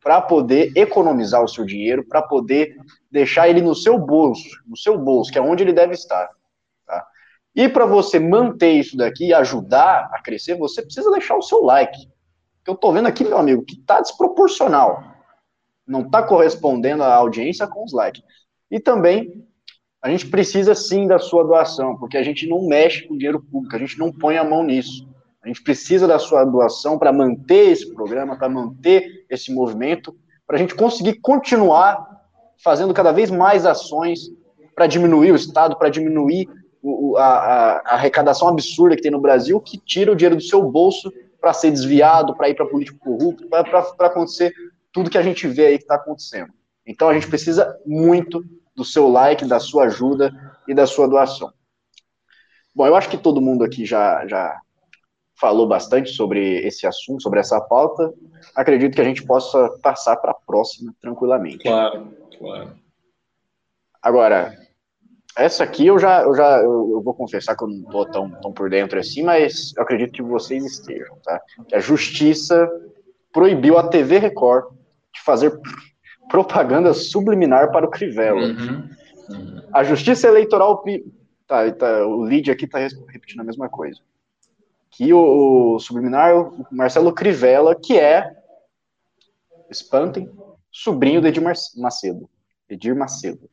para 0.01 0.21
poder 0.21 0.71
economizar 0.75 1.43
o 1.43 1.47
seu 1.47 1.65
dinheiro, 1.65 2.03
para 2.05 2.21
poder 2.21 2.75
deixar 3.09 3.47
ele 3.47 3.61
no 3.61 3.73
seu 3.73 3.97
bolso, 3.97 4.49
no 4.67 4.75
seu 4.75 4.97
bolso, 4.97 5.31
que 5.31 5.37
é 5.37 5.41
onde 5.41 5.63
ele 5.63 5.71
deve 5.71 5.93
estar. 5.93 6.29
E 7.55 7.69
para 7.69 7.85
você 7.85 8.19
manter 8.19 8.71
isso 8.71 8.97
daqui 8.97 9.27
e 9.27 9.33
ajudar 9.33 10.09
a 10.11 10.21
crescer, 10.21 10.57
você 10.57 10.81
precisa 10.81 11.11
deixar 11.11 11.37
o 11.37 11.41
seu 11.41 11.61
like. 11.63 12.09
Eu 12.65 12.73
estou 12.73 12.91
vendo 12.91 13.07
aqui, 13.07 13.23
meu 13.23 13.37
amigo, 13.37 13.63
que 13.63 13.75
está 13.75 14.01
desproporcional. 14.01 15.03
Não 15.85 16.01
está 16.01 16.23
correspondendo 16.23 17.03
à 17.03 17.13
audiência 17.13 17.67
com 17.67 17.83
os 17.83 17.93
likes. 17.93 18.23
E 18.71 18.79
também, 18.79 19.45
a 20.01 20.09
gente 20.09 20.27
precisa 20.29 20.73
sim 20.73 21.05
da 21.05 21.19
sua 21.19 21.43
doação, 21.43 21.95
porque 21.97 22.17
a 22.17 22.23
gente 22.23 22.47
não 22.47 22.67
mexe 22.67 23.07
com 23.07 23.15
dinheiro 23.15 23.41
público, 23.41 23.75
a 23.75 23.79
gente 23.79 23.99
não 23.99 24.11
põe 24.11 24.37
a 24.37 24.43
mão 24.43 24.63
nisso. 24.63 25.07
A 25.43 25.47
gente 25.47 25.61
precisa 25.61 26.07
da 26.07 26.17
sua 26.17 26.45
doação 26.45 26.97
para 26.97 27.11
manter 27.11 27.71
esse 27.71 27.93
programa, 27.93 28.37
para 28.37 28.47
manter 28.47 29.25
esse 29.29 29.53
movimento, 29.53 30.15
para 30.47 30.55
a 30.55 30.59
gente 30.59 30.73
conseguir 30.73 31.19
continuar 31.19 32.21
fazendo 32.63 32.93
cada 32.93 33.11
vez 33.11 33.29
mais 33.29 33.65
ações 33.65 34.31
para 34.73 34.87
diminuir 34.87 35.31
o 35.31 35.35
Estado, 35.35 35.77
para 35.77 35.89
diminuir 35.89 36.47
o, 36.81 37.17
a, 37.17 37.23
a, 37.23 37.93
arrecadação 37.95 38.47
absurda 38.47 38.95
que 38.95 39.01
tem 39.01 39.11
no 39.11 39.19
Brasil, 39.19 39.59
que 39.59 39.77
tira 39.77 40.11
o 40.11 40.15
dinheiro 40.15 40.37
do 40.37 40.41
seu 40.41 40.63
bolso 40.63 41.11
para 41.39 41.53
ser 41.53 41.71
desviado, 41.71 42.35
para 42.35 42.49
ir 42.49 42.55
para 42.55 42.65
político 42.65 42.99
corrupto, 42.99 43.47
para 43.49 44.07
acontecer 44.07 44.53
tudo 44.93 45.09
que 45.09 45.17
a 45.17 45.21
gente 45.21 45.45
vê 45.47 45.67
aí 45.67 45.77
que 45.77 45.83
está 45.83 45.95
acontecendo. 45.95 46.53
Então 46.85 47.09
a 47.09 47.13
gente 47.13 47.27
precisa 47.27 47.77
muito 47.85 48.43
do 48.75 48.85
seu 48.85 49.09
like, 49.09 49.45
da 49.45 49.59
sua 49.59 49.85
ajuda 49.85 50.33
e 50.67 50.73
da 50.73 50.87
sua 50.87 51.07
doação. 51.07 51.51
Bom, 52.73 52.87
eu 52.87 52.95
acho 52.95 53.09
que 53.09 53.17
todo 53.17 53.41
mundo 53.41 53.63
aqui 53.63 53.85
já, 53.85 54.25
já 54.25 54.57
falou 55.35 55.67
bastante 55.67 56.11
sobre 56.11 56.65
esse 56.65 56.85
assunto, 56.85 57.21
sobre 57.21 57.39
essa 57.39 57.59
pauta. 57.59 58.13
Acredito 58.55 58.95
que 58.95 59.01
a 59.01 59.05
gente 59.05 59.25
possa 59.25 59.69
passar 59.81 60.17
para 60.17 60.31
a 60.31 60.35
próxima 60.35 60.93
tranquilamente. 61.01 61.63
Claro, 61.63 62.13
claro. 62.37 62.71
Agora, 64.01 64.57
essa 65.35 65.63
aqui 65.63 65.87
eu 65.87 65.97
já, 65.97 66.21
eu 66.21 66.35
já 66.35 66.59
eu, 66.61 67.01
vou 67.01 67.13
confessar 67.13 67.55
que 67.55 67.63
eu 67.63 67.67
não 67.67 67.77
estou 67.77 68.05
tão, 68.05 68.29
tão 68.41 68.53
por 68.53 68.69
dentro 68.69 68.99
assim, 68.99 69.23
mas 69.23 69.73
eu 69.75 69.83
acredito 69.83 70.13
que 70.13 70.21
vocês 70.21 70.63
estejam, 70.63 71.17
tá? 71.23 71.41
Que 71.67 71.75
a 71.75 71.79
justiça 71.79 72.69
proibiu 73.31 73.77
a 73.77 73.87
TV 73.87 74.19
Record 74.19 74.65
de 75.13 75.21
fazer 75.21 75.59
propaganda 76.29 76.93
subliminar 76.93 77.71
para 77.71 77.85
o 77.85 77.89
Crivella. 77.89 78.47
Uhum, 78.47 78.89
uhum. 79.29 79.61
A 79.73 79.83
justiça 79.83 80.27
eleitoral. 80.27 80.83
Tá, 81.47 81.69
tá, 81.71 82.05
o 82.07 82.21
lead 82.21 82.49
aqui 82.51 82.65
está 82.65 82.79
repetindo 83.09 83.41
a 83.41 83.43
mesma 83.43 83.67
coisa. 83.67 83.99
Que 84.95 85.13
o, 85.13 85.75
o 85.75 85.79
subliminar, 85.79 86.35
o 86.35 86.65
Marcelo 86.71 87.13
Crivella, 87.13 87.75
que 87.75 87.97
é, 87.99 88.31
espantem, 89.69 90.29
sobrinho 90.71 91.21
de 91.21 91.27
Edir 91.27 91.43
Macedo. 91.77 92.29
Edir 92.69 92.95
Macedo. 92.95 93.49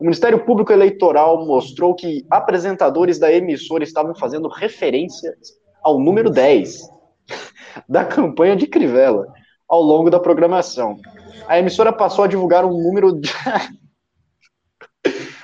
O 0.00 0.04
Ministério 0.04 0.44
Público 0.44 0.72
Eleitoral 0.72 1.46
mostrou 1.46 1.94
que 1.94 2.26
apresentadores 2.28 3.18
da 3.18 3.32
emissora 3.32 3.84
estavam 3.84 4.14
fazendo 4.14 4.48
referência 4.48 5.36
ao 5.82 5.98
número 5.98 6.28
10 6.28 6.88
da 7.88 8.04
campanha 8.04 8.56
de 8.56 8.66
Crivella 8.66 9.26
ao 9.68 9.80
longo 9.80 10.10
da 10.10 10.18
programação. 10.18 10.98
A 11.46 11.58
emissora 11.58 11.92
passou 11.92 12.24
a 12.24 12.28
divulgar 12.28 12.64
um 12.64 12.76
número 12.82 13.12
de... 13.12 13.30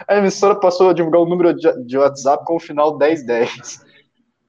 A 0.07 0.17
emissora 0.17 0.55
passou 0.55 0.89
a 0.89 0.93
divulgar 0.95 1.21
um 1.21 1.29
número 1.29 1.55
de 1.55 1.99
WhatsApp 1.99 2.45
com 2.47 2.57
o 2.57 2.61
final 2.61 2.97
1010. 2.97 3.85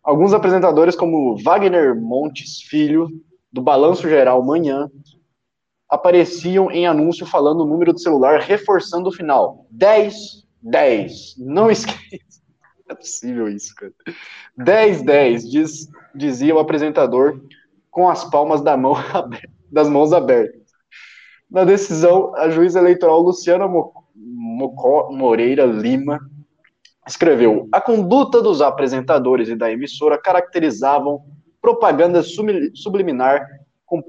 Alguns 0.09 0.33
apresentadores, 0.33 0.95
como 0.95 1.37
Wagner 1.37 1.95
Montes 1.95 2.63
Filho, 2.63 3.09
do 3.53 3.61
Balanço 3.61 4.09
Geral 4.09 4.43
Manhã, 4.43 4.89
apareciam 5.87 6.71
em 6.71 6.87
anúncio 6.87 7.27
falando 7.27 7.61
o 7.61 7.65
número 7.67 7.93
do 7.93 7.99
celular, 7.99 8.39
reforçando 8.39 9.09
o 9.09 9.11
final. 9.11 9.67
10, 9.69 10.47
10. 10.63 11.35
Não 11.37 11.69
esqueça. 11.69 12.41
É 12.89 12.95
possível 12.95 13.47
isso, 13.47 13.75
cara. 13.75 13.93
10, 14.57 15.03
10, 15.03 15.51
diz, 15.51 15.87
dizia 16.15 16.55
o 16.55 16.59
apresentador 16.59 17.39
com 17.91 18.09
as 18.09 18.27
palmas 18.31 18.61
da 18.61 18.75
mão 18.75 18.95
das 19.71 19.87
mãos 19.87 20.11
abertas. 20.11 20.71
Na 21.47 21.63
decisão, 21.63 22.35
a 22.35 22.49
juíza 22.49 22.79
eleitoral 22.79 23.21
Luciana 23.21 23.67
Moreira 24.15 25.65
Lima 25.65 26.19
escreveu: 27.09 27.67
A 27.71 27.81
conduta 27.81 28.41
dos 28.41 28.61
apresentadores 28.61 29.49
e 29.49 29.55
da 29.55 29.71
emissora 29.71 30.17
caracterizavam 30.17 31.21
propaganda 31.61 32.23
subliminar 32.23 33.45
com 33.85 34.01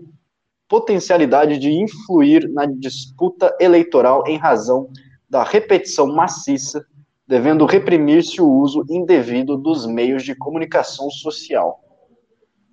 potencialidade 0.68 1.58
de 1.58 1.72
influir 1.72 2.48
na 2.48 2.64
disputa 2.64 3.56
eleitoral 3.58 4.24
em 4.26 4.36
razão 4.36 4.88
da 5.28 5.42
repetição 5.42 6.06
maciça, 6.06 6.86
devendo 7.26 7.66
reprimir-se 7.66 8.40
o 8.40 8.48
uso 8.48 8.84
indevido 8.88 9.56
dos 9.56 9.86
meios 9.86 10.22
de 10.22 10.34
comunicação 10.34 11.10
social. 11.10 11.80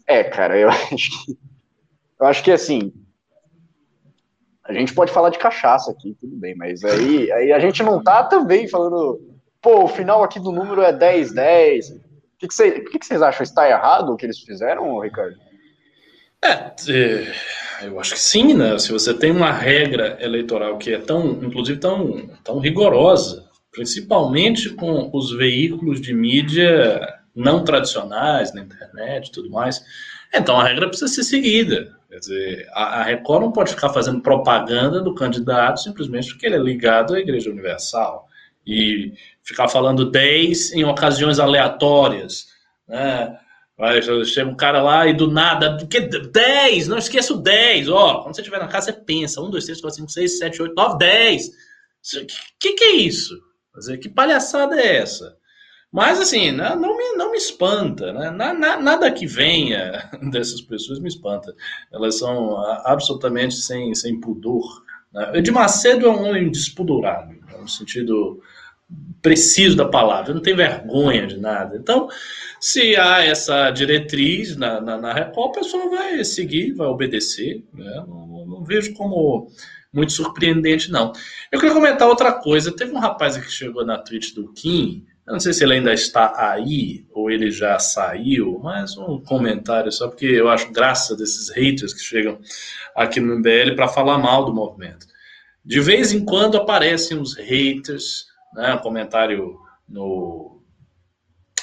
É, 0.05 0.23
cara, 0.23 0.57
eu 0.57 0.69
acho 0.93 1.25
que, 1.25 1.37
eu 2.19 2.25
acho 2.25 2.43
que 2.43 2.51
assim, 2.51 2.93
a 4.63 4.73
gente 4.73 4.93
pode 4.93 5.11
falar 5.11 5.29
de 5.29 5.39
cachaça 5.39 5.91
aqui, 5.91 6.15
tudo 6.19 6.35
bem, 6.35 6.55
mas 6.55 6.83
aí, 6.83 7.31
aí 7.31 7.53
a 7.53 7.59
gente 7.59 7.81
não 7.81 8.03
tá 8.03 8.23
também 8.23 8.67
falando, 8.67 9.19
pô, 9.61 9.83
o 9.83 9.87
final 9.87 10.23
aqui 10.23 10.39
do 10.39 10.51
número 10.51 10.81
é 10.81 10.93
10, 10.93 11.33
10. 11.33 11.89
O 11.89 11.99
que, 12.39 12.47
que, 12.47 12.71
que, 12.81 12.99
que 12.99 13.05
vocês 13.05 13.21
acham? 13.21 13.43
Está 13.43 13.69
errado 13.69 14.11
o 14.11 14.17
que 14.17 14.25
eles 14.25 14.39
fizeram, 14.39 14.99
Ricardo? 14.99 15.35
É, 16.43 16.71
é 16.89 17.87
eu 17.87 17.99
acho 17.99 18.13
que 18.13 18.19
sim, 18.19 18.53
né? 18.53 18.77
Se 18.79 18.91
você 18.91 19.13
tem 19.13 19.31
uma 19.31 19.51
regra 19.51 20.17
eleitoral 20.19 20.77
que 20.77 20.93
é 20.93 20.97
tão, 20.97 21.43
inclusive, 21.43 21.79
tão, 21.79 22.29
tão 22.43 22.59
rigorosa, 22.59 23.45
principalmente 23.71 24.69
com 24.71 25.09
os 25.13 25.31
veículos 25.35 26.01
de 26.01 26.13
mídia 26.13 27.15
não 27.35 27.63
tradicionais, 27.63 28.53
na 28.53 28.61
internet 28.61 29.27
e 29.27 29.31
tudo 29.31 29.49
mais, 29.51 29.83
então 30.33 30.59
a 30.59 30.63
regra 30.63 30.87
precisa 30.87 31.13
ser 31.13 31.23
seguida. 31.23 31.95
Quer 32.09 32.19
dizer, 32.19 32.67
a 32.71 33.03
Record 33.03 33.43
não 33.43 33.51
pode 33.51 33.71
ficar 33.71 33.89
fazendo 33.89 34.21
propaganda 34.21 35.01
do 35.01 35.13
candidato 35.13 35.81
simplesmente 35.81 36.29
porque 36.29 36.45
ele 36.45 36.55
é 36.55 36.59
ligado 36.59 37.13
à 37.13 37.19
Igreja 37.19 37.51
Universal 37.51 38.25
e 38.65 39.13
ficar 39.47 39.69
falando 39.69 40.11
10 40.11 40.73
em 40.73 40.83
ocasiões 40.83 41.39
aleatórias, 41.39 42.47
né? 42.85 43.39
Vai, 43.77 44.01
chega 44.25 44.49
um 44.49 44.55
cara 44.55 44.81
lá 44.81 45.07
e 45.07 45.13
do 45.13 45.29
nada, 45.29 45.77
que 45.85 46.01
10, 46.01 46.87
não 46.87 46.97
esqueça 46.97 47.33
o 47.33 47.37
10, 47.37 47.89
ó. 47.89 48.23
Quando 48.23 48.35
você 48.35 48.41
estiver 48.41 48.59
na 48.59 48.67
casa, 48.67 48.87
você 48.87 48.93
pensa: 48.93 49.39
1, 49.39 49.51
2, 49.51 49.65
3, 49.65 49.81
4, 49.81 49.95
5, 49.97 50.11
6, 50.11 50.39
7, 50.39 50.61
8, 50.63 50.75
9, 50.75 50.97
10. 50.97 51.47
O 51.47 51.51
que, 52.59 52.73
que 52.73 52.83
é 52.83 52.95
isso? 52.95 53.39
Que 54.01 54.09
palhaçada 54.09 54.75
é 54.75 54.97
essa? 54.97 55.37
Mas 55.91 56.19
assim, 56.19 56.51
não, 56.51 56.75
não, 56.75 56.97
me, 56.97 57.15
não 57.15 57.31
me 57.31 57.37
espanta, 57.37 58.11
né? 58.11 58.31
nada 58.31 59.11
que 59.11 59.27
venha 59.27 60.09
dessas 60.31 60.59
pessoas 60.59 60.99
me 60.99 61.07
espanta. 61.07 61.55
Elas 61.93 62.17
são 62.17 62.57
absolutamente 62.83 63.55
sem, 63.55 63.93
sem 63.93 64.19
pudor. 64.19 64.83
Né? 65.13 65.39
De 65.39 65.51
Macedo 65.51 66.07
é 66.07 66.09
um 66.09 66.27
homem 66.27 66.49
despudorado, 66.49 67.33
no 67.59 67.69
sentido 67.69 68.41
preciso 69.21 69.75
da 69.75 69.85
palavra, 69.85 70.33
não 70.33 70.41
tem 70.41 70.55
vergonha 70.55 71.27
de 71.27 71.37
nada. 71.37 71.75
Então, 71.75 72.07
se 72.59 72.95
há 72.95 73.23
essa 73.23 73.69
diretriz 73.71 74.55
na, 74.55 74.79
na, 74.79 74.97
na 74.97 75.13
Record, 75.13 75.49
a 75.49 75.59
pessoa 75.59 75.89
vai 75.89 76.23
seguir, 76.23 76.73
vai 76.73 76.87
obedecer. 76.87 77.63
Né? 77.73 78.03
Não, 78.07 78.45
não, 78.45 78.63
vejo 78.63 78.93
como 78.93 79.51
muito 79.91 80.13
surpreendente, 80.13 80.91
não. 80.91 81.11
Eu 81.51 81.59
queria 81.59 81.75
comentar 81.75 82.07
outra 82.07 82.31
coisa. 82.31 82.75
Teve 82.75 82.93
um 82.93 82.99
rapaz 82.99 83.37
que 83.37 83.51
chegou 83.51 83.85
na 83.85 83.97
tweet 83.97 84.33
do 84.33 84.53
Kim, 84.53 85.05
eu 85.27 85.33
não 85.33 85.41
sei 85.41 85.51
se 85.51 85.61
ele 85.61 85.73
ainda 85.73 85.93
está 85.93 86.33
aí 86.37 87.05
ou 87.11 87.29
ele 87.29 87.51
já 87.51 87.77
saiu, 87.79 88.61
mas 88.63 88.97
um 88.97 89.19
comentário 89.19 89.91
só 89.91 90.07
porque 90.07 90.25
eu 90.25 90.47
acho 90.47 90.71
graça 90.71 91.17
desses 91.17 91.49
haters 91.49 91.93
que 91.93 91.99
chegam 91.99 92.39
aqui 92.95 93.19
no 93.19 93.35
MBL 93.35 93.75
para 93.75 93.89
falar 93.89 94.17
mal 94.17 94.45
do 94.45 94.53
movimento. 94.53 95.05
De 95.65 95.81
vez 95.81 96.13
em 96.13 96.23
quando 96.23 96.55
aparecem 96.55 97.19
os 97.19 97.35
haters, 97.35 98.25
né, 98.57 98.73
um 98.73 98.79
comentário 98.79 99.55
no, 99.87 100.59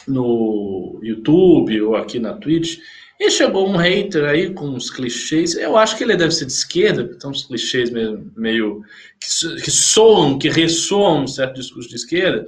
no 0.06 1.00
YouTube 1.02 1.82
ou 1.82 1.96
aqui 1.96 2.18
na 2.18 2.34
Twitch, 2.34 2.78
e 3.20 3.30
chegou 3.30 3.68
um 3.68 3.76
hater 3.76 4.24
aí 4.24 4.52
com 4.52 4.66
uns 4.66 4.90
clichês. 4.90 5.54
Eu 5.54 5.76
acho 5.76 5.96
que 5.96 6.04
ele 6.04 6.16
deve 6.16 6.32
ser 6.32 6.46
de 6.46 6.52
esquerda, 6.52 7.04
porque 7.04 7.18
tem 7.18 7.30
uns 7.30 7.44
clichês 7.44 7.90
meio, 7.90 8.32
meio 8.36 8.82
que, 9.20 9.62
que 9.62 9.70
soam, 9.70 10.38
que 10.38 10.48
ressoam 10.48 11.24
um 11.24 11.26
certo 11.26 11.54
discurso 11.54 11.88
de 11.88 11.96
esquerda. 11.96 12.46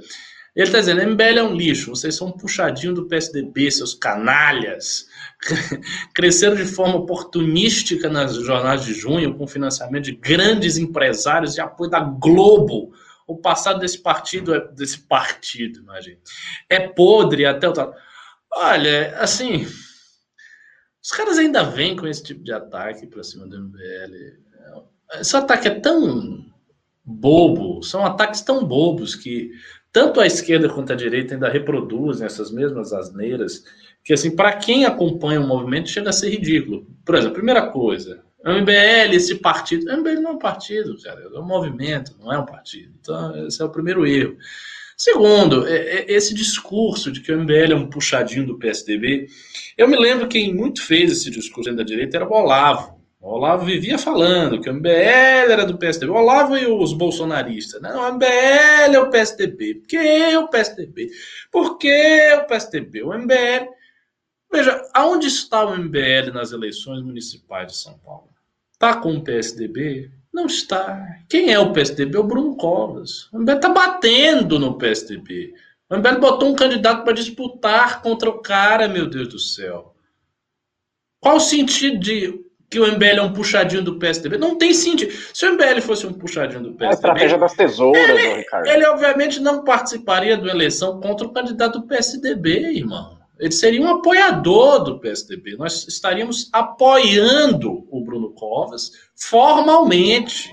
Ele 0.55 0.65
está 0.65 0.79
dizendo: 0.79 1.05
MBL 1.05 1.39
é 1.39 1.43
um 1.43 1.55
lixo, 1.55 1.91
vocês 1.91 2.15
são 2.15 2.27
um 2.27 2.31
puxadinho 2.31 2.93
do 2.93 3.07
PSDB, 3.07 3.69
seus 3.69 3.93
canalhas. 3.93 5.07
Cresceram 6.13 6.55
de 6.55 6.65
forma 6.65 6.95
oportunística 6.95 8.09
nas 8.09 8.35
jornadas 8.35 8.85
de 8.85 8.93
junho, 8.93 9.35
com 9.35 9.47
financiamento 9.47 10.05
de 10.05 10.13
grandes 10.13 10.77
empresários 10.77 11.55
e 11.55 11.61
apoio 11.61 11.89
da 11.89 11.99
Globo. 11.99 12.91
O 13.27 13.37
passado 13.37 13.79
desse 13.79 13.99
partido, 13.99 14.55
é, 14.55 14.67
desse 14.71 14.99
partido, 14.99 15.79
imagina, 15.79 16.17
é 16.69 16.87
podre 16.87 17.45
até 17.45 17.69
o. 17.69 17.73
Olha, 18.55 19.17
assim, 19.19 19.67
os 21.03 21.11
caras 21.11 21.37
ainda 21.37 21.63
vêm 21.63 21.95
com 21.95 22.07
esse 22.07 22.23
tipo 22.23 22.43
de 22.43 22.53
ataque 22.53 23.05
para 23.05 23.23
cima 23.23 23.45
do 23.45 23.59
MBL. 23.59 24.37
Esse 25.19 25.35
ataque 25.35 25.67
é 25.67 25.79
tão 25.79 26.45
bobo, 27.03 27.81
são 27.83 28.05
ataques 28.05 28.41
tão 28.41 28.65
bobos 28.65 29.15
que 29.15 29.51
tanto 29.91 30.19
a 30.19 30.27
esquerda 30.27 30.69
quanto 30.69 30.91
a 30.91 30.95
direita 30.95 31.33
ainda 31.33 31.49
reproduzem 31.49 32.25
essas 32.25 32.51
mesmas 32.51 32.91
asneiras, 32.91 33.63
que 34.03 34.13
assim, 34.13 34.35
para 34.35 34.55
quem 34.57 34.85
acompanha 34.85 35.39
o 35.39 35.47
movimento 35.47 35.89
chega 35.89 36.09
a 36.09 36.13
ser 36.13 36.29
ridículo. 36.29 36.85
Por 37.05 37.15
exemplo, 37.15 37.35
primeira 37.35 37.71
coisa, 37.71 38.23
o 38.45 38.51
MBL, 38.51 39.13
esse 39.13 39.35
partido, 39.35 39.91
o 39.91 39.97
MBL 39.97 40.21
não 40.21 40.31
é 40.31 40.33
um 40.33 40.39
partido, 40.39 41.01
cara, 41.01 41.21
é 41.21 41.39
um 41.39 41.45
movimento, 41.45 42.15
não 42.19 42.31
é 42.31 42.39
um 42.39 42.45
partido. 42.45 42.93
Então, 42.99 43.47
esse 43.47 43.61
é 43.61 43.65
o 43.65 43.69
primeiro 43.69 44.05
erro. 44.05 44.37
Segundo, 44.95 45.67
é, 45.67 45.75
é, 45.75 46.11
esse 46.11 46.33
discurso 46.33 47.11
de 47.11 47.21
que 47.21 47.31
o 47.31 47.39
MBL 47.39 47.71
é 47.71 47.75
um 47.75 47.87
puxadinho 47.87 48.47
do 48.47 48.57
PSDB, 48.57 49.27
eu 49.77 49.87
me 49.87 49.95
lembro 49.95 50.27
quem 50.27 50.53
muito 50.53 50.83
fez 50.83 51.11
esse 51.11 51.29
discurso 51.29 51.71
da 51.75 51.83
direita 51.83 52.17
era 52.17 52.27
o 52.27 52.33
Olavo. 52.33 52.97
O 53.19 53.33
Olavo 53.33 53.65
vivia 53.65 53.97
falando 53.97 54.59
que 54.61 54.69
o 54.69 54.73
MBL 54.73 55.51
era 55.51 55.65
do 55.65 55.77
PSDB. 55.77 56.11
O 56.11 56.15
Olavo 56.15 56.57
e 56.57 56.65
os 56.65 56.93
bolsonaristas. 56.93 57.81
Não, 57.81 58.01
o 58.01 58.13
MBL 58.13 58.95
é 58.95 58.99
o 58.99 59.09
PSDB. 59.09 59.75
Por 59.75 59.87
que 59.87 60.37
o 60.37 60.47
PSDB? 60.47 61.09
Por 61.51 61.77
que 61.77 62.33
o 62.35 62.45
PSDB? 62.45 63.03
O 63.03 63.13
MBL. 63.13 63.76
Veja, 64.51 64.89
aonde 64.93 65.27
está 65.27 65.65
o 65.65 65.77
MBL 65.77 66.31
nas 66.33 66.51
eleições 66.51 67.01
municipais 67.01 67.67
de 67.67 67.77
São 67.77 67.97
Paulo? 67.99 68.29
Está 68.73 68.97
com 68.97 69.13
o 69.13 69.23
PSDB? 69.23 70.11
Não 70.33 70.45
está. 70.45 71.19
Quem 71.27 71.51
é 71.51 71.59
o 71.59 71.73
PSDB? 71.73 72.15
É 72.15 72.19
o 72.19 72.23
Bruno 72.23 72.55
Covas. 72.55 73.27
O 73.33 73.39
MBL 73.39 73.55
está 73.55 73.69
batendo 73.69 74.59
no 74.59 74.77
PSDB. 74.77 75.53
O 75.89 75.97
MBL 75.97 76.19
botou 76.19 76.49
um 76.49 76.55
candidato 76.55 77.03
para 77.03 77.13
disputar 77.13 78.01
contra 78.01 78.29
o 78.29 78.39
cara, 78.39 78.87
meu 78.87 79.09
Deus 79.09 79.27
do 79.29 79.39
céu. 79.39 79.95
Qual 81.19 81.37
o 81.37 81.39
sentido 81.39 81.99
de 81.99 82.47
que 82.69 82.79
o 82.79 82.85
MBL 82.85 83.19
é 83.19 83.21
um 83.21 83.31
puxadinho 83.31 83.81
do 83.81 83.97
PSDB. 83.97 84.37
Não 84.37 84.57
tem 84.57 84.73
sentido. 84.73 85.13
Se 85.33 85.45
o 85.45 85.53
MBL 85.53 85.81
fosse 85.81 86.05
um 86.05 86.13
puxadinho 86.13 86.61
do 86.61 86.73
PSDB. 86.73 86.85
É 86.85 86.87
a 86.87 86.93
estratégia 86.93 87.37
das 87.37 87.53
tesouras, 87.53 88.09
ele, 88.09 88.35
Ricardo. 88.35 88.67
Ele, 88.67 88.85
obviamente, 88.87 89.39
não 89.39 89.63
participaria 89.63 90.37
da 90.37 90.49
eleição 90.49 90.99
contra 90.99 91.25
o 91.25 91.31
candidato 91.31 91.79
do 91.79 91.87
PSDB, 91.87 92.73
irmão. 92.73 93.16
Ele 93.39 93.51
seria 93.51 93.81
um 93.81 93.89
apoiador 93.89 94.83
do 94.83 94.99
PSDB. 94.99 95.55
Nós 95.57 95.87
estaríamos 95.87 96.49
apoiando 96.51 97.87
o 97.89 98.01
Bruno 98.03 98.31
Covas 98.33 98.91
formalmente. 99.15 100.51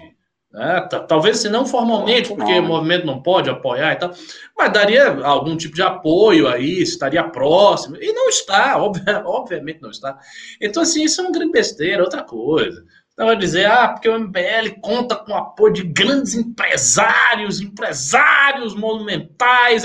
Né? 0.54 0.88
Talvez 1.08 1.38
se 1.38 1.48
não 1.48 1.66
formalmente, 1.66 2.28
porque 2.28 2.58
o 2.58 2.62
movimento 2.62 3.04
não 3.04 3.20
pode 3.20 3.50
apoiar 3.50 3.92
e 3.92 3.96
tal, 3.96 4.12
mas 4.56 4.72
daria 4.72 5.08
algum 5.24 5.56
tipo 5.56 5.74
de 5.74 5.82
apoio 5.82 6.46
aí, 6.46 6.80
estaria 6.80 7.24
próximo, 7.24 7.96
e 7.96 8.12
não 8.12 8.28
está, 8.28 8.76
obviamente 9.26 9.82
não 9.82 9.90
está. 9.90 10.16
Então, 10.60 10.84
assim, 10.84 11.02
isso 11.02 11.20
é 11.20 11.24
uma 11.24 11.32
grande 11.32 11.50
besteira, 11.50 12.04
outra 12.04 12.22
coisa. 12.22 12.84
Então, 13.12 13.26
vai 13.26 13.36
dizer, 13.36 13.66
ah, 13.66 13.88
porque 13.88 14.08
o 14.08 14.18
MBL 14.18 14.80
conta 14.80 15.14
com 15.14 15.32
o 15.32 15.36
apoio 15.36 15.72
de 15.72 15.84
grandes 15.84 16.34
empresários, 16.34 17.60
empresários 17.60 18.74
monumentais. 18.74 19.84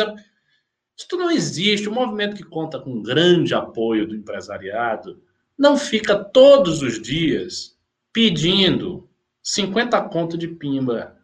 Isso 0.99 1.17
não 1.17 1.31
existe. 1.31 1.87
O 1.87 1.93
movimento 1.93 2.35
que 2.35 2.43
conta 2.43 2.77
com 2.77 3.01
grande 3.01 3.53
apoio 3.53 4.05
do 4.05 4.15
empresariado 4.15 5.21
não 5.57 5.77
fica 5.77 6.13
todos 6.13 6.81
os 6.81 7.01
dias 7.01 7.77
pedindo 8.11 9.07
50 9.41 10.01
conto 10.09 10.37
de 10.37 10.49
pimba. 10.49 11.15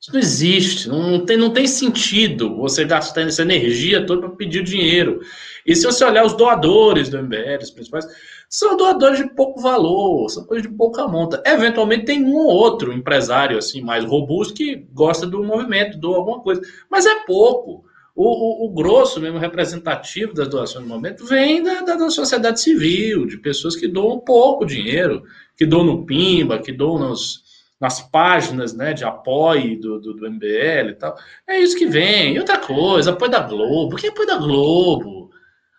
Isso 0.00 0.10
não 0.14 0.18
existe, 0.18 0.88
não 0.88 1.26
tem, 1.26 1.36
não 1.36 1.52
tem 1.52 1.66
sentido 1.66 2.56
você 2.56 2.86
gastar 2.86 3.20
essa 3.20 3.42
energia 3.42 4.06
toda 4.06 4.22
para 4.22 4.36
pedir 4.36 4.62
dinheiro. 4.64 5.20
E 5.66 5.76
se 5.76 5.84
você 5.84 6.02
olhar 6.02 6.24
os 6.24 6.34
doadores 6.34 7.10
do 7.10 7.22
MBL, 7.22 7.62
os 7.62 7.70
principais, 7.70 8.06
são 8.48 8.74
doadores 8.78 9.18
de 9.18 9.28
pouco 9.34 9.60
valor, 9.60 10.30
são 10.30 10.46
coisas 10.46 10.66
de 10.66 10.74
pouca 10.74 11.06
monta. 11.06 11.42
Eventualmente 11.44 12.06
tem 12.06 12.24
um 12.24 12.34
ou 12.34 12.46
outro 12.46 12.94
empresário 12.94 13.58
assim 13.58 13.82
mais 13.82 14.02
robusto 14.02 14.54
que 14.54 14.76
gosta 14.94 15.26
do 15.26 15.44
movimento, 15.44 15.98
doa 15.98 16.16
alguma 16.16 16.40
coisa, 16.40 16.62
mas 16.88 17.04
é 17.04 17.26
pouco. 17.26 17.84
O, 18.14 18.24
o, 18.24 18.66
o, 18.66 18.74
grosso 18.74 19.20
mesmo 19.20 19.38
representativo 19.38 20.34
das 20.34 20.48
doações 20.48 20.84
no 20.84 20.88
momento 20.88 21.24
vem 21.24 21.62
da, 21.62 21.80
da, 21.82 21.94
da, 21.94 22.10
sociedade 22.10 22.60
civil, 22.60 23.26
de 23.26 23.38
pessoas 23.38 23.76
que 23.76 23.86
doam 23.86 24.18
pouco 24.18 24.66
dinheiro, 24.66 25.22
que 25.56 25.64
doam 25.64 25.84
no 25.84 26.04
Pimba, 26.04 26.58
que 26.58 26.72
doam 26.72 26.98
nos, 26.98 27.42
nas 27.80 28.00
páginas 28.00 28.74
né, 28.74 28.92
de 28.92 29.04
apoio 29.04 29.80
do, 29.80 30.00
do, 30.00 30.14
do, 30.14 30.30
MBL 30.30 30.90
e 30.90 30.94
tal. 30.94 31.16
É 31.46 31.58
isso 31.60 31.78
que 31.78 31.86
vem. 31.86 32.34
E 32.34 32.38
outra 32.38 32.58
coisa, 32.58 33.10
apoio 33.12 33.30
da 33.30 33.40
Globo. 33.40 33.96
Que 33.96 34.08
apoio 34.08 34.26
da 34.26 34.36
Globo? 34.36 35.30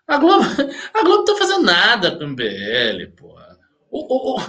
A 0.07 0.17
Globo, 0.17 0.43
a 0.93 1.03
Globo 1.03 1.17
não 1.17 1.25
tá 1.25 1.35
fazendo 1.35 1.63
nada 1.63 2.11
com 2.11 2.23
o 2.23 2.27
MBL, 2.27 3.11
pô. 3.15 3.31
O, 3.91 4.35
o, 4.35 4.39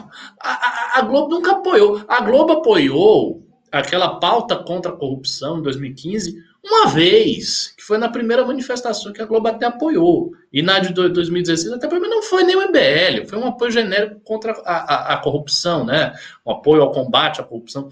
a, 0.40 0.98
a, 0.98 1.02
Globo 1.02 1.34
nunca 1.34 1.52
apoiou. 1.52 2.00
A 2.06 2.20
Globo 2.20 2.52
apoiou 2.52 3.41
aquela 3.72 4.20
pauta 4.20 4.56
contra 4.56 4.92
a 4.92 4.96
corrupção 4.96 5.58
em 5.58 5.62
2015 5.62 6.52
uma 6.64 6.86
vez, 6.86 7.74
que 7.76 7.82
foi 7.82 7.98
na 7.98 8.08
primeira 8.08 8.46
manifestação 8.46 9.12
que 9.12 9.20
a 9.20 9.26
Globo 9.26 9.48
até 9.48 9.66
apoiou. 9.66 10.32
E 10.52 10.62
na 10.62 10.78
de 10.78 10.92
2016, 10.92 11.72
até 11.72 11.88
para 11.88 11.98
mim, 11.98 12.08
não 12.08 12.22
foi 12.22 12.44
nem 12.44 12.54
o 12.54 12.60
MBL, 12.60 13.26
foi 13.28 13.38
um 13.38 13.48
apoio 13.48 13.72
genérico 13.72 14.20
contra 14.20 14.52
a, 14.64 15.12
a, 15.12 15.14
a 15.14 15.16
corrupção, 15.16 15.84
né? 15.84 16.12
Um 16.46 16.52
apoio 16.52 16.82
ao 16.82 16.92
combate 16.92 17.40
à 17.40 17.44
corrupção. 17.44 17.88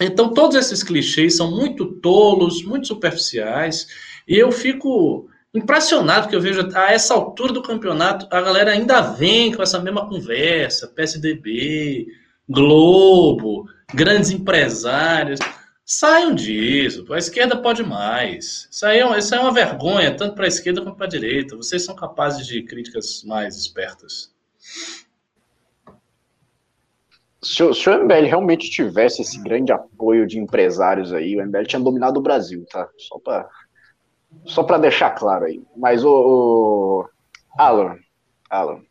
Então, 0.00 0.34
todos 0.34 0.56
esses 0.56 0.82
clichês 0.82 1.36
são 1.36 1.52
muito 1.52 1.86
tolos, 2.00 2.64
muito 2.64 2.88
superficiais, 2.88 3.86
e 4.26 4.36
eu 4.36 4.50
fico 4.50 5.28
impressionado 5.54 6.26
que 6.26 6.34
eu 6.34 6.40
vejo 6.40 6.68
a 6.74 6.92
essa 6.92 7.14
altura 7.14 7.52
do 7.52 7.62
campeonato, 7.62 8.26
a 8.28 8.40
galera 8.40 8.72
ainda 8.72 9.00
vem 9.00 9.54
com 9.54 9.62
essa 9.62 9.78
mesma 9.78 10.08
conversa, 10.08 10.88
PSDB, 10.88 12.08
Globo, 12.48 13.68
grandes 13.92 14.30
empresários. 14.30 15.40
Saiam 15.84 16.34
disso. 16.34 17.04
A 17.12 17.18
esquerda 17.18 17.60
pode 17.60 17.82
mais. 17.82 18.68
Isso 18.70 18.86
aí 18.86 19.00
é, 19.00 19.18
isso 19.18 19.34
é 19.34 19.40
uma 19.40 19.52
vergonha, 19.52 20.16
tanto 20.16 20.34
para 20.34 20.44
a 20.44 20.48
esquerda 20.48 20.82
quanto 20.82 20.96
para 20.96 21.06
a 21.06 21.10
direita. 21.10 21.56
Vocês 21.56 21.84
são 21.84 21.94
capazes 21.94 22.46
de 22.46 22.62
críticas 22.62 23.22
mais 23.24 23.56
espertas. 23.56 24.32
Se 27.42 27.62
o, 27.62 27.74
se 27.74 27.90
o 27.90 28.04
MBL 28.04 28.24
realmente 28.26 28.70
tivesse 28.70 29.20
esse 29.20 29.38
grande 29.42 29.70
apoio 29.70 30.26
de 30.26 30.38
empresários 30.38 31.12
aí, 31.12 31.36
o 31.36 31.46
MBL 31.46 31.64
tinha 31.64 31.80
dominado 31.80 32.18
o 32.18 32.22
Brasil, 32.22 32.64
tá? 32.70 32.88
Só 32.96 33.18
para 33.18 33.48
só 34.46 34.62
deixar 34.78 35.10
claro 35.10 35.44
aí. 35.44 35.62
Mas 35.76 36.02
o, 36.02 36.10
o 36.10 37.08
Alan, 37.58 37.98
Alan, 38.48 38.82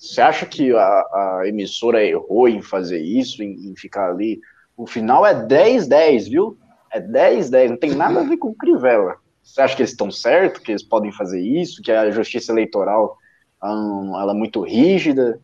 você 0.00 0.20
acha 0.22 0.46
que 0.46 0.74
a, 0.74 0.80
a, 0.80 1.42
emissora 1.44 2.02
errou 2.02 2.48
em 2.48 2.62
fazer 2.62 3.00
isso, 3.00 3.42
em, 3.42 3.70
em 3.70 3.76
ficar 3.76 4.10
ali 4.10 4.40
o 4.74 4.86
final 4.86 5.26
é 5.26 5.34
10-10, 5.34 6.30
viu? 6.30 6.58
É 6.90 6.98
10-10, 6.98 7.68
não 7.68 7.76
tem 7.76 7.94
nada 7.94 8.20
a 8.20 8.24
ver 8.24 8.38
com 8.38 8.54
Crivella. 8.54 9.16
Você 9.42 9.60
acha 9.60 9.76
que 9.76 9.82
eles 9.82 9.90
estão 9.90 10.10
certos, 10.10 10.62
que 10.62 10.72
eles 10.72 10.82
podem 10.82 11.12
fazer 11.12 11.38
isso, 11.38 11.82
que 11.82 11.92
a 11.92 12.10
justiça 12.10 12.50
eleitoral 12.50 13.18
um, 13.62 14.18
ela 14.18 14.32
é 14.32 14.34
muito 14.34 14.62
rígida? 14.62 15.38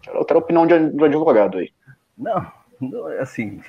Quero 0.00 0.18
outra 0.18 0.38
opinião 0.38 0.64
de, 0.64 0.78
do 0.90 1.04
advogado 1.04 1.58
aí. 1.58 1.72
Não, 2.16 2.46
assim, 3.20 3.60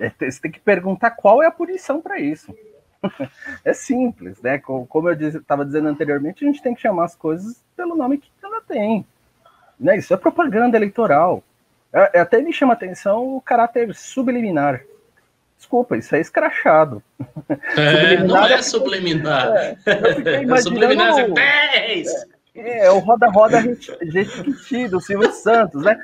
é, 0.00 0.10
você 0.10 0.40
tem 0.40 0.50
que 0.50 0.58
perguntar 0.58 1.12
qual 1.12 1.40
é 1.40 1.46
a 1.46 1.52
punição 1.52 2.00
para 2.00 2.18
isso. 2.18 2.52
é 3.64 3.72
simples, 3.72 4.42
né? 4.42 4.58
Como 4.58 5.08
eu 5.08 5.28
estava 5.28 5.64
dizendo 5.64 5.86
anteriormente, 5.86 6.44
a 6.44 6.48
gente 6.48 6.62
tem 6.62 6.74
que 6.74 6.80
chamar 6.80 7.04
as 7.04 7.14
coisas 7.14 7.64
pelo 7.76 7.94
nome 7.94 8.18
que 8.18 8.28
ela 8.42 8.60
tem. 8.60 9.06
Né? 9.82 9.98
Isso 9.98 10.14
é 10.14 10.16
propaganda 10.16 10.76
eleitoral. 10.76 11.42
É, 11.92 12.18
é 12.18 12.20
até 12.20 12.40
me 12.40 12.52
chama 12.52 12.72
atenção 12.72 13.36
o 13.36 13.40
caráter 13.40 13.92
subliminar. 13.94 14.80
Desculpa, 15.58 15.96
isso 15.96 16.14
é 16.14 16.20
escrachado. 16.20 17.02
É, 17.76 18.22
não 18.22 18.44
é, 18.44 18.54
é 18.54 18.62
subliminar. 18.62 19.48
É, 19.54 19.76
é 19.86 20.56
subliminar 20.58 21.18
é, 21.18 22.02
é, 22.54 22.86
é 22.86 22.90
o 22.90 22.98
roda-roda 22.98 23.58
repetido, 23.58 24.98
o 24.98 25.00
Silvio 25.00 25.32
Santos, 25.32 25.82
né? 25.82 25.98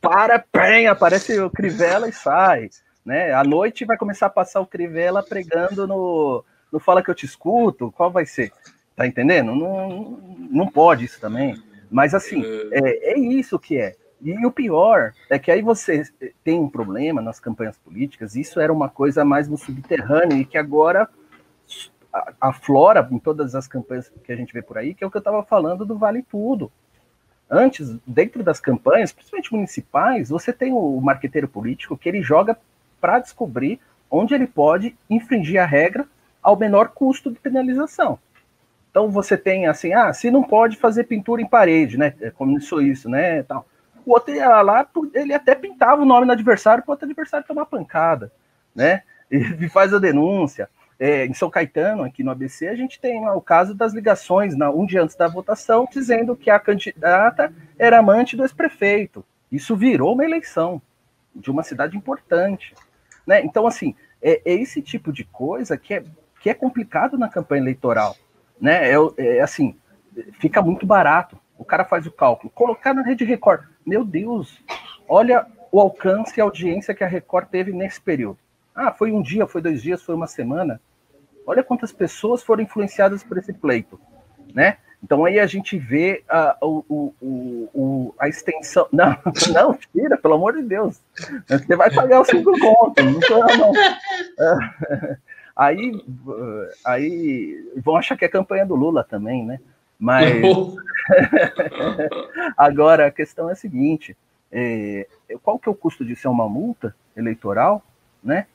Para, 0.00 0.38
pem, 0.38 0.86
aparece 0.86 1.38
o 1.40 1.50
Crivella 1.50 2.08
e 2.08 2.12
sai. 2.12 2.70
Né? 3.04 3.32
À 3.32 3.42
noite 3.42 3.84
vai 3.84 3.96
começar 3.96 4.26
a 4.26 4.30
passar 4.30 4.60
o 4.60 4.66
Crivella 4.66 5.22
pregando 5.22 5.86
no, 5.86 6.44
no 6.70 6.78
Fala 6.78 7.02
Que 7.02 7.10
Eu 7.10 7.14
Te 7.14 7.26
Escuto. 7.26 7.92
Qual 7.92 8.10
vai 8.10 8.24
ser? 8.26 8.52
Tá 8.94 9.06
entendendo? 9.06 9.54
Não, 9.54 10.18
não 10.50 10.66
pode 10.68 11.04
isso 11.04 11.20
também. 11.20 11.60
Mas 11.92 12.14
assim, 12.14 12.42
é, 12.72 13.12
é 13.12 13.18
isso 13.18 13.58
que 13.58 13.76
é. 13.76 13.94
E 14.20 14.46
o 14.46 14.50
pior 14.50 15.12
é 15.28 15.38
que 15.38 15.50
aí 15.50 15.60
você 15.60 16.04
tem 16.42 16.58
um 16.58 16.68
problema 16.68 17.20
nas 17.20 17.38
campanhas 17.38 17.76
políticas, 17.76 18.34
isso 18.34 18.58
era 18.58 18.72
uma 18.72 18.88
coisa 18.88 19.24
mais 19.24 19.48
no 19.48 19.58
subterrâneo 19.58 20.38
e 20.38 20.44
que 20.44 20.56
agora 20.56 21.08
aflora 22.40 23.06
em 23.10 23.18
todas 23.18 23.54
as 23.54 23.66
campanhas 23.66 24.10
que 24.24 24.32
a 24.32 24.36
gente 24.36 24.52
vê 24.52 24.62
por 24.62 24.78
aí, 24.78 24.94
que 24.94 25.02
é 25.02 25.06
o 25.06 25.10
que 25.10 25.16
eu 25.16 25.20
estava 25.20 25.42
falando 25.42 25.84
do 25.84 25.98
Vale 25.98 26.22
Tudo. 26.22 26.70
Antes, 27.50 27.94
dentro 28.06 28.42
das 28.42 28.60
campanhas, 28.60 29.12
principalmente 29.12 29.52
municipais, 29.52 30.30
você 30.30 30.52
tem 30.52 30.72
o 30.72 31.00
marqueteiro 31.00 31.48
político 31.48 31.98
que 31.98 32.08
ele 32.08 32.22
joga 32.22 32.56
para 33.00 33.18
descobrir 33.18 33.80
onde 34.10 34.34
ele 34.34 34.46
pode 34.46 34.96
infringir 35.10 35.60
a 35.60 35.66
regra 35.66 36.06
ao 36.42 36.56
menor 36.56 36.88
custo 36.88 37.30
de 37.30 37.38
penalização. 37.38 38.18
Então 38.92 39.10
você 39.10 39.38
tem 39.38 39.66
assim, 39.66 39.94
ah, 39.94 40.12
se 40.12 40.30
não 40.30 40.42
pode 40.44 40.76
fazer 40.76 41.04
pintura 41.04 41.40
em 41.40 41.48
parede, 41.48 41.96
né? 41.96 42.14
É 42.20 42.30
isso 42.58 42.80
isso, 42.80 43.08
né? 43.08 43.42
Tal. 43.42 43.66
O 44.04 44.12
outro 44.12 44.34
ia 44.34 44.60
lá, 44.60 44.86
ele 45.14 45.32
até 45.32 45.54
pintava 45.54 46.02
o 46.02 46.04
nome 46.04 46.26
do 46.26 46.32
adversário 46.32 46.84
para 46.84 46.90
o 46.90 46.92
outro 46.92 47.06
adversário 47.06 47.46
tomar 47.46 47.66
pancada, 47.66 48.30
né? 48.74 49.02
E 49.30 49.66
faz 49.70 49.94
a 49.94 49.98
denúncia. 49.98 50.68
É, 51.00 51.24
em 51.24 51.32
São 51.32 51.48
Caetano, 51.48 52.04
aqui 52.04 52.22
no 52.22 52.30
ABC, 52.30 52.68
a 52.68 52.76
gente 52.76 53.00
tem 53.00 53.24
lá 53.24 53.34
o 53.34 53.40
caso 53.40 53.74
das 53.74 53.94
ligações, 53.94 54.54
na, 54.54 54.70
um 54.70 54.84
dia 54.84 55.02
antes 55.02 55.16
da 55.16 55.26
votação, 55.26 55.88
dizendo 55.90 56.36
que 56.36 56.50
a 56.50 56.60
candidata 56.60 57.50
era 57.78 57.98
amante 57.98 58.36
do 58.36 58.44
ex-prefeito. 58.44 59.24
Isso 59.50 59.74
virou 59.74 60.12
uma 60.12 60.24
eleição 60.24 60.82
de 61.34 61.50
uma 61.50 61.62
cidade 61.62 61.96
importante. 61.96 62.74
Né? 63.26 63.42
Então, 63.42 63.66
assim, 63.66 63.96
é, 64.20 64.42
é, 64.44 64.54
esse 64.54 64.82
tipo 64.82 65.10
de 65.12 65.24
coisa 65.24 65.78
que 65.78 65.94
é, 65.94 66.04
que 66.40 66.50
é 66.50 66.54
complicado 66.54 67.16
na 67.16 67.28
campanha 67.28 67.62
eleitoral. 67.62 68.14
Né? 68.62 68.92
É, 68.92 68.96
é 69.18 69.40
assim, 69.40 69.76
fica 70.38 70.62
muito 70.62 70.86
barato. 70.86 71.36
O 71.58 71.64
cara 71.64 71.84
faz 71.84 72.06
o 72.06 72.12
cálculo. 72.12 72.52
Colocar 72.54 72.94
na 72.94 73.02
Rede 73.02 73.24
Record. 73.24 73.64
Meu 73.84 74.04
Deus, 74.04 74.62
olha 75.08 75.44
o 75.72 75.80
alcance 75.80 76.34
e 76.38 76.40
a 76.40 76.44
audiência 76.44 76.94
que 76.94 77.02
a 77.02 77.08
Record 77.08 77.48
teve 77.48 77.72
nesse 77.72 78.00
período. 78.00 78.38
Ah, 78.74 78.92
foi 78.92 79.10
um 79.10 79.20
dia, 79.20 79.46
foi 79.48 79.60
dois 79.60 79.82
dias, 79.82 80.02
foi 80.02 80.14
uma 80.14 80.28
semana. 80.28 80.80
Olha 81.44 81.64
quantas 81.64 81.92
pessoas 81.92 82.42
foram 82.42 82.62
influenciadas 82.62 83.24
por 83.24 83.36
esse 83.36 83.52
pleito, 83.52 84.00
né? 84.54 84.76
Então 85.02 85.24
aí 85.24 85.40
a 85.40 85.46
gente 85.46 85.76
vê 85.76 86.22
a, 86.28 86.56
o, 86.62 86.84
o, 86.88 87.68
o, 87.74 88.14
a 88.16 88.28
extensão. 88.28 88.86
Não, 88.92 89.18
não, 89.52 89.76
tira, 89.92 90.16
pelo 90.16 90.34
amor 90.34 90.54
de 90.54 90.62
Deus. 90.62 91.00
Você 91.48 91.74
vai 91.74 91.92
pagar 91.92 92.20
os 92.20 92.28
cinco 92.28 92.52
contos, 92.60 93.04
não 93.04 93.40
não. 93.40 93.72
Aí, 95.62 96.04
aí 96.84 97.72
vão 97.76 97.96
achar 97.96 98.16
que 98.16 98.24
é 98.24 98.28
campanha 98.28 98.66
do 98.66 98.74
Lula 98.74 99.04
também, 99.04 99.44
né? 99.44 99.60
Mas 99.98 100.32
agora 102.56 103.06
a 103.06 103.10
questão 103.10 103.48
é 103.48 103.52
a 103.52 103.56
seguinte: 103.56 104.16
é, 104.50 105.06
qual 105.42 105.58
que 105.58 105.68
é 105.68 105.72
o 105.72 105.74
custo 105.74 106.04
de 106.04 106.16
ser 106.16 106.28
uma 106.28 106.48
multa 106.48 106.94
eleitoral, 107.16 107.82
né? 108.22 108.46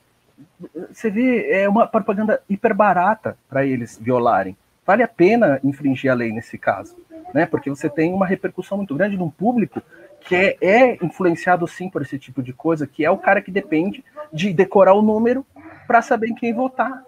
você 0.91 1.09
vê, 1.09 1.49
é 1.49 1.67
uma 1.67 1.87
propaganda 1.87 2.41
hiper 2.47 2.73
barata 2.75 3.37
para 3.49 3.65
eles 3.65 3.97
violarem. 3.99 4.55
Vale 4.85 5.03
a 5.03 5.07
pena 5.07 5.59
infringir 5.63 6.11
a 6.11 6.15
lei 6.15 6.31
nesse 6.31 6.57
caso, 6.57 6.95
né? 7.33 7.45
Porque 7.45 7.69
você 7.69 7.89
tem 7.89 8.13
uma 8.13 8.25
repercussão 8.25 8.77
muito 8.77 8.95
grande 8.95 9.17
num 9.17 9.29
público 9.29 9.81
que 10.21 10.35
é, 10.35 10.57
é 10.61 10.97
influenciado 11.03 11.67
sim 11.67 11.89
por 11.89 12.01
esse 12.01 12.19
tipo 12.19 12.43
de 12.43 12.53
coisa, 12.53 12.85
que 12.85 13.03
é 13.03 13.09
o 13.09 13.17
cara 13.17 13.41
que 13.41 13.51
depende 13.51 14.03
de 14.31 14.53
decorar 14.53 14.93
o 14.93 15.01
número 15.01 15.45
para 15.87 16.01
saber 16.01 16.27
em 16.27 16.35
quem 16.35 16.53
votar, 16.53 17.03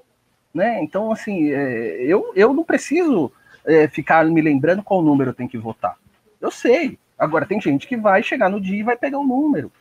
né? 0.54 0.82
Então, 0.82 1.12
assim, 1.12 1.52
é, 1.52 2.02
eu, 2.02 2.32
eu 2.36 2.54
não 2.54 2.64
preciso 2.64 3.32
é, 3.66 3.88
ficar 3.88 4.26
me 4.26 4.42
lembrando 4.42 4.82
qual 4.84 5.02
número 5.02 5.32
eu 5.32 5.36
tenho 5.36 5.50
que 5.50 5.58
votar. 5.58 5.96
Eu 6.40 6.50
sei. 6.50 6.98
Agora, 7.18 7.46
tem 7.46 7.60
gente 7.60 7.86
que 7.86 7.98
vai 7.98 8.24
chegar 8.24 8.50
no 8.50 8.62
dia 8.62 8.80
e 8.80 8.84
vai 8.84 8.96
pegar 8.96 9.20
o 9.20 9.28
número 9.28 9.72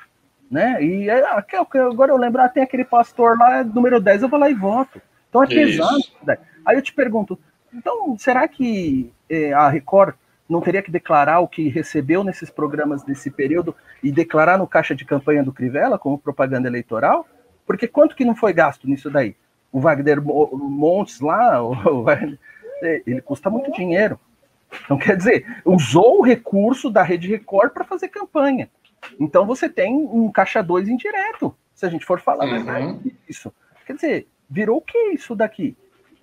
né? 0.51 0.82
E 0.82 1.09
é, 1.09 1.24
agora 1.26 2.12
eu 2.12 2.16
lembro, 2.16 2.40
ah, 2.40 2.49
tem 2.49 2.62
aquele 2.62 2.84
pastor 2.84 3.38
lá, 3.38 3.62
número 3.62 4.01
10, 4.01 4.22
eu 4.22 4.28
vou 4.28 4.38
lá 4.38 4.51
e 4.51 4.55
voto. 4.55 5.01
Então 5.28 5.42
é 5.42 5.46
pesado. 5.46 5.99
Né? 6.24 6.38
Aí 6.64 6.76
eu 6.76 6.82
te 6.82 6.92
pergunto, 6.92 7.38
então, 7.72 8.16
será 8.18 8.49
que 8.49 9.12
é, 9.28 9.53
a 9.53 9.68
Record 9.68 10.14
não 10.49 10.62
teria 10.62 10.82
que 10.82 10.90
declarar 10.90 11.40
o 11.40 11.49
que 11.49 11.68
recebeu 11.68 12.24
nesses 12.24 12.49
programas 12.49 13.03
desse 13.03 13.30
período 13.30 13.76
e 14.03 14.11
declarar 14.11 14.57
no 14.57 14.66
caixa 14.66 14.94
de 14.94 15.05
campanha 15.05 15.44
do 15.44 15.53
Crivella 15.53 15.99
como 15.99 16.18
propaganda 16.18 16.68
eleitoral? 16.68 17.28
Porque 17.68 17.86
quanto 17.86 18.16
que 18.16 18.24
não 18.24 18.34
foi 18.34 18.54
gasto 18.54 18.88
nisso 18.88 19.10
daí? 19.10 19.36
O 19.70 19.78
Wagner 19.78 20.22
Montes 20.22 21.20
lá, 21.20 21.60
ele 23.06 23.20
custa 23.20 23.50
muito 23.50 23.70
dinheiro. 23.70 24.18
Então, 24.84 24.96
quer 24.96 25.18
dizer, 25.18 25.60
usou 25.66 26.18
o 26.18 26.22
recurso 26.22 26.88
da 26.88 27.02
Rede 27.02 27.28
Record 27.28 27.72
para 27.72 27.84
fazer 27.84 28.08
campanha. 28.08 28.70
Então 29.20 29.46
você 29.46 29.68
tem 29.68 29.94
um 29.94 30.32
caixa 30.32 30.62
2 30.62 30.88
indireto, 30.88 31.54
se 31.74 31.84
a 31.84 31.90
gente 31.90 32.06
for 32.06 32.20
falar 32.20 32.46
uhum. 32.46 33.00
isso. 33.28 33.52
Quer 33.86 33.94
dizer, 33.94 34.26
virou 34.48 34.78
o 34.78 34.82
que 34.82 34.98
isso 35.12 35.36
daqui? 35.36 35.76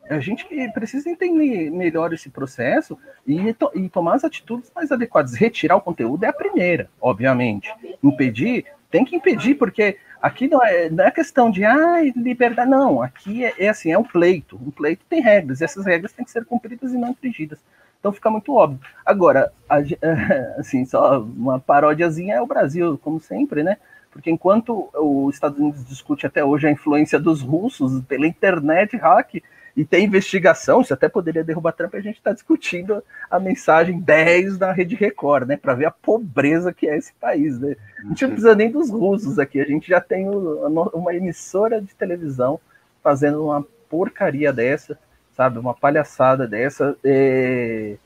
A 0.10 0.20
gente 0.20 0.46
precisa 0.74 1.10
entender 1.10 1.70
melhor 1.70 2.12
esse 2.12 2.30
processo 2.30 2.98
e, 3.26 3.54
to 3.54 3.72
e, 3.76 3.88
tomar 3.88 4.16
as 4.16 4.24
atitudes 4.24 4.72
mais 4.76 4.92
adequadas. 4.92 5.36
Retirar 5.36 5.76
o 5.76 5.82
conteúdo 5.82 6.24
é 6.24 6.28
a 6.28 6.34
primeira, 6.34 6.90
obviamente. 7.00 7.72
Impedir, 8.04 8.66
tem 8.92 9.04
que 9.04 9.16
impedir, 9.16 9.56
porque 9.56 9.98
aqui 10.26 10.48
não 10.48 10.64
é, 10.64 10.90
não 10.90 11.06
é 11.06 11.12
questão 11.12 11.52
de 11.52 11.64
ah, 11.64 12.02
liberdade, 12.16 12.70
não. 12.70 13.00
Aqui 13.02 13.46
é, 13.46 13.54
é 13.60 13.70
assim, 13.70 13.92
é 13.92 13.98
um 13.98 14.04
pleito. 14.04 14.56
Um 14.56 14.72
pleito 14.72 15.06
tem 15.08 15.22
regras, 15.22 15.62
e 15.62 15.64
essas 15.64 15.86
regras 15.86 16.14
têm 16.14 16.26
que 16.26 16.32
ser 16.32 16.44
cumpridas 16.46 16.92
e 16.92 16.98
não 16.98 17.10
infringidas. 17.12 17.60
Então 18.00 18.12
fica 18.12 18.30
muito 18.32 18.54
óbvio. 18.54 18.80
Agora, 19.06 19.52
a, 19.70 19.78
assim, 20.58 20.84
só 20.84 21.22
uma 21.22 21.60
paródiazinha 21.60 22.36
é 22.36 22.42
o 22.42 22.48
Brasil, 22.48 23.00
como 23.04 23.20
sempre, 23.20 23.62
né? 23.62 23.78
Porque 24.12 24.32
enquanto 24.32 24.90
os 24.94 25.36
Estados 25.36 25.60
Unidos 25.60 25.86
discute 25.88 26.26
até 26.26 26.44
hoje 26.44 26.68
a 26.68 26.72
influência 26.72 27.20
dos 27.20 27.42
russos 27.42 28.02
pela 28.06 28.26
internet, 28.26 28.98
hack, 28.98 29.44
e 29.76 29.84
tem 29.84 30.06
investigação, 30.06 30.82
isso 30.82 30.94
até 30.94 31.10
poderia 31.10 31.44
derrubar 31.44 31.74
Trump, 31.74 31.96
a 31.96 32.00
gente 32.00 32.18
está 32.18 32.32
discutindo 32.32 33.04
a 33.30 33.40
mensagem 33.40 34.00
10 34.00 34.58
da 34.58 34.72
Rede 34.72 34.96
Record, 34.96 35.48
né? 35.48 35.58
Para 35.58 35.74
ver 35.74 35.86
a 35.86 35.92
pobreza 35.92 36.74
que 36.74 36.88
é 36.88 36.98
esse 36.98 37.14
país, 37.14 37.60
né? 37.60 37.76
A 38.00 38.08
gente 38.08 38.22
não 38.24 38.30
precisa 38.30 38.56
nem 38.56 38.72
dos 38.72 38.90
russos 38.90 39.38
aqui, 39.38 39.60
a 39.60 39.66
gente 39.66 39.90
já 39.90 40.00
tem 40.00 40.30
uma 40.30 41.14
emissora 41.14 41.82
de 41.82 41.94
televisão 41.94 42.60
fazendo 43.04 43.44
uma 43.44 43.66
porcaria 43.90 44.54
dessa 44.54 44.98
sabe? 45.36 45.60
Uma 45.60 45.74
palhaçada 45.74 46.48
dessa. 46.48 46.98
É... 47.04 47.98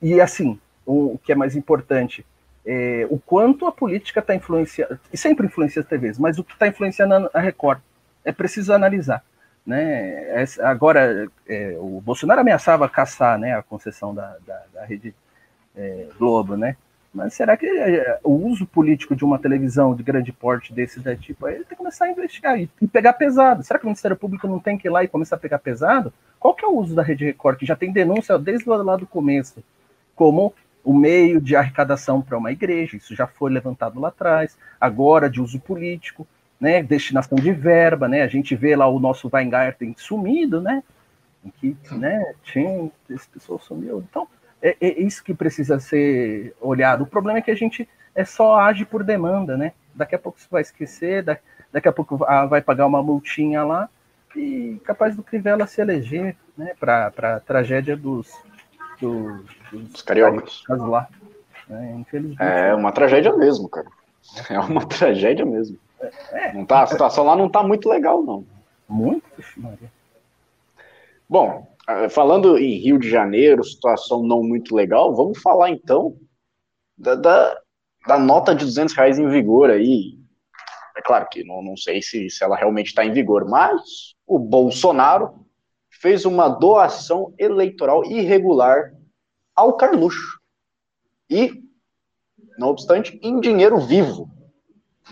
E 0.00 0.20
assim, 0.20 0.60
o, 0.84 1.18
que 1.22 1.32
é 1.32 1.34
mais 1.34 1.56
importante, 1.56 2.26
é, 2.66 3.06
o 3.08 3.18
quanto 3.18 3.66
a 3.66 3.72
política 3.72 4.20
está 4.20 4.34
influenciando, 4.34 4.98
e 5.12 5.16
sempre 5.16 5.46
influencia 5.46 5.80
as 5.80 5.88
TVs, 5.88 6.18
mas 6.18 6.38
o 6.38 6.44
que 6.44 6.52
está 6.52 6.66
influenciando 6.66 7.30
a 7.32 7.40
Record, 7.40 7.80
é 8.24 8.32
preciso 8.32 8.72
analisar. 8.72 9.24
Né? 9.64 10.44
agora, 10.60 11.28
é, 11.48 11.76
o 11.78 12.00
Bolsonaro 12.00 12.40
ameaçava 12.40 12.88
caçar 12.88 13.38
né, 13.38 13.56
a 13.56 13.62
concessão 13.62 14.12
da, 14.12 14.36
da, 14.44 14.62
da 14.74 14.84
rede 14.84 15.14
é, 15.76 16.08
Globo, 16.18 16.56
né? 16.56 16.76
Mas 17.14 17.34
será 17.34 17.56
que 17.56 17.66
é, 17.66 18.18
o 18.24 18.32
uso 18.32 18.66
político 18.66 19.14
de 19.14 19.24
uma 19.24 19.38
televisão 19.38 19.94
de 19.94 20.02
grande 20.02 20.32
porte 20.32 20.72
desse 20.72 20.98
da 20.98 21.14
tipo 21.14 21.44
aí 21.44 21.56
tem 21.56 21.64
que 21.64 21.76
começar 21.76 22.06
a 22.06 22.10
investigar 22.10 22.58
e, 22.58 22.70
e, 22.80 22.88
pegar 22.88 23.12
pesado? 23.12 23.62
Será 23.62 23.78
que 23.78 23.84
o 23.84 23.88
Ministério 23.88 24.16
Público 24.16 24.48
não 24.48 24.58
tem 24.58 24.78
que 24.78 24.88
ir 24.88 24.90
lá 24.90 25.04
e 25.04 25.08
começar 25.08 25.36
a 25.36 25.38
pegar 25.38 25.58
pesado? 25.58 26.12
Qual 26.40 26.54
que 26.54 26.64
é 26.64 26.68
o 26.68 26.76
uso 26.76 26.94
da 26.94 27.02
Rede 27.02 27.26
Record, 27.26 27.58
que 27.58 27.66
já 27.66 27.76
tem 27.76 27.92
denúncia 27.92 28.38
desde 28.38 28.68
lá 28.68 28.96
do 28.96 29.06
começo, 29.06 29.62
como 30.16 30.54
o 30.82 30.94
meio 30.94 31.40
de 31.40 31.54
arrecadação 31.54 32.22
para 32.22 32.38
uma 32.38 32.50
igreja, 32.50 32.96
isso 32.96 33.14
já 33.14 33.26
foi 33.26 33.50
levantado 33.50 34.00
lá 34.00 34.08
atrás, 34.08 34.56
agora 34.80 35.30
de 35.30 35.40
uso 35.40 35.60
político, 35.60 36.26
né, 36.62 36.80
destinação 36.80 37.36
de 37.36 37.50
verba, 37.50 38.06
né, 38.06 38.22
a 38.22 38.28
gente 38.28 38.54
vê 38.54 38.76
lá 38.76 38.86
o 38.86 39.00
nosso 39.00 39.28
Weingarten 39.30 39.96
sumido, 39.98 40.60
né, 40.60 40.80
que, 41.58 41.76
né, 41.90 42.34
tinha, 42.44 42.88
esse 43.10 43.28
pessoal 43.28 43.58
sumiu, 43.58 43.98
então, 44.08 44.28
é, 44.62 44.76
é, 44.80 45.02
isso 45.02 45.24
que 45.24 45.34
precisa 45.34 45.80
ser 45.80 46.54
olhado. 46.60 47.02
O 47.02 47.06
problema 47.06 47.40
é 47.40 47.42
que 47.42 47.50
a 47.50 47.56
gente 47.56 47.88
é 48.14 48.24
só 48.24 48.60
age 48.60 48.84
por 48.84 49.02
demanda, 49.02 49.56
né? 49.56 49.72
Daqui 49.92 50.14
a 50.14 50.18
pouco 50.20 50.38
você 50.38 50.46
vai 50.48 50.62
esquecer, 50.62 51.24
daqui, 51.24 51.42
daqui 51.72 51.88
a 51.88 51.92
pouco 51.92 52.16
vai 52.16 52.62
pagar 52.62 52.86
uma 52.86 53.02
multinha 53.02 53.64
lá, 53.64 53.88
e 54.36 54.80
capaz 54.84 55.16
do 55.16 55.22
Crivella 55.24 55.66
se 55.66 55.80
eleger 55.80 56.36
né, 56.56 56.74
para 56.78 57.08
a 57.08 57.40
tragédia 57.40 57.96
dos, 57.96 58.30
dos, 59.00 59.42
dos 59.72 60.02
cariocas. 60.02 60.62
lá. 60.68 61.08
Né, 61.68 61.96
infelizmente. 61.98 62.40
É 62.40 62.72
uma 62.72 62.92
tragédia 62.92 63.36
mesmo, 63.36 63.68
cara. 63.68 63.88
É 64.48 64.60
uma 64.60 64.86
tragédia 64.86 65.44
mesmo. 65.44 65.76
É, 66.32 66.52
não 66.52 66.64
tá, 66.64 66.82
a 66.82 66.86
situação 66.86 67.24
lá 67.24 67.36
não 67.36 67.48
tá 67.48 67.62
muito 67.62 67.88
legal, 67.88 68.22
não. 68.22 68.44
Muito? 68.88 69.24
Bom, 71.28 71.66
ah, 71.86 72.08
falando 72.08 72.58
em 72.58 72.78
Rio 72.78 72.98
de 72.98 73.08
Janeiro, 73.08 73.64
situação 73.64 74.22
não 74.22 74.42
muito 74.42 74.74
legal, 74.74 75.14
vamos 75.14 75.40
falar 75.40 75.70
então 75.70 76.16
da, 76.96 77.14
da, 77.14 77.60
da 78.06 78.18
nota 78.18 78.54
de 78.54 78.64
200 78.64 78.94
reais 78.94 79.18
em 79.18 79.28
vigor 79.28 79.70
aí. 79.70 80.18
É 80.96 81.00
claro 81.00 81.26
que 81.30 81.42
não, 81.44 81.62
não 81.62 81.76
sei 81.76 82.02
se, 82.02 82.28
se 82.28 82.44
ela 82.44 82.56
realmente 82.56 82.88
está 82.88 83.04
em 83.04 83.12
vigor, 83.12 83.48
mas 83.48 84.14
o 84.26 84.38
Bolsonaro 84.38 85.46
fez 85.90 86.24
uma 86.24 86.48
doação 86.48 87.32
eleitoral 87.38 88.04
irregular 88.04 88.92
ao 89.54 89.76
Carluxo. 89.76 90.38
E, 91.30 91.62
não 92.58 92.68
obstante, 92.68 93.18
em 93.22 93.40
dinheiro 93.40 93.78
vivo. 93.78 94.28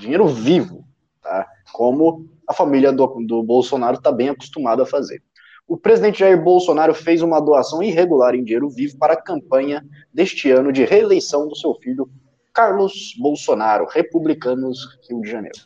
Dinheiro 0.01 0.27
vivo, 0.27 0.85
tá? 1.23 1.47
Como 1.73 2.27
a 2.49 2.55
família 2.55 2.91
do, 2.91 3.07
do 3.27 3.43
Bolsonaro 3.43 3.99
está 3.99 4.11
bem 4.11 4.31
acostumada 4.31 4.83
a 4.83 4.87
fazer. 4.87 5.23
O 5.69 5.77
presidente 5.77 6.21
Jair 6.21 6.43
Bolsonaro 6.43 6.93
fez 6.95 7.23
uma 7.23 7.39
doação 7.39 7.83
irregular 7.83 8.35
em 8.35 8.43
dinheiro 8.43 8.69
vivo 8.69 8.99
para 8.99 9.13
a 9.13 9.23
campanha 9.23 9.85
deste 10.13 10.51
ano 10.51 10.73
de 10.73 10.85
reeleição 10.85 11.47
do 11.47 11.55
seu 11.55 11.75
filho 11.75 12.11
Carlos 12.53 13.15
Bolsonaro, 13.21 13.87
republicanos 13.87 14.99
Rio 15.09 15.21
de 15.21 15.31
Janeiro. 15.31 15.59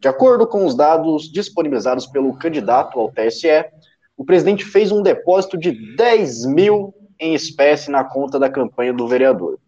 De 0.00 0.08
acordo 0.08 0.46
com 0.46 0.66
os 0.66 0.74
dados 0.74 1.30
disponibilizados 1.30 2.06
pelo 2.06 2.36
candidato 2.36 2.98
ao 2.98 3.12
TSE, 3.12 3.64
o 4.16 4.24
presidente 4.24 4.64
fez 4.64 4.90
um 4.90 5.02
depósito 5.02 5.56
de 5.56 5.94
10 5.94 6.46
mil 6.46 6.94
em 7.20 7.34
espécie 7.34 7.90
na 7.90 8.04
conta 8.04 8.38
da 8.38 8.50
campanha 8.50 8.92
do 8.92 9.06
vereador. 9.06 9.58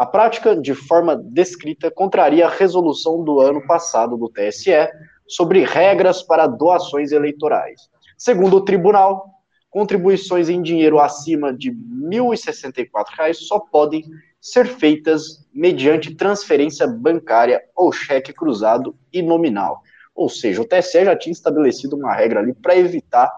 A 0.00 0.06
prática, 0.06 0.56
de 0.56 0.74
forma 0.74 1.14
descrita, 1.14 1.90
contraria 1.90 2.46
a 2.46 2.50
resolução 2.50 3.22
do 3.22 3.38
ano 3.38 3.66
passado 3.66 4.16
do 4.16 4.30
TSE 4.30 4.88
sobre 5.28 5.62
regras 5.62 6.22
para 6.22 6.46
doações 6.46 7.12
eleitorais. 7.12 7.90
Segundo 8.16 8.56
o 8.56 8.64
tribunal, 8.64 9.26
contribuições 9.68 10.48
em 10.48 10.62
dinheiro 10.62 10.98
acima 10.98 11.52
de 11.52 11.68
R$ 11.68 11.76
1.064 11.76 13.34
só 13.34 13.60
podem 13.60 14.02
ser 14.40 14.68
feitas 14.68 15.46
mediante 15.52 16.14
transferência 16.14 16.86
bancária 16.86 17.60
ou 17.76 17.92
cheque 17.92 18.32
cruzado 18.32 18.96
e 19.12 19.20
nominal. 19.20 19.82
Ou 20.14 20.30
seja, 20.30 20.62
o 20.62 20.66
TSE 20.66 21.04
já 21.04 21.14
tinha 21.14 21.32
estabelecido 21.34 21.94
uma 21.94 22.14
regra 22.14 22.40
ali 22.40 22.54
para 22.54 22.74
evitar 22.74 23.30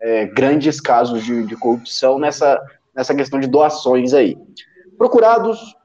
é, 0.00 0.26
grandes 0.26 0.80
casos 0.80 1.22
de, 1.22 1.46
de 1.46 1.54
corrupção 1.54 2.18
nessa, 2.18 2.60
nessa 2.92 3.14
questão 3.14 3.38
de 3.38 3.46
doações 3.46 4.12
aí. 4.12 4.36
Procurados, 4.96 5.77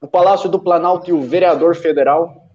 o 0.00 0.06
Palácio 0.06 0.48
do 0.48 0.60
Planalto 0.60 1.10
e 1.10 1.12
o 1.12 1.22
vereador 1.22 1.74
federal 1.74 2.48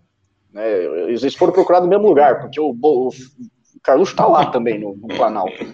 né, 0.54 0.72
eles 1.10 1.34
foram 1.34 1.52
procurados 1.52 1.88
no 1.88 1.90
mesmo 1.90 2.08
lugar, 2.08 2.40
porque 2.42 2.60
o, 2.60 2.70
o, 2.70 3.08
o 3.08 3.12
Carlos 3.82 4.10
está 4.10 4.28
lá 4.28 4.46
também 4.46 4.80
no, 4.80 4.96
no 4.96 5.08
Planalto. 5.08 5.66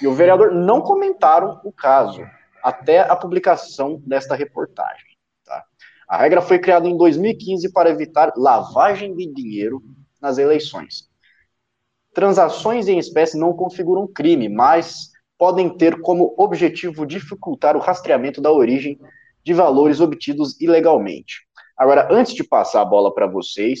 E 0.00 0.06
o 0.06 0.12
vereador 0.12 0.52
não 0.52 0.82
comentaram 0.82 1.60
o 1.64 1.72
caso 1.72 2.22
até 2.62 3.00
a 3.00 3.16
publicação 3.16 4.02
desta 4.06 4.34
reportagem. 4.34 5.16
Tá? 5.44 5.64
A 6.06 6.18
regra 6.18 6.42
foi 6.42 6.58
criada 6.58 6.86
em 6.86 6.96
2015 6.96 7.72
para 7.72 7.90
evitar 7.90 8.32
lavagem 8.36 9.16
de 9.16 9.26
dinheiro 9.32 9.82
nas 10.20 10.36
eleições. 10.36 11.08
Transações 12.12 12.86
em 12.88 12.98
espécie 12.98 13.38
não 13.38 13.54
configuram 13.54 14.06
crime, 14.06 14.48
mas 14.48 15.10
podem 15.38 15.76
ter 15.76 16.00
como 16.00 16.34
objetivo 16.38 17.06
dificultar 17.06 17.76
o 17.76 17.80
rastreamento 17.80 18.40
da 18.40 18.52
origem 18.52 19.00
de 19.44 19.52
valores 19.52 20.00
obtidos 20.00 20.60
ilegalmente. 20.60 21.46
Agora, 21.76 22.08
antes 22.10 22.34
de 22.34 22.44
passar 22.44 22.82
a 22.82 22.84
bola 22.84 23.12
para 23.12 23.26
vocês, 23.26 23.80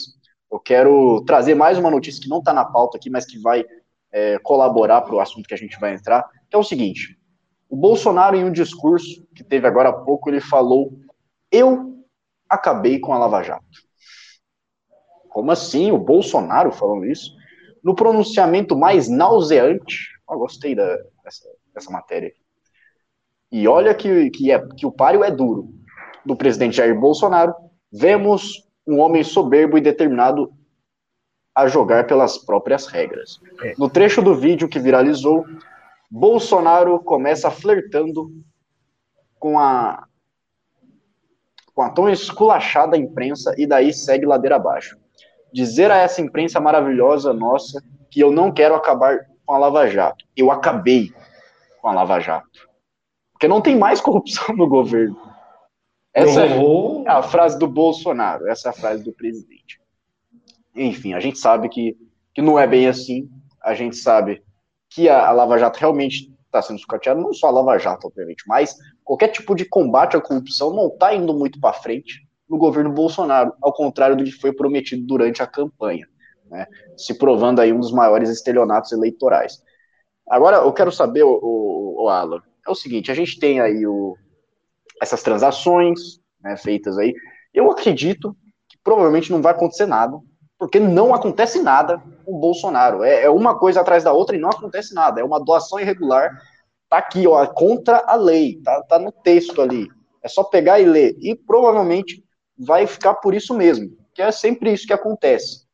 eu 0.50 0.58
quero 0.58 1.22
trazer 1.24 1.54
mais 1.54 1.78
uma 1.78 1.90
notícia 1.90 2.22
que 2.22 2.28
não 2.28 2.38
está 2.38 2.52
na 2.52 2.64
pauta 2.64 2.96
aqui, 2.96 3.08
mas 3.08 3.24
que 3.24 3.38
vai 3.38 3.64
é, 4.12 4.38
colaborar 4.38 5.02
para 5.02 5.14
o 5.14 5.20
assunto 5.20 5.48
que 5.48 5.54
a 5.54 5.58
gente 5.58 5.78
vai 5.80 5.94
entrar, 5.94 6.24
que 6.48 6.54
é 6.54 6.58
o 6.58 6.64
seguinte: 6.64 7.18
o 7.68 7.76
Bolsonaro, 7.76 8.36
em 8.36 8.44
um 8.44 8.52
discurso 8.52 9.26
que 9.34 9.42
teve 9.42 9.66
agora 9.66 9.88
há 9.88 9.92
pouco, 9.92 10.30
ele 10.30 10.40
falou: 10.40 10.92
Eu 11.50 12.04
acabei 12.48 13.00
com 13.00 13.12
a 13.12 13.18
Lava 13.18 13.42
Jato. 13.42 13.64
Como 15.28 15.50
assim? 15.50 15.90
O 15.90 15.98
Bolsonaro 15.98 16.70
falando 16.70 17.06
isso? 17.06 17.34
No 17.82 17.94
pronunciamento 17.94 18.76
mais 18.76 19.08
nauseante, 19.08 20.08
eu 20.30 20.38
gostei 20.38 20.74
da, 20.74 20.96
dessa, 21.24 21.90
matéria. 21.90 22.32
E 23.54 23.68
olha 23.68 23.94
que, 23.94 24.30
que, 24.30 24.50
é, 24.50 24.58
que 24.76 24.84
o 24.84 24.90
páreo 24.90 25.22
é 25.22 25.30
duro. 25.30 25.72
Do 26.26 26.34
presidente 26.34 26.78
Jair 26.78 26.98
Bolsonaro, 26.98 27.54
vemos 27.92 28.68
um 28.84 28.98
homem 28.98 29.22
soberbo 29.22 29.78
e 29.78 29.80
determinado 29.80 30.52
a 31.54 31.68
jogar 31.68 32.04
pelas 32.04 32.36
próprias 32.36 32.88
regras. 32.88 33.38
É. 33.62 33.74
No 33.78 33.88
trecho 33.88 34.20
do 34.20 34.34
vídeo 34.34 34.68
que 34.68 34.80
viralizou, 34.80 35.46
Bolsonaro 36.10 36.98
começa 36.98 37.48
flertando 37.48 38.28
com 39.38 39.56
a 39.56 40.04
com 41.72 41.82
a 41.82 41.90
tão 41.90 42.10
esculachada 42.10 42.96
imprensa 42.96 43.54
e 43.56 43.68
daí 43.68 43.92
segue 43.92 44.26
ladeira 44.26 44.56
abaixo. 44.56 44.98
Dizer 45.52 45.92
a 45.92 45.98
essa 45.98 46.20
imprensa 46.20 46.58
maravilhosa 46.58 47.32
nossa 47.32 47.80
que 48.10 48.18
eu 48.18 48.32
não 48.32 48.50
quero 48.50 48.74
acabar 48.74 49.26
com 49.46 49.54
a 49.54 49.58
Lava 49.58 49.86
Jato. 49.86 50.24
Eu 50.36 50.50
acabei 50.50 51.12
com 51.80 51.86
a 51.86 51.92
Lava 51.92 52.18
Jato. 52.18 52.73
Porque 53.44 53.48
não 53.48 53.60
tem 53.60 53.76
mais 53.76 54.00
corrupção 54.00 54.56
no 54.56 54.66
governo. 54.66 55.20
Essa 56.14 56.46
oh. 56.46 57.04
é 57.06 57.10
a 57.10 57.22
frase 57.22 57.58
do 57.58 57.66
Bolsonaro, 57.66 58.48
essa 58.48 58.68
é 58.68 58.70
a 58.70 58.72
frase 58.72 59.04
do 59.04 59.12
presidente. 59.12 59.78
Enfim, 60.74 61.12
a 61.12 61.20
gente 61.20 61.38
sabe 61.38 61.68
que, 61.68 61.94
que 62.32 62.40
não 62.40 62.58
é 62.58 62.66
bem 62.66 62.86
assim. 62.86 63.28
A 63.62 63.74
gente 63.74 63.96
sabe 63.96 64.42
que 64.88 65.10
a, 65.10 65.28
a 65.28 65.32
Lava 65.32 65.58
Jato 65.58 65.78
realmente 65.78 66.32
está 66.46 66.62
sendo 66.62 66.78
sucateada, 66.78 67.20
não 67.20 67.34
só 67.34 67.48
a 67.48 67.50
Lava 67.50 67.76
Jato, 67.76 68.06
obviamente, 68.06 68.44
mas 68.46 68.78
qualquer 69.04 69.28
tipo 69.28 69.54
de 69.54 69.66
combate 69.66 70.16
à 70.16 70.22
corrupção 70.22 70.72
não 70.72 70.86
está 70.86 71.14
indo 71.14 71.34
muito 71.34 71.60
para 71.60 71.74
frente 71.74 72.26
no 72.48 72.56
governo 72.56 72.92
Bolsonaro, 72.92 73.52
ao 73.60 73.74
contrário 73.74 74.16
do 74.16 74.24
que 74.24 74.32
foi 74.32 74.54
prometido 74.54 75.04
durante 75.04 75.42
a 75.42 75.46
campanha, 75.46 76.06
né, 76.46 76.66
se 76.96 77.18
provando 77.18 77.60
aí 77.60 77.74
um 77.74 77.80
dos 77.80 77.92
maiores 77.92 78.30
estelionatos 78.30 78.92
eleitorais. 78.92 79.62
Agora, 80.30 80.58
eu 80.58 80.72
quero 80.72 80.90
saber, 80.90 81.24
o, 81.24 81.38
o, 81.42 82.04
o 82.04 82.08
Alan, 82.08 82.40
é 82.66 82.70
o 82.70 82.74
seguinte, 82.74 83.10
a 83.10 83.14
gente 83.14 83.38
tem 83.38 83.60
aí 83.60 83.86
o, 83.86 84.16
essas 85.00 85.22
transações 85.22 86.20
né, 86.40 86.56
feitas 86.56 86.98
aí, 86.98 87.14
eu 87.52 87.70
acredito 87.70 88.36
que 88.68 88.76
provavelmente 88.82 89.30
não 89.30 89.42
vai 89.42 89.52
acontecer 89.52 89.86
nada, 89.86 90.18
porque 90.58 90.80
não 90.80 91.14
acontece 91.14 91.62
nada 91.62 92.02
com 92.24 92.36
o 92.36 92.38
Bolsonaro. 92.38 93.02
É, 93.02 93.24
é, 93.24 93.30
uma 93.30 93.58
coisa 93.58 93.80
atrás 93.80 94.04
da 94.04 94.12
outra 94.12 94.36
e 94.36 94.40
não 94.40 94.48
acontece 94.48 94.94
nada. 94.94 95.20
É 95.20 95.24
uma 95.24 95.42
doação 95.42 95.78
irregular. 95.78 96.30
Tá 96.88 96.98
aqui, 96.98 97.26
ó, 97.26 97.44
contra 97.46 98.02
a 98.06 98.14
lei. 98.14 98.60
Tá, 98.62 98.82
tá 98.82 98.98
no 98.98 99.12
texto 99.12 99.60
ali. 99.60 99.88
É 100.22 100.28
só 100.28 100.42
pegar 100.44 100.80
e 100.80 100.84
ler. 100.84 101.16
E 101.20 101.34
provavelmente 101.34 102.24
vai 102.58 102.86
ficar 102.86 103.14
por 103.14 103.34
isso 103.34 103.52
mesmo. 103.52 103.90
Que 104.14 104.22
é 104.22 104.30
sempre 104.30 104.72
isso 104.72 104.86
que 104.86 104.92
acontece. 104.92 105.64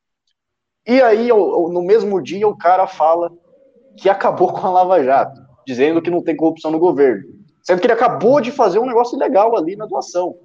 E 0.87 1.01
aí, 1.03 1.29
no 1.29 1.83
mesmo 1.83 2.21
dia, 2.23 2.49
o 2.49 2.57
cara 2.57 2.87
fala 2.87 3.31
que 3.97 4.09
acabou 4.09 4.53
com 4.53 4.67
a 4.67 4.71
Lava 4.71 5.03
Jato, 5.05 5.41
dizendo 5.71 6.03
que 6.03 6.11
não 6.11 6.21
tem 6.21 6.35
corrupção 6.35 6.73
no 6.73 6.81
governo. 6.81 7.29
Sendo 7.63 7.81
que 7.81 7.87
ele 7.87 7.93
acabou 7.93 8.41
de 8.41 8.51
fazer 8.51 8.81
um 8.81 8.87
negócio 8.87 9.17
legal 9.17 9.57
ali 9.57 9.77
na 9.77 9.87
doação. 9.87 10.37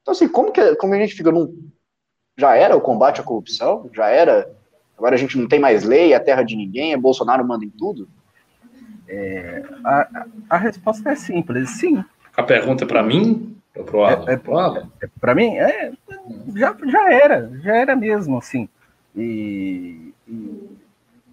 Então, 0.00 0.12
assim, 0.12 0.28
como 0.28 0.52
que 0.52 0.76
como 0.76 0.94
a 0.94 0.98
gente 0.98 1.14
fica 1.14 1.32
num 1.32 1.68
já 2.38 2.54
era 2.54 2.76
o 2.76 2.80
combate 2.80 3.20
à 3.20 3.24
corrupção, 3.24 3.90
já 3.92 4.08
era. 4.08 4.48
Agora 4.96 5.16
a 5.16 5.18
gente 5.18 5.36
não 5.36 5.48
tem 5.48 5.58
mais 5.58 5.82
lei, 5.82 6.12
é 6.12 6.18
terra 6.20 6.44
de 6.44 6.54
ninguém, 6.54 6.92
é 6.92 6.96
Bolsonaro 6.96 7.46
manda 7.46 7.64
em 7.64 7.70
tudo? 7.70 8.08
É, 9.08 9.64
a, 9.84 10.26
a 10.48 10.56
resposta 10.56 11.10
é 11.10 11.16
simples, 11.16 11.70
sim. 11.70 12.04
A 12.36 12.42
pergunta 12.42 12.84
é 12.84 12.86
para 12.86 13.02
mim? 13.02 13.56
Ou 13.74 13.84
pro 13.84 14.04
Alan? 14.04 14.24
É, 14.28 14.34
é, 14.34 14.36
pro 14.36 14.56
Alan? 14.56 14.90
é 15.02 15.08
para 15.20 15.34
mim? 15.34 15.56
É, 15.56 15.92
já, 16.54 16.76
já 16.86 17.12
era, 17.12 17.50
já 17.62 17.74
era 17.74 17.96
mesmo, 17.96 18.38
assim. 18.38 18.68
E, 19.14 20.14
e, 20.28 20.78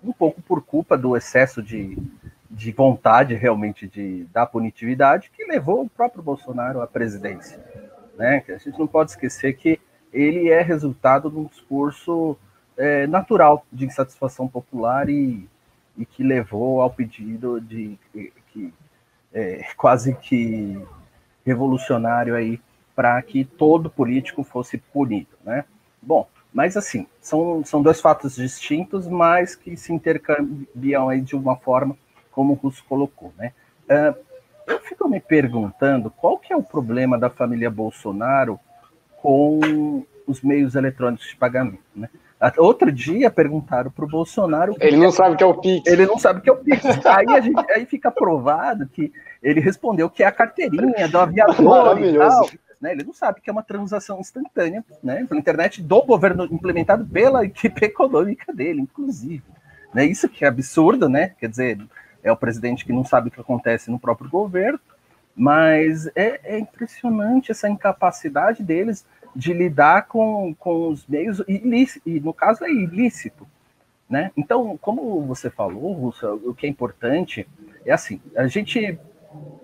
um 0.04 0.12
pouco 0.12 0.42
por 0.42 0.64
culpa 0.64 0.98
do 0.98 1.16
excesso 1.16 1.62
de, 1.62 1.96
de 2.50 2.72
vontade 2.72 3.36
realmente 3.36 3.88
de 3.88 4.26
dar 4.34 4.48
punitividade 4.48 5.30
que 5.36 5.46
levou 5.46 5.84
o 5.84 5.90
próprio 5.90 6.24
Bolsonaro 6.24 6.82
à 6.82 6.88
presidência. 6.88 7.64
Né? 8.18 8.44
A 8.50 8.58
gente 8.58 8.80
não 8.80 8.88
pode 8.88 9.12
esquecer 9.12 9.54
que 9.56 9.80
ele 10.12 10.50
é 10.50 10.62
resultado 10.62 11.30
de 11.30 11.38
um 11.38 11.46
discurso 11.46 12.36
é, 12.76 13.06
natural 13.06 13.66
de 13.72 13.86
insatisfação 13.86 14.48
popular 14.48 15.10
e, 15.10 15.48
e, 15.98 16.06
que 16.06 16.24
levou 16.24 16.82
ao 16.82 16.90
pedido 16.90 17.62
de 17.62 17.98
que, 18.52 18.74
é, 19.34 19.64
quase 19.78 20.16
que 20.16 20.82
revolucionário 21.46 22.36
aí 22.36 22.60
para 22.96 23.22
que 23.22 23.46
todo 23.46 23.90
político 23.90 24.44
fosse 24.44 24.78
punido, 24.78 25.38
né? 25.44 25.64
Bom, 26.02 26.28
Mas, 26.54 26.76
assim, 26.76 27.06
são, 27.22 27.64
são 27.64 27.82
dois 27.82 28.02
fatos 28.02 28.36
distintos, 28.36 29.08
mas 29.08 29.56
que 29.56 29.78
se 29.78 29.94
intercambiam 29.94 31.08
aí 31.08 31.22
de 31.22 31.36
uma 31.36 31.56
forma, 31.56 31.96
como 32.40 32.54
o 32.54 32.56
Russo 32.56 32.86
colocou, 32.88 33.34
né? 33.38 33.52
Uh, 33.84 34.18
eu 34.66 34.80
fico 34.80 35.10
me 35.10 35.20
perguntando 35.20 36.10
qual 36.10 36.38
que 36.38 36.54
é 36.54 36.56
o 36.56 36.64
problema 36.64 37.20
da 37.20 37.30
família 37.30 37.70
Bolsonaro 37.70 38.58
com 39.18 40.06
os 40.26 40.42
meios 40.42 40.74
eletrônicos 40.74 41.28
de 41.28 41.36
pagamento, 41.36 41.84
né? 41.94 42.08
Outro 42.58 42.90
dia 42.94 43.30
perguntaram 43.30 43.92
para 43.92 44.06
o 44.06 44.08
Bolsonaro. 44.08 44.74
Ele 44.80 44.96
não 44.96 45.10
é, 45.10 45.12
sabe 45.12 45.34
o 45.34 45.38
que 45.38 45.44
é 45.44 45.48
o 45.48 45.54
Pix. 45.56 45.86
Ele 45.86 46.06
não 46.06 46.18
sabe 46.18 46.40
o 46.40 46.42
que 46.42 46.50
é 46.50 46.54
o 46.54 46.56
Pix. 46.56 46.86
aí, 47.06 47.26
a 47.28 47.42
gente, 47.42 47.72
aí 47.74 47.86
fica 47.86 48.10
provado 48.10 48.88
que 48.88 49.12
ele 49.44 49.60
respondeu 49.60 50.10
que 50.10 50.24
é 50.24 50.28
a 50.28 50.32
carteirinha 50.32 51.10
do 51.10 51.20
aviador 51.20 52.02
e 52.02 52.18
tal. 52.18 52.50
Né? 52.80 52.94
Ele 52.94 53.04
não 53.04 53.12
sabe 53.12 53.42
que 53.42 53.50
é 53.50 53.52
uma 53.52 53.64
transação 53.64 54.22
instantânea 54.22 54.82
né? 55.04 55.26
pela 55.28 55.42
internet 55.42 55.82
do 55.82 56.02
governo, 56.04 56.46
implementado 56.46 57.06
pela 57.06 57.44
equipe 57.44 57.84
econômica 57.84 58.54
dele, 58.54 58.80
inclusive. 58.80 59.44
Né? 59.94 60.06
Isso 60.06 60.30
que 60.30 60.46
é 60.46 60.48
absurdo, 60.48 61.10
né? 61.10 61.34
Quer 61.40 61.50
dizer, 61.50 61.80
é 62.24 62.32
o 62.32 62.38
presidente 62.38 62.86
que 62.86 62.94
não 62.94 63.04
sabe 63.04 63.30
o 63.30 63.32
que 63.32 63.40
acontece 63.40 63.90
no 63.90 64.00
próprio 64.00 64.30
governo, 64.30 64.80
mas 65.36 66.08
é, 66.16 66.56
é 66.56 66.60
impressionante 66.60 67.52
essa 67.52 67.70
incapacidade 67.70 68.62
deles 68.62 69.06
de 69.36 69.54
lidar 69.54 70.08
com, 70.08 70.54
com 70.56 70.90
os 70.90 71.06
meios 71.08 71.42
ilícitos, 71.48 72.02
e 72.06 72.20
no 72.20 72.34
caso 72.34 72.66
é 72.66 72.70
ilícito. 72.70 73.48
Né? 74.10 74.32
Então, 74.36 74.78
como 74.82 75.22
você 75.22 75.50
falou, 75.50 76.12
o 76.44 76.54
que 76.54 76.66
é 76.66 76.70
importante 76.70 77.48
é 77.86 77.92
assim, 77.92 78.20
a 78.36 78.48
gente 78.48 79.00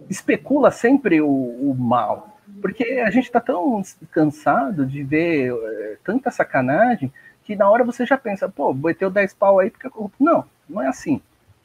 especula 0.08 0.70
sempre 0.70 1.20
o, 1.20 1.28
o 1.28 1.76
mal, 1.76 2.38
porque 2.62 2.84
a 3.06 3.10
gente 3.10 3.26
está 3.26 3.42
tão 3.42 3.82
cansado 4.12 4.86
de 4.86 5.04
ver 5.04 5.52
é, 5.52 5.98
tanta 6.04 6.30
sacanagem 6.30 7.12
que 7.44 7.56
na 7.56 7.70
hora 7.70 7.84
você 7.84 8.06
já 8.06 8.18
pensa, 8.18 8.48
pô, 8.48 8.74
meteu 8.74 9.10
10 9.10 9.34
pau 9.34 9.60
aí 9.60 9.70
porque 9.70 9.88
é 9.88 9.90
corrupto. 9.90 10.24
Não, 10.24 10.46
não 10.68 10.82
é 10.82 10.88
assim. 10.88 11.22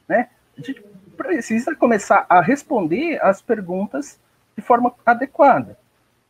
Né? 0.07 0.29
A 0.57 0.61
gente 0.61 0.83
precisa 1.17 1.75
começar 1.75 2.25
a 2.29 2.41
responder 2.41 3.19
as 3.21 3.41
perguntas 3.41 4.19
de 4.55 4.61
forma 4.61 4.93
adequada 5.05 5.77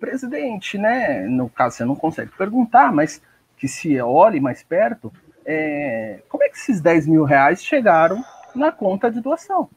presidente, 0.02 0.80
né? 0.80 1.22
No 1.28 1.48
caso, 1.48 1.78
você 1.78 1.86
não 1.86 1.96
consegue 1.96 2.32
perguntar, 2.36 2.92
mas 2.92 3.22
que 3.56 3.68
se 3.68 4.02
olhe 4.02 4.40
mais 4.40 4.64
perto, 4.64 5.14
é, 5.46 6.20
como 6.28 6.44
é 6.44 6.50
que 6.50 6.58
esses 6.58 6.82
10 6.82 7.08
mil 7.08 7.24
reais 7.24 7.64
chegaram 7.64 8.22
na 8.56 8.72
conta 8.72 9.12
de 9.12 9.22
doação? 9.22 9.70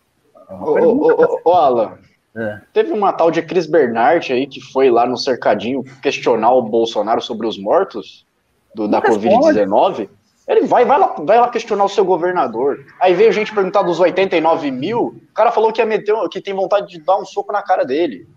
É 0.49 0.55
ô, 0.55 1.13
ô, 1.13 1.41
ô, 1.45 1.53
Alan, 1.53 1.99
é. 2.35 2.61
teve 2.73 2.93
uma 2.93 3.13
tal 3.13 3.31
de 3.31 3.43
Cris 3.43 3.67
Bernard 3.67 4.33
aí 4.33 4.47
que 4.47 4.61
foi 4.61 4.91
lá 4.91 5.07
no 5.07 5.19
cercadinho 5.19 5.85
questionar 6.03 6.53
o 6.53 6.63
Bolsonaro 6.63 7.21
sobre 7.21 7.47
os 7.47 7.59
mortos 7.59 8.27
do, 8.75 8.89
da 8.89 9.03
Covid-19. 9.03 10.09
Ele 10.47 10.67
vai, 10.67 10.85
vai, 10.85 10.99
lá, 10.99 11.15
vai 11.19 11.41
lá 11.41 11.49
questionar 11.49 11.85
o 11.85 11.89
seu 11.89 12.05
governador. 12.05 12.85
Aí 13.01 13.15
veio 13.15 13.33
gente 13.33 13.55
perguntar 13.55 13.83
dos 13.83 13.99
89 13.99 14.71
mil, 14.71 15.01
o 15.01 15.35
cara 15.35 15.51
falou 15.51 15.73
que, 15.73 15.81
ia 15.81 15.87
meter, 15.87 16.15
que 16.29 16.41
tem 16.41 16.53
vontade 16.53 16.89
de 16.89 17.01
dar 17.01 17.17
um 17.17 17.25
soco 17.25 17.53
na 17.53 17.63
cara 17.63 17.85
dele. 17.85 18.29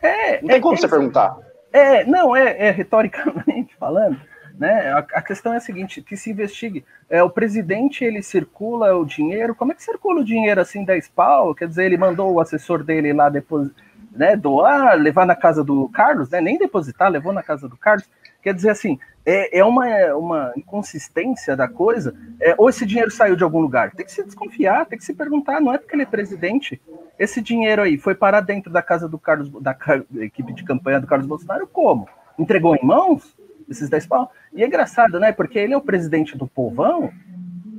É, 0.00 0.40
não 0.40 0.48
tem 0.48 0.56
é, 0.56 0.60
como 0.60 0.74
é, 0.74 0.76
você 0.76 0.88
perguntar. 0.88 1.36
É, 1.72 2.04
não, 2.04 2.34
é, 2.34 2.66
é 2.66 2.70
retoricamente 2.70 3.76
falando, 3.78 4.20
né? 4.58 4.92
A, 4.92 4.98
a, 4.98 5.22
questão 5.22 5.54
é 5.54 5.58
a 5.58 5.60
seguinte, 5.60 6.02
que 6.02 6.16
se 6.16 6.30
investigue. 6.30 6.84
É, 7.08 7.22
o 7.22 7.30
presidente, 7.30 8.04
ele 8.04 8.22
circula 8.22 8.96
o 8.96 9.04
dinheiro, 9.04 9.54
como 9.54 9.70
é 9.70 9.74
que 9.76 9.84
circula 9.84 10.20
o 10.20 10.24
dinheiro 10.24 10.60
assim, 10.60 10.84
10 10.84 11.08
pau? 11.10 11.54
Quer 11.54 11.68
dizer, 11.68 11.84
ele 11.84 11.96
mandou 11.96 12.32
o 12.32 12.40
assessor 12.40 12.82
dele 12.82 13.12
lá 13.12 13.28
depois, 13.28 13.68
né, 14.14 14.36
doar, 14.36 14.94
levar 14.96 15.26
na 15.26 15.34
casa 15.34 15.64
do 15.64 15.88
Carlos, 15.88 16.30
né? 16.30 16.40
Nem 16.40 16.58
depositar, 16.58 17.10
levou 17.10 17.32
na 17.32 17.42
casa 17.42 17.68
do 17.68 17.76
Carlos. 17.76 18.08
Quer 18.42 18.54
dizer 18.54 18.70
assim, 18.70 18.98
é, 19.24 19.58
é 19.58 19.64
uma, 19.64 19.86
uma 20.14 20.52
inconsistência 20.56 21.56
da 21.56 21.68
coisa, 21.68 22.14
é, 22.40 22.54
ou 22.58 22.68
esse 22.68 22.84
dinheiro 22.84 23.10
saiu 23.10 23.36
de 23.36 23.44
algum 23.44 23.60
lugar. 23.60 23.92
Tem 23.92 24.04
que 24.04 24.12
se 24.12 24.24
desconfiar, 24.24 24.86
tem 24.86 24.98
que 24.98 25.04
se 25.04 25.14
perguntar, 25.14 25.60
não 25.60 25.72
é 25.72 25.78
porque 25.78 25.94
ele 25.94 26.02
é 26.02 26.06
presidente. 26.06 26.80
Esse 27.18 27.40
dinheiro 27.40 27.82
aí 27.82 27.96
foi 27.96 28.14
parar 28.14 28.40
dentro 28.40 28.72
da 28.72 28.82
casa 28.82 29.08
do 29.08 29.18
Carlos, 29.18 29.48
da, 29.60 29.72
da 29.72 30.24
equipe 30.24 30.52
de 30.52 30.64
campanha 30.64 31.00
do 31.00 31.06
Carlos 31.06 31.26
Bolsonaro, 31.26 31.66
como? 31.66 32.08
Entregou 32.38 32.74
em 32.74 32.84
mãos 32.84 33.36
esses 33.68 33.88
10 33.88 34.06
pau? 34.06 34.32
E 34.52 34.62
é 34.62 34.66
engraçado, 34.66 35.20
né? 35.20 35.32
Porque 35.32 35.58
ele 35.58 35.72
é 35.72 35.76
o 35.76 35.82
presidente 35.82 36.36
do 36.36 36.46
povão, 36.46 37.12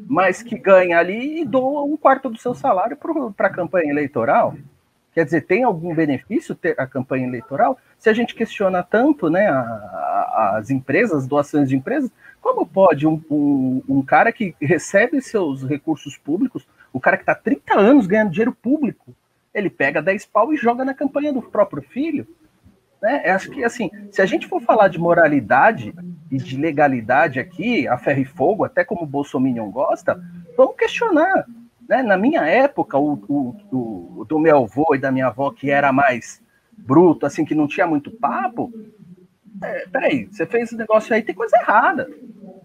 mas 0.08 0.42
que 0.42 0.58
ganha 0.58 0.98
ali 0.98 1.42
e 1.42 1.46
doa 1.46 1.84
um 1.84 1.98
quarto 1.98 2.30
do 2.30 2.38
seu 2.38 2.54
salário 2.54 2.98
para 3.36 3.48
a 3.48 3.54
campanha 3.54 3.92
eleitoral. 3.92 4.56
Quer 5.14 5.26
dizer, 5.26 5.42
tem 5.42 5.64
algum 5.64 5.94
benefício 5.94 6.56
ter 6.56 6.80
a 6.80 6.88
campanha 6.88 7.28
eleitoral? 7.28 7.78
Se 8.00 8.10
a 8.10 8.14
gente 8.14 8.34
questiona 8.34 8.82
tanto 8.82 9.30
né, 9.30 9.48
a, 9.48 9.60
a, 9.60 10.56
as 10.58 10.72
empresas, 10.72 11.28
doações 11.28 11.70
de 11.70 11.76
empresas, 11.76 12.12
como 12.42 12.66
pode 12.66 13.06
um, 13.06 13.22
um, 13.30 13.84
um, 13.88 14.02
cara 14.02 14.32
que 14.32 14.56
recebe 14.60 15.22
seus 15.22 15.64
recursos 15.64 16.18
públicos, 16.18 16.68
o 16.92 17.00
cara 17.00 17.16
que 17.16 17.24
está 17.24 17.36
30 17.36 17.78
anos 17.80 18.08
ganhando 18.08 18.32
dinheiro 18.32 18.54
público, 18.54 19.16
ele 19.54 19.70
pega 19.70 20.02
10 20.02 20.26
pau 20.26 20.52
e 20.52 20.58
joga 20.58 20.84
na 20.84 20.96
campanha 20.96 21.32
do 21.32 21.42
próprio 21.42 21.84
filho? 21.84 22.28
Né? 23.00 23.30
Acho 23.30 23.52
que, 23.52 23.64
assim, 23.64 23.92
se 24.12 24.22
a 24.22 24.26
gente 24.26 24.48
for 24.48 24.62
falar 24.62 24.88
de 24.88 24.98
moralidade 24.98 25.94
e 26.32 26.38
de 26.38 26.58
legalidade 26.58 27.40
aqui, 27.40 27.88
a 27.88 27.98
ferro 27.98 28.22
e 28.22 28.26
fogo, 28.26 28.64
até 28.64 28.84
como 28.84 29.04
o 29.04 29.08
Bolsonaro 29.08 29.70
gosta, 29.70 30.20
vamos 30.58 30.76
questionar. 30.76 31.46
Né? 31.88 32.02
Na 32.02 32.18
minha 32.18 32.42
época, 32.42 32.98
o, 32.98 33.14
o, 33.28 34.20
o, 34.20 34.26
do 34.26 34.40
meu 34.40 34.64
avô 34.64 34.96
e 34.96 35.00
da 35.00 35.12
minha 35.12 35.28
avó, 35.28 35.52
que 35.52 35.70
era 35.70 35.92
mais 35.92 36.42
bruto, 36.78 37.26
assim, 37.26 37.46
que 37.46 37.56
não 37.56 37.68
tinha 37.68 37.88
muito 37.88 38.12
papo, 38.12 38.72
é, 39.62 39.88
peraí, 39.88 40.28
você 40.32 40.46
fez 40.46 40.66
esse 40.66 40.76
negócio 40.76 41.14
aí, 41.14 41.22
tem 41.22 41.36
coisa 41.36 41.58
errada. 41.58 42.10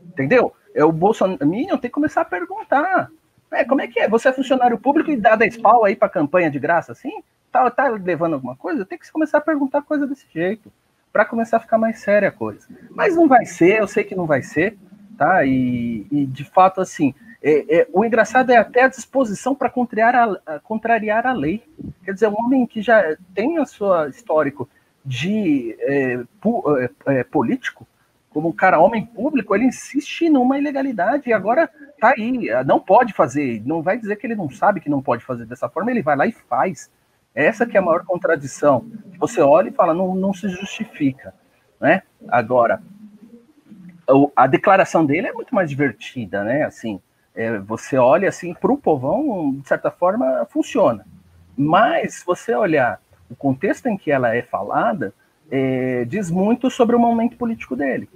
Entendeu? 0.08 0.52
É, 0.74 0.84
o 0.84 0.92
Bolsonaro 0.92 1.38
tem 1.38 1.80
que 1.82 1.90
começar 1.90 2.22
a 2.22 2.24
perguntar. 2.24 3.10
É, 3.50 3.64
como 3.64 3.80
é 3.80 3.86
que 3.86 4.00
é? 4.00 4.08
Você 4.08 4.28
é 4.28 4.32
funcionário 4.32 4.78
público 4.78 5.10
e 5.10 5.16
dá 5.16 5.36
10 5.36 5.58
pau 5.58 5.84
aí 5.84 5.96
para 5.96 6.08
campanha 6.08 6.50
de 6.50 6.58
graça 6.58 6.92
assim? 6.92 7.22
Tá, 7.50 7.70
tá 7.70 7.88
levando 7.88 8.34
alguma 8.34 8.56
coisa? 8.56 8.84
Tem 8.84 8.98
que 8.98 9.10
começar 9.10 9.38
a 9.38 9.42
perguntar 9.42 9.82
coisa 9.82 10.06
desse 10.06 10.26
jeito, 10.32 10.70
para 11.12 11.24
começar 11.24 11.56
a 11.56 11.60
ficar 11.60 11.78
mais 11.78 12.00
séria 12.00 12.28
a 12.28 12.32
coisa. 12.32 12.66
Mas 12.90 13.16
não 13.16 13.26
vai 13.26 13.46
ser, 13.46 13.80
eu 13.80 13.88
sei 13.88 14.04
que 14.04 14.14
não 14.14 14.26
vai 14.26 14.42
ser, 14.42 14.76
tá? 15.16 15.44
E, 15.44 16.06
e 16.10 16.26
de 16.26 16.44
fato, 16.44 16.80
assim, 16.80 17.14
é, 17.42 17.80
é, 17.80 17.88
o 17.92 18.04
engraçado 18.04 18.50
é 18.50 18.56
até 18.56 18.82
a 18.82 18.88
disposição 18.88 19.54
para 19.54 19.70
contrariar 19.70 20.28
contrariar 20.64 21.26
a 21.26 21.32
lei. 21.32 21.62
Quer 22.04 22.12
dizer, 22.12 22.28
um 22.28 22.34
homem 22.34 22.66
que 22.66 22.82
já 22.82 23.16
tem 23.34 23.58
o 23.60 23.66
seu 23.66 24.08
histórico 24.08 24.68
de 25.04 25.76
é, 25.80 26.22
pu, 26.40 26.64
é, 26.78 26.90
é, 27.06 27.24
político, 27.24 27.86
como 28.28 28.48
um 28.48 28.52
cara 28.52 28.78
homem 28.78 29.06
público, 29.06 29.54
ele 29.54 29.64
insiste 29.64 30.28
numa 30.28 30.58
ilegalidade 30.58 31.30
e 31.30 31.32
agora 31.32 31.70
tá 31.98 32.12
aí, 32.16 32.48
não 32.66 32.78
pode 32.78 33.12
fazer, 33.12 33.62
não 33.64 33.82
vai 33.82 33.96
dizer 33.96 34.16
que 34.16 34.26
ele 34.26 34.34
não 34.34 34.50
sabe 34.50 34.80
que 34.80 34.90
não 34.90 35.02
pode 35.02 35.24
fazer 35.24 35.46
dessa 35.46 35.68
forma, 35.68 35.90
ele 35.90 36.02
vai 36.02 36.16
lá 36.16 36.26
e 36.26 36.32
faz. 36.32 36.90
Essa 37.34 37.64
que 37.64 37.76
é 37.76 37.80
a 37.80 37.82
maior 37.82 38.04
contradição. 38.04 38.90
Você 39.18 39.40
olha 39.40 39.68
e 39.68 39.72
fala, 39.72 39.94
não, 39.94 40.14
não 40.14 40.34
se 40.34 40.48
justifica, 40.48 41.32
né? 41.80 42.02
Agora, 42.28 42.82
a 44.34 44.46
declaração 44.46 45.06
dele 45.06 45.28
é 45.28 45.32
muito 45.32 45.54
mais 45.54 45.70
divertida, 45.70 46.42
né? 46.42 46.64
Assim, 46.64 47.00
é, 47.38 47.56
você 47.60 47.96
olha 47.96 48.28
assim 48.28 48.52
para 48.52 48.72
o 48.72 48.76
povão, 48.76 49.54
de 49.54 49.68
certa 49.68 49.92
forma, 49.92 50.44
funciona. 50.50 51.06
Mas 51.56 52.14
se 52.14 52.26
você 52.26 52.52
olhar 52.52 53.00
o 53.30 53.36
contexto 53.36 53.86
em 53.86 53.96
que 53.96 54.10
ela 54.10 54.34
é 54.34 54.42
falada, 54.42 55.14
é, 55.48 56.04
diz 56.04 56.32
muito 56.32 56.68
sobre 56.68 56.96
o 56.96 56.98
momento 56.98 57.36
político 57.36 57.76
dele, 57.76 58.08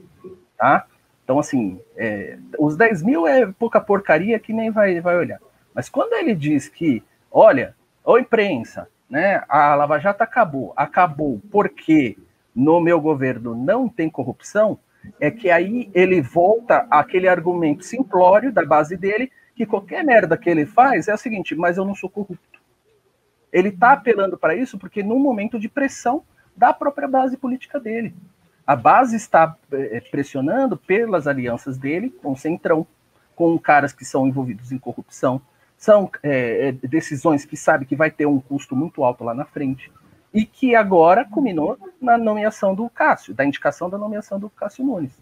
tá? 0.58 0.86
Então, 1.22 1.38
assim, 1.38 1.80
é, 1.96 2.36
os 2.58 2.76
10 2.76 3.04
mil 3.04 3.24
é 3.24 3.46
pouca 3.46 3.80
porcaria 3.80 4.40
que 4.40 4.52
nem 4.52 4.72
vai, 4.72 5.00
vai 5.00 5.16
olhar. 5.16 5.38
Mas 5.72 5.88
quando 5.88 6.14
ele 6.14 6.34
diz 6.34 6.68
que, 6.68 7.00
olha, 7.30 7.76
ô 8.04 8.18
imprensa, 8.18 8.88
né, 9.08 9.44
a 9.48 9.72
Lava 9.76 10.00
Jato 10.00 10.24
acabou, 10.24 10.72
acabou 10.76 11.40
porque 11.48 12.18
no 12.52 12.80
meu 12.80 13.00
governo 13.00 13.54
não 13.54 13.88
tem 13.88 14.10
corrupção, 14.10 14.80
é 15.20 15.30
que 15.30 15.50
aí 15.50 15.90
ele 15.94 16.20
volta 16.20 16.86
àquele 16.90 17.28
argumento 17.28 17.84
simplório 17.84 18.52
da 18.52 18.64
base 18.64 18.96
dele, 18.96 19.30
que 19.54 19.66
qualquer 19.66 20.04
merda 20.04 20.36
que 20.36 20.48
ele 20.48 20.66
faz 20.66 21.08
é 21.08 21.14
o 21.14 21.18
seguinte, 21.18 21.54
mas 21.54 21.76
eu 21.76 21.84
não 21.84 21.94
sou 21.94 22.10
corrupto. 22.10 22.60
Ele 23.52 23.68
está 23.68 23.92
apelando 23.92 24.38
para 24.38 24.54
isso 24.54 24.78
porque 24.78 25.02
num 25.02 25.18
momento 25.18 25.58
de 25.58 25.68
pressão 25.68 26.22
da 26.56 26.72
própria 26.72 27.08
base 27.08 27.36
política 27.36 27.78
dele. 27.78 28.14
A 28.66 28.76
base 28.76 29.16
está 29.16 29.56
é, 29.72 30.00
pressionando 30.00 30.76
pelas 30.76 31.26
alianças 31.26 31.76
dele 31.76 32.10
com 32.22 32.32
o 32.32 32.36
Centrão, 32.36 32.86
com 33.34 33.58
caras 33.58 33.92
que 33.92 34.04
são 34.04 34.26
envolvidos 34.26 34.72
em 34.72 34.78
corrupção. 34.78 35.40
São 35.76 36.08
é 36.22 36.70
decisões 36.72 37.44
que 37.44 37.56
sabe 37.56 37.86
que 37.86 37.96
vai 37.96 38.10
ter 38.10 38.24
um 38.24 38.38
custo 38.38 38.76
muito 38.76 39.02
alto 39.02 39.24
lá 39.24 39.34
na 39.34 39.44
frente 39.44 39.90
e 40.32 40.44
que 40.44 40.74
agora 40.74 41.24
culminou 41.24 41.78
na 42.00 42.16
nomeação 42.16 42.74
do 42.74 42.88
Cássio, 42.88 43.34
da 43.34 43.44
indicação 43.44 43.90
da 43.90 43.98
nomeação 43.98 44.38
do 44.38 44.48
Cássio 44.48 44.84
Nunes. 44.84 45.12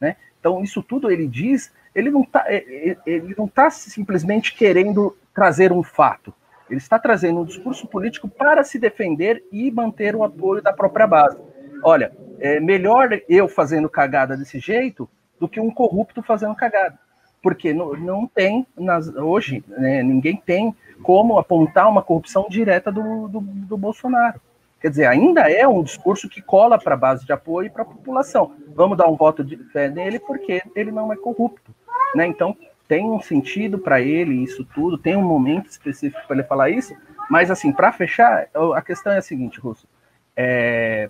Né? 0.00 0.16
Então, 0.38 0.62
isso 0.62 0.82
tudo 0.82 1.10
ele 1.10 1.26
diz, 1.26 1.72
ele 1.94 2.10
não 2.10 2.22
está 2.22 2.44
ele 2.48 3.34
não 3.36 3.48
tá 3.48 3.70
simplesmente 3.70 4.54
querendo 4.54 5.16
trazer 5.34 5.72
um 5.72 5.82
fato, 5.82 6.32
ele 6.68 6.78
está 6.78 6.98
trazendo 6.98 7.40
um 7.40 7.44
discurso 7.44 7.86
político 7.86 8.28
para 8.28 8.62
se 8.62 8.78
defender 8.78 9.42
e 9.50 9.70
manter 9.70 10.14
o 10.14 10.22
apoio 10.22 10.62
da 10.62 10.72
própria 10.72 11.06
base. 11.06 11.36
Olha, 11.82 12.12
é 12.38 12.60
melhor 12.60 13.20
eu 13.28 13.48
fazendo 13.48 13.88
cagada 13.88 14.36
desse 14.36 14.58
jeito 14.58 15.08
do 15.38 15.48
que 15.48 15.58
um 15.58 15.70
corrupto 15.70 16.22
fazendo 16.22 16.54
cagada. 16.54 16.98
Porque 17.42 17.72
não, 17.72 17.94
não 17.94 18.26
tem, 18.26 18.66
nas, 18.76 19.08
hoje, 19.08 19.64
né, 19.66 20.02
ninguém 20.02 20.36
tem 20.36 20.74
como 21.02 21.38
apontar 21.38 21.88
uma 21.88 22.02
corrupção 22.02 22.46
direta 22.48 22.92
do, 22.92 23.26
do, 23.28 23.40
do 23.40 23.76
Bolsonaro. 23.76 24.40
Quer 24.80 24.88
dizer, 24.90 25.06
ainda 25.06 25.50
é 25.50 25.68
um 25.68 25.82
discurso 25.82 26.28
que 26.28 26.40
cola 26.40 26.78
para 26.78 26.94
a 26.94 26.98
base 26.98 27.26
de 27.26 27.32
apoio 27.32 27.66
e 27.66 27.70
para 27.70 27.82
a 27.82 27.86
população. 27.86 28.54
Vamos 28.74 28.96
dar 28.96 29.08
um 29.08 29.16
voto 29.16 29.44
de 29.44 29.56
fé 29.56 29.88
nele 29.88 30.18
porque 30.18 30.62
ele 30.74 30.90
não 30.90 31.12
é 31.12 31.16
corrupto. 31.16 31.74
Né? 32.14 32.26
Então, 32.26 32.56
tem 32.88 33.04
um 33.04 33.20
sentido 33.20 33.78
para 33.78 34.00
ele 34.00 34.42
isso 34.42 34.64
tudo, 34.64 34.98
tem 34.98 35.16
um 35.16 35.22
momento 35.22 35.68
específico 35.68 36.26
para 36.26 36.36
ele 36.36 36.46
falar 36.46 36.70
isso, 36.70 36.96
mas, 37.30 37.50
assim, 37.50 37.72
para 37.72 37.92
fechar, 37.92 38.48
a 38.74 38.82
questão 38.82 39.12
é 39.12 39.18
a 39.18 39.22
seguinte, 39.22 39.60
Russo. 39.60 39.86
É, 40.34 41.08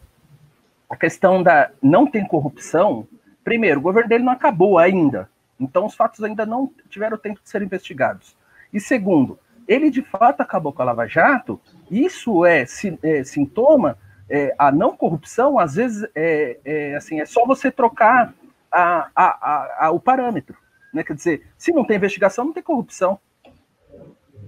a 0.88 0.96
questão 0.96 1.42
da 1.42 1.70
não 1.80 2.06
tem 2.06 2.26
corrupção, 2.26 3.06
primeiro, 3.42 3.80
o 3.80 3.82
governo 3.82 4.08
dele 4.08 4.24
não 4.24 4.32
acabou 4.32 4.78
ainda. 4.78 5.30
Então, 5.58 5.86
os 5.86 5.94
fatos 5.94 6.22
ainda 6.22 6.44
não 6.44 6.70
tiveram 6.90 7.16
tempo 7.16 7.40
de 7.42 7.48
ser 7.48 7.62
investigados. 7.62 8.36
E 8.72 8.80
segundo, 8.80 9.38
ele 9.66 9.88
de 9.88 10.02
fato 10.02 10.40
acabou 10.40 10.72
com 10.72 10.82
a 10.82 10.86
Lava 10.86 11.06
Jato, 11.06 11.60
isso 11.90 12.44
é, 12.44 12.64
é 13.02 13.24
sintoma, 13.24 13.98
é, 14.28 14.54
a 14.56 14.70
não 14.70 14.96
corrupção, 14.96 15.58
às 15.58 15.74
vezes, 15.74 16.08
é, 16.14 16.58
é, 16.64 16.94
assim, 16.94 17.20
é 17.20 17.26
só 17.26 17.44
você 17.44 17.70
trocar 17.70 18.32
a, 18.70 19.08
a, 19.14 19.86
a, 19.86 19.90
o 19.90 19.98
parâmetro. 19.98 20.56
Né? 20.94 21.02
Quer 21.02 21.14
dizer, 21.14 21.46
se 21.58 21.72
não 21.72 21.84
tem 21.84 21.96
investigação, 21.96 22.44
não 22.44 22.52
tem 22.52 22.62
corrupção. 22.62 23.18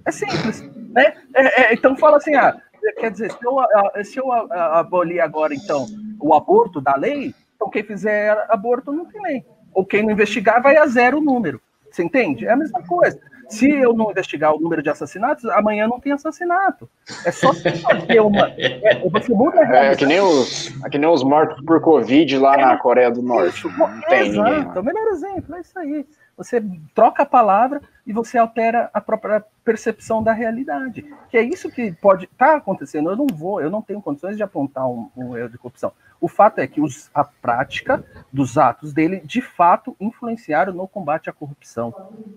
É 0.05 0.13
simples. 0.13 0.63
Né? 0.93 1.17
É, 1.35 1.63
é, 1.63 1.75
então 1.75 1.97
fala 1.97 2.19
assim, 2.19 2.35
ah, 2.37 2.57
quer 2.99 3.11
dizer, 3.11 3.33
se 3.33 3.45
eu, 3.45 3.57
se 4.05 4.19
eu 4.19 4.33
abolir 4.33 5.21
agora, 5.21 5.53
então, 5.53 5.87
o 6.21 6.35
aborto 6.35 6.81
da 6.81 6.95
lei, 6.95 7.35
então 7.57 7.69
quem 7.69 7.83
fizer 7.83 8.47
aborto 8.49 8.93
não 8.93 9.07
tem 9.07 9.21
lei. 9.21 9.45
Ou 9.75 9.85
quem 9.85 10.03
não 10.03 10.13
investigar 10.13 10.63
vai 10.63 10.77
a 10.77 10.87
zero 10.87 11.19
o 11.19 11.25
número. 11.25 11.61
Você 11.91 12.03
entende? 12.03 12.47
É 12.47 12.53
a 12.53 12.57
mesma 12.57 12.83
coisa. 12.83 13.21
Se 13.53 13.69
eu 13.71 13.93
não 13.93 14.11
investigar 14.11 14.55
o 14.55 14.59
número 14.59 14.83
de 14.83 14.89
assassinatos, 14.89 15.45
amanhã 15.51 15.87
não 15.87 16.01
tem 16.01 16.11
assassinato. 16.11 16.89
É 17.25 17.31
só 17.31 17.53
fazer 17.53 18.21
uma. 18.21 18.49
É, 18.57 18.99
você 19.11 19.35
muda 19.35 19.61
a 19.61 19.77
é, 19.77 19.95
que 19.95 20.07
nem 20.07 20.21
os, 20.21 20.73
é 20.83 20.89
que 20.89 20.97
nem 20.97 21.09
os 21.09 21.23
mortos 21.23 21.63
por 21.67 21.79
Covid 21.83 22.39
lá 22.39 22.55
é, 22.55 22.63
na 22.63 22.77
Coreia 22.79 23.11
do 23.11 23.21
Norte. 23.21 23.59
Isso, 23.59 23.69
não 23.79 24.01
tem 24.09 24.29
exato, 24.29 24.51
ninguém. 24.51 24.73
É 24.75 24.81
o 24.81 24.83
melhor 24.83 25.07
exemplo, 25.09 25.55
é 25.55 25.61
isso 25.61 25.79
aí. 25.79 26.07
Você 26.37 26.63
troca 26.95 27.23
a 27.23 27.27
palavra 27.27 27.81
e 28.07 28.13
você 28.13 28.39
altera 28.39 28.91
a 28.93 29.01
própria 29.01 29.45
percepção 29.65 30.23
da 30.23 30.33
realidade. 30.33 31.05
Que 31.31 31.37
é 31.37 31.43
isso 31.43 31.71
que 31.71 31.93
pode 31.93 32.25
estar 32.25 32.53
tá 32.53 32.57
acontecendo. 32.57 33.11
Eu 33.11 33.17
não 33.17 33.27
vou, 33.27 33.61
eu 33.61 33.71
não 33.71 33.83
tenho 33.83 34.03
condições 34.03 34.37
de 34.37 34.43
apontar 34.43 34.89
um, 34.89 35.09
um 35.17 35.37
erro 35.37 35.51
de 35.51 35.59
corrupção. 35.59 35.93
O 36.21 36.29
fato 36.29 36.61
é 36.61 36.67
que 36.67 36.81
os, 36.81 37.11
a 37.13 37.25
prática 37.25 38.05
dos 38.33 38.57
atos 38.57 38.93
dele, 38.93 39.21
de 39.25 39.43
fato, 39.43 39.97
influenciaram 40.01 40.73
no 40.73 40.87
combate 40.87 41.29
à 41.29 41.33
corrupção. 41.33 41.93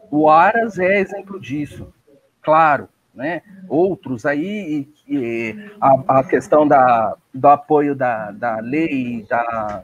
O 0.09 0.29
Aras 0.29 0.79
é 0.79 0.99
exemplo 0.99 1.39
disso, 1.39 1.93
claro. 2.41 2.89
Né? 3.13 3.43
Outros 3.69 4.25
aí, 4.25 4.89
e, 5.07 5.15
e 5.15 5.71
a, 5.79 6.19
a, 6.19 6.23
questão 6.25 6.67
da, 6.67 7.15
do 7.33 7.47
apoio 7.47 7.95
da, 7.95 8.31
da 8.31 8.59
lei, 8.59 9.25
da, 9.29 9.83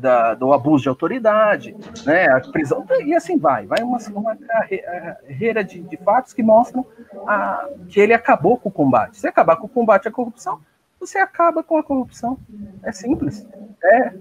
da, 0.00 0.34
do 0.34 0.52
abuso 0.52 0.82
de 0.82 0.88
autoridade, 0.88 1.76
né, 2.04 2.26
a 2.26 2.40
prisão, 2.40 2.84
e 3.04 3.14
assim 3.14 3.38
vai, 3.38 3.66
vai 3.66 3.82
uma, 3.82 3.98
uma 4.14 4.36
carreira 4.36 5.62
de, 5.62 5.80
de 5.80 5.96
fatos 5.98 6.32
que 6.32 6.42
mostram 6.42 6.84
a, 7.26 7.68
que 7.88 8.00
ele 8.00 8.14
acabou 8.14 8.56
com 8.56 8.68
o 8.68 8.72
combate. 8.72 9.18
Se 9.18 9.28
acabar 9.28 9.56
com 9.56 9.66
o 9.66 9.68
combate 9.68 10.08
à 10.08 10.10
corrupção, 10.10 10.60
você 10.98 11.18
acaba 11.18 11.62
com 11.62 11.76
a 11.76 11.82
corrupção. 11.82 12.38
É 12.82 12.92
simples. 12.92 13.46
É, 13.82 14.12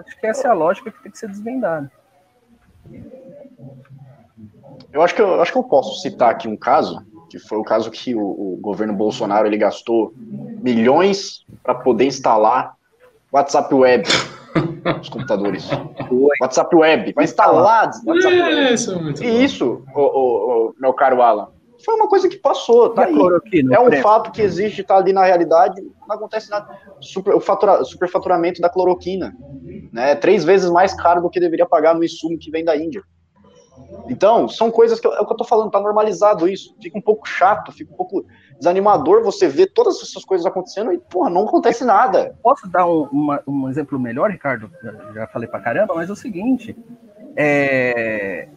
acho 0.00 0.20
que 0.20 0.26
essa 0.26 0.48
é 0.48 0.50
a 0.50 0.54
lógica 0.54 0.90
que 0.90 1.02
tem 1.02 1.12
que 1.12 1.18
ser 1.18 1.28
desvendada. 1.28 1.90
Eu 4.92 5.02
acho 5.02 5.14
que 5.14 5.22
eu, 5.22 5.40
acho 5.40 5.52
que 5.52 5.58
eu 5.58 5.64
posso 5.64 6.00
citar 6.00 6.30
aqui 6.30 6.48
um 6.48 6.56
caso, 6.56 7.04
que 7.30 7.38
foi 7.38 7.58
o 7.58 7.64
caso 7.64 7.90
que 7.90 8.14
o, 8.14 8.20
o 8.20 8.58
governo 8.60 8.94
Bolsonaro 8.94 9.46
ele 9.46 9.56
gastou 9.56 10.12
milhões 10.16 11.44
para 11.62 11.74
poder 11.74 12.06
instalar 12.06 12.74
WhatsApp 13.30 13.74
Web 13.74 14.08
os 15.00 15.08
computadores. 15.08 15.68
WhatsApp 16.40 16.74
Web, 16.74 17.12
vai 17.14 17.24
instalar 17.24 17.90
WhatsApp 18.06 18.40
Web. 18.40 18.74
Isso, 18.74 18.92
é 18.92 19.26
e 19.26 19.44
isso, 19.44 19.82
o, 19.94 20.00
o, 20.00 20.68
o, 20.68 20.74
meu 20.78 20.92
caro 20.92 21.22
Alan, 21.22 21.48
foi 21.84 21.94
uma 21.94 22.08
coisa 22.08 22.28
que 22.28 22.36
passou, 22.36 22.90
tá 22.90 23.04
aí. 23.04 23.14
É 23.72 23.80
um 23.80 23.92
fato 24.02 24.32
que 24.32 24.42
existe, 24.42 24.82
tá 24.82 24.96
ali 24.96 25.12
na 25.12 25.24
realidade, 25.24 25.80
não 26.06 26.16
acontece 26.16 26.50
nada. 26.50 26.76
Super, 27.00 27.34
o 27.34 27.40
fatura, 27.40 27.84
superfaturamento 27.84 28.60
da 28.60 28.68
cloroquina, 28.68 29.36
né? 29.92 30.14
Três 30.16 30.44
vezes 30.44 30.70
mais 30.70 30.92
caro 30.94 31.22
do 31.22 31.30
que 31.30 31.38
deveria 31.38 31.66
pagar 31.66 31.94
no 31.94 32.02
insumo 32.02 32.38
que 32.38 32.50
vem 32.50 32.64
da 32.64 32.76
Índia. 32.76 33.02
Então, 34.08 34.48
são 34.48 34.70
coisas 34.70 34.98
que 34.98 35.06
eu, 35.06 35.12
é 35.14 35.20
o 35.20 35.26
que 35.26 35.32
eu 35.32 35.36
tô 35.36 35.44
falando, 35.44 35.70
tá 35.70 35.80
normalizado 35.80 36.48
isso. 36.48 36.74
Fica 36.82 36.98
um 36.98 37.02
pouco 37.02 37.28
chato, 37.28 37.70
fica 37.72 37.92
um 37.92 37.96
pouco 37.96 38.24
desanimador 38.58 39.22
você 39.22 39.48
ver 39.48 39.68
todas 39.68 40.02
essas 40.02 40.24
coisas 40.24 40.46
acontecendo 40.46 40.92
e, 40.92 40.98
porra, 40.98 41.30
não 41.30 41.46
acontece 41.46 41.84
nada. 41.84 42.36
Posso 42.42 42.68
dar 42.68 42.86
um, 42.86 43.04
uma, 43.04 43.42
um 43.46 43.68
exemplo 43.68 43.98
melhor, 43.98 44.30
Ricardo? 44.30 44.70
Já 45.14 45.26
falei 45.28 45.48
pra 45.48 45.60
caramba, 45.60 45.94
mas 45.94 46.10
é 46.10 46.12
o 46.12 46.16
seguinte: 46.16 46.76
é, 47.36 48.48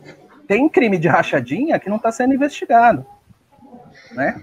tem 0.47 0.67
crime 0.67 0.97
de 0.97 1.07
rachadinha 1.07 1.79
que 1.79 1.89
não 1.89 1.97
está 1.97 2.11
sendo 2.11 2.33
investigado. 2.33 3.05
Né? 4.11 4.41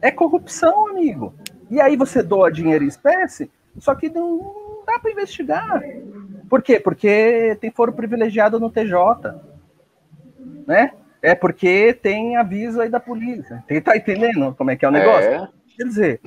É 0.00 0.10
corrupção, 0.10 0.88
amigo. 0.88 1.34
E 1.70 1.80
aí 1.80 1.96
você 1.96 2.22
doa 2.22 2.52
dinheiro 2.52 2.84
em 2.84 2.88
espécie, 2.88 3.50
só 3.78 3.94
que 3.94 4.08
não 4.08 4.82
dá 4.86 4.98
para 4.98 5.10
investigar. 5.10 5.82
Por 6.48 6.62
quê? 6.62 6.78
Porque 6.78 7.56
tem 7.60 7.70
foro 7.70 7.92
privilegiado 7.92 8.60
no 8.60 8.70
TJ. 8.70 9.34
Né? 10.66 10.92
É 11.22 11.34
porque 11.34 11.94
tem 11.94 12.36
aviso 12.36 12.80
aí 12.80 12.88
da 12.88 12.98
polícia. 12.98 13.62
Tá 13.84 13.96
entendendo 13.96 14.54
como 14.56 14.70
é 14.72 14.76
que 14.76 14.84
é 14.84 14.88
o 14.88 14.92
negócio? 14.92 15.30
É. 15.30 15.48
Quer 15.76 15.84
dizer, 15.84 16.20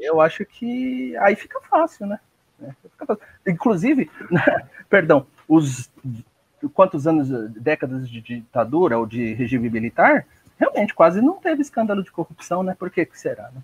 eu 0.00 0.20
acho 0.20 0.44
que 0.44 1.16
aí 1.16 1.34
fica 1.34 1.60
fácil, 1.62 2.06
né? 2.06 2.20
É, 2.62 2.66
fica 2.82 3.06
fácil. 3.06 3.22
Inclusive, 3.46 4.10
perdão, 4.88 5.26
os 5.48 5.90
quantos 6.74 7.06
anos, 7.06 7.28
décadas 7.54 8.08
de 8.08 8.20
ditadura 8.20 8.98
ou 8.98 9.06
de 9.06 9.34
regime 9.34 9.68
militar, 9.68 10.26
realmente 10.58 10.94
quase 10.94 11.20
não 11.20 11.34
teve 11.34 11.62
escândalo 11.62 12.02
de 12.02 12.12
corrupção, 12.12 12.62
né? 12.62 12.76
Por 12.78 12.90
que, 12.90 13.04
que 13.04 13.18
será, 13.18 13.50
né? 13.50 13.62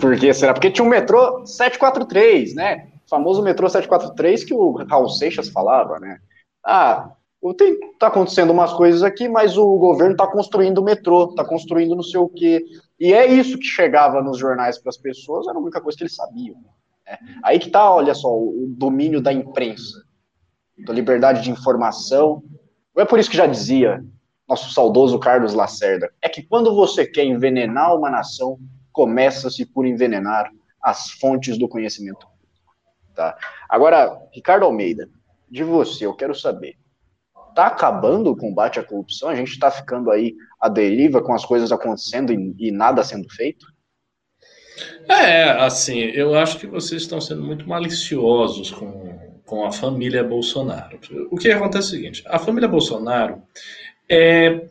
Por 0.00 0.16
que 0.16 0.32
será? 0.32 0.52
Porque 0.52 0.70
tinha 0.70 0.84
um 0.84 0.88
metrô 0.88 1.44
743, 1.44 2.54
né? 2.54 2.88
O 3.06 3.08
famoso 3.08 3.42
metrô 3.42 3.68
743 3.68 4.44
que 4.44 4.54
o 4.54 4.72
Raul 4.84 5.08
Seixas 5.08 5.48
falava, 5.48 5.98
né? 5.98 6.20
Ah, 6.64 7.10
tem, 7.52 7.78
tá 7.98 8.06
acontecendo 8.06 8.50
umas 8.50 8.72
coisas 8.72 9.02
aqui, 9.02 9.28
mas 9.28 9.58
o 9.58 9.76
governo 9.76 10.16
tá 10.16 10.26
construindo 10.26 10.78
o 10.78 10.84
metrô, 10.84 11.34
tá 11.34 11.44
construindo 11.44 11.94
não 11.94 12.02
sei 12.02 12.20
o 12.20 12.28
quê. 12.28 12.64
E 12.98 13.12
é 13.12 13.26
isso 13.26 13.58
que 13.58 13.66
chegava 13.66 14.22
nos 14.22 14.38
jornais 14.38 14.78
para 14.78 14.88
as 14.88 14.96
pessoas, 14.96 15.46
era 15.46 15.58
a 15.58 15.60
única 15.60 15.80
coisa 15.80 15.98
que 15.98 16.04
eles 16.04 16.14
sabiam. 16.14 16.56
Né? 17.06 17.18
Aí 17.42 17.58
que 17.58 17.70
tá, 17.70 17.92
olha 17.92 18.14
só, 18.14 18.28
o 18.28 18.66
domínio 18.68 19.20
da 19.20 19.32
imprensa 19.32 20.04
da 20.78 20.92
liberdade 20.92 21.42
de 21.42 21.50
informação. 21.50 22.42
É 22.96 23.04
por 23.04 23.18
isso 23.18 23.30
que 23.30 23.36
já 23.36 23.46
dizia 23.46 24.04
nosso 24.48 24.72
saudoso 24.72 25.18
Carlos 25.18 25.54
Lacerda, 25.54 26.12
é 26.20 26.28
que 26.28 26.42
quando 26.42 26.74
você 26.74 27.06
quer 27.06 27.24
envenenar 27.24 27.96
uma 27.96 28.10
nação, 28.10 28.58
começa-se 28.92 29.64
por 29.64 29.86
envenenar 29.86 30.50
as 30.82 31.12
fontes 31.12 31.56
do 31.56 31.66
conhecimento. 31.66 32.26
Tá? 33.14 33.36
Agora, 33.68 34.20
Ricardo 34.32 34.66
Almeida, 34.66 35.08
de 35.50 35.64
você, 35.64 36.04
eu 36.04 36.14
quero 36.14 36.34
saber, 36.34 36.76
tá 37.54 37.66
acabando 37.66 38.30
o 38.30 38.36
combate 38.36 38.78
à 38.78 38.84
corrupção? 38.84 39.28
A 39.28 39.34
gente 39.34 39.52
está 39.52 39.70
ficando 39.70 40.10
aí 40.10 40.34
à 40.60 40.68
deriva 40.68 41.22
com 41.22 41.34
as 41.34 41.44
coisas 41.44 41.70
acontecendo 41.72 42.32
e, 42.32 42.54
e 42.58 42.70
nada 42.70 43.04
sendo 43.04 43.28
feito? 43.32 43.66
É, 45.08 45.50
assim, 45.50 45.98
eu 45.98 46.34
acho 46.34 46.58
que 46.58 46.66
vocês 46.66 47.02
estão 47.02 47.20
sendo 47.20 47.42
muito 47.42 47.68
maliciosos 47.68 48.70
com 48.70 49.14
com 49.44 49.64
a 49.64 49.72
família 49.72 50.24
Bolsonaro. 50.24 50.98
O 51.30 51.36
que 51.36 51.50
acontece 51.50 51.86
é 51.86 51.88
o 51.88 51.90
seguinte: 51.90 52.24
a 52.26 52.38
família 52.38 52.68
Bolsonaro 52.68 53.42
é 54.08 54.68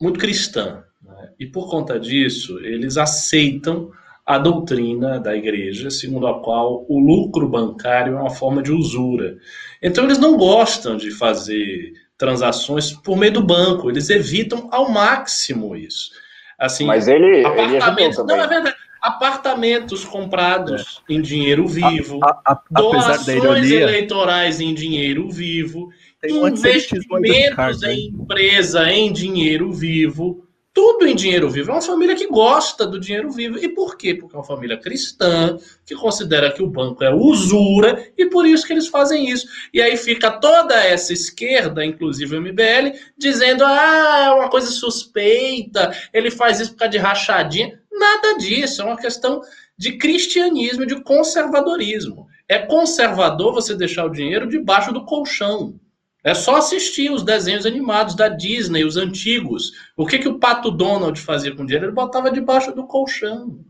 muito 0.00 0.18
cristã, 0.18 0.84
né? 1.02 1.32
e 1.38 1.46
por 1.46 1.68
conta 1.68 1.98
disso, 1.98 2.58
eles 2.60 2.96
aceitam 2.96 3.90
a 4.24 4.38
doutrina 4.38 5.20
da 5.20 5.36
igreja, 5.36 5.90
segundo 5.90 6.26
a 6.26 6.40
qual 6.40 6.86
o 6.88 6.98
lucro 6.98 7.46
bancário 7.46 8.16
é 8.16 8.20
uma 8.20 8.30
forma 8.30 8.62
de 8.62 8.72
usura. 8.72 9.36
Então, 9.82 10.04
eles 10.04 10.18
não 10.18 10.38
gostam 10.38 10.96
de 10.96 11.10
fazer 11.10 11.92
transações 12.24 12.92
por 12.92 13.18
meio 13.18 13.32
do 13.32 13.42
banco, 13.42 13.90
eles 13.90 14.08
evitam 14.08 14.68
ao 14.72 14.88
máximo 14.88 15.76
isso. 15.76 16.10
Assim, 16.58 16.86
Mas 16.86 17.06
ele, 17.06 17.44
apartamentos, 17.44 18.18
ele 18.18 18.28
não 18.28 18.42
é 18.42 18.46
verdade 18.46 18.76
apartamentos 19.02 20.02
comprados 20.02 21.02
é. 21.06 21.12
em 21.12 21.20
dinheiro 21.20 21.68
vivo, 21.68 22.20
a, 22.24 22.40
a, 22.42 22.52
a, 22.52 22.80
doações 22.80 23.70
eleitorais 23.70 24.62
em 24.62 24.72
dinheiro 24.72 25.28
vivo, 25.30 25.90
investimentos 26.26 27.82
em 27.82 28.06
empresa 28.06 28.90
em 28.90 29.12
dinheiro 29.12 29.70
vivo, 29.70 30.46
tudo 30.74 31.06
em 31.06 31.14
dinheiro 31.14 31.48
vivo. 31.48 31.70
É 31.70 31.74
uma 31.74 31.80
família 31.80 32.16
que 32.16 32.26
gosta 32.26 32.84
do 32.84 32.98
dinheiro 32.98 33.30
vivo. 33.30 33.56
E 33.58 33.68
por 33.68 33.96
quê? 33.96 34.12
Porque 34.12 34.34
é 34.34 34.38
uma 34.38 34.44
família 34.44 34.76
cristã, 34.76 35.56
que 35.86 35.94
considera 35.94 36.50
que 36.50 36.62
o 36.62 36.66
banco 36.66 37.04
é 37.04 37.14
usura, 37.14 38.12
e 38.18 38.26
por 38.26 38.44
isso 38.44 38.66
que 38.66 38.72
eles 38.72 38.88
fazem 38.88 39.30
isso. 39.30 39.46
E 39.72 39.80
aí 39.80 39.96
fica 39.96 40.32
toda 40.32 40.74
essa 40.74 41.12
esquerda, 41.12 41.84
inclusive 41.84 42.36
o 42.36 42.42
MBL, 42.42 42.98
dizendo: 43.16 43.64
ah, 43.64 44.24
é 44.26 44.30
uma 44.32 44.50
coisa 44.50 44.66
suspeita, 44.66 45.96
ele 46.12 46.30
faz 46.30 46.58
isso 46.58 46.72
por 46.72 46.78
causa 46.78 46.90
de 46.90 46.98
rachadinha. 46.98 47.80
Nada 47.92 48.36
disso, 48.38 48.82
é 48.82 48.84
uma 48.84 48.96
questão 48.96 49.40
de 49.78 49.96
cristianismo, 49.96 50.84
de 50.84 51.00
conservadorismo. 51.02 52.26
É 52.48 52.58
conservador 52.58 53.54
você 53.54 53.76
deixar 53.76 54.04
o 54.04 54.10
dinheiro 54.10 54.48
debaixo 54.48 54.92
do 54.92 55.04
colchão. 55.04 55.78
É 56.24 56.32
só 56.32 56.56
assistir 56.56 57.12
os 57.12 57.22
desenhos 57.22 57.66
animados 57.66 58.16
da 58.16 58.28
Disney, 58.28 58.82
os 58.82 58.96
antigos. 58.96 59.72
O 59.94 60.06
que, 60.06 60.18
que 60.18 60.28
o 60.28 60.38
Pato 60.38 60.70
Donald 60.70 61.20
fazia 61.20 61.54
com 61.54 61.66
dinheiro? 61.66 61.84
Ele 61.84 61.92
botava 61.92 62.30
debaixo 62.30 62.74
do 62.74 62.86
colchão. 62.86 63.60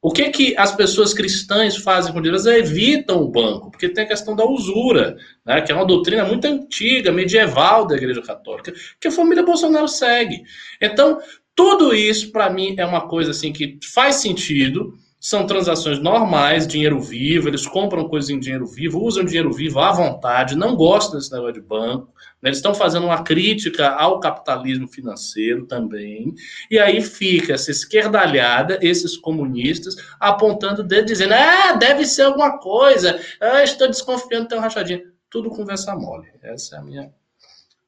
O 0.00 0.10
que, 0.10 0.30
que 0.30 0.56
as 0.56 0.74
pessoas 0.74 1.12
cristãs 1.12 1.76
fazem 1.76 2.12
com 2.12 2.22
dinheiro? 2.22 2.36
Elas 2.36 2.46
evitam 2.46 3.20
o 3.20 3.28
banco, 3.28 3.70
porque 3.70 3.88
tem 3.88 4.04
a 4.04 4.08
questão 4.08 4.34
da 4.34 4.46
usura, 4.46 5.16
né, 5.44 5.60
que 5.60 5.70
é 5.70 5.74
uma 5.74 5.84
doutrina 5.84 6.24
muito 6.24 6.46
antiga, 6.46 7.12
medieval 7.12 7.86
da 7.86 7.96
Igreja 7.96 8.22
Católica, 8.22 8.72
que 9.00 9.08
a 9.08 9.12
família 9.12 9.42
Bolsonaro 9.42 9.88
segue. 9.88 10.44
Então, 10.80 11.18
tudo 11.54 11.92
isso, 11.92 12.30
para 12.30 12.48
mim, 12.48 12.76
é 12.78 12.86
uma 12.86 13.08
coisa 13.08 13.32
assim 13.32 13.52
que 13.52 13.78
faz 13.92 14.16
sentido, 14.16 14.94
são 15.28 15.44
transações 15.44 15.98
normais, 15.98 16.66
dinheiro 16.66 16.98
vivo, 16.98 17.48
eles 17.48 17.66
compram 17.66 18.08
coisas 18.08 18.30
em 18.30 18.40
dinheiro 18.40 18.64
vivo, 18.64 19.04
usam 19.04 19.22
dinheiro 19.22 19.52
vivo 19.52 19.78
à 19.78 19.92
vontade, 19.92 20.56
não 20.56 20.74
gostam 20.74 21.18
desse 21.18 21.30
negócio 21.30 21.52
de 21.52 21.60
banco, 21.60 22.10
né? 22.40 22.48
eles 22.48 22.56
estão 22.56 22.74
fazendo 22.74 23.04
uma 23.04 23.22
crítica 23.22 23.90
ao 23.90 24.20
capitalismo 24.20 24.88
financeiro 24.88 25.66
também, 25.66 26.34
e 26.70 26.78
aí 26.78 27.02
fica 27.02 27.52
essa 27.52 27.70
esquerdalhada, 27.70 28.78
esses 28.80 29.18
comunistas, 29.18 29.96
apontando 30.18 30.80
o 30.80 30.84
dedo, 30.84 31.04
dizendo, 31.04 31.34
ah, 31.34 31.72
deve 31.72 32.06
ser 32.06 32.22
alguma 32.22 32.58
coisa, 32.58 33.20
ah, 33.38 33.62
estou 33.62 33.86
desconfiando 33.86 34.44
de 34.44 34.48
ter 34.48 34.56
um 34.56 34.60
rachadinho. 34.60 35.12
Tudo 35.28 35.50
conversa 35.50 35.94
mole, 35.94 36.30
essa 36.42 36.76
é 36.76 36.78
a 36.78 36.82
minha 36.82 37.12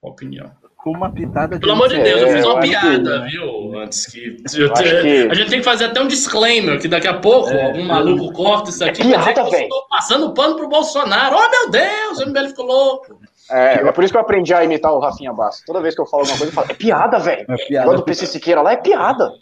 opinião 0.02 0.59
com 0.82 0.90
uma 0.90 1.10
pitada 1.10 1.56
de. 1.56 1.60
Pelo 1.60 1.72
amor 1.72 1.88
de 1.88 2.02
Deus, 2.02 2.22
eu 2.22 2.28
fiz 2.28 2.44
uma 2.44 2.60
piada, 2.60 3.20
que... 3.20 3.30
viu? 3.30 3.80
Antes 3.80 4.06
que... 4.06 4.36
que. 4.42 5.28
A 5.30 5.34
gente 5.34 5.50
tem 5.50 5.58
que 5.58 5.64
fazer 5.64 5.86
até 5.86 6.00
um 6.00 6.08
disclaimer, 6.08 6.80
que 6.80 6.88
daqui 6.88 7.08
a 7.08 7.14
pouco 7.14 7.50
é, 7.50 7.66
algum 7.66 7.84
maluco 7.84 8.32
corta 8.32 8.70
isso 8.70 8.84
aqui. 8.84 9.02
É 9.02 9.04
piada, 9.04 9.44
velho. 9.44 9.64
Estou 9.64 9.86
passando 9.88 10.32
pano 10.32 10.56
pro 10.56 10.68
Bolsonaro. 10.68 11.36
Oh, 11.36 11.50
meu 11.50 11.70
Deus, 11.70 12.18
o 12.20 12.28
MBL 12.28 12.48
ficou 12.48 12.66
louco. 12.66 13.20
É, 13.50 13.86
é 13.86 13.92
por 13.92 14.04
isso 14.04 14.12
que 14.12 14.16
eu 14.16 14.22
aprendi 14.22 14.54
a 14.54 14.64
imitar 14.64 14.92
o 14.92 15.00
Rafinha 15.00 15.32
Basso. 15.32 15.62
Toda 15.66 15.80
vez 15.80 15.94
que 15.94 16.00
eu 16.00 16.06
falo 16.06 16.22
alguma 16.22 16.38
coisa, 16.38 16.52
eu 16.52 16.54
falo, 16.54 16.68
é 16.70 16.74
piada, 16.74 17.18
velho. 17.18 17.46
É 17.48 17.82
Quando 17.82 17.98
o 17.98 18.02
PC 18.02 18.26
Siqueira 18.26 18.62
lá, 18.62 18.72
é 18.72 18.76
piada. 18.76 19.32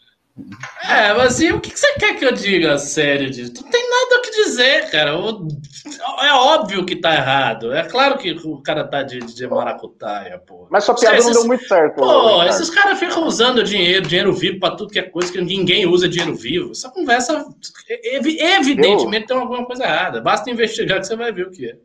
É, 0.88 1.12
mas 1.12 1.40
e 1.40 1.52
o 1.52 1.60
que 1.60 1.76
você 1.76 1.92
quer 1.94 2.16
que 2.16 2.24
eu 2.24 2.32
diga 2.32 2.78
sério 2.78 3.30
disso? 3.30 3.52
Não 3.56 3.70
tem 3.70 3.90
nada 3.90 4.16
o 4.16 4.22
que 4.22 4.30
dizer, 4.30 4.90
cara. 4.90 5.10
É 5.10 6.32
óbvio 6.32 6.84
que 6.84 6.96
tá 6.96 7.14
errado. 7.14 7.72
É 7.72 7.82
claro 7.82 8.16
que 8.18 8.32
o 8.32 8.62
cara 8.62 8.84
tá 8.84 9.02
de, 9.02 9.18
de 9.18 9.46
maracutaia, 9.46 10.38
pô. 10.38 10.66
Mas 10.70 10.84
sua 10.84 10.94
piada 10.94 11.16
esses... 11.16 11.26
não 11.32 11.40
deu 11.40 11.48
muito 11.48 11.66
certo. 11.66 11.96
Pô, 11.96 12.42
esses 12.44 12.70
caras 12.70 12.98
ficam 12.98 13.26
usando 13.26 13.62
dinheiro, 13.62 14.06
dinheiro 14.06 14.32
vivo 14.32 14.60
pra 14.60 14.70
tudo 14.70 14.92
que 14.92 14.98
é 14.98 15.02
coisa 15.02 15.32
que 15.32 15.40
ninguém 15.40 15.86
usa 15.86 16.08
dinheiro 16.08 16.34
vivo. 16.34 16.70
Essa 16.70 16.90
conversa, 16.90 17.44
evidentemente, 17.88 19.22
eu... 19.22 19.26
tem 19.26 19.36
alguma 19.36 19.66
coisa 19.66 19.84
errada. 19.84 20.20
Basta 20.20 20.50
investigar 20.50 21.00
que 21.00 21.06
você 21.06 21.16
vai 21.16 21.32
ver 21.32 21.46
o 21.46 21.50
que 21.50 21.66
é. 21.66 21.76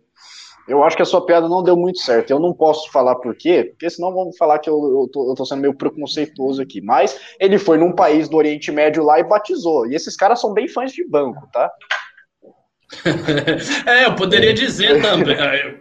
Eu 0.67 0.83
acho 0.83 0.95
que 0.95 1.01
a 1.01 1.05
sua 1.05 1.25
piada 1.25 1.49
não 1.49 1.61
deu 1.61 1.75
muito 1.75 1.99
certo. 1.99 2.31
Eu 2.31 2.39
não 2.39 2.53
posso 2.53 2.89
falar 2.91 3.15
por 3.15 3.35
quê, 3.35 3.65
porque 3.71 3.89
senão 3.89 4.13
vão 4.13 4.31
falar 4.33 4.59
que 4.59 4.69
eu, 4.69 4.75
eu, 4.75 5.09
tô, 5.11 5.29
eu 5.29 5.35
tô 5.35 5.45
sendo 5.45 5.61
meio 5.61 5.73
preconceituoso 5.73 6.61
aqui. 6.61 6.81
Mas 6.81 7.19
ele 7.39 7.57
foi 7.57 7.77
num 7.77 7.91
país 7.91 8.29
do 8.29 8.37
Oriente 8.37 8.71
Médio 8.71 9.03
lá 9.03 9.19
e 9.19 9.23
batizou. 9.23 9.85
E 9.87 9.95
esses 9.95 10.15
caras 10.15 10.39
são 10.39 10.53
bem 10.53 10.67
fãs 10.67 10.93
de 10.93 11.07
banco, 11.07 11.47
tá? 11.51 11.69
é, 13.87 14.05
eu 14.05 14.15
poderia 14.15 14.53
dizer 14.53 15.01
também. 15.01 15.35
Eu, 15.35 15.79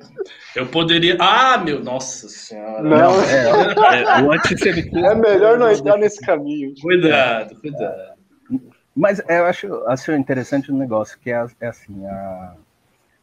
eu, 0.56 0.66
poderia. 0.66 1.16
Ah, 1.20 1.58
meu, 1.58 1.82
nossa 1.82 2.28
senhora. 2.28 2.82
Não, 2.82 3.22
é, 3.22 4.20
é, 4.20 4.22
o 4.22 4.32
antissemitismo. 4.32 4.98
É 5.06 5.14
melhor 5.14 5.58
não 5.58 5.70
entrar 5.70 5.96
nesse 5.96 6.20
caminho. 6.20 6.72
Cuidado, 6.80 7.54
cuidado. 7.60 8.12
Mas 8.94 9.22
eu 9.28 9.44
acho, 9.46 9.84
acho 9.86 10.12
interessante 10.12 10.72
um 10.72 10.76
negócio, 10.76 11.18
que 11.18 11.30
é, 11.30 11.44
é 11.60 11.68
assim, 11.68 12.04
a 12.06 12.54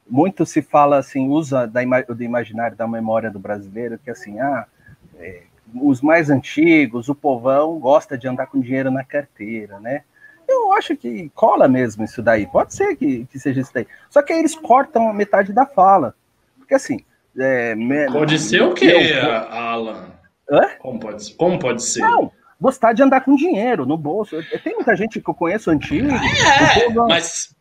muito 0.10 0.46
se 0.46 0.62
fala 0.62 0.98
assim, 0.98 1.28
usa 1.30 1.68
da, 1.68 1.82
do 2.02 2.24
imaginário 2.24 2.76
da 2.76 2.88
memória 2.88 3.30
do 3.30 3.40
brasileiro, 3.40 4.00
que 4.04 4.10
assim, 4.10 4.40
ah, 4.40 4.66
é, 5.18 5.44
os 5.76 6.02
mais 6.02 6.30
antigos, 6.30 7.10
o 7.10 7.16
povão 7.16 7.80
gosta 7.80 8.18
de 8.18 8.28
andar 8.28 8.48
com 8.48 8.60
dinheiro 8.60 8.90
na 8.90 9.04
carteira, 9.04 9.80
né? 9.80 10.02
Eu 10.48 10.74
acho 10.74 10.96
que 10.96 11.30
cola 11.36 11.68
mesmo 11.68 12.04
isso 12.04 12.24
daí. 12.24 12.48
Pode 12.48 12.74
ser 12.74 12.96
que, 12.96 13.26
que 13.26 13.38
seja 13.38 13.62
isso 13.62 13.72
daí. 13.72 13.86
Só 14.10 14.24
que 14.24 14.34
aí 14.34 14.40
eles 14.40 14.56
cortam 14.56 15.08
a 15.08 15.14
metade 15.14 15.54
da 15.54 15.66
fala. 15.66 16.16
Porque 16.58 16.74
assim. 16.74 17.06
É, 17.38 17.76
pode 18.12 18.40
ser 18.40 18.64
o 18.64 18.74
quê, 18.74 19.14
Alan? 19.52 20.08
Hã? 20.50 20.70
Como 20.80 21.00
pode, 21.00 21.24
ser? 21.24 21.36
Como 21.36 21.60
pode 21.60 21.84
ser? 21.84 22.02
Não, 22.02 22.32
gostar 22.60 22.94
de 22.94 23.04
andar 23.04 23.22
com 23.22 23.36
dinheiro 23.36 23.86
no 23.86 23.96
bolso. 23.96 24.38
Tem 24.64 24.74
muita 24.74 24.96
gente 24.96 25.22
que 25.22 25.30
eu 25.30 25.36
conheço 25.36 25.70
antigo. 25.70 26.10
É, 26.10 26.90
mas 26.90 27.56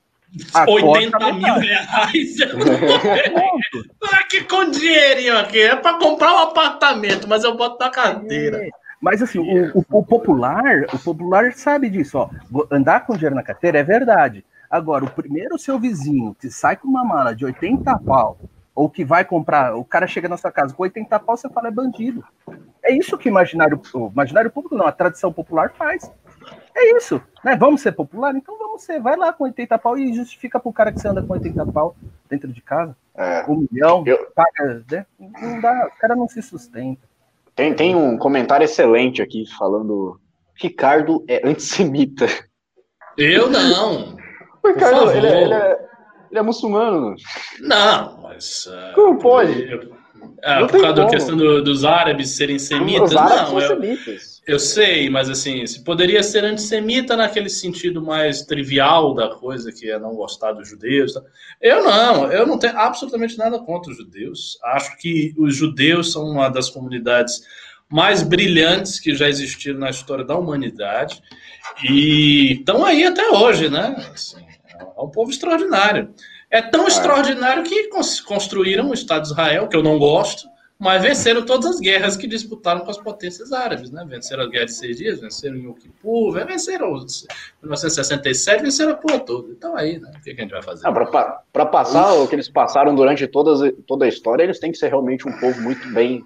a 0.53 0.71
80 0.71 1.33
mil 1.33 1.55
reais. 1.55 2.37
aqui 4.13 4.45
com 4.45 4.71
dinheirinho 4.71 5.39
aqui. 5.39 5.61
É 5.61 5.77
para 5.77 5.99
comprar 5.99 6.35
um 6.35 6.39
apartamento, 6.39 7.29
mas 7.29 7.45
eu 7.45 7.57
boto 7.57 7.83
na 7.83 7.91
carteira. 7.91 8.65
É. 8.65 8.71
Mas 9.01 9.23
assim, 9.23 9.39
o, 9.39 9.79
o, 9.79 9.85
o, 9.91 10.05
popular, 10.05 10.85
o 10.93 10.99
popular 10.99 11.53
sabe 11.53 11.89
disso, 11.89 12.19
ó. 12.19 12.31
Andar 12.71 13.07
com 13.07 13.15
dinheiro 13.15 13.37
na 13.37 13.43
carteira 13.43 13.79
é 13.79 13.85
verdade. 13.85 14.45
Agora, 14.71 15.05
o 15.05 15.11
primeiro 15.11 15.59
seu 15.59 15.79
vizinho 15.79 16.37
que 16.39 16.51
sai 16.51 16.77
com 16.77 16.89
uma 16.89 17.05
mala 17.05 17.35
de 17.35 17.45
80 17.45 17.99
pau, 18.01 18.39
ou 18.75 18.89
que 18.89 19.05
vai 19.05 19.25
comprar, 19.25 19.75
o 19.75 19.85
cara 19.85 20.07
chega 20.07 20.29
na 20.29 20.37
sua 20.37 20.53
casa 20.53 20.75
com 20.75 20.83
80 20.83 21.19
pau, 21.21 21.37
você 21.37 21.49
fala 21.49 21.69
é 21.69 21.71
bandido. 21.71 22.23
É 22.83 22.93
isso 22.93 23.17
que 23.17 23.29
o 23.29 23.31
imaginário, 23.31 23.81
o 23.95 24.09
imaginário 24.09 24.51
público 24.51 24.77
não, 24.77 24.87
a 24.87 24.93
tradição 24.93 25.33
popular 25.33 25.73
faz. 25.77 26.11
É 26.79 26.97
isso, 26.97 27.21
né? 27.45 27.57
Vamos 27.57 27.81
ser 27.81 27.91
popular? 27.91 28.35
Então 28.37 28.57
vamos 28.57 28.83
ser. 28.83 29.01
Vai 29.01 29.17
lá 29.17 29.33
com 29.33 29.45
80 29.45 29.77
pau 29.79 29.99
e 29.99 30.15
justifica 30.15 30.61
pro 30.61 30.73
cara 30.73 30.93
que 30.93 31.01
você 31.01 31.09
anda 31.09 31.21
com 31.21 31.33
80 31.33 31.67
pau 31.67 31.97
dentro 32.31 32.53
de 32.53 32.63
casa. 32.63 32.97
É. 33.17 33.45
Um 33.49 33.67
milhão, 33.69 34.05
eu... 34.07 34.31
paga. 34.33 34.85
Né? 34.89 35.05
Não 35.19 35.61
dá, 35.61 35.91
o 35.93 36.01
cara 36.01 36.15
não 36.15 36.29
se 36.29 36.41
sustenta. 36.41 37.01
Tem, 37.57 37.75
tem 37.75 37.97
um 37.97 38.17
comentário 38.17 38.65
excelente 38.65 39.21
aqui 39.21 39.45
falando. 39.59 40.21
Ricardo 40.55 41.25
é 41.27 41.47
antissemita. 41.47 42.27
Eu 43.17 43.51
não. 43.51 44.17
O 44.61 44.69
Ricardo, 44.71 45.13
ele, 45.13 45.27
é, 45.27 45.43
ele, 45.43 45.55
é, 45.55 45.89
ele 46.31 46.39
é 46.41 46.43
muçulmano. 46.43 47.15
Não, 47.61 48.23
mas. 48.23 48.67
Uh, 48.67 48.93
Como 48.93 49.17
pode? 49.19 49.71
Eu, 49.71 49.95
ah, 50.43 50.67
por 50.67 50.81
causa 50.81 50.93
da 50.93 51.07
questão 51.09 51.37
do, 51.37 51.63
dos 51.63 51.85
árabes 51.85 52.31
serem 52.31 52.59
semitas? 52.59 53.11
Os 53.11 53.17
árabes 53.17 53.53
não, 53.53 53.61
eu, 53.61 53.69
semitas. 53.69 54.43
eu 54.47 54.59
sei, 54.59 55.11
mas 55.11 55.29
assim, 55.29 55.67
se 55.67 55.83
poderia 55.83 56.23
ser 56.23 56.45
antissemita 56.45 57.17
naquele 57.17 57.49
sentido 57.49 58.01
mais 58.01 58.43
trivial 58.43 59.15
da 59.15 59.29
coisa, 59.29 59.73
que 59.73 59.91
é 59.91 59.99
não 59.99 60.15
gostar 60.15 60.53
dos 60.53 60.69
judeus. 60.69 61.15
Tá? 61.15 61.23
Eu 61.61 61.83
não, 61.83 62.33
eu 62.33 62.47
não 62.47 62.59
tenho 62.59 62.79
absolutamente 62.79 63.37
nada 63.37 63.59
contra 63.59 63.91
os 63.91 63.99
judeus. 63.99 64.59
Acho 64.65 64.97
que 64.99 65.35
os 65.37 65.57
judeus 65.57 66.13
são 66.13 66.25
uma 66.25 66.49
das 66.49 66.71
comunidades 66.71 67.43
mais 67.91 68.23
brilhantes 68.23 69.01
que 69.01 69.15
já 69.15 69.29
existiram 69.29 69.79
na 69.79 69.91
história 69.91 70.25
da 70.25 70.37
humanidade 70.37 71.23
e 71.83 72.53
estão 72.53 72.85
aí 72.85 73.05
até 73.05 73.31
hoje, 73.31 73.69
né? 73.69 73.97
Assim, 74.13 74.37
é 74.79 75.01
um 75.01 75.09
povo 75.09 75.31
extraordinário. 75.31 76.13
É 76.51 76.63
tão 76.63 76.85
ah. 76.85 76.89
extraordinário 76.89 77.63
que 77.65 77.89
construíram 78.27 78.91
o 78.91 78.95
Estado 78.95 79.23
de 79.23 79.29
Israel, 79.29 79.69
que 79.69 79.77
eu 79.77 79.83
não 79.83 79.99
gosto, 79.99 80.49
mas 80.79 81.03
venceram 81.03 81.45
todas 81.45 81.67
as 81.67 81.81
guerras 81.81 82.17
que 82.17 82.29
disputaram 82.29 82.81
com 82.81 82.91
as 82.91 82.99
potências 82.99 83.53
árabes, 83.53 83.91
né? 83.91 84.07
Venceram 84.09 84.45
a 84.45 84.49
Guerra 84.49 84.67
de 84.67 84.75
Seis 84.75 84.97
Dias, 84.97 85.21
venceram 85.21 85.57
em 85.57 85.65
Yom 85.65 85.75
Kippur, 85.75 86.33
venceram 86.47 86.97
em 86.97 87.05
1967, 87.63 88.63
venceram 88.63 88.93
a 88.93 88.95
porra 88.95 89.19
toda. 89.19 89.51
Então 89.51 89.77
aí, 89.77 89.99
né? 89.99 90.11
O 90.17 90.23
que, 90.23 90.31
a 90.31 90.35
gente 90.35 90.51
vai 90.51 90.63
fazer? 90.63 90.87
Ah, 90.87 90.93
Para 91.53 91.67
passar 91.67 92.13
o 92.15 92.29
que 92.29 92.37
eles 92.37 92.49
passaram 92.49 92.95
durante 92.95 93.27
todas, 93.27 93.75
toda 93.87 94.05
a 94.05 94.09
história, 94.09 94.45
eles 94.45 94.61
têm 94.61 94.71
que 94.71 94.79
ser 94.79 94.89
realmente 94.89 95.29
um 95.29 95.33
povo 95.33 95.61
muito 95.61 95.87
bem, 95.91 96.25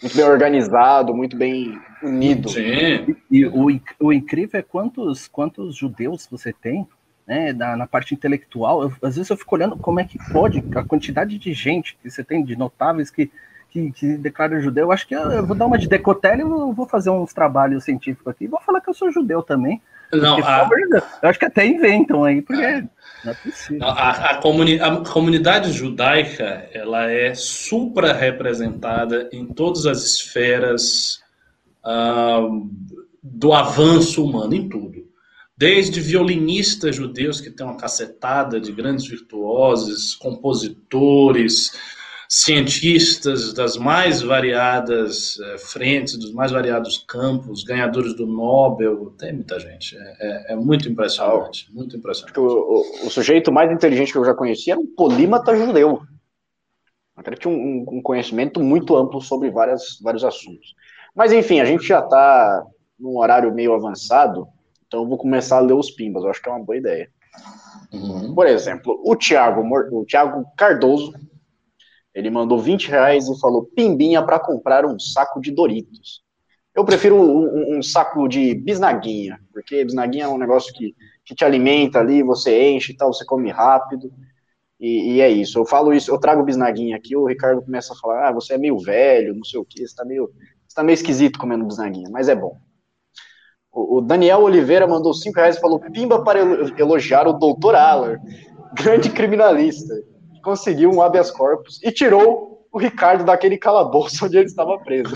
muito 0.00 0.16
bem 0.16 0.24
organizado, 0.24 1.12
muito 1.12 1.36
bem 1.36 1.76
unido. 2.00 2.48
Sim. 2.48 2.62
E, 2.62 3.16
e 3.28 3.46
o, 3.46 3.66
o 3.98 4.12
incrível 4.12 4.60
é 4.60 4.62
quantos, 4.62 5.26
quantos 5.26 5.74
judeus 5.74 6.28
você 6.30 6.52
tem 6.52 6.86
né, 7.30 7.52
na, 7.52 7.76
na, 7.76 7.86
parte 7.86 8.12
intelectual, 8.12 8.82
eu, 8.82 8.92
às 9.02 9.14
vezes 9.14 9.30
eu 9.30 9.36
fico 9.36 9.54
olhando 9.54 9.76
como 9.76 10.00
é 10.00 10.04
que 10.04 10.18
pode, 10.32 10.64
a 10.74 10.82
quantidade 10.82 11.38
de 11.38 11.52
gente 11.52 11.96
que 12.02 12.10
você 12.10 12.24
tem, 12.24 12.44
de 12.44 12.56
notáveis 12.56 13.08
que, 13.08 13.30
que, 13.70 13.92
que 13.92 14.16
declara 14.16 14.60
judeu, 14.60 14.86
eu 14.86 14.92
acho 14.92 15.06
que 15.06 15.14
eu, 15.14 15.30
eu 15.30 15.46
vou 15.46 15.56
dar 15.56 15.66
uma 15.66 15.78
de 15.78 15.86
decotele 15.86 16.42
e 16.42 16.44
vou 16.44 16.88
fazer 16.88 17.10
uns 17.10 17.32
trabalhos 17.32 17.84
científicos 17.84 18.26
aqui, 18.26 18.48
vou 18.48 18.60
falar 18.60 18.80
que 18.80 18.90
eu 18.90 18.94
sou 18.94 19.12
judeu 19.12 19.44
também. 19.44 19.80
Não, 20.12 20.34
porque, 20.34 20.50
a... 20.50 20.68
eu 21.22 21.28
acho 21.28 21.38
que 21.38 21.44
até 21.44 21.64
inventam 21.64 22.24
aí, 22.24 22.42
porque 22.42 22.64
é. 22.64 22.82
não 23.24 23.30
é 23.30 23.34
possível. 23.34 23.86
A, 23.86 24.10
a, 24.10 24.34
comuni 24.38 24.80
a 24.80 24.96
comunidade 24.96 25.70
judaica, 25.70 26.68
ela 26.74 27.08
é 27.08 27.32
supra 27.32 28.12
representada 28.12 29.28
em 29.32 29.46
todas 29.46 29.86
as 29.86 30.02
esferas 30.02 31.22
uh, 31.86 32.68
do 33.22 33.52
avanço 33.52 34.24
humano 34.24 34.52
em 34.52 34.68
tudo. 34.68 35.09
Desde 35.60 36.00
violinistas 36.00 36.96
judeus 36.96 37.38
que 37.38 37.50
têm 37.50 37.66
uma 37.66 37.76
cacetada 37.76 38.58
de 38.58 38.72
grandes 38.72 39.06
virtuosos, 39.06 40.14
compositores, 40.14 41.70
cientistas 42.26 43.52
das 43.52 43.76
mais 43.76 44.22
variadas 44.22 45.38
eh, 45.38 45.58
frentes, 45.58 46.16
dos 46.16 46.32
mais 46.32 46.50
variados 46.50 47.04
campos, 47.06 47.62
ganhadores 47.62 48.14
do 48.14 48.26
Nobel, 48.26 49.10
tem 49.18 49.34
muita 49.34 49.60
gente. 49.60 49.98
É, 49.98 50.16
é, 50.20 50.52
é 50.54 50.56
muito 50.56 50.88
impressionante, 50.88 51.70
muito 51.74 51.94
impressionante. 51.94 52.40
O, 52.40 52.42
o, 52.42 53.06
o, 53.08 53.10
sujeito 53.10 53.52
mais 53.52 53.70
inteligente 53.70 54.12
que 54.12 54.16
eu 54.18 54.24
já 54.24 54.32
conheci 54.32 54.70
era 54.70 54.80
um 54.80 54.86
polímata 54.86 55.54
judeu. 55.54 56.00
Ele 57.22 57.36
tinha 57.36 57.52
um, 57.52 57.84
um 57.86 58.00
conhecimento 58.00 58.62
muito 58.62 58.96
amplo 58.96 59.20
sobre 59.20 59.50
várias, 59.50 59.98
vários 60.00 60.24
assuntos. 60.24 60.74
Mas 61.14 61.34
enfim, 61.34 61.60
a 61.60 61.66
gente 61.66 61.86
já 61.86 61.98
está 61.98 62.64
num 62.98 63.18
horário 63.18 63.54
meio 63.54 63.74
avançado, 63.74 64.48
então 64.90 65.02
eu 65.02 65.08
vou 65.08 65.16
começar 65.16 65.58
a 65.58 65.60
ler 65.60 65.74
os 65.74 65.88
pimbas. 65.88 66.24
Eu 66.24 66.30
acho 66.30 66.42
que 66.42 66.48
é 66.48 66.52
uma 66.52 66.64
boa 66.64 66.76
ideia. 66.76 67.08
Uhum. 67.92 68.34
Por 68.34 68.44
exemplo, 68.48 69.00
o 69.06 69.14
Thiago, 69.14 69.62
o 69.62 70.04
Thiago 70.04 70.44
Cardoso 70.56 71.12
ele 72.12 72.28
mandou 72.28 72.58
20 72.58 72.88
reais 72.88 73.28
e 73.28 73.38
falou: 73.38 73.70
pimbinha 73.76 74.20
para 74.20 74.40
comprar 74.40 74.84
um 74.84 74.98
saco 74.98 75.40
de 75.40 75.52
Doritos. 75.52 76.24
Eu 76.74 76.84
prefiro 76.84 77.14
um, 77.14 77.78
um, 77.78 77.82
saco 77.82 78.26
de 78.26 78.52
bisnaguinha, 78.52 79.38
porque 79.52 79.84
bisnaguinha 79.84 80.24
é 80.24 80.28
um 80.28 80.38
negócio 80.38 80.72
que, 80.72 80.92
que 81.24 81.36
te 81.36 81.44
alimenta 81.44 82.00
ali, 82.00 82.22
você 82.22 82.72
enche 82.72 82.92
e 82.92 82.96
tal, 82.96 83.12
você 83.12 83.24
come 83.24 83.48
rápido. 83.48 84.12
E, 84.78 85.14
e, 85.14 85.20
é 85.20 85.28
isso. 85.28 85.56
Eu 85.56 85.66
falo 85.66 85.92
isso, 85.92 86.10
eu 86.10 86.18
trago 86.18 86.42
bisnaguinha 86.42 86.96
aqui, 86.96 87.14
o 87.14 87.26
Ricardo 87.26 87.62
começa 87.62 87.92
a 87.92 87.96
falar: 87.96 88.28
ah, 88.28 88.32
você 88.32 88.54
é 88.54 88.58
meio 88.58 88.76
velho, 88.76 89.36
não 89.36 89.44
sei 89.44 89.60
o 89.60 89.64
que, 89.64 89.86
você 89.86 89.94
tá 89.94 90.04
meio, 90.04 90.32
você 90.66 90.74
tá 90.74 90.82
meio 90.82 90.94
esquisito 90.94 91.38
comendo 91.38 91.64
bisnaguinha, 91.64 92.10
mas 92.10 92.28
é 92.28 92.34
bom. 92.34 92.56
O, 93.72 94.00
Daniel 94.00 94.42
Oliveira 94.42 94.86
mandou 94.86 95.14
5 95.14 95.36
reais 95.36 95.56
e 95.56 95.60
falou: 95.60 95.78
pimba 95.78 96.22
para 96.24 96.40
elogiar 96.78 97.28
o 97.28 97.32
doutor 97.32 97.74
Aller, 97.74 98.20
grande 98.74 99.10
criminalista 99.10 99.94
conseguiu 100.42 100.90
um 100.90 101.02
habeas 101.02 101.30
corpus 101.30 101.80
e 101.82 101.92
tirou 101.92 102.66
o 102.72 102.78
Ricardo 102.78 103.24
daquele 103.24 103.58
calabouço 103.58 104.24
onde 104.26 104.38
ele 104.38 104.46
estava 104.46 104.78
preso. 104.78 105.14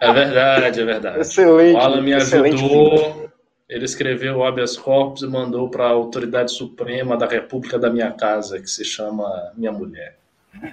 É 0.00 0.12
verdade, 0.12 0.80
é 0.80 0.84
verdade. 0.84 1.20
Excelente. 1.20 1.76
O 1.76 1.80
Alan 1.80 2.02
me 2.02 2.14
ajudou. 2.14 3.30
Ele 3.68 3.84
escreveu 3.84 4.36
o 4.36 4.44
habeas 4.44 4.76
corpus 4.76 5.22
e 5.22 5.26
mandou 5.26 5.68
para 5.70 5.86
a 5.86 5.90
autoridade 5.90 6.52
suprema 6.52 7.16
da 7.16 7.26
República 7.26 7.78
da 7.78 7.88
minha 7.88 8.10
casa, 8.10 8.60
que 8.60 8.68
se 8.68 8.84
chama 8.84 9.52
Minha 9.56 9.72
Mulher. 9.72 10.18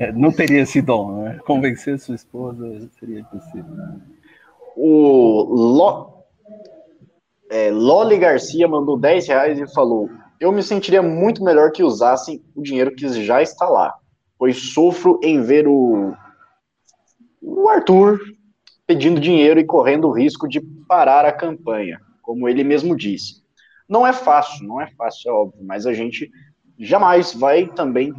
É, 0.00 0.12
não 0.12 0.32
teria 0.32 0.62
esse 0.62 0.82
dom, 0.82 1.22
né? 1.22 1.38
Convencer 1.46 1.98
sua 1.98 2.14
esposa 2.14 2.88
seria 2.98 3.20
impossível. 3.20 3.64
O 4.80 5.42
Lo... 5.42 6.24
é, 7.50 7.70
Loli 7.70 8.16
Garcia 8.16 8.68
mandou 8.68 8.96
10 8.96 9.26
reais 9.26 9.58
e 9.58 9.74
falou: 9.74 10.08
eu 10.40 10.52
me 10.52 10.62
sentiria 10.62 11.02
muito 11.02 11.42
melhor 11.42 11.72
que 11.72 11.82
usassem 11.82 12.42
o 12.54 12.62
dinheiro 12.62 12.94
que 12.94 13.08
já 13.24 13.42
está 13.42 13.68
lá, 13.68 13.94
pois 14.38 14.72
sofro 14.72 15.18
em 15.22 15.42
ver 15.42 15.66
o, 15.66 16.14
o 17.42 17.68
Arthur 17.68 18.20
pedindo 18.86 19.20
dinheiro 19.20 19.58
e 19.58 19.66
correndo 19.66 20.06
o 20.06 20.12
risco 20.12 20.48
de 20.48 20.60
parar 20.86 21.24
a 21.24 21.32
campanha, 21.32 22.00
como 22.22 22.48
ele 22.48 22.62
mesmo 22.62 22.96
disse. 22.96 23.42
Não 23.88 24.06
é 24.06 24.12
fácil, 24.12 24.66
não 24.66 24.80
é 24.80 24.86
fácil, 24.92 25.30
é 25.30 25.32
óbvio, 25.32 25.64
mas 25.64 25.86
a 25.86 25.92
gente 25.92 26.30
jamais 26.78 27.34
vai 27.34 27.66
também 27.66 28.14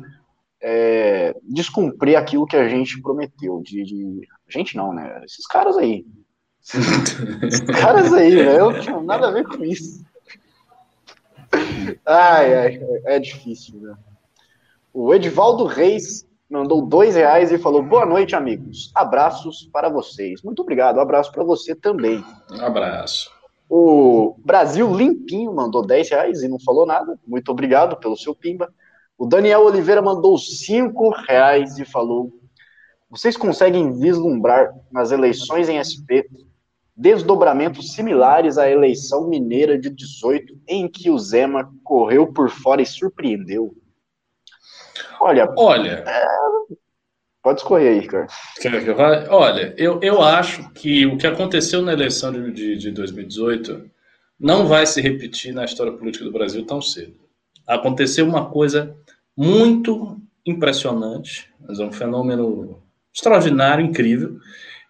é, 0.62 1.34
descumprir 1.44 2.18
aquilo 2.18 2.46
que 2.46 2.58
a 2.58 2.68
gente 2.68 3.02
prometeu. 3.02 3.62
De, 3.64 3.84
de, 3.84 4.28
A 4.48 4.52
gente 4.52 4.76
não, 4.76 4.94
né? 4.94 5.22
Esses 5.24 5.48
caras 5.48 5.78
aí. 5.78 6.06
Esses 6.62 7.62
caras 7.62 8.14
aí, 8.14 8.36
né? 8.36 8.60
Eu 8.60 8.72
não 8.72 8.80
tinha 8.80 9.02
nada 9.02 9.28
a 9.28 9.32
ver 9.32 9.46
com 9.46 9.64
isso. 9.64 10.04
Ai, 12.06 12.54
ai, 12.54 12.80
é 13.06 13.20
difícil, 13.20 13.80
né? 13.80 13.96
O 14.94 15.14
Edivaldo 15.14 15.66
Reis 15.66 16.28
mandou 16.50 16.82
dois 16.82 17.16
reais 17.16 17.52
e 17.52 17.58
falou: 17.58 17.82
Boa 17.82 18.06
noite, 18.06 18.36
amigos. 18.36 18.92
Abraços 18.96 19.70
para 19.72 19.90
vocês. 19.90 20.42
Muito 20.42 20.62
obrigado. 20.62 20.98
Um 20.98 21.02
abraço 21.02 21.32
para 21.32 21.44
você 21.44 21.76
também. 21.76 22.24
Um 22.52 22.62
abraço. 22.62 23.32
O 23.70 24.36
Brasil 24.44 24.92
Limpinho 24.92 25.54
mandou 25.54 25.86
10 25.86 26.10
reais 26.10 26.42
e 26.42 26.48
não 26.48 26.60
falou 26.60 26.88
nada. 26.88 27.20
Muito 27.28 27.52
obrigado 27.52 27.98
pelo 27.98 28.18
seu 28.18 28.34
pimba. 28.34 28.74
O 29.16 29.28
Daniel 29.28 29.64
Oliveira 29.64 30.02
mandou 30.02 30.38
5 30.38 31.10
reais 31.28 31.78
e 31.78 31.86
falou: 31.86 32.32
Vocês 33.10 33.38
conseguem 33.38 33.94
vislumbrar 34.00 34.74
nas 34.92 35.12
eleições 35.12 35.70
em 35.70 35.78
SP 35.78 36.26
desdobramentos 37.00 37.94
similares 37.94 38.58
à 38.58 38.70
eleição 38.70 39.30
mineira 39.30 39.80
de 39.80 39.90
18, 39.90 40.60
em 40.68 40.86
que 40.86 41.10
o 41.10 41.18
Zema 41.18 41.72
correu 41.82 42.28
por 42.34 42.50
fora 42.50 42.82
e 42.82 42.86
surpreendeu? 42.86 43.74
Olha. 45.22 45.50
Olha. 45.58 46.04
É... 46.06 46.26
Pode 47.42 47.62
escorrer 47.62 48.02
aí, 48.02 48.06
cara. 48.06 48.28
Olha, 49.30 49.74
eu, 49.78 49.98
eu 50.04 50.22
acho 50.22 50.70
que 50.74 51.06
o 51.06 51.18
que 51.18 51.26
aconteceu 51.26 51.82
na 51.82 51.94
eleição 51.94 52.34
de, 52.34 52.52
de, 52.52 52.78
de 52.78 52.92
2018 52.92 53.90
não 54.38 54.68
vai 54.68 54.86
se 54.86 55.00
repetir 55.00 55.54
na 55.54 55.64
história 55.64 55.94
política 55.94 56.26
do 56.26 56.34
Brasil 56.34 56.66
tão 56.66 56.82
cedo. 56.82 57.16
Aconteceu 57.66 58.28
uma 58.28 58.50
coisa 58.50 58.94
muito 59.38 60.20
impressionante, 60.46 61.50
mas 61.62 61.80
é 61.80 61.86
um 61.86 61.94
fenômeno 61.94 62.84
extraordinário, 63.14 63.86
incrível, 63.86 64.38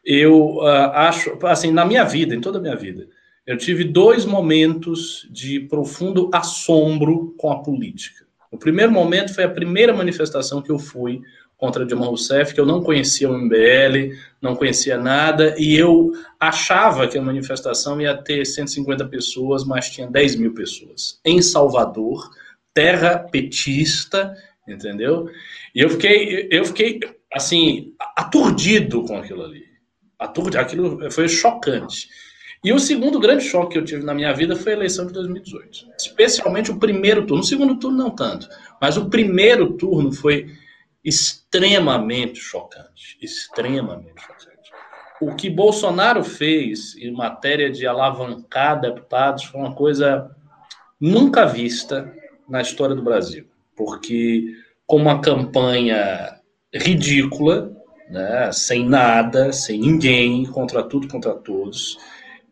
eu 0.05 0.57
uh, 0.57 0.91
acho, 0.93 1.38
assim, 1.45 1.71
na 1.71 1.85
minha 1.85 2.03
vida, 2.03 2.35
em 2.35 2.41
toda 2.41 2.57
a 2.57 2.61
minha 2.61 2.76
vida, 2.76 3.07
eu 3.45 3.57
tive 3.57 3.84
dois 3.84 4.26
momentos 4.26 5.27
de 5.31 5.59
profundo 5.61 6.30
assombro 6.34 7.34
com 7.38 7.51
a 7.51 7.63
política. 7.63 8.26
O 8.51 8.57
primeiro 8.57 8.91
momento 8.91 9.34
foi 9.34 9.43
a 9.43 9.49
primeira 9.49 9.93
manifestação 9.93 10.61
que 10.61 10.71
eu 10.71 10.80
fui 10.80 11.21
contra 11.57 11.85
Dilma 11.85 12.05
Rousseff, 12.05 12.53
que 12.53 12.59
eu 12.59 12.65
não 12.65 12.81
conhecia 12.81 13.30
o 13.30 13.38
MBL, 13.38 14.15
não 14.41 14.55
conhecia 14.55 14.97
nada, 14.97 15.53
e 15.57 15.76
eu 15.76 16.11
achava 16.39 17.07
que 17.07 17.17
a 17.17 17.21
manifestação 17.21 17.99
ia 17.99 18.15
ter 18.15 18.45
150 18.45 19.05
pessoas, 19.07 19.65
mas 19.65 19.89
tinha 19.89 20.07
10 20.07 20.35
mil 20.38 20.53
pessoas. 20.53 21.19
Em 21.26 21.41
Salvador, 21.41 22.31
terra 22.73 23.19
petista, 23.19 24.34
entendeu? 24.67 25.30
E 25.76 25.81
eu 25.81 25.89
fiquei, 25.89 26.47
eu 26.49 26.63
fiquei 26.63 26.99
assim, 27.34 27.93
aturdido 28.15 29.03
com 29.03 29.17
aquilo 29.17 29.43
ali. 29.43 29.68
Aquilo 30.19 31.11
foi 31.11 31.29
chocante. 31.29 32.09
E 32.61 32.73
o 32.73 32.79
segundo 32.79 33.19
grande 33.19 33.43
choque 33.45 33.73
que 33.73 33.77
eu 33.77 33.85
tive 33.85 34.03
na 34.03 34.13
minha 34.13 34.33
vida 34.33 34.55
foi 34.55 34.73
a 34.73 34.75
eleição 34.75 35.07
de 35.07 35.13
2018. 35.13 35.87
Especialmente 35.97 36.71
o 36.71 36.77
primeiro 36.77 37.25
turno. 37.25 37.41
O 37.41 37.45
segundo 37.45 37.79
turno 37.79 37.97
não 37.97 38.09
tanto. 38.09 38.49
Mas 38.81 38.97
o 38.97 39.09
primeiro 39.09 39.73
turno 39.77 40.11
foi 40.11 40.53
extremamente 41.03 42.39
chocante. 42.39 43.17
Extremamente 43.21 44.21
chocante. 44.21 44.49
O 45.21 45.35
que 45.35 45.49
Bolsonaro 45.49 46.23
fez 46.23 46.95
em 46.97 47.11
matéria 47.11 47.69
de 47.69 47.87
alavancar 47.87 48.79
deputados 48.79 49.45
foi 49.45 49.59
uma 49.61 49.73
coisa 49.73 50.29
nunca 50.99 51.45
vista 51.45 52.13
na 52.47 52.61
história 52.61 52.95
do 52.95 53.01
Brasil. 53.01 53.47
Porque, 53.73 54.53
com 54.85 54.97
uma 54.97 55.21
campanha 55.21 56.39
ridícula, 56.73 57.71
né, 58.10 58.52
sem 58.52 58.88
nada, 58.88 59.52
sem 59.52 59.80
ninguém, 59.80 60.45
contra 60.45 60.84
tudo, 60.84 61.07
contra 61.07 61.34
todos. 61.34 61.98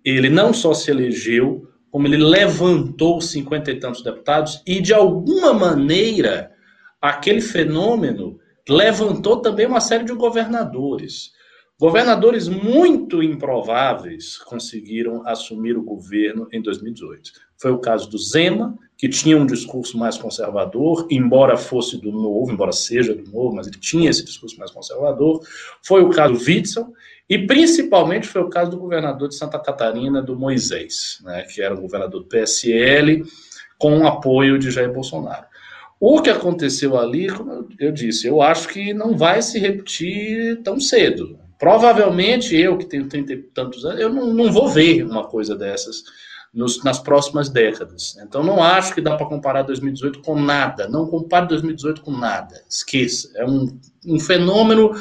Ele 0.06 0.30
não 0.30 0.54
só 0.54 0.74
se 0.74 0.92
elegeu, 0.92 1.68
como 1.90 2.08
ele 2.08 2.18
levantou 2.18 3.20
cinquenta 3.20 3.72
e 3.72 3.80
tantos 3.80 4.04
deputados 4.04 4.62
e, 4.66 4.80
de 4.80 4.94
alguma 4.94 5.54
maneira, 5.54 6.52
aquele 7.02 7.42
fenômeno 7.42 8.40
levantou 8.70 9.42
também 9.42 9.66
uma 9.66 9.80
série 9.80 10.04
de 10.04 10.14
governadores. 10.14 11.32
Governadores 11.80 12.48
muito 12.48 13.22
improváveis 13.22 14.40
conseguiram 14.40 15.22
assumir 15.28 15.78
o 15.78 15.84
governo 15.84 16.48
em 16.52 16.60
2018. 16.60 17.34
Foi 17.56 17.70
o 17.70 17.78
caso 17.78 18.10
do 18.10 18.18
Zema, 18.18 18.76
que 18.98 19.08
tinha 19.08 19.38
um 19.38 19.46
discurso 19.46 19.96
mais 19.96 20.18
conservador, 20.18 21.06
embora 21.12 21.56
fosse 21.56 22.02
do 22.02 22.12
novo, 22.12 22.52
embora 22.52 22.72
seja 22.72 23.14
do 23.14 23.30
novo, 23.30 23.56
mas 23.56 23.68
ele 23.68 23.78
tinha 23.78 24.10
esse 24.10 24.26
discurso 24.26 24.58
mais 24.58 24.72
conservador. 24.72 25.40
Foi 25.86 26.02
o 26.02 26.10
caso 26.10 26.34
do 26.34 26.40
Witzel, 26.40 26.92
e 27.30 27.46
principalmente 27.46 28.28
foi 28.28 28.42
o 28.42 28.50
caso 28.50 28.72
do 28.72 28.80
governador 28.80 29.30
de 29.30 29.36
Santa 29.36 29.60
Catarina, 29.60 30.20
do 30.20 30.36
Moisés, 30.36 31.20
né, 31.24 31.44
que 31.44 31.62
era 31.62 31.76
o 31.76 31.82
governador 31.82 32.22
do 32.22 32.28
PSL, 32.28 33.24
com 33.78 34.00
o 34.00 34.08
apoio 34.08 34.58
de 34.58 34.72
Jair 34.72 34.92
Bolsonaro. 34.92 35.46
O 36.00 36.24
que 36.24 36.32
aconteceu 36.32 36.98
ali, 36.98 37.30
como 37.30 37.70
eu 37.80 37.92
disse, 37.92 38.26
eu 38.26 38.42
acho 38.42 38.68
que 38.68 38.96
não 38.96 39.16
vai 39.16 39.44
se 39.44 39.60
repetir 39.60 40.60
tão 40.64 40.80
cedo. 40.80 41.46
Provavelmente 41.58 42.56
eu, 42.56 42.78
que 42.78 42.86
tenho 42.86 43.08
trinta 43.08 43.34
e 43.34 43.38
tantos 43.38 43.84
anos, 43.86 44.00
eu 44.00 44.10
não, 44.10 44.34
não 44.34 44.52
vou 44.52 44.70
ver 44.70 45.04
uma 45.04 45.26
coisa 45.26 45.56
dessas 45.56 46.04
nos, 46.54 46.84
nas 46.84 47.00
próximas 47.00 47.50
décadas. 47.50 48.18
Então, 48.22 48.44
não 48.44 48.64
acho 48.64 48.94
que 48.94 49.02
dá 49.02 49.16
para 49.16 49.26
comparar 49.26 49.64
2018 49.64 50.22
com 50.22 50.40
nada. 50.40 50.88
Não 50.88 51.08
compare 51.08 51.48
2018 51.48 52.02
com 52.02 52.12
nada. 52.12 52.64
Esqueça. 52.70 53.32
É 53.36 53.46
um, 53.46 53.80
um 54.06 54.20
fenômeno 54.20 54.92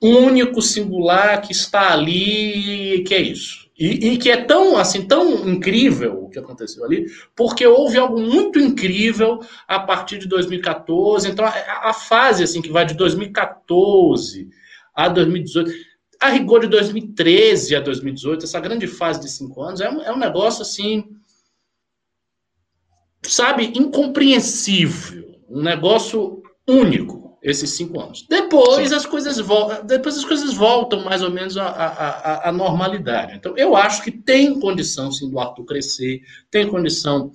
único, 0.00 0.60
singular, 0.60 1.40
que 1.40 1.52
está 1.52 1.92
ali, 1.92 3.02
que 3.06 3.14
é 3.14 3.20
isso. 3.20 3.66
E, 3.78 4.12
e, 4.12 4.18
que 4.18 4.30
é 4.30 4.38
tão 4.38 4.78
assim 4.78 5.06
tão 5.06 5.46
incrível 5.46 6.24
o 6.24 6.30
que 6.30 6.38
aconteceu 6.38 6.82
ali, 6.82 7.06
porque 7.34 7.66
houve 7.66 7.98
algo 7.98 8.18
muito 8.18 8.58
incrível 8.58 9.38
a 9.68 9.78
partir 9.78 10.18
de 10.18 10.26
2014. 10.26 11.28
Então, 11.30 11.44
a, 11.44 11.90
a 11.90 11.92
fase 11.92 12.42
assim 12.42 12.62
que 12.62 12.72
vai 12.72 12.86
de 12.86 12.94
2014 12.94 14.48
a 14.94 15.08
2018, 15.08 15.70
a 16.26 16.30
rigor 16.30 16.60
de 16.60 16.68
2013 16.68 17.76
a 17.76 17.80
2018, 17.80 18.44
essa 18.44 18.60
grande 18.60 18.86
fase 18.86 19.20
de 19.20 19.30
cinco 19.30 19.62
anos, 19.62 19.80
é 19.80 19.90
um, 19.90 20.02
é 20.02 20.12
um 20.12 20.18
negócio 20.18 20.62
assim, 20.62 21.04
sabe, 23.22 23.72
incompreensível, 23.76 25.40
um 25.48 25.62
negócio 25.62 26.42
único 26.66 27.38
esses 27.42 27.70
cinco 27.70 28.00
anos. 28.00 28.26
Depois 28.28 28.92
as 28.92 29.06
coisas 29.06 29.38
voltam, 29.38 29.86
depois 29.86 30.16
as 30.16 30.24
coisas 30.24 30.52
voltam 30.52 31.04
mais 31.04 31.22
ou 31.22 31.30
menos 31.30 31.56
à, 31.56 31.66
à, 31.66 32.48
à, 32.48 32.52
normalidade. 32.52 33.36
Então, 33.36 33.56
eu 33.56 33.76
acho 33.76 34.02
que 34.02 34.10
tem 34.10 34.58
condição 34.58 35.12
sim 35.12 35.30
do 35.30 35.38
Arthur 35.38 35.64
crescer, 35.64 36.22
tem 36.50 36.66
condição 36.66 37.30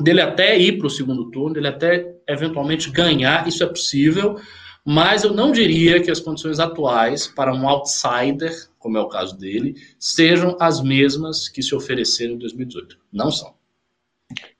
dele 0.00 0.20
até 0.20 0.56
ir 0.56 0.78
para 0.78 0.86
o 0.86 0.90
segundo 0.90 1.28
turno, 1.30 1.54
dele 1.54 1.68
até 1.68 2.14
eventualmente 2.28 2.88
ganhar, 2.90 3.48
isso 3.48 3.64
é 3.64 3.66
possível, 3.66 4.36
mas 4.84 5.22
eu 5.22 5.32
não 5.32 5.52
diria 5.52 6.02
que 6.02 6.10
as 6.10 6.20
condições 6.20 6.58
atuais 6.58 7.26
para 7.26 7.54
um 7.54 7.68
outsider, 7.68 8.52
como 8.78 8.98
é 8.98 9.00
o 9.00 9.08
caso 9.08 9.36
dele, 9.36 9.74
sejam 9.98 10.56
as 10.58 10.82
mesmas 10.82 11.48
que 11.48 11.62
se 11.62 11.74
ofereceram 11.74 12.34
em 12.34 12.38
2018. 12.38 12.98
Não 13.12 13.30
são. 13.30 13.54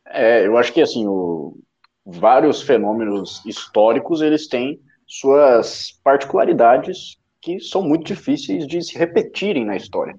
É, 0.07 0.47
eu 0.47 0.57
acho 0.57 0.73
que 0.73 0.81
assim, 0.81 1.07
o, 1.07 1.59
vários 2.05 2.63
fenômenos 2.63 3.45
históricos, 3.45 4.21
eles 4.21 4.47
têm 4.47 4.81
suas 5.07 5.99
particularidades 6.05 7.19
que 7.41 7.59
são 7.59 7.83
muito 7.83 8.05
difíceis 8.05 8.67
de 8.67 8.81
se 8.83 8.97
repetirem 8.97 9.65
na 9.65 9.77
história. 9.77 10.17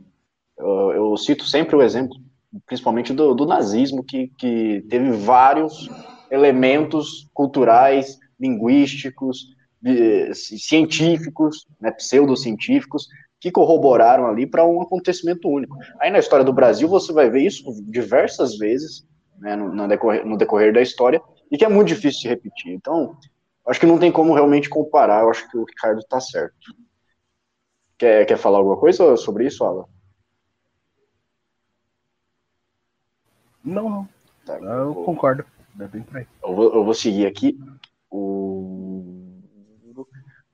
Eu, 0.58 0.92
eu 0.92 1.18
cito 1.18 1.46
sempre 1.46 1.76
o 1.76 1.82
exemplo, 1.82 2.18
principalmente 2.66 3.14
do, 3.14 3.34
do 3.34 3.46
nazismo, 3.46 4.04
que, 4.04 4.28
que 4.38 4.86
teve 4.90 5.12
vários 5.12 5.90
elementos 6.30 7.30
culturais, 7.34 8.20
linguísticos, 8.40 9.48
científicos, 10.34 11.66
né, 11.80 11.92
pseudocientíficos, 11.92 13.08
que 13.40 13.52
corroboraram 13.52 14.26
ali 14.28 14.48
para 14.48 14.66
um 14.66 14.82
acontecimento 14.82 15.50
único. 15.50 15.78
Aí 16.00 16.10
na 16.10 16.20
história 16.20 16.46
do 16.46 16.54
Brasil 16.54 16.88
você 16.88 17.12
vai 17.12 17.30
ver 17.30 17.42
isso 17.42 17.66
diversas 17.88 18.58
vezes, 18.58 19.06
né, 19.38 19.56
no, 19.56 19.74
no, 19.74 19.88
decorrer, 19.88 20.26
no 20.26 20.38
decorrer 20.38 20.74
da 20.74 20.82
história, 20.82 21.22
e 21.52 21.58
que 21.58 21.66
é 21.66 21.70
muito 21.70 21.90
difícil 21.90 22.22
de 22.22 22.28
repetir. 22.30 22.74
Então, 22.74 23.18
acho 23.68 23.80
que 23.80 23.86
não 23.86 24.00
tem 24.00 24.12
como 24.12 24.34
realmente 24.34 24.70
comparar. 24.70 25.24
Eu 25.24 25.30
acho 25.30 25.50
que 25.50 25.58
o 25.58 25.66
Ricardo 25.66 26.00
está 26.00 26.20
certo. 26.22 26.56
Quer, 27.98 28.26
quer 28.26 28.38
falar 28.38 28.60
alguma 28.60 28.78
coisa 28.78 29.16
sobre 29.18 29.46
isso, 29.46 29.64
Alan? 29.64 29.86
Não, 33.64 33.90
não. 33.90 34.10
Tá, 34.46 34.58
eu 34.58 34.94
vou, 34.94 35.06
concordo. 35.06 35.46
Eu 36.42 36.56
vou, 36.56 36.74
eu 36.74 36.84
vou 36.84 36.94
seguir 36.94 37.26
aqui. 37.26 37.58
O... 38.10 38.43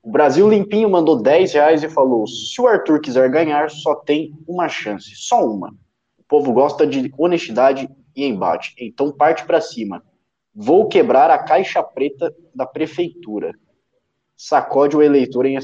o 0.09 0.11
Brasil 0.11 0.49
Limpinho 0.49 0.89
mandou 0.89 1.21
10 1.21 1.53
reais 1.53 1.83
e 1.83 1.87
falou: 1.87 2.25
se 2.25 2.59
o 2.59 2.65
Arthur 2.65 2.99
quiser 2.99 3.29
ganhar, 3.29 3.69
só 3.69 3.93
tem 3.93 4.33
uma 4.47 4.67
chance, 4.67 5.11
só 5.13 5.45
uma. 5.45 5.69
O 6.17 6.23
povo 6.27 6.51
gosta 6.51 6.87
de 6.87 7.13
honestidade 7.15 7.87
e 8.15 8.25
embate, 8.25 8.73
então 8.79 9.11
parte 9.11 9.45
para 9.45 9.61
cima. 9.61 10.03
Vou 10.53 10.87
quebrar 10.87 11.29
a 11.29 11.37
caixa 11.37 11.83
preta 11.83 12.35
da 12.55 12.65
prefeitura. 12.65 13.53
Sacode 14.35 14.97
o 14.97 15.01
eleitor 15.03 15.45
em, 15.45 15.59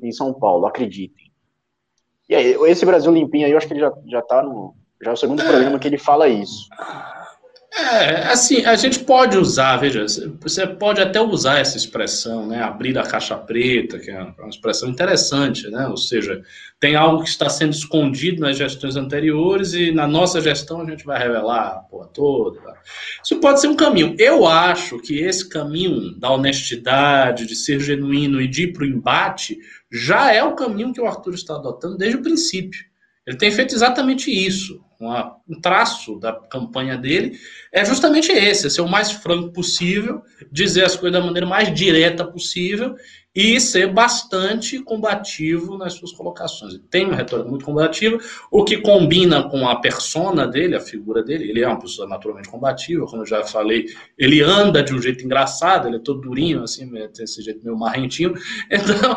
em, 0.00 0.12
São 0.12 0.32
Paulo, 0.32 0.66
acreditem. 0.66 1.28
E 2.28 2.34
aí, 2.36 2.56
esse 2.68 2.86
Brasil 2.86 3.10
Limpinho 3.10 3.44
aí, 3.44 3.50
eu 3.50 3.58
acho 3.58 3.66
que 3.66 3.72
ele 3.72 3.80
já, 3.80 3.92
já 4.06 4.22
tá 4.22 4.40
no. 4.40 4.76
Já 5.02 5.10
é 5.10 5.14
o 5.14 5.16
segundo 5.16 5.42
programa 5.42 5.80
que 5.80 5.88
ele 5.88 5.98
fala 5.98 6.28
isso. 6.28 6.68
É, 7.72 8.24
assim, 8.26 8.64
a 8.64 8.74
gente 8.74 8.98
pode 8.98 9.38
usar, 9.38 9.76
veja, 9.76 10.04
você 10.40 10.66
pode 10.66 11.00
até 11.00 11.20
usar 11.20 11.58
essa 11.58 11.76
expressão, 11.76 12.44
né, 12.46 12.60
abrir 12.60 12.98
a 12.98 13.04
caixa 13.04 13.36
preta, 13.36 13.96
que 13.96 14.10
é 14.10 14.20
uma 14.20 14.48
expressão 14.48 14.88
interessante, 14.88 15.70
né, 15.70 15.86
ou 15.86 15.96
seja, 15.96 16.42
tem 16.80 16.96
algo 16.96 17.22
que 17.22 17.28
está 17.28 17.48
sendo 17.48 17.72
escondido 17.72 18.40
nas 18.40 18.56
gestões 18.56 18.96
anteriores 18.96 19.72
e 19.72 19.92
na 19.92 20.08
nossa 20.08 20.40
gestão 20.40 20.80
a 20.80 20.84
gente 20.84 21.04
vai 21.04 21.20
revelar 21.20 21.68
a 21.68 21.78
porra 21.78 22.08
toda. 22.08 22.60
Isso 23.22 23.38
pode 23.38 23.60
ser 23.60 23.68
um 23.68 23.76
caminho. 23.76 24.16
Eu 24.18 24.48
acho 24.48 24.98
que 24.98 25.20
esse 25.20 25.48
caminho 25.48 26.18
da 26.18 26.30
honestidade, 26.30 27.46
de 27.46 27.54
ser 27.54 27.78
genuíno 27.78 28.40
e 28.40 28.48
de 28.48 28.64
ir 28.64 28.72
para 28.72 28.82
o 28.82 28.86
embate, 28.86 29.58
já 29.92 30.32
é 30.32 30.42
o 30.42 30.56
caminho 30.56 30.92
que 30.92 31.00
o 31.00 31.06
Arthur 31.06 31.34
está 31.34 31.54
adotando 31.54 31.96
desde 31.96 32.16
o 32.16 32.22
princípio. 32.22 32.80
Ele 33.24 33.36
tem 33.36 33.52
feito 33.52 33.74
exatamente 33.74 34.28
isso 34.28 34.80
uma, 35.00 35.36
um 35.48 35.58
traço 35.58 36.18
da 36.18 36.32
campanha 36.32 36.96
dele 36.96 37.38
é 37.72 37.84
justamente 37.84 38.30
esse: 38.30 38.66
é 38.66 38.70
ser 38.70 38.82
o 38.82 38.88
mais 38.88 39.10
franco 39.10 39.50
possível, 39.50 40.22
dizer 40.52 40.84
as 40.84 40.94
coisas 40.94 41.18
da 41.18 41.24
maneira 41.24 41.46
mais 41.46 41.74
direta 41.74 42.24
possível 42.24 42.94
e 43.34 43.60
ser 43.60 43.92
bastante 43.92 44.80
combativo 44.80 45.78
nas 45.78 45.94
suas 45.94 46.12
colocações. 46.12 46.74
Ele 46.74 46.82
tem 46.90 47.06
uma 47.06 47.14
retórica 47.14 47.48
muito 47.48 47.64
combativa, 47.64 48.18
o 48.50 48.64
que 48.64 48.78
combina 48.78 49.44
com 49.44 49.68
a 49.68 49.76
persona 49.76 50.46
dele, 50.46 50.74
a 50.74 50.80
figura 50.80 51.22
dele. 51.22 51.48
Ele 51.48 51.62
é 51.62 51.68
uma 51.68 51.78
pessoa 51.78 52.08
naturalmente 52.08 52.48
combativa, 52.48 53.06
como 53.06 53.22
eu 53.22 53.26
já 53.26 53.44
falei, 53.44 53.86
ele 54.18 54.42
anda 54.42 54.82
de 54.82 54.92
um 54.92 55.00
jeito 55.00 55.24
engraçado, 55.24 55.86
ele 55.86 55.96
é 55.96 56.00
todo 56.00 56.22
durinho, 56.22 56.64
assim, 56.64 56.90
tem 56.90 57.24
esse 57.24 57.40
jeito 57.40 57.64
meio 57.64 57.78
marrentinho. 57.78 58.34
Então, 58.70 59.16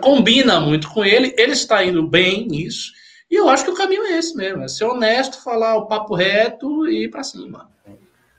combina 0.00 0.60
muito 0.60 0.88
com 0.88 1.04
ele. 1.04 1.34
Ele 1.38 1.52
está 1.52 1.84
indo 1.84 2.06
bem 2.06 2.46
nisso. 2.46 2.92
E 3.32 3.34
eu 3.34 3.48
acho 3.48 3.64
que 3.64 3.70
o 3.70 3.74
caminho 3.74 4.04
é 4.04 4.18
esse 4.18 4.36
mesmo, 4.36 4.62
é 4.62 4.68
ser 4.68 4.84
honesto, 4.84 5.42
falar 5.42 5.74
o 5.76 5.86
papo 5.86 6.14
reto 6.14 6.86
e 6.86 7.04
ir 7.04 7.08
para 7.08 7.22
cima. 7.22 7.70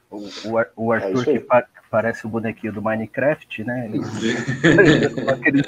O, 0.07 0.17
o, 0.17 0.85
o 0.85 0.93
é 0.93 0.97
Arthur 0.97 1.21
é 1.21 1.33
que 1.33 1.39
pa 1.39 1.65
parece 1.89 2.27
o 2.27 2.29
bonequinho 2.29 2.73
do 2.73 2.81
Minecraft, 2.81 3.63
né? 3.63 3.89
Aquele 5.33 5.63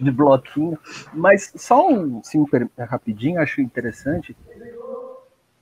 de 0.00 0.10
bloquinho. 0.10 0.76
Mas 1.14 1.52
só 1.54 1.88
um 1.88 2.20
sim, 2.24 2.44
rapidinho, 2.76 3.40
acho 3.40 3.60
interessante. 3.60 4.36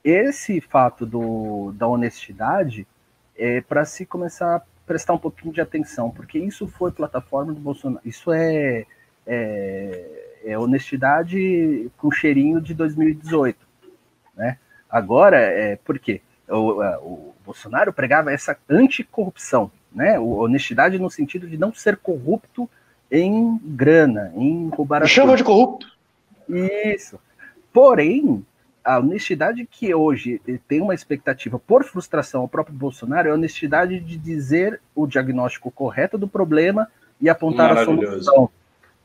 Esse 0.03 0.63
fato 0.63 1.05
do, 1.05 1.73
da 1.73 1.87
honestidade 1.87 2.87
é 3.37 3.61
para 3.61 3.85
se 3.85 4.07
começar 4.07 4.57
a 4.57 4.63
prestar 4.87 5.13
um 5.13 5.19
pouquinho 5.19 5.53
de 5.53 5.61
atenção, 5.61 6.11
porque 6.11 6.39
isso 6.39 6.67
foi 6.67 6.91
plataforma 6.91 7.53
do 7.53 7.61
Bolsonaro. 7.61 8.01
Isso 8.05 8.33
é, 8.33 8.87
é 9.27 10.34
é 10.45 10.59
honestidade 10.59 11.91
com 11.97 12.11
cheirinho 12.11 12.61
de 12.61 12.75
2018, 12.75 13.59
né? 14.37 14.59
Agora, 14.89 15.39
é, 15.39 15.77
por 15.77 15.99
quê? 15.99 16.21
O, 16.49 16.83
o 16.99 17.35
Bolsonaro 17.45 17.93
pregava 17.93 18.33
essa 18.33 18.57
anticorrupção, 18.69 19.71
né? 19.93 20.19
O, 20.19 20.39
honestidade 20.41 20.99
no 20.99 21.11
sentido 21.11 21.49
de 21.49 21.57
não 21.57 21.73
ser 21.73 21.97
corrupto 21.97 22.69
em 23.11 23.59
grana, 23.63 24.33
em 24.37 24.69
roubar 24.69 25.03
a 25.03 25.07
Chama 25.07 25.37
de 25.37 25.45
corrupto. 25.45 25.87
Isso. 26.49 27.19
Porém, 27.73 28.45
a 28.85 28.99
honestidade 28.99 29.67
que 29.67 29.95
hoje 29.95 30.41
tem 30.69 30.81
uma 30.81 30.95
expectativa 30.95 31.59
por 31.59 31.85
frustração 31.85 32.43
ao 32.43 32.49
próprio 32.49 32.77
Bolsonaro 32.77 33.29
é 33.29 33.31
a 33.31 33.35
honestidade 33.35 33.99
de 33.99 34.19
dizer 34.19 34.81
o 34.95 35.07
diagnóstico 35.07 35.71
correto 35.71 36.19
do 36.19 36.29
problema 36.29 36.89
e 37.21 37.29
apontar 37.31 37.73
a 37.73 37.85
solução 37.85 38.51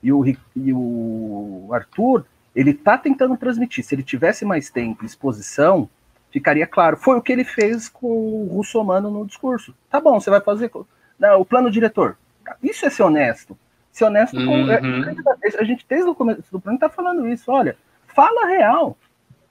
e 0.02 0.12
o, 0.12 0.26
e 0.26 0.74
o 0.74 1.70
Arthur, 1.72 2.26
ele 2.56 2.72
está 2.72 2.98
tentando 2.98 3.38
transmitir. 3.38 3.84
Se 3.84 3.96
ele 3.96 4.04
tivesse 4.04 4.46
mais 4.46 4.70
tempo, 4.70 5.06
exposição, 5.06 5.90
ficaria 6.32 6.66
claro. 6.66 6.98
Foi 6.98 7.18
o 7.18 7.22
que 7.22 7.32
ele 7.32 7.44
fez 7.44 7.90
com 7.90 8.08
o 8.08 8.48
Russomano 8.52 9.12
no 9.12 9.26
discurso. 9.26 9.76
Tá 9.90 10.00
bom, 10.00 10.20
você 10.20 10.30
vai 10.30 10.42
fazer. 10.42 10.72
Não, 11.18 11.42
o 11.42 11.46
plano 11.46 11.70
diretor. 11.70 12.18
Isso 12.64 12.86
é 12.86 12.90
ser 12.90 13.04
honesto. 13.04 13.58
Ser 13.92 14.06
honesto 14.06 14.38
uhum. 14.38 14.68
com. 14.68 15.58
A 15.60 15.64
gente, 15.64 15.86
desde 15.88 16.10
o 16.10 16.16
começo 16.16 16.44
do 16.52 16.60
plano, 16.60 16.78
está 16.78 16.90
falando 16.90 17.28
isso. 17.28 17.52
Olha, 17.52 17.76
fala 18.08 18.48
real. 18.48 18.98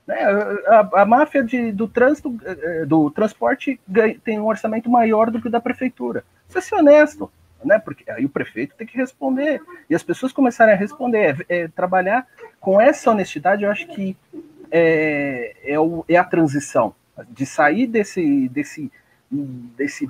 Né? 0.07 0.17
A, 0.67 1.01
a, 1.01 1.05
máfia 1.05 1.43
de, 1.43 1.71
do 1.71 1.87
trânsito, 1.87 2.35
eh, 2.43 2.85
do 2.85 3.11
transporte 3.11 3.79
tem 4.23 4.39
um 4.39 4.47
orçamento 4.47 4.89
maior 4.89 5.29
do 5.29 5.39
que 5.39 5.47
o 5.47 5.51
da 5.51 5.61
prefeitura. 5.61 6.23
Isso 6.47 6.57
é 6.57 6.61
ser 6.61 6.75
honesto 6.75 7.31
né? 7.63 7.79
Porque 7.79 8.09
aí 8.09 8.25
o 8.25 8.29
prefeito 8.29 8.75
tem 8.75 8.87
que 8.87 8.97
responder. 8.97 9.61
E 9.89 9.95
as 9.95 10.03
pessoas 10.03 10.31
começarem 10.31 10.73
a 10.73 10.77
responder, 10.77 11.45
é, 11.49 11.61
é, 11.61 11.67
trabalhar 11.67 12.25
com 12.59 12.79
essa 12.79 13.11
honestidade, 13.11 13.63
eu 13.63 13.71
acho 13.71 13.87
que 13.87 14.15
é, 14.71 15.55
é, 15.63 15.79
o, 15.79 16.05
é 16.07 16.15
a 16.15 16.23
transição 16.23 16.93
de 17.29 17.45
sair 17.45 17.87
desse, 17.87 18.47
desse, 18.49 18.91
desse 19.29 20.07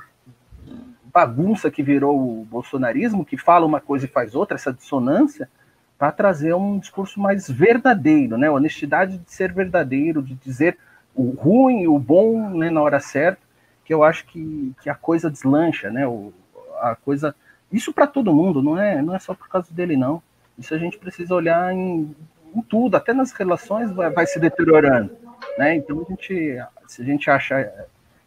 bagunça 1.11 1.71
que 1.71 1.81
virou 1.81 2.41
o 2.41 2.45
bolsonarismo, 2.45 3.25
que 3.25 3.37
fala 3.37 3.65
uma 3.65 3.81
coisa 3.81 4.05
e 4.05 4.09
faz 4.09 4.35
outra, 4.35 4.55
essa 4.55 4.71
dissonância, 4.71 5.49
para 5.97 6.11
trazer 6.11 6.53
um 6.53 6.79
discurso 6.79 7.19
mais 7.19 7.49
verdadeiro, 7.49 8.37
né? 8.37 8.49
Honestidade 8.49 9.17
de 9.17 9.31
ser 9.31 9.51
verdadeiro, 9.51 10.21
de 10.21 10.35
dizer 10.35 10.77
o 11.13 11.31
ruim 11.31 11.81
e 11.81 11.87
o 11.87 11.99
bom 11.99 12.49
né, 12.51 12.69
na 12.69 12.81
hora 12.81 12.99
certa, 12.99 13.41
que 13.83 13.93
eu 13.93 14.03
acho 14.03 14.25
que, 14.27 14.73
que 14.81 14.89
a 14.89 14.95
coisa 14.95 15.29
deslancha, 15.29 15.89
né? 15.89 16.07
O, 16.07 16.31
a 16.81 16.95
coisa. 16.95 17.35
Isso 17.71 17.93
para 17.93 18.07
todo 18.07 18.33
mundo, 18.33 18.63
não 18.63 18.77
é, 18.77 19.01
não 19.01 19.15
é 19.15 19.19
só 19.19 19.33
por 19.33 19.47
causa 19.47 19.71
dele, 19.71 19.95
não. 19.95 20.21
Isso 20.57 20.73
a 20.73 20.77
gente 20.77 20.97
precisa 20.97 21.33
olhar 21.33 21.73
em, 21.73 22.15
em 22.53 22.61
tudo, 22.61 22.97
até 22.97 23.13
nas 23.13 23.31
relações 23.31 23.91
vai, 23.91 24.09
vai, 24.09 24.25
se 24.25 24.39
deteriorando. 24.39 25.15
Né? 25.57 25.75
Então, 25.75 26.01
a 26.01 26.09
gente, 26.09 26.57
se 26.87 27.01
a 27.01 27.05
gente 27.05 27.29
achar, 27.29 27.71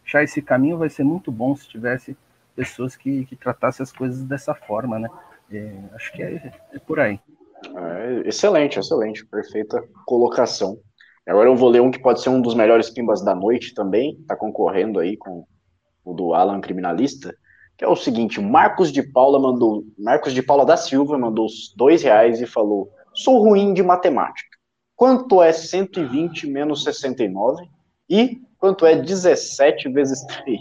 achar 0.04 0.22
esse 0.22 0.40
caminho, 0.40 0.78
vai 0.78 0.88
ser 0.88 1.04
muito 1.04 1.30
bom 1.30 1.54
se 1.54 1.68
tivesse 1.68 2.16
pessoas 2.54 2.96
que, 2.96 3.26
que 3.26 3.36
tratassem 3.36 3.82
as 3.82 3.92
coisas 3.92 4.22
dessa 4.22 4.54
forma. 4.54 4.98
Né? 4.98 5.08
É, 5.52 5.72
acho 5.94 6.12
que 6.12 6.22
é, 6.22 6.52
é 6.72 6.78
por 6.78 7.00
aí. 7.00 7.20
É, 7.74 8.28
excelente, 8.28 8.78
excelente, 8.78 9.26
perfeita 9.26 9.82
colocação. 10.06 10.78
Agora 11.26 11.48
eu 11.48 11.56
vou 11.56 11.68
ler 11.68 11.80
um 11.80 11.90
que 11.90 12.00
pode 12.00 12.20
ser 12.20 12.30
um 12.30 12.40
dos 12.40 12.54
melhores 12.54 12.90
pimbas 12.90 13.22
da 13.22 13.34
noite 13.34 13.74
também, 13.74 14.16
está 14.20 14.34
concorrendo 14.34 14.98
aí 14.98 15.16
com 15.16 15.46
o 16.04 16.12
do 16.12 16.34
Alan 16.34 16.60
Criminalista, 16.60 17.32
que 17.82 17.86
é 17.86 17.88
o 17.88 17.96
seguinte, 17.96 18.40
Marcos 18.40 18.92
de 18.92 19.02
Paula 19.02 19.40
mandou, 19.40 19.84
Marcos 19.98 20.32
de 20.32 20.40
Paula 20.40 20.64
da 20.64 20.76
Silva 20.76 21.18
mandou 21.18 21.48
dois 21.76 22.00
reais 22.00 22.40
e 22.40 22.46
falou, 22.46 22.88
sou 23.12 23.42
ruim 23.42 23.74
de 23.74 23.82
matemática. 23.82 24.56
Quanto 24.94 25.42
é 25.42 25.52
120 25.52 26.46
menos 26.46 26.84
69? 26.84 27.68
E 28.08 28.40
quanto 28.56 28.86
é 28.86 28.94
17 28.94 29.88
vezes 29.88 30.24
3? 30.44 30.60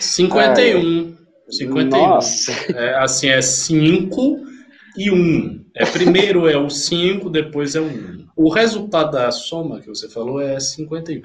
51. 0.00 1.16
51. 1.48 1.88
Nossa. 1.88 2.52
É, 2.74 2.96
assim, 2.96 3.28
é 3.28 3.40
5 3.40 4.38
e 4.96 5.08
1. 5.08 5.66
É, 5.72 5.86
primeiro 5.86 6.48
é 6.48 6.56
o 6.56 6.68
5, 6.68 7.30
depois 7.30 7.76
é 7.76 7.80
o 7.80 7.86
1. 7.86 8.26
O 8.34 8.48
resultado 8.52 9.12
da 9.12 9.30
soma 9.30 9.80
que 9.80 9.86
você 9.86 10.08
falou 10.08 10.40
é 10.40 10.58
51. 10.58 11.22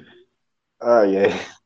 Ai, 0.80 1.16
ai. 1.16 1.61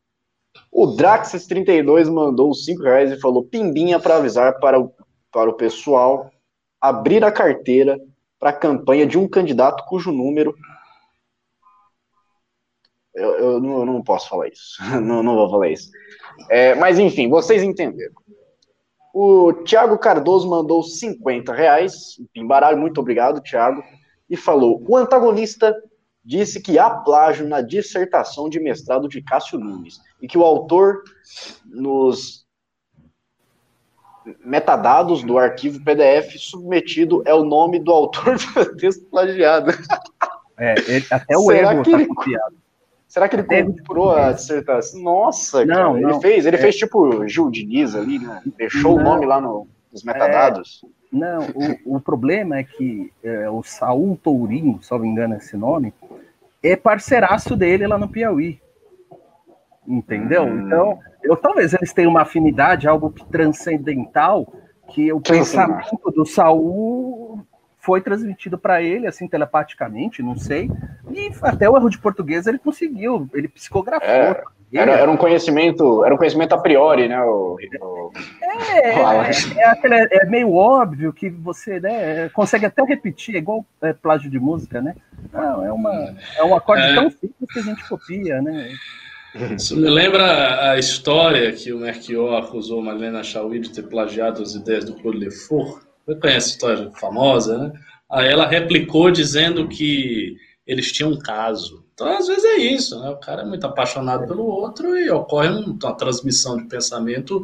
O 0.79 0.89
Draxis32 0.89 2.13
mandou 2.13 2.53
5 2.53 2.83
reais 2.83 3.11
e 3.11 3.19
falou: 3.19 3.43
Pimbinha 3.43 3.99
para 3.99 4.19
avisar 4.19 4.61
para 4.61 4.79
o, 4.79 4.93
para 5.33 5.49
o 5.49 5.55
pessoal 5.55 6.31
abrir 6.79 7.25
a 7.25 7.33
carteira 7.33 7.99
para 8.39 8.51
a 8.51 8.53
campanha 8.53 9.07
de 9.07 9.17
um 9.17 9.27
candidato 9.27 9.87
cujo 9.87 10.13
número. 10.13 10.55
Eu, 13.15 13.31
eu, 13.39 13.59
não, 13.59 13.79
eu 13.79 13.87
não, 13.87 14.03
posso 14.03 14.29
falar 14.29 14.49
isso. 14.49 14.77
não, 15.01 15.23
não 15.23 15.35
vou 15.37 15.49
falar 15.49 15.71
isso. 15.71 15.91
É, 16.51 16.75
mas 16.75 16.99
enfim, 16.99 17.31
vocês 17.31 17.63
entenderam. 17.63 18.13
O 19.15 19.55
Thiago 19.65 19.97
Cardoso 19.97 20.47
mandou 20.47 20.83
50 20.83 21.55
reais, 21.55 22.21
pimbaralho, 22.35 22.77
muito 22.77 23.01
obrigado, 23.01 23.41
Thiago, 23.41 23.83
e 24.29 24.37
falou: 24.37 24.85
o 24.87 24.95
antagonista 24.95 25.75
disse 26.23 26.61
que 26.61 26.79
há 26.79 26.91
plágio 26.91 27.49
na 27.49 27.63
dissertação 27.63 28.51
de 28.51 28.61
mestrado 28.61 29.09
de 29.09 29.23
Cássio 29.23 29.59
Nunes 29.59 30.05
e 30.21 30.29
que 30.29 30.39
o 30.39 30.43
autor 30.43 31.03
nos 31.65 32.47
metadados 34.45 35.23
do 35.23 35.39
arquivo 35.39 35.83
PDF 35.85 36.37
submetido 36.39 37.23
é 37.25 37.35
o 37.35 37.45
nome 37.45 37.79
do 37.79 37.93
autor 37.93 38.37
do 38.55 38.77
texto 38.77 39.05
plagiado. 39.07 39.71
É, 40.59 40.75
ele, 40.89 41.07
até 41.11 41.37
o 41.37 41.47
Será 41.47 41.73
ego 41.73 41.83
que 41.83 41.91
tá 41.91 41.97
ele, 41.99 42.07
copiado. 42.07 42.57
Será 43.07 43.29
que 43.29 43.37
ele 43.37 43.43
até 43.43 43.63
comprou 43.63 44.13
a 44.13 44.33
dissertação? 44.33 45.01
Nossa, 45.01 45.65
não, 45.65 45.75
cara, 45.75 46.01
não, 46.01 46.11
ele 46.11 46.21
fez, 46.21 46.45
ele 46.45 46.57
é, 46.57 46.59
fez 46.59 46.77
tipo 46.77 47.27
Gil 47.29 47.51
Diniz 47.51 47.95
ali, 47.95 48.19
né? 48.19 48.43
Deixou 48.57 48.97
não, 48.97 49.01
o 49.01 49.05
nome 49.05 49.27
lá 49.27 49.41
no, 49.41 49.69
nos 49.93 50.03
metadados. 50.03 50.81
É, 50.85 51.17
não, 51.17 51.47
o, 51.85 51.97
o 51.97 52.01
problema 52.01 52.59
é 52.59 52.65
que 52.65 53.13
é, 53.23 53.49
o 53.49 53.63
Saul 53.63 54.19
Tourinho, 54.23 54.83
se 54.83 54.91
não 54.91 54.99
me 54.99 55.09
engano 55.09 55.37
esse 55.37 55.57
nome, 55.57 55.95
é 56.63 56.75
parceiraço 56.75 57.55
dele 57.55 57.87
lá 57.87 57.97
no 57.97 58.09
Piauí. 58.09 58.61
Entendeu? 59.87 60.45
Hum. 60.45 60.67
Então, 60.67 60.99
eu, 61.23 61.37
talvez 61.37 61.73
eles 61.75 61.93
tenham 61.93 62.11
uma 62.11 62.23
afinidade, 62.23 62.89
algo 62.89 63.11
que 63.11 63.25
transcendental, 63.27 64.53
que 64.89 65.13
o 65.13 65.21
pensamento 65.21 66.11
do 66.15 66.25
Saul 66.25 67.41
foi 67.79 68.01
transmitido 68.01 68.59
para 68.59 68.83
ele, 68.83 69.07
assim, 69.07 69.29
telepaticamente, 69.29 70.23
não 70.23 70.37
sei. 70.37 70.69
E 71.09 71.31
até 71.41 71.71
o 71.71 71.77
erro 71.77 71.89
de 71.89 71.99
português 71.99 72.47
ele 72.47 72.59
conseguiu, 72.59 73.29
ele 73.33 73.47
psicografou. 73.47 74.09
É, 74.09 74.43
era, 74.75 74.93
era, 74.93 75.11
um 75.11 75.17
conhecimento, 75.17 76.05
era 76.05 76.13
um 76.13 76.19
conhecimento 76.19 76.53
a 76.53 76.59
priori, 76.59 77.07
né? 77.07 77.23
O, 77.23 77.57
o... 77.81 78.13
É, 78.43 78.91
é, 78.91 79.31
é, 79.31 80.23
é, 80.23 80.27
meio 80.27 80.53
óbvio 80.53 81.13
que 81.13 81.31
você 81.31 81.79
né, 81.79 82.29
consegue 82.31 82.67
até 82.67 82.83
repetir, 82.83 83.37
é 83.37 83.39
igual 83.39 83.65
é, 83.81 83.93
plágio 83.93 84.29
de 84.29 84.41
música, 84.41 84.83
né? 84.83 84.97
Não, 85.33 85.65
é, 85.65 85.73
uma, 85.73 86.15
é 86.37 86.43
um 86.43 86.57
acorde 86.57 86.83
é. 86.83 86.95
tão 86.95 87.09
simples 87.09 87.53
que 87.53 87.59
a 87.61 87.63
gente 87.63 87.89
copia, 87.89 88.43
né? 88.43 88.69
Isso 89.57 89.77
me 89.77 89.89
lembra 89.89 90.71
a 90.71 90.79
história 90.79 91.53
que 91.53 91.73
o 91.73 91.79
Merquior 91.79 92.43
acusou 92.43 92.83
Marlene 92.83 93.23
Chauí 93.25 93.61
de 93.61 93.71
ter 93.71 93.83
plagiado 93.83 94.43
as 94.43 94.55
ideias 94.55 94.85
do 94.85 94.95
Claude 94.95 95.19
Lefort. 95.19 95.83
Você 96.07 96.21
conhece 96.21 96.51
a 96.51 96.53
história 96.53 96.91
famosa, 96.93 97.59
né? 97.59 97.73
Aí 98.11 98.29
ela 98.29 98.47
replicou 98.47 99.11
dizendo 99.11 99.69
que 99.69 100.37
eles 100.67 100.93
tinham 100.93 101.13
um 101.13 101.19
caso. 101.19 101.85
Então, 101.95 102.07
às 102.17 102.27
vezes 102.27 102.45
é 102.45 102.57
isso, 102.57 103.01
né? 103.01 103.11
O 103.11 103.17
cara 103.17 103.43
é 103.43 103.45
muito 103.45 103.67
apaixonado 103.67 104.27
pelo 104.27 104.45
outro 104.45 104.97
e 104.97 105.11
ocorre 105.11 105.49
uma 105.49 105.97
transmissão 105.97 106.57
de 106.57 106.65
pensamento 106.65 107.43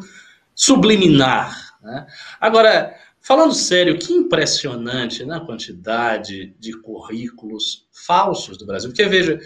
subliminar, 0.55 1.75
né? 1.83 2.07
Agora, 2.41 2.95
falando 3.21 3.55
sério, 3.55 3.99
que 3.99 4.13
impressionante 4.13 5.25
né, 5.25 5.37
a 5.37 5.41
quantidade 5.41 6.55
de 6.59 6.73
currículos 6.73 7.87
falsos 7.91 8.59
do 8.59 8.67
Brasil. 8.67 8.91
Porque, 8.91 9.07
veja, 9.07 9.41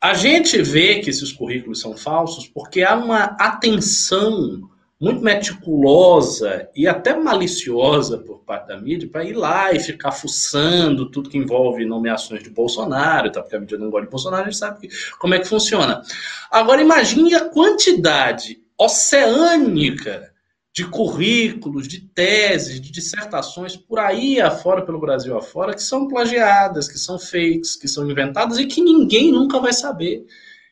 a 0.00 0.14
gente 0.14 0.60
vê 0.62 1.00
que 1.00 1.10
esses 1.10 1.32
currículos 1.32 1.80
são 1.80 1.96
falsos 1.96 2.46
porque 2.46 2.82
há 2.82 2.94
uma 2.94 3.24
atenção 3.24 4.68
muito 5.00 5.20
meticulosa 5.22 6.68
e 6.74 6.88
até 6.88 7.14
maliciosa 7.14 8.18
por 8.18 8.38
parte 8.40 8.68
da 8.68 8.80
mídia 8.80 9.08
para 9.08 9.24
ir 9.24 9.32
lá 9.32 9.72
e 9.72 9.78
ficar 9.78 10.10
fuçando 10.10 11.10
tudo 11.10 11.30
que 11.30 11.38
envolve 11.38 11.84
nomeações 11.84 12.42
de 12.42 12.50
Bolsonaro, 12.50 13.30
tá? 13.30 13.40
porque 13.40 13.54
a 13.54 13.60
mídia 13.60 13.78
não 13.78 13.90
gosta 13.90 14.06
de 14.06 14.10
Bolsonaro, 14.10 14.42
a 14.42 14.50
gente 14.50 14.58
sabe 14.58 14.88
como 15.18 15.34
é 15.34 15.38
que 15.38 15.46
funciona. 15.46 16.02
Agora, 16.50 16.82
imagine 16.82 17.34
a 17.34 17.48
quantidade 17.48 18.60
oceânica 18.76 20.32
de 20.78 20.86
currículos, 20.86 21.88
de 21.88 21.98
teses, 21.98 22.80
de 22.80 22.92
dissertações 22.92 23.76
por 23.76 23.98
aí 23.98 24.40
afora, 24.40 24.82
pelo 24.82 25.00
Brasil 25.00 25.36
afora, 25.36 25.74
que 25.74 25.82
são 25.82 26.06
plagiadas, 26.06 26.86
que 26.86 26.96
são 26.96 27.18
fakes, 27.18 27.74
que 27.74 27.88
são 27.88 28.08
inventadas 28.08 28.60
e 28.60 28.66
que 28.66 28.80
ninguém 28.80 29.32
nunca 29.32 29.58
vai 29.58 29.72
saber. 29.72 30.24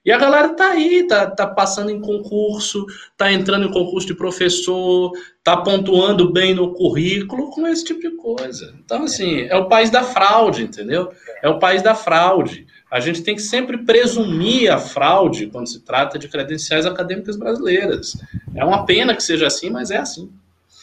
E 0.04 0.12
a 0.12 0.16
galera 0.16 0.50
tá 0.50 0.70
aí, 0.70 1.04
tá, 1.08 1.28
tá 1.28 1.44
passando 1.44 1.90
em 1.90 2.00
concurso, 2.00 2.86
tá 3.16 3.32
entrando 3.32 3.66
em 3.66 3.72
concurso 3.72 4.06
de 4.06 4.14
professor, 4.14 5.10
tá 5.42 5.56
pontuando 5.56 6.32
bem 6.32 6.54
no 6.54 6.72
currículo 6.72 7.50
com 7.50 7.66
esse 7.66 7.82
tipo 7.82 7.98
de 7.98 8.12
coisa. 8.12 8.72
Então, 8.84 9.02
assim, 9.02 9.40
é 9.40 9.56
o 9.56 9.68
país 9.68 9.90
da 9.90 10.04
fraude, 10.04 10.62
entendeu? 10.62 11.08
É 11.42 11.48
o 11.48 11.58
país 11.58 11.82
da 11.82 11.96
fraude. 11.96 12.64
A 12.90 13.00
gente 13.00 13.22
tem 13.22 13.34
que 13.34 13.42
sempre 13.42 13.78
presumir 13.78 14.72
a 14.72 14.78
fraude 14.78 15.48
quando 15.48 15.68
se 15.68 15.80
trata 15.80 16.18
de 16.18 16.28
credenciais 16.28 16.86
acadêmicas 16.86 17.36
brasileiras. 17.36 18.16
É 18.54 18.64
uma 18.64 18.86
pena 18.86 19.14
que 19.14 19.22
seja 19.22 19.46
assim, 19.46 19.70
mas 19.70 19.90
é 19.90 19.96
assim. 19.96 20.30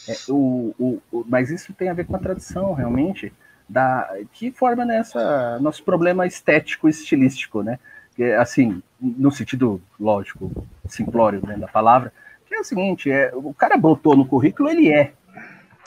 É, 0.06 0.14
o, 0.28 0.74
o, 0.78 1.02
o, 1.10 1.24
mas 1.26 1.50
isso 1.50 1.72
tem 1.72 1.88
a 1.88 1.94
ver 1.94 2.04
com 2.04 2.14
a 2.14 2.18
tradição, 2.18 2.74
realmente, 2.74 3.32
da 3.66 4.14
que 4.34 4.50
forma 4.50 4.84
nessa 4.84 5.58
nosso 5.60 5.82
problema 5.82 6.26
estético 6.26 6.88
estilístico, 6.88 7.62
né? 7.62 7.78
Que, 8.14 8.32
assim, 8.32 8.82
no 9.00 9.30
sentido 9.32 9.80
lógico, 9.98 10.66
simplório 10.86 11.44
né, 11.44 11.56
da 11.56 11.66
palavra, 11.66 12.12
que 12.46 12.54
é 12.54 12.60
o 12.60 12.64
seguinte: 12.64 13.10
é, 13.10 13.32
o 13.34 13.54
cara 13.54 13.78
botou 13.78 14.14
no 14.14 14.26
currículo, 14.26 14.68
ele 14.68 14.92
é. 14.92 15.14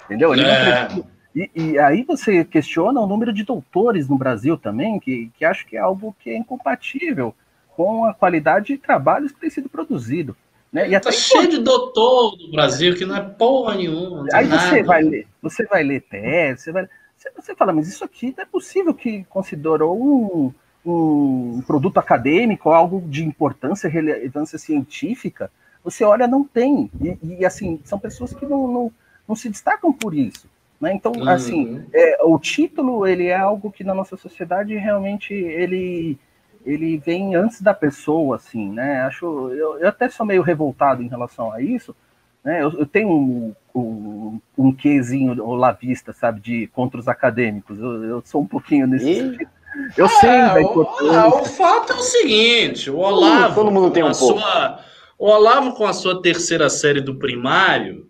Entendeu? 0.06 0.34
Ele 0.34 0.44
é. 0.44 0.90
não 0.90 1.17
e, 1.38 1.52
e, 1.54 1.80
aí 1.80 2.04
você 2.04 2.44
questiona 2.44 3.00
o 3.00 3.06
número 3.06 3.32
de 3.32 3.44
doutores 3.44 4.10
no 4.10 4.18
Brasil 4.18 4.58
também, 4.58 5.00
que, 5.00 5.32
que 5.38 5.46
acho 5.46 5.68
que 5.68 5.78
é 5.78 5.80
algo 5.80 6.16
que 6.20 6.32
é 6.32 6.38
incompatível 6.38 7.36
com 7.76 8.06
a 8.06 8.14
qualidade 8.14 8.68
de 8.68 8.78
trabalhos 8.80 9.32
que 9.32 9.40
tem 9.40 9.50
sido 9.52 9.70
produzido. 9.70 10.36
Né? 10.74 10.90
E 10.90 10.96
até 10.96 11.10
tá 11.10 11.12
cheio 11.12 11.48
de 11.48 11.60
doutor 11.60 12.36
no 12.40 12.52
Brasil 12.52 12.96
que 12.96 13.06
não 13.06 13.16
é 13.16 13.22
porra 13.22 13.76
nenhuma. 13.76 14.26
Aí 14.34 14.48
nada. 14.48 14.70
você 14.70 14.82
vai 14.82 15.04
ler, 15.04 15.28
você 15.40 15.66
vai 15.66 15.84
ler 15.84 16.02
tese, 16.02 16.64
você 16.64 16.72
vai. 16.72 16.90
Você 17.36 17.56
fala, 17.56 17.74
mas 17.74 17.88
isso 17.88 18.04
aqui 18.04 18.34
não 18.36 18.44
é 18.44 18.46
possível 18.46 18.94
que 18.94 19.24
considerou 19.26 19.96
um, 19.96 20.54
um 20.86 21.62
produto 21.66 22.00
acadêmico, 22.00 22.70
algo 22.70 23.02
de 23.08 23.24
importância, 23.24 23.90
relevância 23.90 24.58
científica. 24.58 25.52
Você 25.84 26.04
olha, 26.04 26.28
não 26.28 26.44
tem. 26.44 26.90
E, 27.00 27.38
e 27.40 27.46
assim, 27.46 27.80
são 27.84 28.00
pessoas 28.00 28.34
que 28.34 28.46
não, 28.46 28.68
não, 28.68 28.92
não 29.28 29.36
se 29.36 29.50
destacam 29.50 29.94
por 29.94 30.16
isso. 30.16 30.48
Né? 30.80 30.94
Então, 30.94 31.12
uhum. 31.12 31.28
assim, 31.28 31.84
é, 31.94 32.24
o 32.24 32.38
título 32.38 33.08
ele 33.08 33.28
é 33.28 33.38
algo 33.38 33.72
que 33.72 33.84
na 33.84 33.94
nossa 33.94 34.16
sociedade 34.16 34.76
realmente 34.76 35.34
ele, 35.34 36.18
ele 36.66 36.98
vem 36.98 37.36
antes 37.36 37.62
da 37.62 37.74
pessoa, 37.74 38.36
assim, 38.36 38.70
né? 38.72 39.02
Acho, 39.02 39.26
eu, 39.52 39.80
eu 39.80 39.88
até 39.88 40.08
sou 40.10 40.26
meio 40.26 40.42
revoltado 40.42 41.02
em 41.02 41.08
relação 41.08 41.52
a 41.52 41.62
isso. 41.62 41.96
Né? 42.44 42.64
Eu, 42.64 42.72
eu 42.80 42.86
tenho 42.86 43.10
um, 43.10 43.56
um, 43.76 44.40
um 44.58 44.72
quezinho 44.72 45.44
olavista, 45.44 46.14
sabe, 46.14 46.40
de 46.40 46.68
contra 46.68 47.00
os 47.00 47.08
acadêmicos. 47.08 47.80
Eu, 47.80 48.04
eu 48.04 48.22
sou 48.24 48.42
um 48.42 48.48
pouquinho 48.48 48.88
nesse 48.88 49.10
e... 49.10 49.16
sentido. 49.16 49.50
Eu 49.96 50.06
é, 50.06 50.10
sei 50.10 50.30
da 50.30 50.62
importância. 50.62 51.26
O, 51.28 51.42
o, 51.42 51.46
fato 51.46 51.94
é 51.94 51.96
o 51.96 52.02
seguinte: 52.02 52.90
o 52.90 52.98
Olavo. 52.98 53.56
Todo 53.56 53.72
mundo 53.72 53.92
tem 53.92 54.04
um 54.04 54.12
pouco. 54.12 54.40
Sua, 54.40 54.80
o 55.20 55.28
Olavo, 55.28 55.74
com 55.74 55.86
a 55.86 55.94
sua 55.94 56.22
terceira 56.22 56.70
série 56.70 57.02
do 57.02 57.16
primário, 57.16 58.10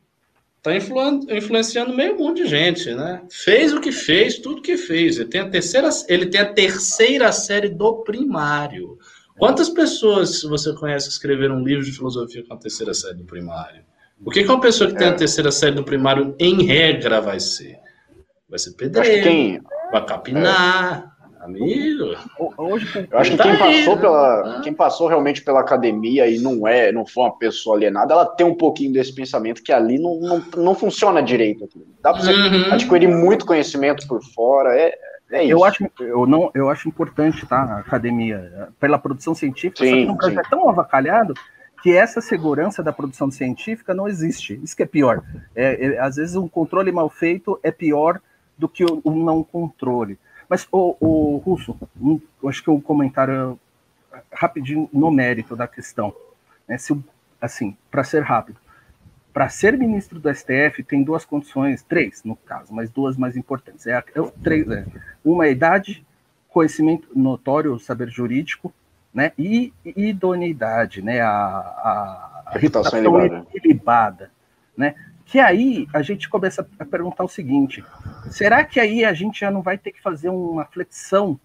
Está 0.69 0.75
influ 0.75 1.19
influenciando 1.29 1.95
meio 1.95 2.17
mundo 2.17 2.35
de 2.35 2.47
gente, 2.47 2.93
né? 2.93 3.21
Fez 3.29 3.73
o 3.73 3.79
que 3.79 3.91
fez, 3.91 4.39
tudo 4.39 4.61
que 4.61 4.77
fez. 4.77 5.17
Ele 5.17 5.29
tem 5.29 5.41
a 5.41 5.49
terceira, 5.49 5.89
ele 6.07 6.25
tem 6.25 6.41
a 6.41 6.53
terceira 6.53 7.31
série 7.31 7.69
do 7.69 8.03
primário. 8.03 8.97
Quantas 9.37 9.69
pessoas 9.69 10.41
você 10.43 10.73
conhece 10.73 11.07
que 11.07 11.13
escreveram 11.13 11.57
um 11.57 11.63
livro 11.63 11.85
de 11.85 11.91
filosofia 11.91 12.43
com 12.45 12.53
a 12.53 12.57
terceira 12.57 12.93
série 12.93 13.15
do 13.15 13.23
primário? 13.23 13.83
O 14.25 14.31
que, 14.31 14.43
que 14.43 14.49
uma 14.49 14.59
pessoa 14.59 14.89
que 14.89 14.97
tem 14.97 15.07
a 15.07 15.11
é. 15.11 15.15
terceira 15.15 15.51
série 15.51 15.75
do 15.75 15.83
primário, 15.83 16.35
em 16.39 16.63
regra, 16.63 17.21
vai 17.21 17.39
ser? 17.39 17.77
Vai 18.49 18.57
ser 18.57 18.73
pedreiro, 18.73 19.23
quem... 19.23 19.61
vai 19.91 20.05
capinar, 20.05 21.16
Amigo. 21.47 22.15
Hoje, 22.57 23.07
eu 23.09 23.17
acho 23.17 23.31
que 23.31 23.37
quem 23.37 23.57
passou, 23.57 23.97
pela, 23.97 24.61
quem 24.61 24.73
passou 24.73 25.07
realmente 25.07 25.41
pela 25.41 25.61
academia 25.61 26.27
e 26.27 26.39
não 26.39 26.67
é, 26.67 26.91
não 26.91 27.05
foi 27.05 27.23
uma 27.23 27.37
pessoa 27.37 27.77
alienada, 27.77 28.13
ela 28.13 28.25
tem 28.25 28.45
um 28.45 28.55
pouquinho 28.55 28.91
desse 28.91 29.13
pensamento 29.13 29.63
que 29.63 29.71
ali 29.71 29.97
não, 29.97 30.19
não, 30.19 30.43
não 30.57 30.75
funciona 30.75 31.23
direito. 31.23 31.69
Dá 32.01 32.13
para 32.13 32.21
você 32.21 32.33
uhum. 32.33 32.73
adquirir 32.73 33.07
muito 33.07 33.45
conhecimento 33.45 34.05
por 34.07 34.21
fora. 34.21 34.77
É, 34.77 34.93
é 35.31 35.43
isso. 35.43 35.51
Eu 35.51 35.63
acho, 35.63 35.89
eu 35.99 36.27
não, 36.27 36.51
eu 36.53 36.69
acho 36.69 36.87
importante, 36.87 37.45
tá? 37.45 37.57
A 37.57 37.79
academia, 37.79 38.69
pela 38.79 38.99
produção 38.99 39.33
científica, 39.33 39.85
sim, 39.85 40.05
só 40.05 40.17
que 40.17 40.25
um 40.35 40.39
é 40.39 40.43
tão 40.49 40.69
avacalhado 40.69 41.33
que 41.81 41.95
essa 41.95 42.19
segurança 42.19 42.83
da 42.83 42.91
produção 42.91 43.31
científica 43.31 43.93
não 43.93 44.07
existe. 44.07 44.59
Isso 44.63 44.75
que 44.75 44.83
é 44.83 44.85
pior. 44.85 45.23
É, 45.55 45.85
é, 45.85 45.99
às 45.99 46.15
vezes 46.15 46.35
um 46.35 46.47
controle 46.47 46.91
mal 46.91 47.09
feito 47.09 47.59
é 47.63 47.71
pior 47.71 48.19
do 48.57 48.67
que 48.67 48.83
o 48.83 49.11
não 49.11 49.43
controle. 49.43 50.17
Mas, 50.49 50.67
o, 50.71 50.95
o 50.99 51.37
Russo, 51.37 51.77
um, 51.99 52.19
acho 52.45 52.63
que 52.63 52.69
o 52.69 52.75
um 52.75 52.81
comentário 52.81 53.59
rapidinho 54.31 54.89
no 54.93 55.11
mérito 55.11 55.55
da 55.55 55.67
questão. 55.67 56.13
Né? 56.67 56.77
Se, 56.77 56.97
assim, 57.41 57.75
para 57.91 58.03
ser 58.03 58.23
rápido, 58.23 58.59
para 59.33 59.49
ser 59.49 59.77
ministro 59.77 60.19
do 60.19 60.33
STF 60.33 60.83
tem 60.83 61.03
duas 61.03 61.23
condições, 61.23 61.83
três 61.83 62.23
no 62.23 62.35
caso, 62.35 62.73
mas 62.73 62.89
duas 62.89 63.15
mais 63.15 63.37
importantes. 63.37 63.85
É, 63.85 63.91
é 63.93 64.03
três, 64.43 64.67
é, 64.67 64.85
uma 65.23 65.45
é 65.45 65.51
idade, 65.51 66.03
conhecimento 66.49 67.07
notório, 67.15 67.77
saber 67.77 68.09
jurídico, 68.09 68.73
né? 69.13 69.31
E, 69.37 69.71
e 69.85 70.09
idoneidade, 70.09 71.01
né? 71.01 71.21
A, 71.21 71.29
a, 71.29 72.43
a 72.47 72.51
reputação, 72.57 72.99
reputação 72.99 73.47
ilibada, 73.53 74.31
né? 74.75 74.95
Que 75.27 75.39
aí 75.39 75.87
a 75.93 76.01
gente 76.01 76.29
começa 76.29 76.65
a 76.79 76.85
perguntar 76.85 77.23
o 77.23 77.27
seguinte: 77.27 77.83
será 78.31 78.63
que 78.63 78.79
aí 78.79 79.03
a 79.03 79.13
gente 79.13 79.41
já 79.41 79.51
não 79.51 79.61
vai 79.61 79.77
ter 79.77 79.91
que 79.91 80.01
fazer 80.01 80.29
uma 80.29 80.65
flexão 80.65 81.39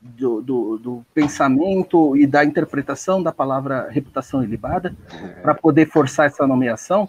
do, 0.00 0.40
do, 0.40 0.78
do 0.78 1.06
pensamento 1.14 2.16
e 2.16 2.26
da 2.26 2.44
interpretação 2.44 3.22
da 3.22 3.30
palavra 3.30 3.88
reputação 3.90 4.42
ilibada 4.42 4.96
para 5.42 5.54
poder 5.54 5.88
forçar 5.88 6.26
essa 6.26 6.46
nomeação? 6.46 7.08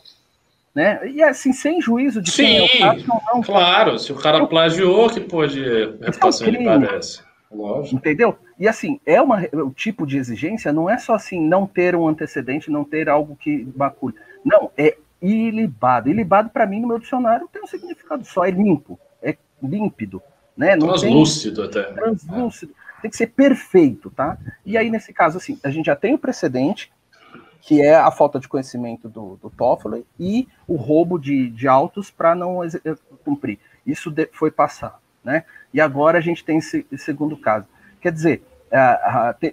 Né? 0.75 1.07
E 1.07 1.23
assim, 1.23 1.53
sem 1.53 1.80
juízo 1.81 2.21
de 2.21 2.31
Sim, 2.31 2.43
quem 2.43 2.57
é 2.57 2.63
o 2.63 2.80
caso, 2.80 3.07
não, 3.07 3.21
não, 3.34 3.41
claro, 3.41 3.97
se 3.97 4.11
o 4.11 4.15
cara 4.15 4.45
plagiou, 4.47 5.09
que 5.09 5.21
pode 5.21 5.63
reputação 6.01 6.47
é 6.47 6.49
um 6.49 6.53
ilibada 6.53 6.85
é 6.88 6.97
essa. 6.97 7.23
Lógico. 7.49 7.95
Entendeu? 7.95 8.35
E 8.59 8.67
assim, 8.67 8.99
é 9.05 9.21
uma, 9.21 9.47
o 9.53 9.69
tipo 9.69 10.05
de 10.05 10.17
exigência 10.17 10.73
não 10.73 10.89
é 10.89 10.97
só 10.97 11.13
assim, 11.13 11.39
não 11.39 11.67
ter 11.67 11.95
um 11.95 12.07
antecedente, 12.07 12.71
não 12.71 12.84
ter 12.84 13.07
algo 13.07 13.35
que 13.35 13.63
bacule. 13.63 14.15
Não, 14.43 14.71
é 14.75 14.97
ilibado. 15.24 16.10
Ilibado, 16.10 16.50
para 16.50 16.66
mim, 16.66 16.82
no 16.82 16.88
meu 16.88 17.00
dicionário, 17.00 17.48
tem 17.52 17.64
um 17.64 17.68
significado 17.68 18.26
só, 18.26 18.45
é 18.45 18.52
limpo, 18.52 19.00
é 19.22 19.38
límpido. 19.62 20.22
Né? 20.56 20.76
Não 20.76 20.90
translúcido 20.90 21.68
tem, 21.70 21.82
até. 21.82 21.94
Translúcido. 21.94 22.74
É. 23.00 23.02
Tem 23.02 23.12
que 23.12 23.18
ser 23.18 23.28
perfeito, 23.28 24.10
tá? 24.12 24.38
E 24.66 24.78
aí, 24.78 24.90
nesse 24.90 25.12
caso, 25.12 25.38
assim, 25.38 25.60
a 25.64 25.70
gente 25.70 25.88
já 25.88 25.95
tem 25.95 26.14
o 26.14 26.18
precedente, 26.18 26.91
que 27.60 27.82
é 27.82 27.95
a 27.95 28.12
falta 28.12 28.40
de 28.40 28.48
conhecimento 28.48 29.10
do, 29.10 29.38
do 29.41 29.50
Toffoli 29.50 30.06
e 30.20 30.48
o 30.68 30.76
roubo 30.76 31.18
de, 31.18 31.50
de 31.50 31.68
autos 31.68 32.12
para 32.12 32.36
não 32.36 32.60
cumprir. 33.24 33.58
Isso 33.86 34.12
de, 34.12 34.30
foi 34.32 34.52
passado, 34.52 34.95
né? 35.24 35.44
E 35.74 35.82
agora 35.82 36.18
a 36.18 36.22
gente 36.22 36.44
tem 36.44 36.58
esse, 36.58 36.86
esse 36.91 37.06
segundo 37.06 37.36
caso. 37.36 37.68
Quer 38.00 38.12
dizer, 38.12 38.44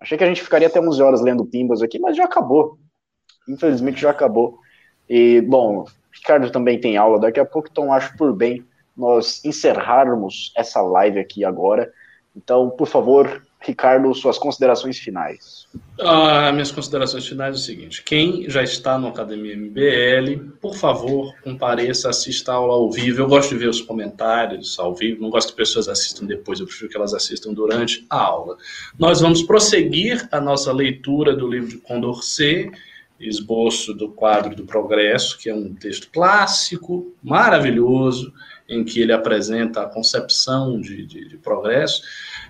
Achei 0.00 0.18
que 0.18 0.24
a 0.24 0.26
gente 0.26 0.42
ficaria 0.42 0.66
até 0.66 0.80
11 0.80 1.00
horas 1.00 1.20
lendo 1.20 1.46
Pimbas 1.46 1.80
aqui, 1.80 1.98
mas 1.98 2.16
já 2.16 2.24
acabou. 2.24 2.76
Infelizmente 3.48 4.00
já 4.00 4.10
acabou. 4.10 4.58
E, 5.08 5.40
bom, 5.42 5.84
Ricardo 6.12 6.50
também 6.50 6.80
tem 6.80 6.96
aula 6.96 7.20
daqui 7.20 7.38
a 7.38 7.44
pouco, 7.44 7.68
então 7.70 7.92
acho 7.92 8.16
por 8.16 8.34
bem 8.34 8.66
nós 8.96 9.44
encerrarmos 9.44 10.52
essa 10.56 10.82
live 10.82 11.20
aqui 11.20 11.44
agora. 11.44 11.90
Então, 12.36 12.70
por 12.70 12.86
favor, 12.86 13.42
Ricardo, 13.64 14.12
suas 14.14 14.38
considerações 14.38 14.98
finais. 14.98 15.66
Ah, 16.00 16.50
minhas 16.52 16.72
considerações 16.72 17.26
finais 17.26 17.54
é 17.54 17.58
o 17.58 17.62
seguinte: 17.62 18.02
quem 18.02 18.48
já 18.50 18.62
está 18.62 18.98
no 18.98 19.08
Academia 19.08 19.56
MBL, 19.56 20.54
por 20.60 20.74
favor, 20.74 21.32
compareça, 21.42 22.10
assista 22.10 22.52
a 22.52 22.56
aula 22.56 22.74
ao 22.74 22.90
vivo. 22.90 23.20
Eu 23.20 23.28
gosto 23.28 23.50
de 23.50 23.56
ver 23.56 23.68
os 23.68 23.80
comentários 23.80 24.78
ao 24.78 24.94
vivo, 24.94 25.22
não 25.22 25.30
gosto 25.30 25.50
que 25.50 25.56
pessoas 25.56 25.88
assistam 25.88 26.26
depois, 26.26 26.58
eu 26.58 26.66
prefiro 26.66 26.90
que 26.90 26.96
elas 26.96 27.14
assistam 27.14 27.52
durante 27.52 28.04
a 28.10 28.20
aula. 28.20 28.56
Nós 28.98 29.20
vamos 29.20 29.42
prosseguir 29.42 30.28
a 30.32 30.40
nossa 30.40 30.72
leitura 30.72 31.34
do 31.34 31.46
livro 31.46 31.68
de 31.68 31.78
Condorcet, 31.78 32.72
esboço 33.20 33.94
do 33.94 34.08
quadro 34.08 34.54
do 34.56 34.64
progresso, 34.64 35.38
que 35.38 35.48
é 35.48 35.54
um 35.54 35.72
texto 35.74 36.10
clássico, 36.10 37.14
maravilhoso, 37.22 38.32
em 38.68 38.84
que 38.84 39.00
ele 39.00 39.12
apresenta 39.12 39.82
a 39.82 39.88
concepção 39.88 40.80
de, 40.80 41.06
de, 41.06 41.28
de 41.28 41.36
progresso. 41.36 42.02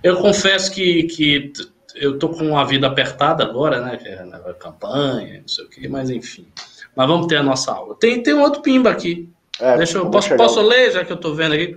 Eu 0.02 0.16
confesso 0.16 0.72
que, 0.72 1.04
que 1.04 1.52
eu 1.94 2.18
tô 2.18 2.28
com 2.30 2.56
a 2.56 2.64
vida 2.64 2.86
apertada 2.86 3.44
agora, 3.44 3.80
né? 3.80 3.98
É 4.04 4.52
campanha, 4.54 5.40
não 5.40 5.48
sei 5.48 5.64
o 5.64 5.68
quê, 5.68 5.88
mas 5.88 6.10
enfim. 6.10 6.46
Mas 6.94 7.06
vamos 7.06 7.26
ter 7.26 7.36
a 7.36 7.42
nossa 7.42 7.72
aula. 7.72 7.96
Tem, 7.98 8.22
tem 8.22 8.34
um 8.34 8.42
outro 8.42 8.62
pimba 8.62 8.90
aqui. 8.90 9.28
É, 9.60 9.76
Deixa 9.76 9.98
eu, 9.98 10.10
posso, 10.10 10.34
posso 10.36 10.60
ler, 10.60 10.92
já 10.92 11.04
que 11.04 11.12
eu 11.12 11.16
tô 11.16 11.34
vendo 11.34 11.54
aqui? 11.54 11.76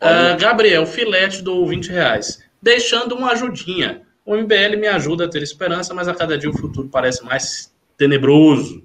Uh, 0.00 0.38
Gabriel, 0.38 0.86
filete 0.86 1.42
do 1.42 1.66
20 1.66 1.90
reais. 1.90 2.42
Deixando 2.60 3.14
uma 3.14 3.32
ajudinha. 3.32 4.02
O 4.24 4.34
MBL 4.34 4.76
me 4.78 4.86
ajuda 4.86 5.24
a 5.24 5.28
ter 5.28 5.42
esperança, 5.42 5.94
mas 5.94 6.08
a 6.08 6.14
cada 6.14 6.36
dia 6.36 6.50
o 6.50 6.56
futuro 6.56 6.88
parece 6.88 7.24
mais 7.24 7.72
tenebroso. 7.96 8.82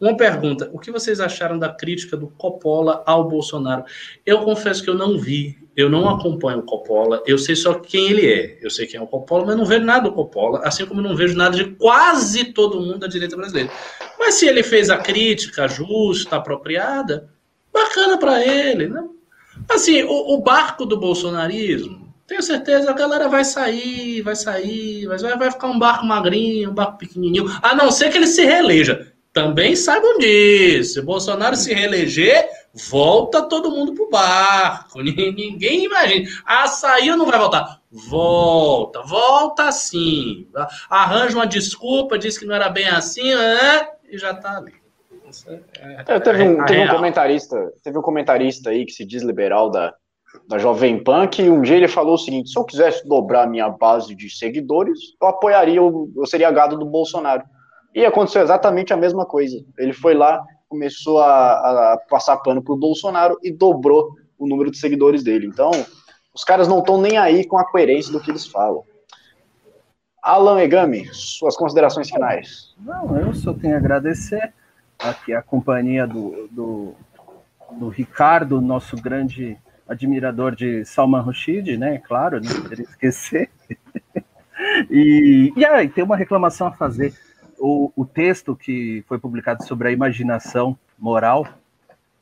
Uma 0.00 0.16
pergunta: 0.16 0.70
o 0.72 0.78
que 0.78 0.90
vocês 0.90 1.20
acharam 1.20 1.58
da 1.58 1.70
crítica 1.70 2.16
do 2.16 2.28
Coppola 2.28 3.02
ao 3.06 3.28
Bolsonaro? 3.28 3.84
Eu 4.24 4.40
confesso 4.40 4.82
que 4.82 4.90
eu 4.90 4.94
não 4.94 5.18
vi, 5.18 5.58
eu 5.74 5.88
não 5.88 6.08
acompanho 6.08 6.58
o 6.58 6.62
Coppola, 6.62 7.22
eu 7.26 7.38
sei 7.38 7.56
só 7.56 7.74
quem 7.74 8.10
ele 8.10 8.26
é. 8.26 8.58
Eu 8.60 8.70
sei 8.70 8.86
quem 8.86 9.00
é 9.00 9.02
o 9.02 9.06
Coppola, 9.06 9.46
mas 9.46 9.56
não 9.56 9.64
vejo 9.64 9.84
nada 9.84 10.08
do 10.08 10.14
Coppola, 10.14 10.60
assim 10.64 10.84
como 10.84 11.00
não 11.00 11.16
vejo 11.16 11.34
nada 11.36 11.56
de 11.56 11.64
quase 11.76 12.52
todo 12.52 12.80
mundo 12.80 12.98
da 12.98 13.06
direita 13.06 13.36
brasileira. 13.36 13.70
Mas 14.18 14.34
se 14.34 14.46
ele 14.46 14.62
fez 14.62 14.90
a 14.90 14.98
crítica 14.98 15.66
justa, 15.66 16.36
apropriada, 16.36 17.30
bacana 17.72 18.18
para 18.18 18.44
ele, 18.44 18.88
né? 18.88 19.02
Assim, 19.68 20.02
o, 20.02 20.34
o, 20.34 20.42
barco 20.42 20.84
do 20.84 20.98
bolsonarismo, 20.98 22.14
tenho 22.26 22.42
certeza, 22.42 22.90
a 22.90 22.94
galera 22.94 23.26
vai 23.26 23.42
sair, 23.42 24.20
vai 24.20 24.36
sair, 24.36 25.06
vai, 25.06 25.18
vai 25.18 25.50
ficar 25.50 25.68
um 25.68 25.78
barco 25.78 26.04
magrinho, 26.04 26.70
um 26.70 26.74
barco 26.74 26.98
pequenininho, 26.98 27.46
a 27.62 27.74
não 27.74 27.90
ser 27.90 28.10
que 28.10 28.18
ele 28.18 28.26
se 28.26 28.44
reeleja. 28.44 29.15
Também 29.36 29.76
saibam 29.76 30.16
disso. 30.16 30.94
Se 30.94 31.02
Bolsonaro 31.02 31.54
se 31.54 31.74
reeleger, 31.74 32.48
volta 32.88 33.42
todo 33.42 33.70
mundo 33.70 33.92
pro 33.92 34.08
barco. 34.08 35.02
Ninguém 35.04 35.84
imagina. 35.84 36.26
Saiu, 36.66 37.18
não 37.18 37.26
vai 37.26 37.38
voltar. 37.38 37.82
Volta, 37.92 39.02
volta 39.02 39.70
sim. 39.70 40.48
Arranja 40.88 41.36
uma 41.36 41.46
desculpa, 41.46 42.18
diz 42.18 42.38
que 42.38 42.46
não 42.46 42.54
era 42.54 42.70
bem 42.70 42.88
assim, 42.88 43.34
né? 43.34 43.88
e 44.08 44.16
já 44.16 44.32
tá 44.32 44.56
ali. 44.56 44.72
É, 45.80 46.14
é, 46.14 46.20
teve, 46.20 46.42
um, 46.42 46.64
teve 46.64 46.80
um 46.84 46.88
comentarista, 46.88 47.72
teve 47.82 47.98
um 47.98 48.02
comentarista 48.02 48.70
aí 48.70 48.86
que 48.86 48.92
se 48.92 49.04
diz 49.04 49.22
liberal 49.22 49.70
da, 49.70 49.92
da 50.48 50.56
Jovem 50.56 51.02
Pan, 51.02 51.26
que 51.26 51.42
um 51.50 51.60
dia 51.60 51.76
ele 51.76 51.88
falou 51.88 52.14
o 52.14 52.18
seguinte: 52.18 52.50
se 52.50 52.58
eu 52.58 52.64
quisesse 52.64 53.06
dobrar 53.06 53.42
a 53.42 53.46
minha 53.46 53.68
base 53.68 54.14
de 54.14 54.30
seguidores, 54.30 54.98
eu 55.20 55.28
apoiaria, 55.28 55.76
eu, 55.76 56.10
eu 56.16 56.26
seria 56.26 56.50
gado 56.50 56.78
do 56.78 56.86
Bolsonaro. 56.86 57.42
E 57.96 58.04
aconteceu 58.04 58.42
exatamente 58.42 58.92
a 58.92 58.96
mesma 58.96 59.24
coisa. 59.24 59.64
Ele 59.78 59.94
foi 59.94 60.12
lá, 60.12 60.44
começou 60.68 61.18
a, 61.18 61.94
a 61.94 61.98
passar 62.10 62.36
pano 62.36 62.62
pro 62.62 62.76
Bolsonaro 62.76 63.38
e 63.42 63.50
dobrou 63.50 64.14
o 64.38 64.46
número 64.46 64.70
de 64.70 64.76
seguidores 64.76 65.24
dele. 65.24 65.46
Então, 65.46 65.70
os 66.34 66.44
caras 66.44 66.68
não 66.68 66.80
estão 66.80 67.00
nem 67.00 67.16
aí 67.16 67.46
com 67.46 67.56
a 67.56 67.64
coerência 67.64 68.12
do 68.12 68.20
que 68.20 68.30
eles 68.30 68.46
falam. 68.46 68.84
Alan 70.22 70.60
Egami, 70.60 71.08
suas 71.10 71.56
considerações 71.56 72.10
finais. 72.10 72.74
Não, 72.78 73.18
eu 73.18 73.32
só 73.32 73.54
tenho 73.54 73.74
a 73.74 73.78
agradecer 73.78 74.52
aqui 74.98 75.32
a 75.32 75.40
companhia 75.40 76.06
do, 76.06 76.48
do, 76.50 76.94
do 77.78 77.88
Ricardo, 77.88 78.60
nosso 78.60 78.94
grande 79.00 79.56
admirador 79.88 80.54
de 80.54 80.84
Salman 80.84 81.22
Rushdie, 81.22 81.78
né? 81.78 81.96
Claro, 82.06 82.42
não 82.42 82.60
poderia 82.60 82.84
esquecer. 82.84 83.48
e, 84.90 85.50
e 85.56 85.64
aí, 85.64 85.88
tem 85.88 86.04
uma 86.04 86.16
reclamação 86.16 86.66
a 86.66 86.72
fazer. 86.72 87.14
O, 87.58 87.92
o 87.96 88.04
texto 88.04 88.54
que 88.54 89.04
foi 89.08 89.18
publicado 89.18 89.64
sobre 89.64 89.88
a 89.88 89.92
imaginação 89.92 90.78
moral, 90.98 91.46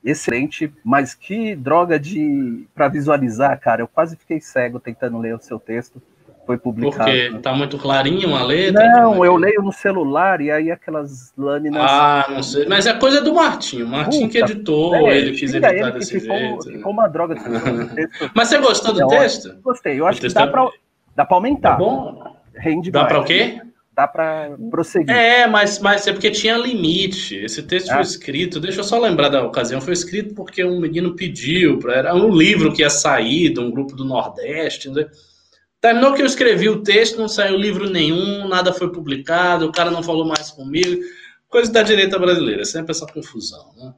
excelente, 0.05 0.73
mas 0.85 1.15
que 1.15 1.57
droga 1.57 1.99
de 1.99 2.67
para 2.75 2.89
visualizar, 2.89 3.59
cara. 3.59 3.83
Eu 3.83 3.89
quase 3.89 4.17
fiquei 4.17 4.41
cego 4.41 4.79
tentando 4.79 5.19
ler 5.19 5.35
o 5.35 5.41
seu 5.41 5.59
texto 5.59 6.01
foi 6.47 6.59
publicado. 6.59 7.11
Porque 7.11 7.39
tá 7.43 7.53
muito 7.53 7.79
clarinho 7.79 8.35
a 8.35 8.43
letra? 8.45 8.87
Não, 8.89 9.25
eu 9.25 9.37
leio 9.37 9.63
no 9.63 9.73
celular 9.73 10.41
e 10.41 10.51
aí 10.51 10.71
aquelas 10.71 11.33
lâminas. 11.37 11.83
Ah, 11.83 12.27
não 12.29 12.43
sei. 12.43 12.67
Mas 12.67 12.87
é 12.87 12.95
coisa 12.95 13.21
do 13.21 13.35
Martinho. 13.35 13.87
O 13.87 13.89
Martinho 13.89 14.29
que 14.29 14.39
editou, 14.39 14.95
é, 14.95 15.19
ele 15.19 15.33
quis 15.33 15.53
editar 15.53 15.75
ele 15.75 15.93
desse 15.93 16.21
ficou, 16.21 16.37
jeito. 16.37 16.65
Ficou 16.65 16.93
uma 16.93 17.09
droga. 17.09 17.37
Mas 18.35 18.49
você 18.49 18.59
gostou 18.59 18.93
do 18.93 19.07
texto? 19.09 19.57
Gostei. 19.63 19.99
Eu 19.99 20.07
acho 20.07 20.21
que 20.21 20.29
dá 20.29 20.43
é... 20.43 20.47
para 20.47 20.69
dá 21.17 21.25
pra 21.25 21.37
aumentar. 21.37 21.73
Tá 21.73 21.77
bom? 21.77 22.37
Rende 22.55 22.91
dá 22.91 23.05
para 23.05 23.21
o 23.21 23.25
quê? 23.25 23.61
Dá 23.95 24.09
para 24.09 24.57
prosseguir. 24.71 25.15
É, 25.15 25.47
mas, 25.47 25.79
mas 25.79 26.07
é 26.07 26.13
porque 26.13 26.31
tinha 26.31 26.57
limite. 26.57 27.37
Esse 27.37 27.63
texto 27.63 27.91
ah. 27.91 27.95
foi 27.95 28.03
escrito, 28.03 28.59
deixa 28.59 28.81
eu 28.81 28.85
só 28.85 28.99
lembrar 28.99 29.29
da 29.29 29.45
ocasião, 29.45 29.81
foi 29.81 29.93
escrito 29.93 30.35
porque 30.35 30.65
um 30.65 30.81
menino 30.81 31.15
pediu, 31.15 31.79
pra, 31.79 31.95
era 31.95 32.15
um 32.15 32.35
livro 32.35 32.73
que 32.73 32.83
ia 32.83 32.91
sair 32.91 33.53
de 33.53 33.61
um 33.61 33.71
grupo 33.71 33.95
do 33.95 34.05
Nordeste, 34.05 34.91
né? 34.91 35.07
Terminou 35.81 36.15
que 36.15 36.23
eu 36.23 36.27
escrevi 36.27 36.69
o 36.69 36.83
texto, 36.83 37.19
não 37.19 37.29
saiu 37.29 37.57
livro 37.57 37.89
nenhum, 37.89 38.49
nada 38.49 38.73
foi 38.73 38.91
publicado, 38.91 39.67
o 39.67 39.73
cara 39.73 39.91
não 39.91 40.03
falou 40.03 40.27
mais 40.27 40.51
comigo. 40.51 41.03
Coisa 41.49 41.71
da 41.71 41.83
direita 41.83 42.19
brasileira, 42.19 42.65
sempre 42.65 42.91
essa 42.91 43.07
confusão, 43.07 43.71
né? 43.77 43.95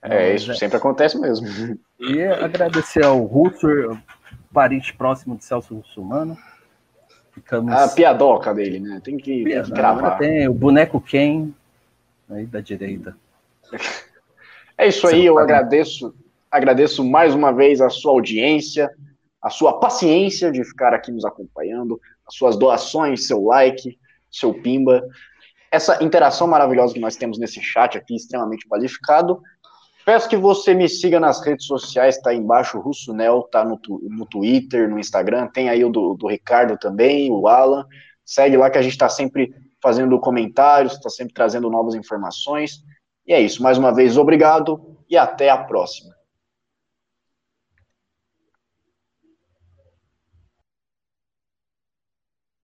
É, 0.00 0.34
isso 0.34 0.54
sempre 0.54 0.76
acontece 0.76 1.18
mesmo. 1.18 1.46
E 1.98 2.22
agradecer 2.22 3.04
ao 3.04 3.22
Russo, 3.24 3.66
parente 4.52 4.94
próximo 4.94 5.36
de 5.36 5.44
Celso 5.44 5.74
Russumano. 5.74 6.36
Ficamos... 7.34 7.72
A 7.72 7.88
piadoca 7.88 8.54
dele, 8.54 8.80
né? 8.80 9.00
Tem 9.02 9.16
que, 9.16 9.44
tem 9.44 9.62
que 9.62 9.70
gravar. 9.70 10.18
Tem 10.18 10.48
o 10.48 10.54
boneco 10.54 11.00
Ken 11.00 11.50
aí 12.30 12.46
da 12.46 12.60
direita. 12.60 13.16
É 14.76 14.88
isso 14.88 15.06
aí, 15.06 15.24
eu 15.24 15.38
agradeço, 15.38 16.12
agradeço 16.50 17.04
mais 17.04 17.32
uma 17.32 17.52
vez 17.52 17.80
a 17.80 17.88
sua 17.88 18.10
audiência 18.10 18.90
a 19.44 19.50
sua 19.50 19.78
paciência 19.78 20.50
de 20.50 20.64
ficar 20.64 20.94
aqui 20.94 21.12
nos 21.12 21.22
acompanhando, 21.22 22.00
as 22.26 22.34
suas 22.34 22.56
doações, 22.56 23.26
seu 23.26 23.44
like, 23.44 23.98
seu 24.30 24.54
pimba, 24.54 25.06
essa 25.70 26.02
interação 26.02 26.46
maravilhosa 26.46 26.94
que 26.94 27.00
nós 27.00 27.14
temos 27.14 27.38
nesse 27.38 27.60
chat 27.60 27.98
aqui, 27.98 28.16
extremamente 28.16 28.66
qualificado. 28.66 29.42
Peço 30.04 30.28
que 30.28 30.36
você 30.36 30.74
me 30.74 30.88
siga 30.88 31.18
nas 31.18 31.44
redes 31.44 31.66
sociais, 31.66 32.20
tá 32.20 32.30
aí 32.30 32.36
embaixo, 32.36 32.76
o 32.76 32.80
Russo 32.80 33.14
Nel, 33.14 33.42
tá 33.50 33.64
no, 33.64 33.80
no 34.02 34.26
Twitter, 34.26 34.88
no 34.88 34.98
Instagram, 34.98 35.48
tem 35.48 35.70
aí 35.70 35.82
o 35.82 35.90
do, 35.90 36.14
do 36.14 36.28
Ricardo 36.28 36.76
também, 36.76 37.30
o 37.32 37.48
Alan. 37.48 37.86
Segue 38.24 38.56
lá 38.56 38.68
que 38.70 38.76
a 38.76 38.82
gente 38.82 38.92
está 38.92 39.08
sempre 39.08 39.54
fazendo 39.82 40.18
comentários, 40.20 40.92
está 40.92 41.08
sempre 41.08 41.32
trazendo 41.32 41.70
novas 41.70 41.94
informações. 41.94 42.82
E 43.26 43.32
é 43.32 43.40
isso, 43.40 43.62
mais 43.62 43.78
uma 43.78 43.94
vez, 43.94 44.18
obrigado 44.18 44.98
e 45.08 45.16
até 45.16 45.48
a 45.48 45.56
próxima. 45.56 46.13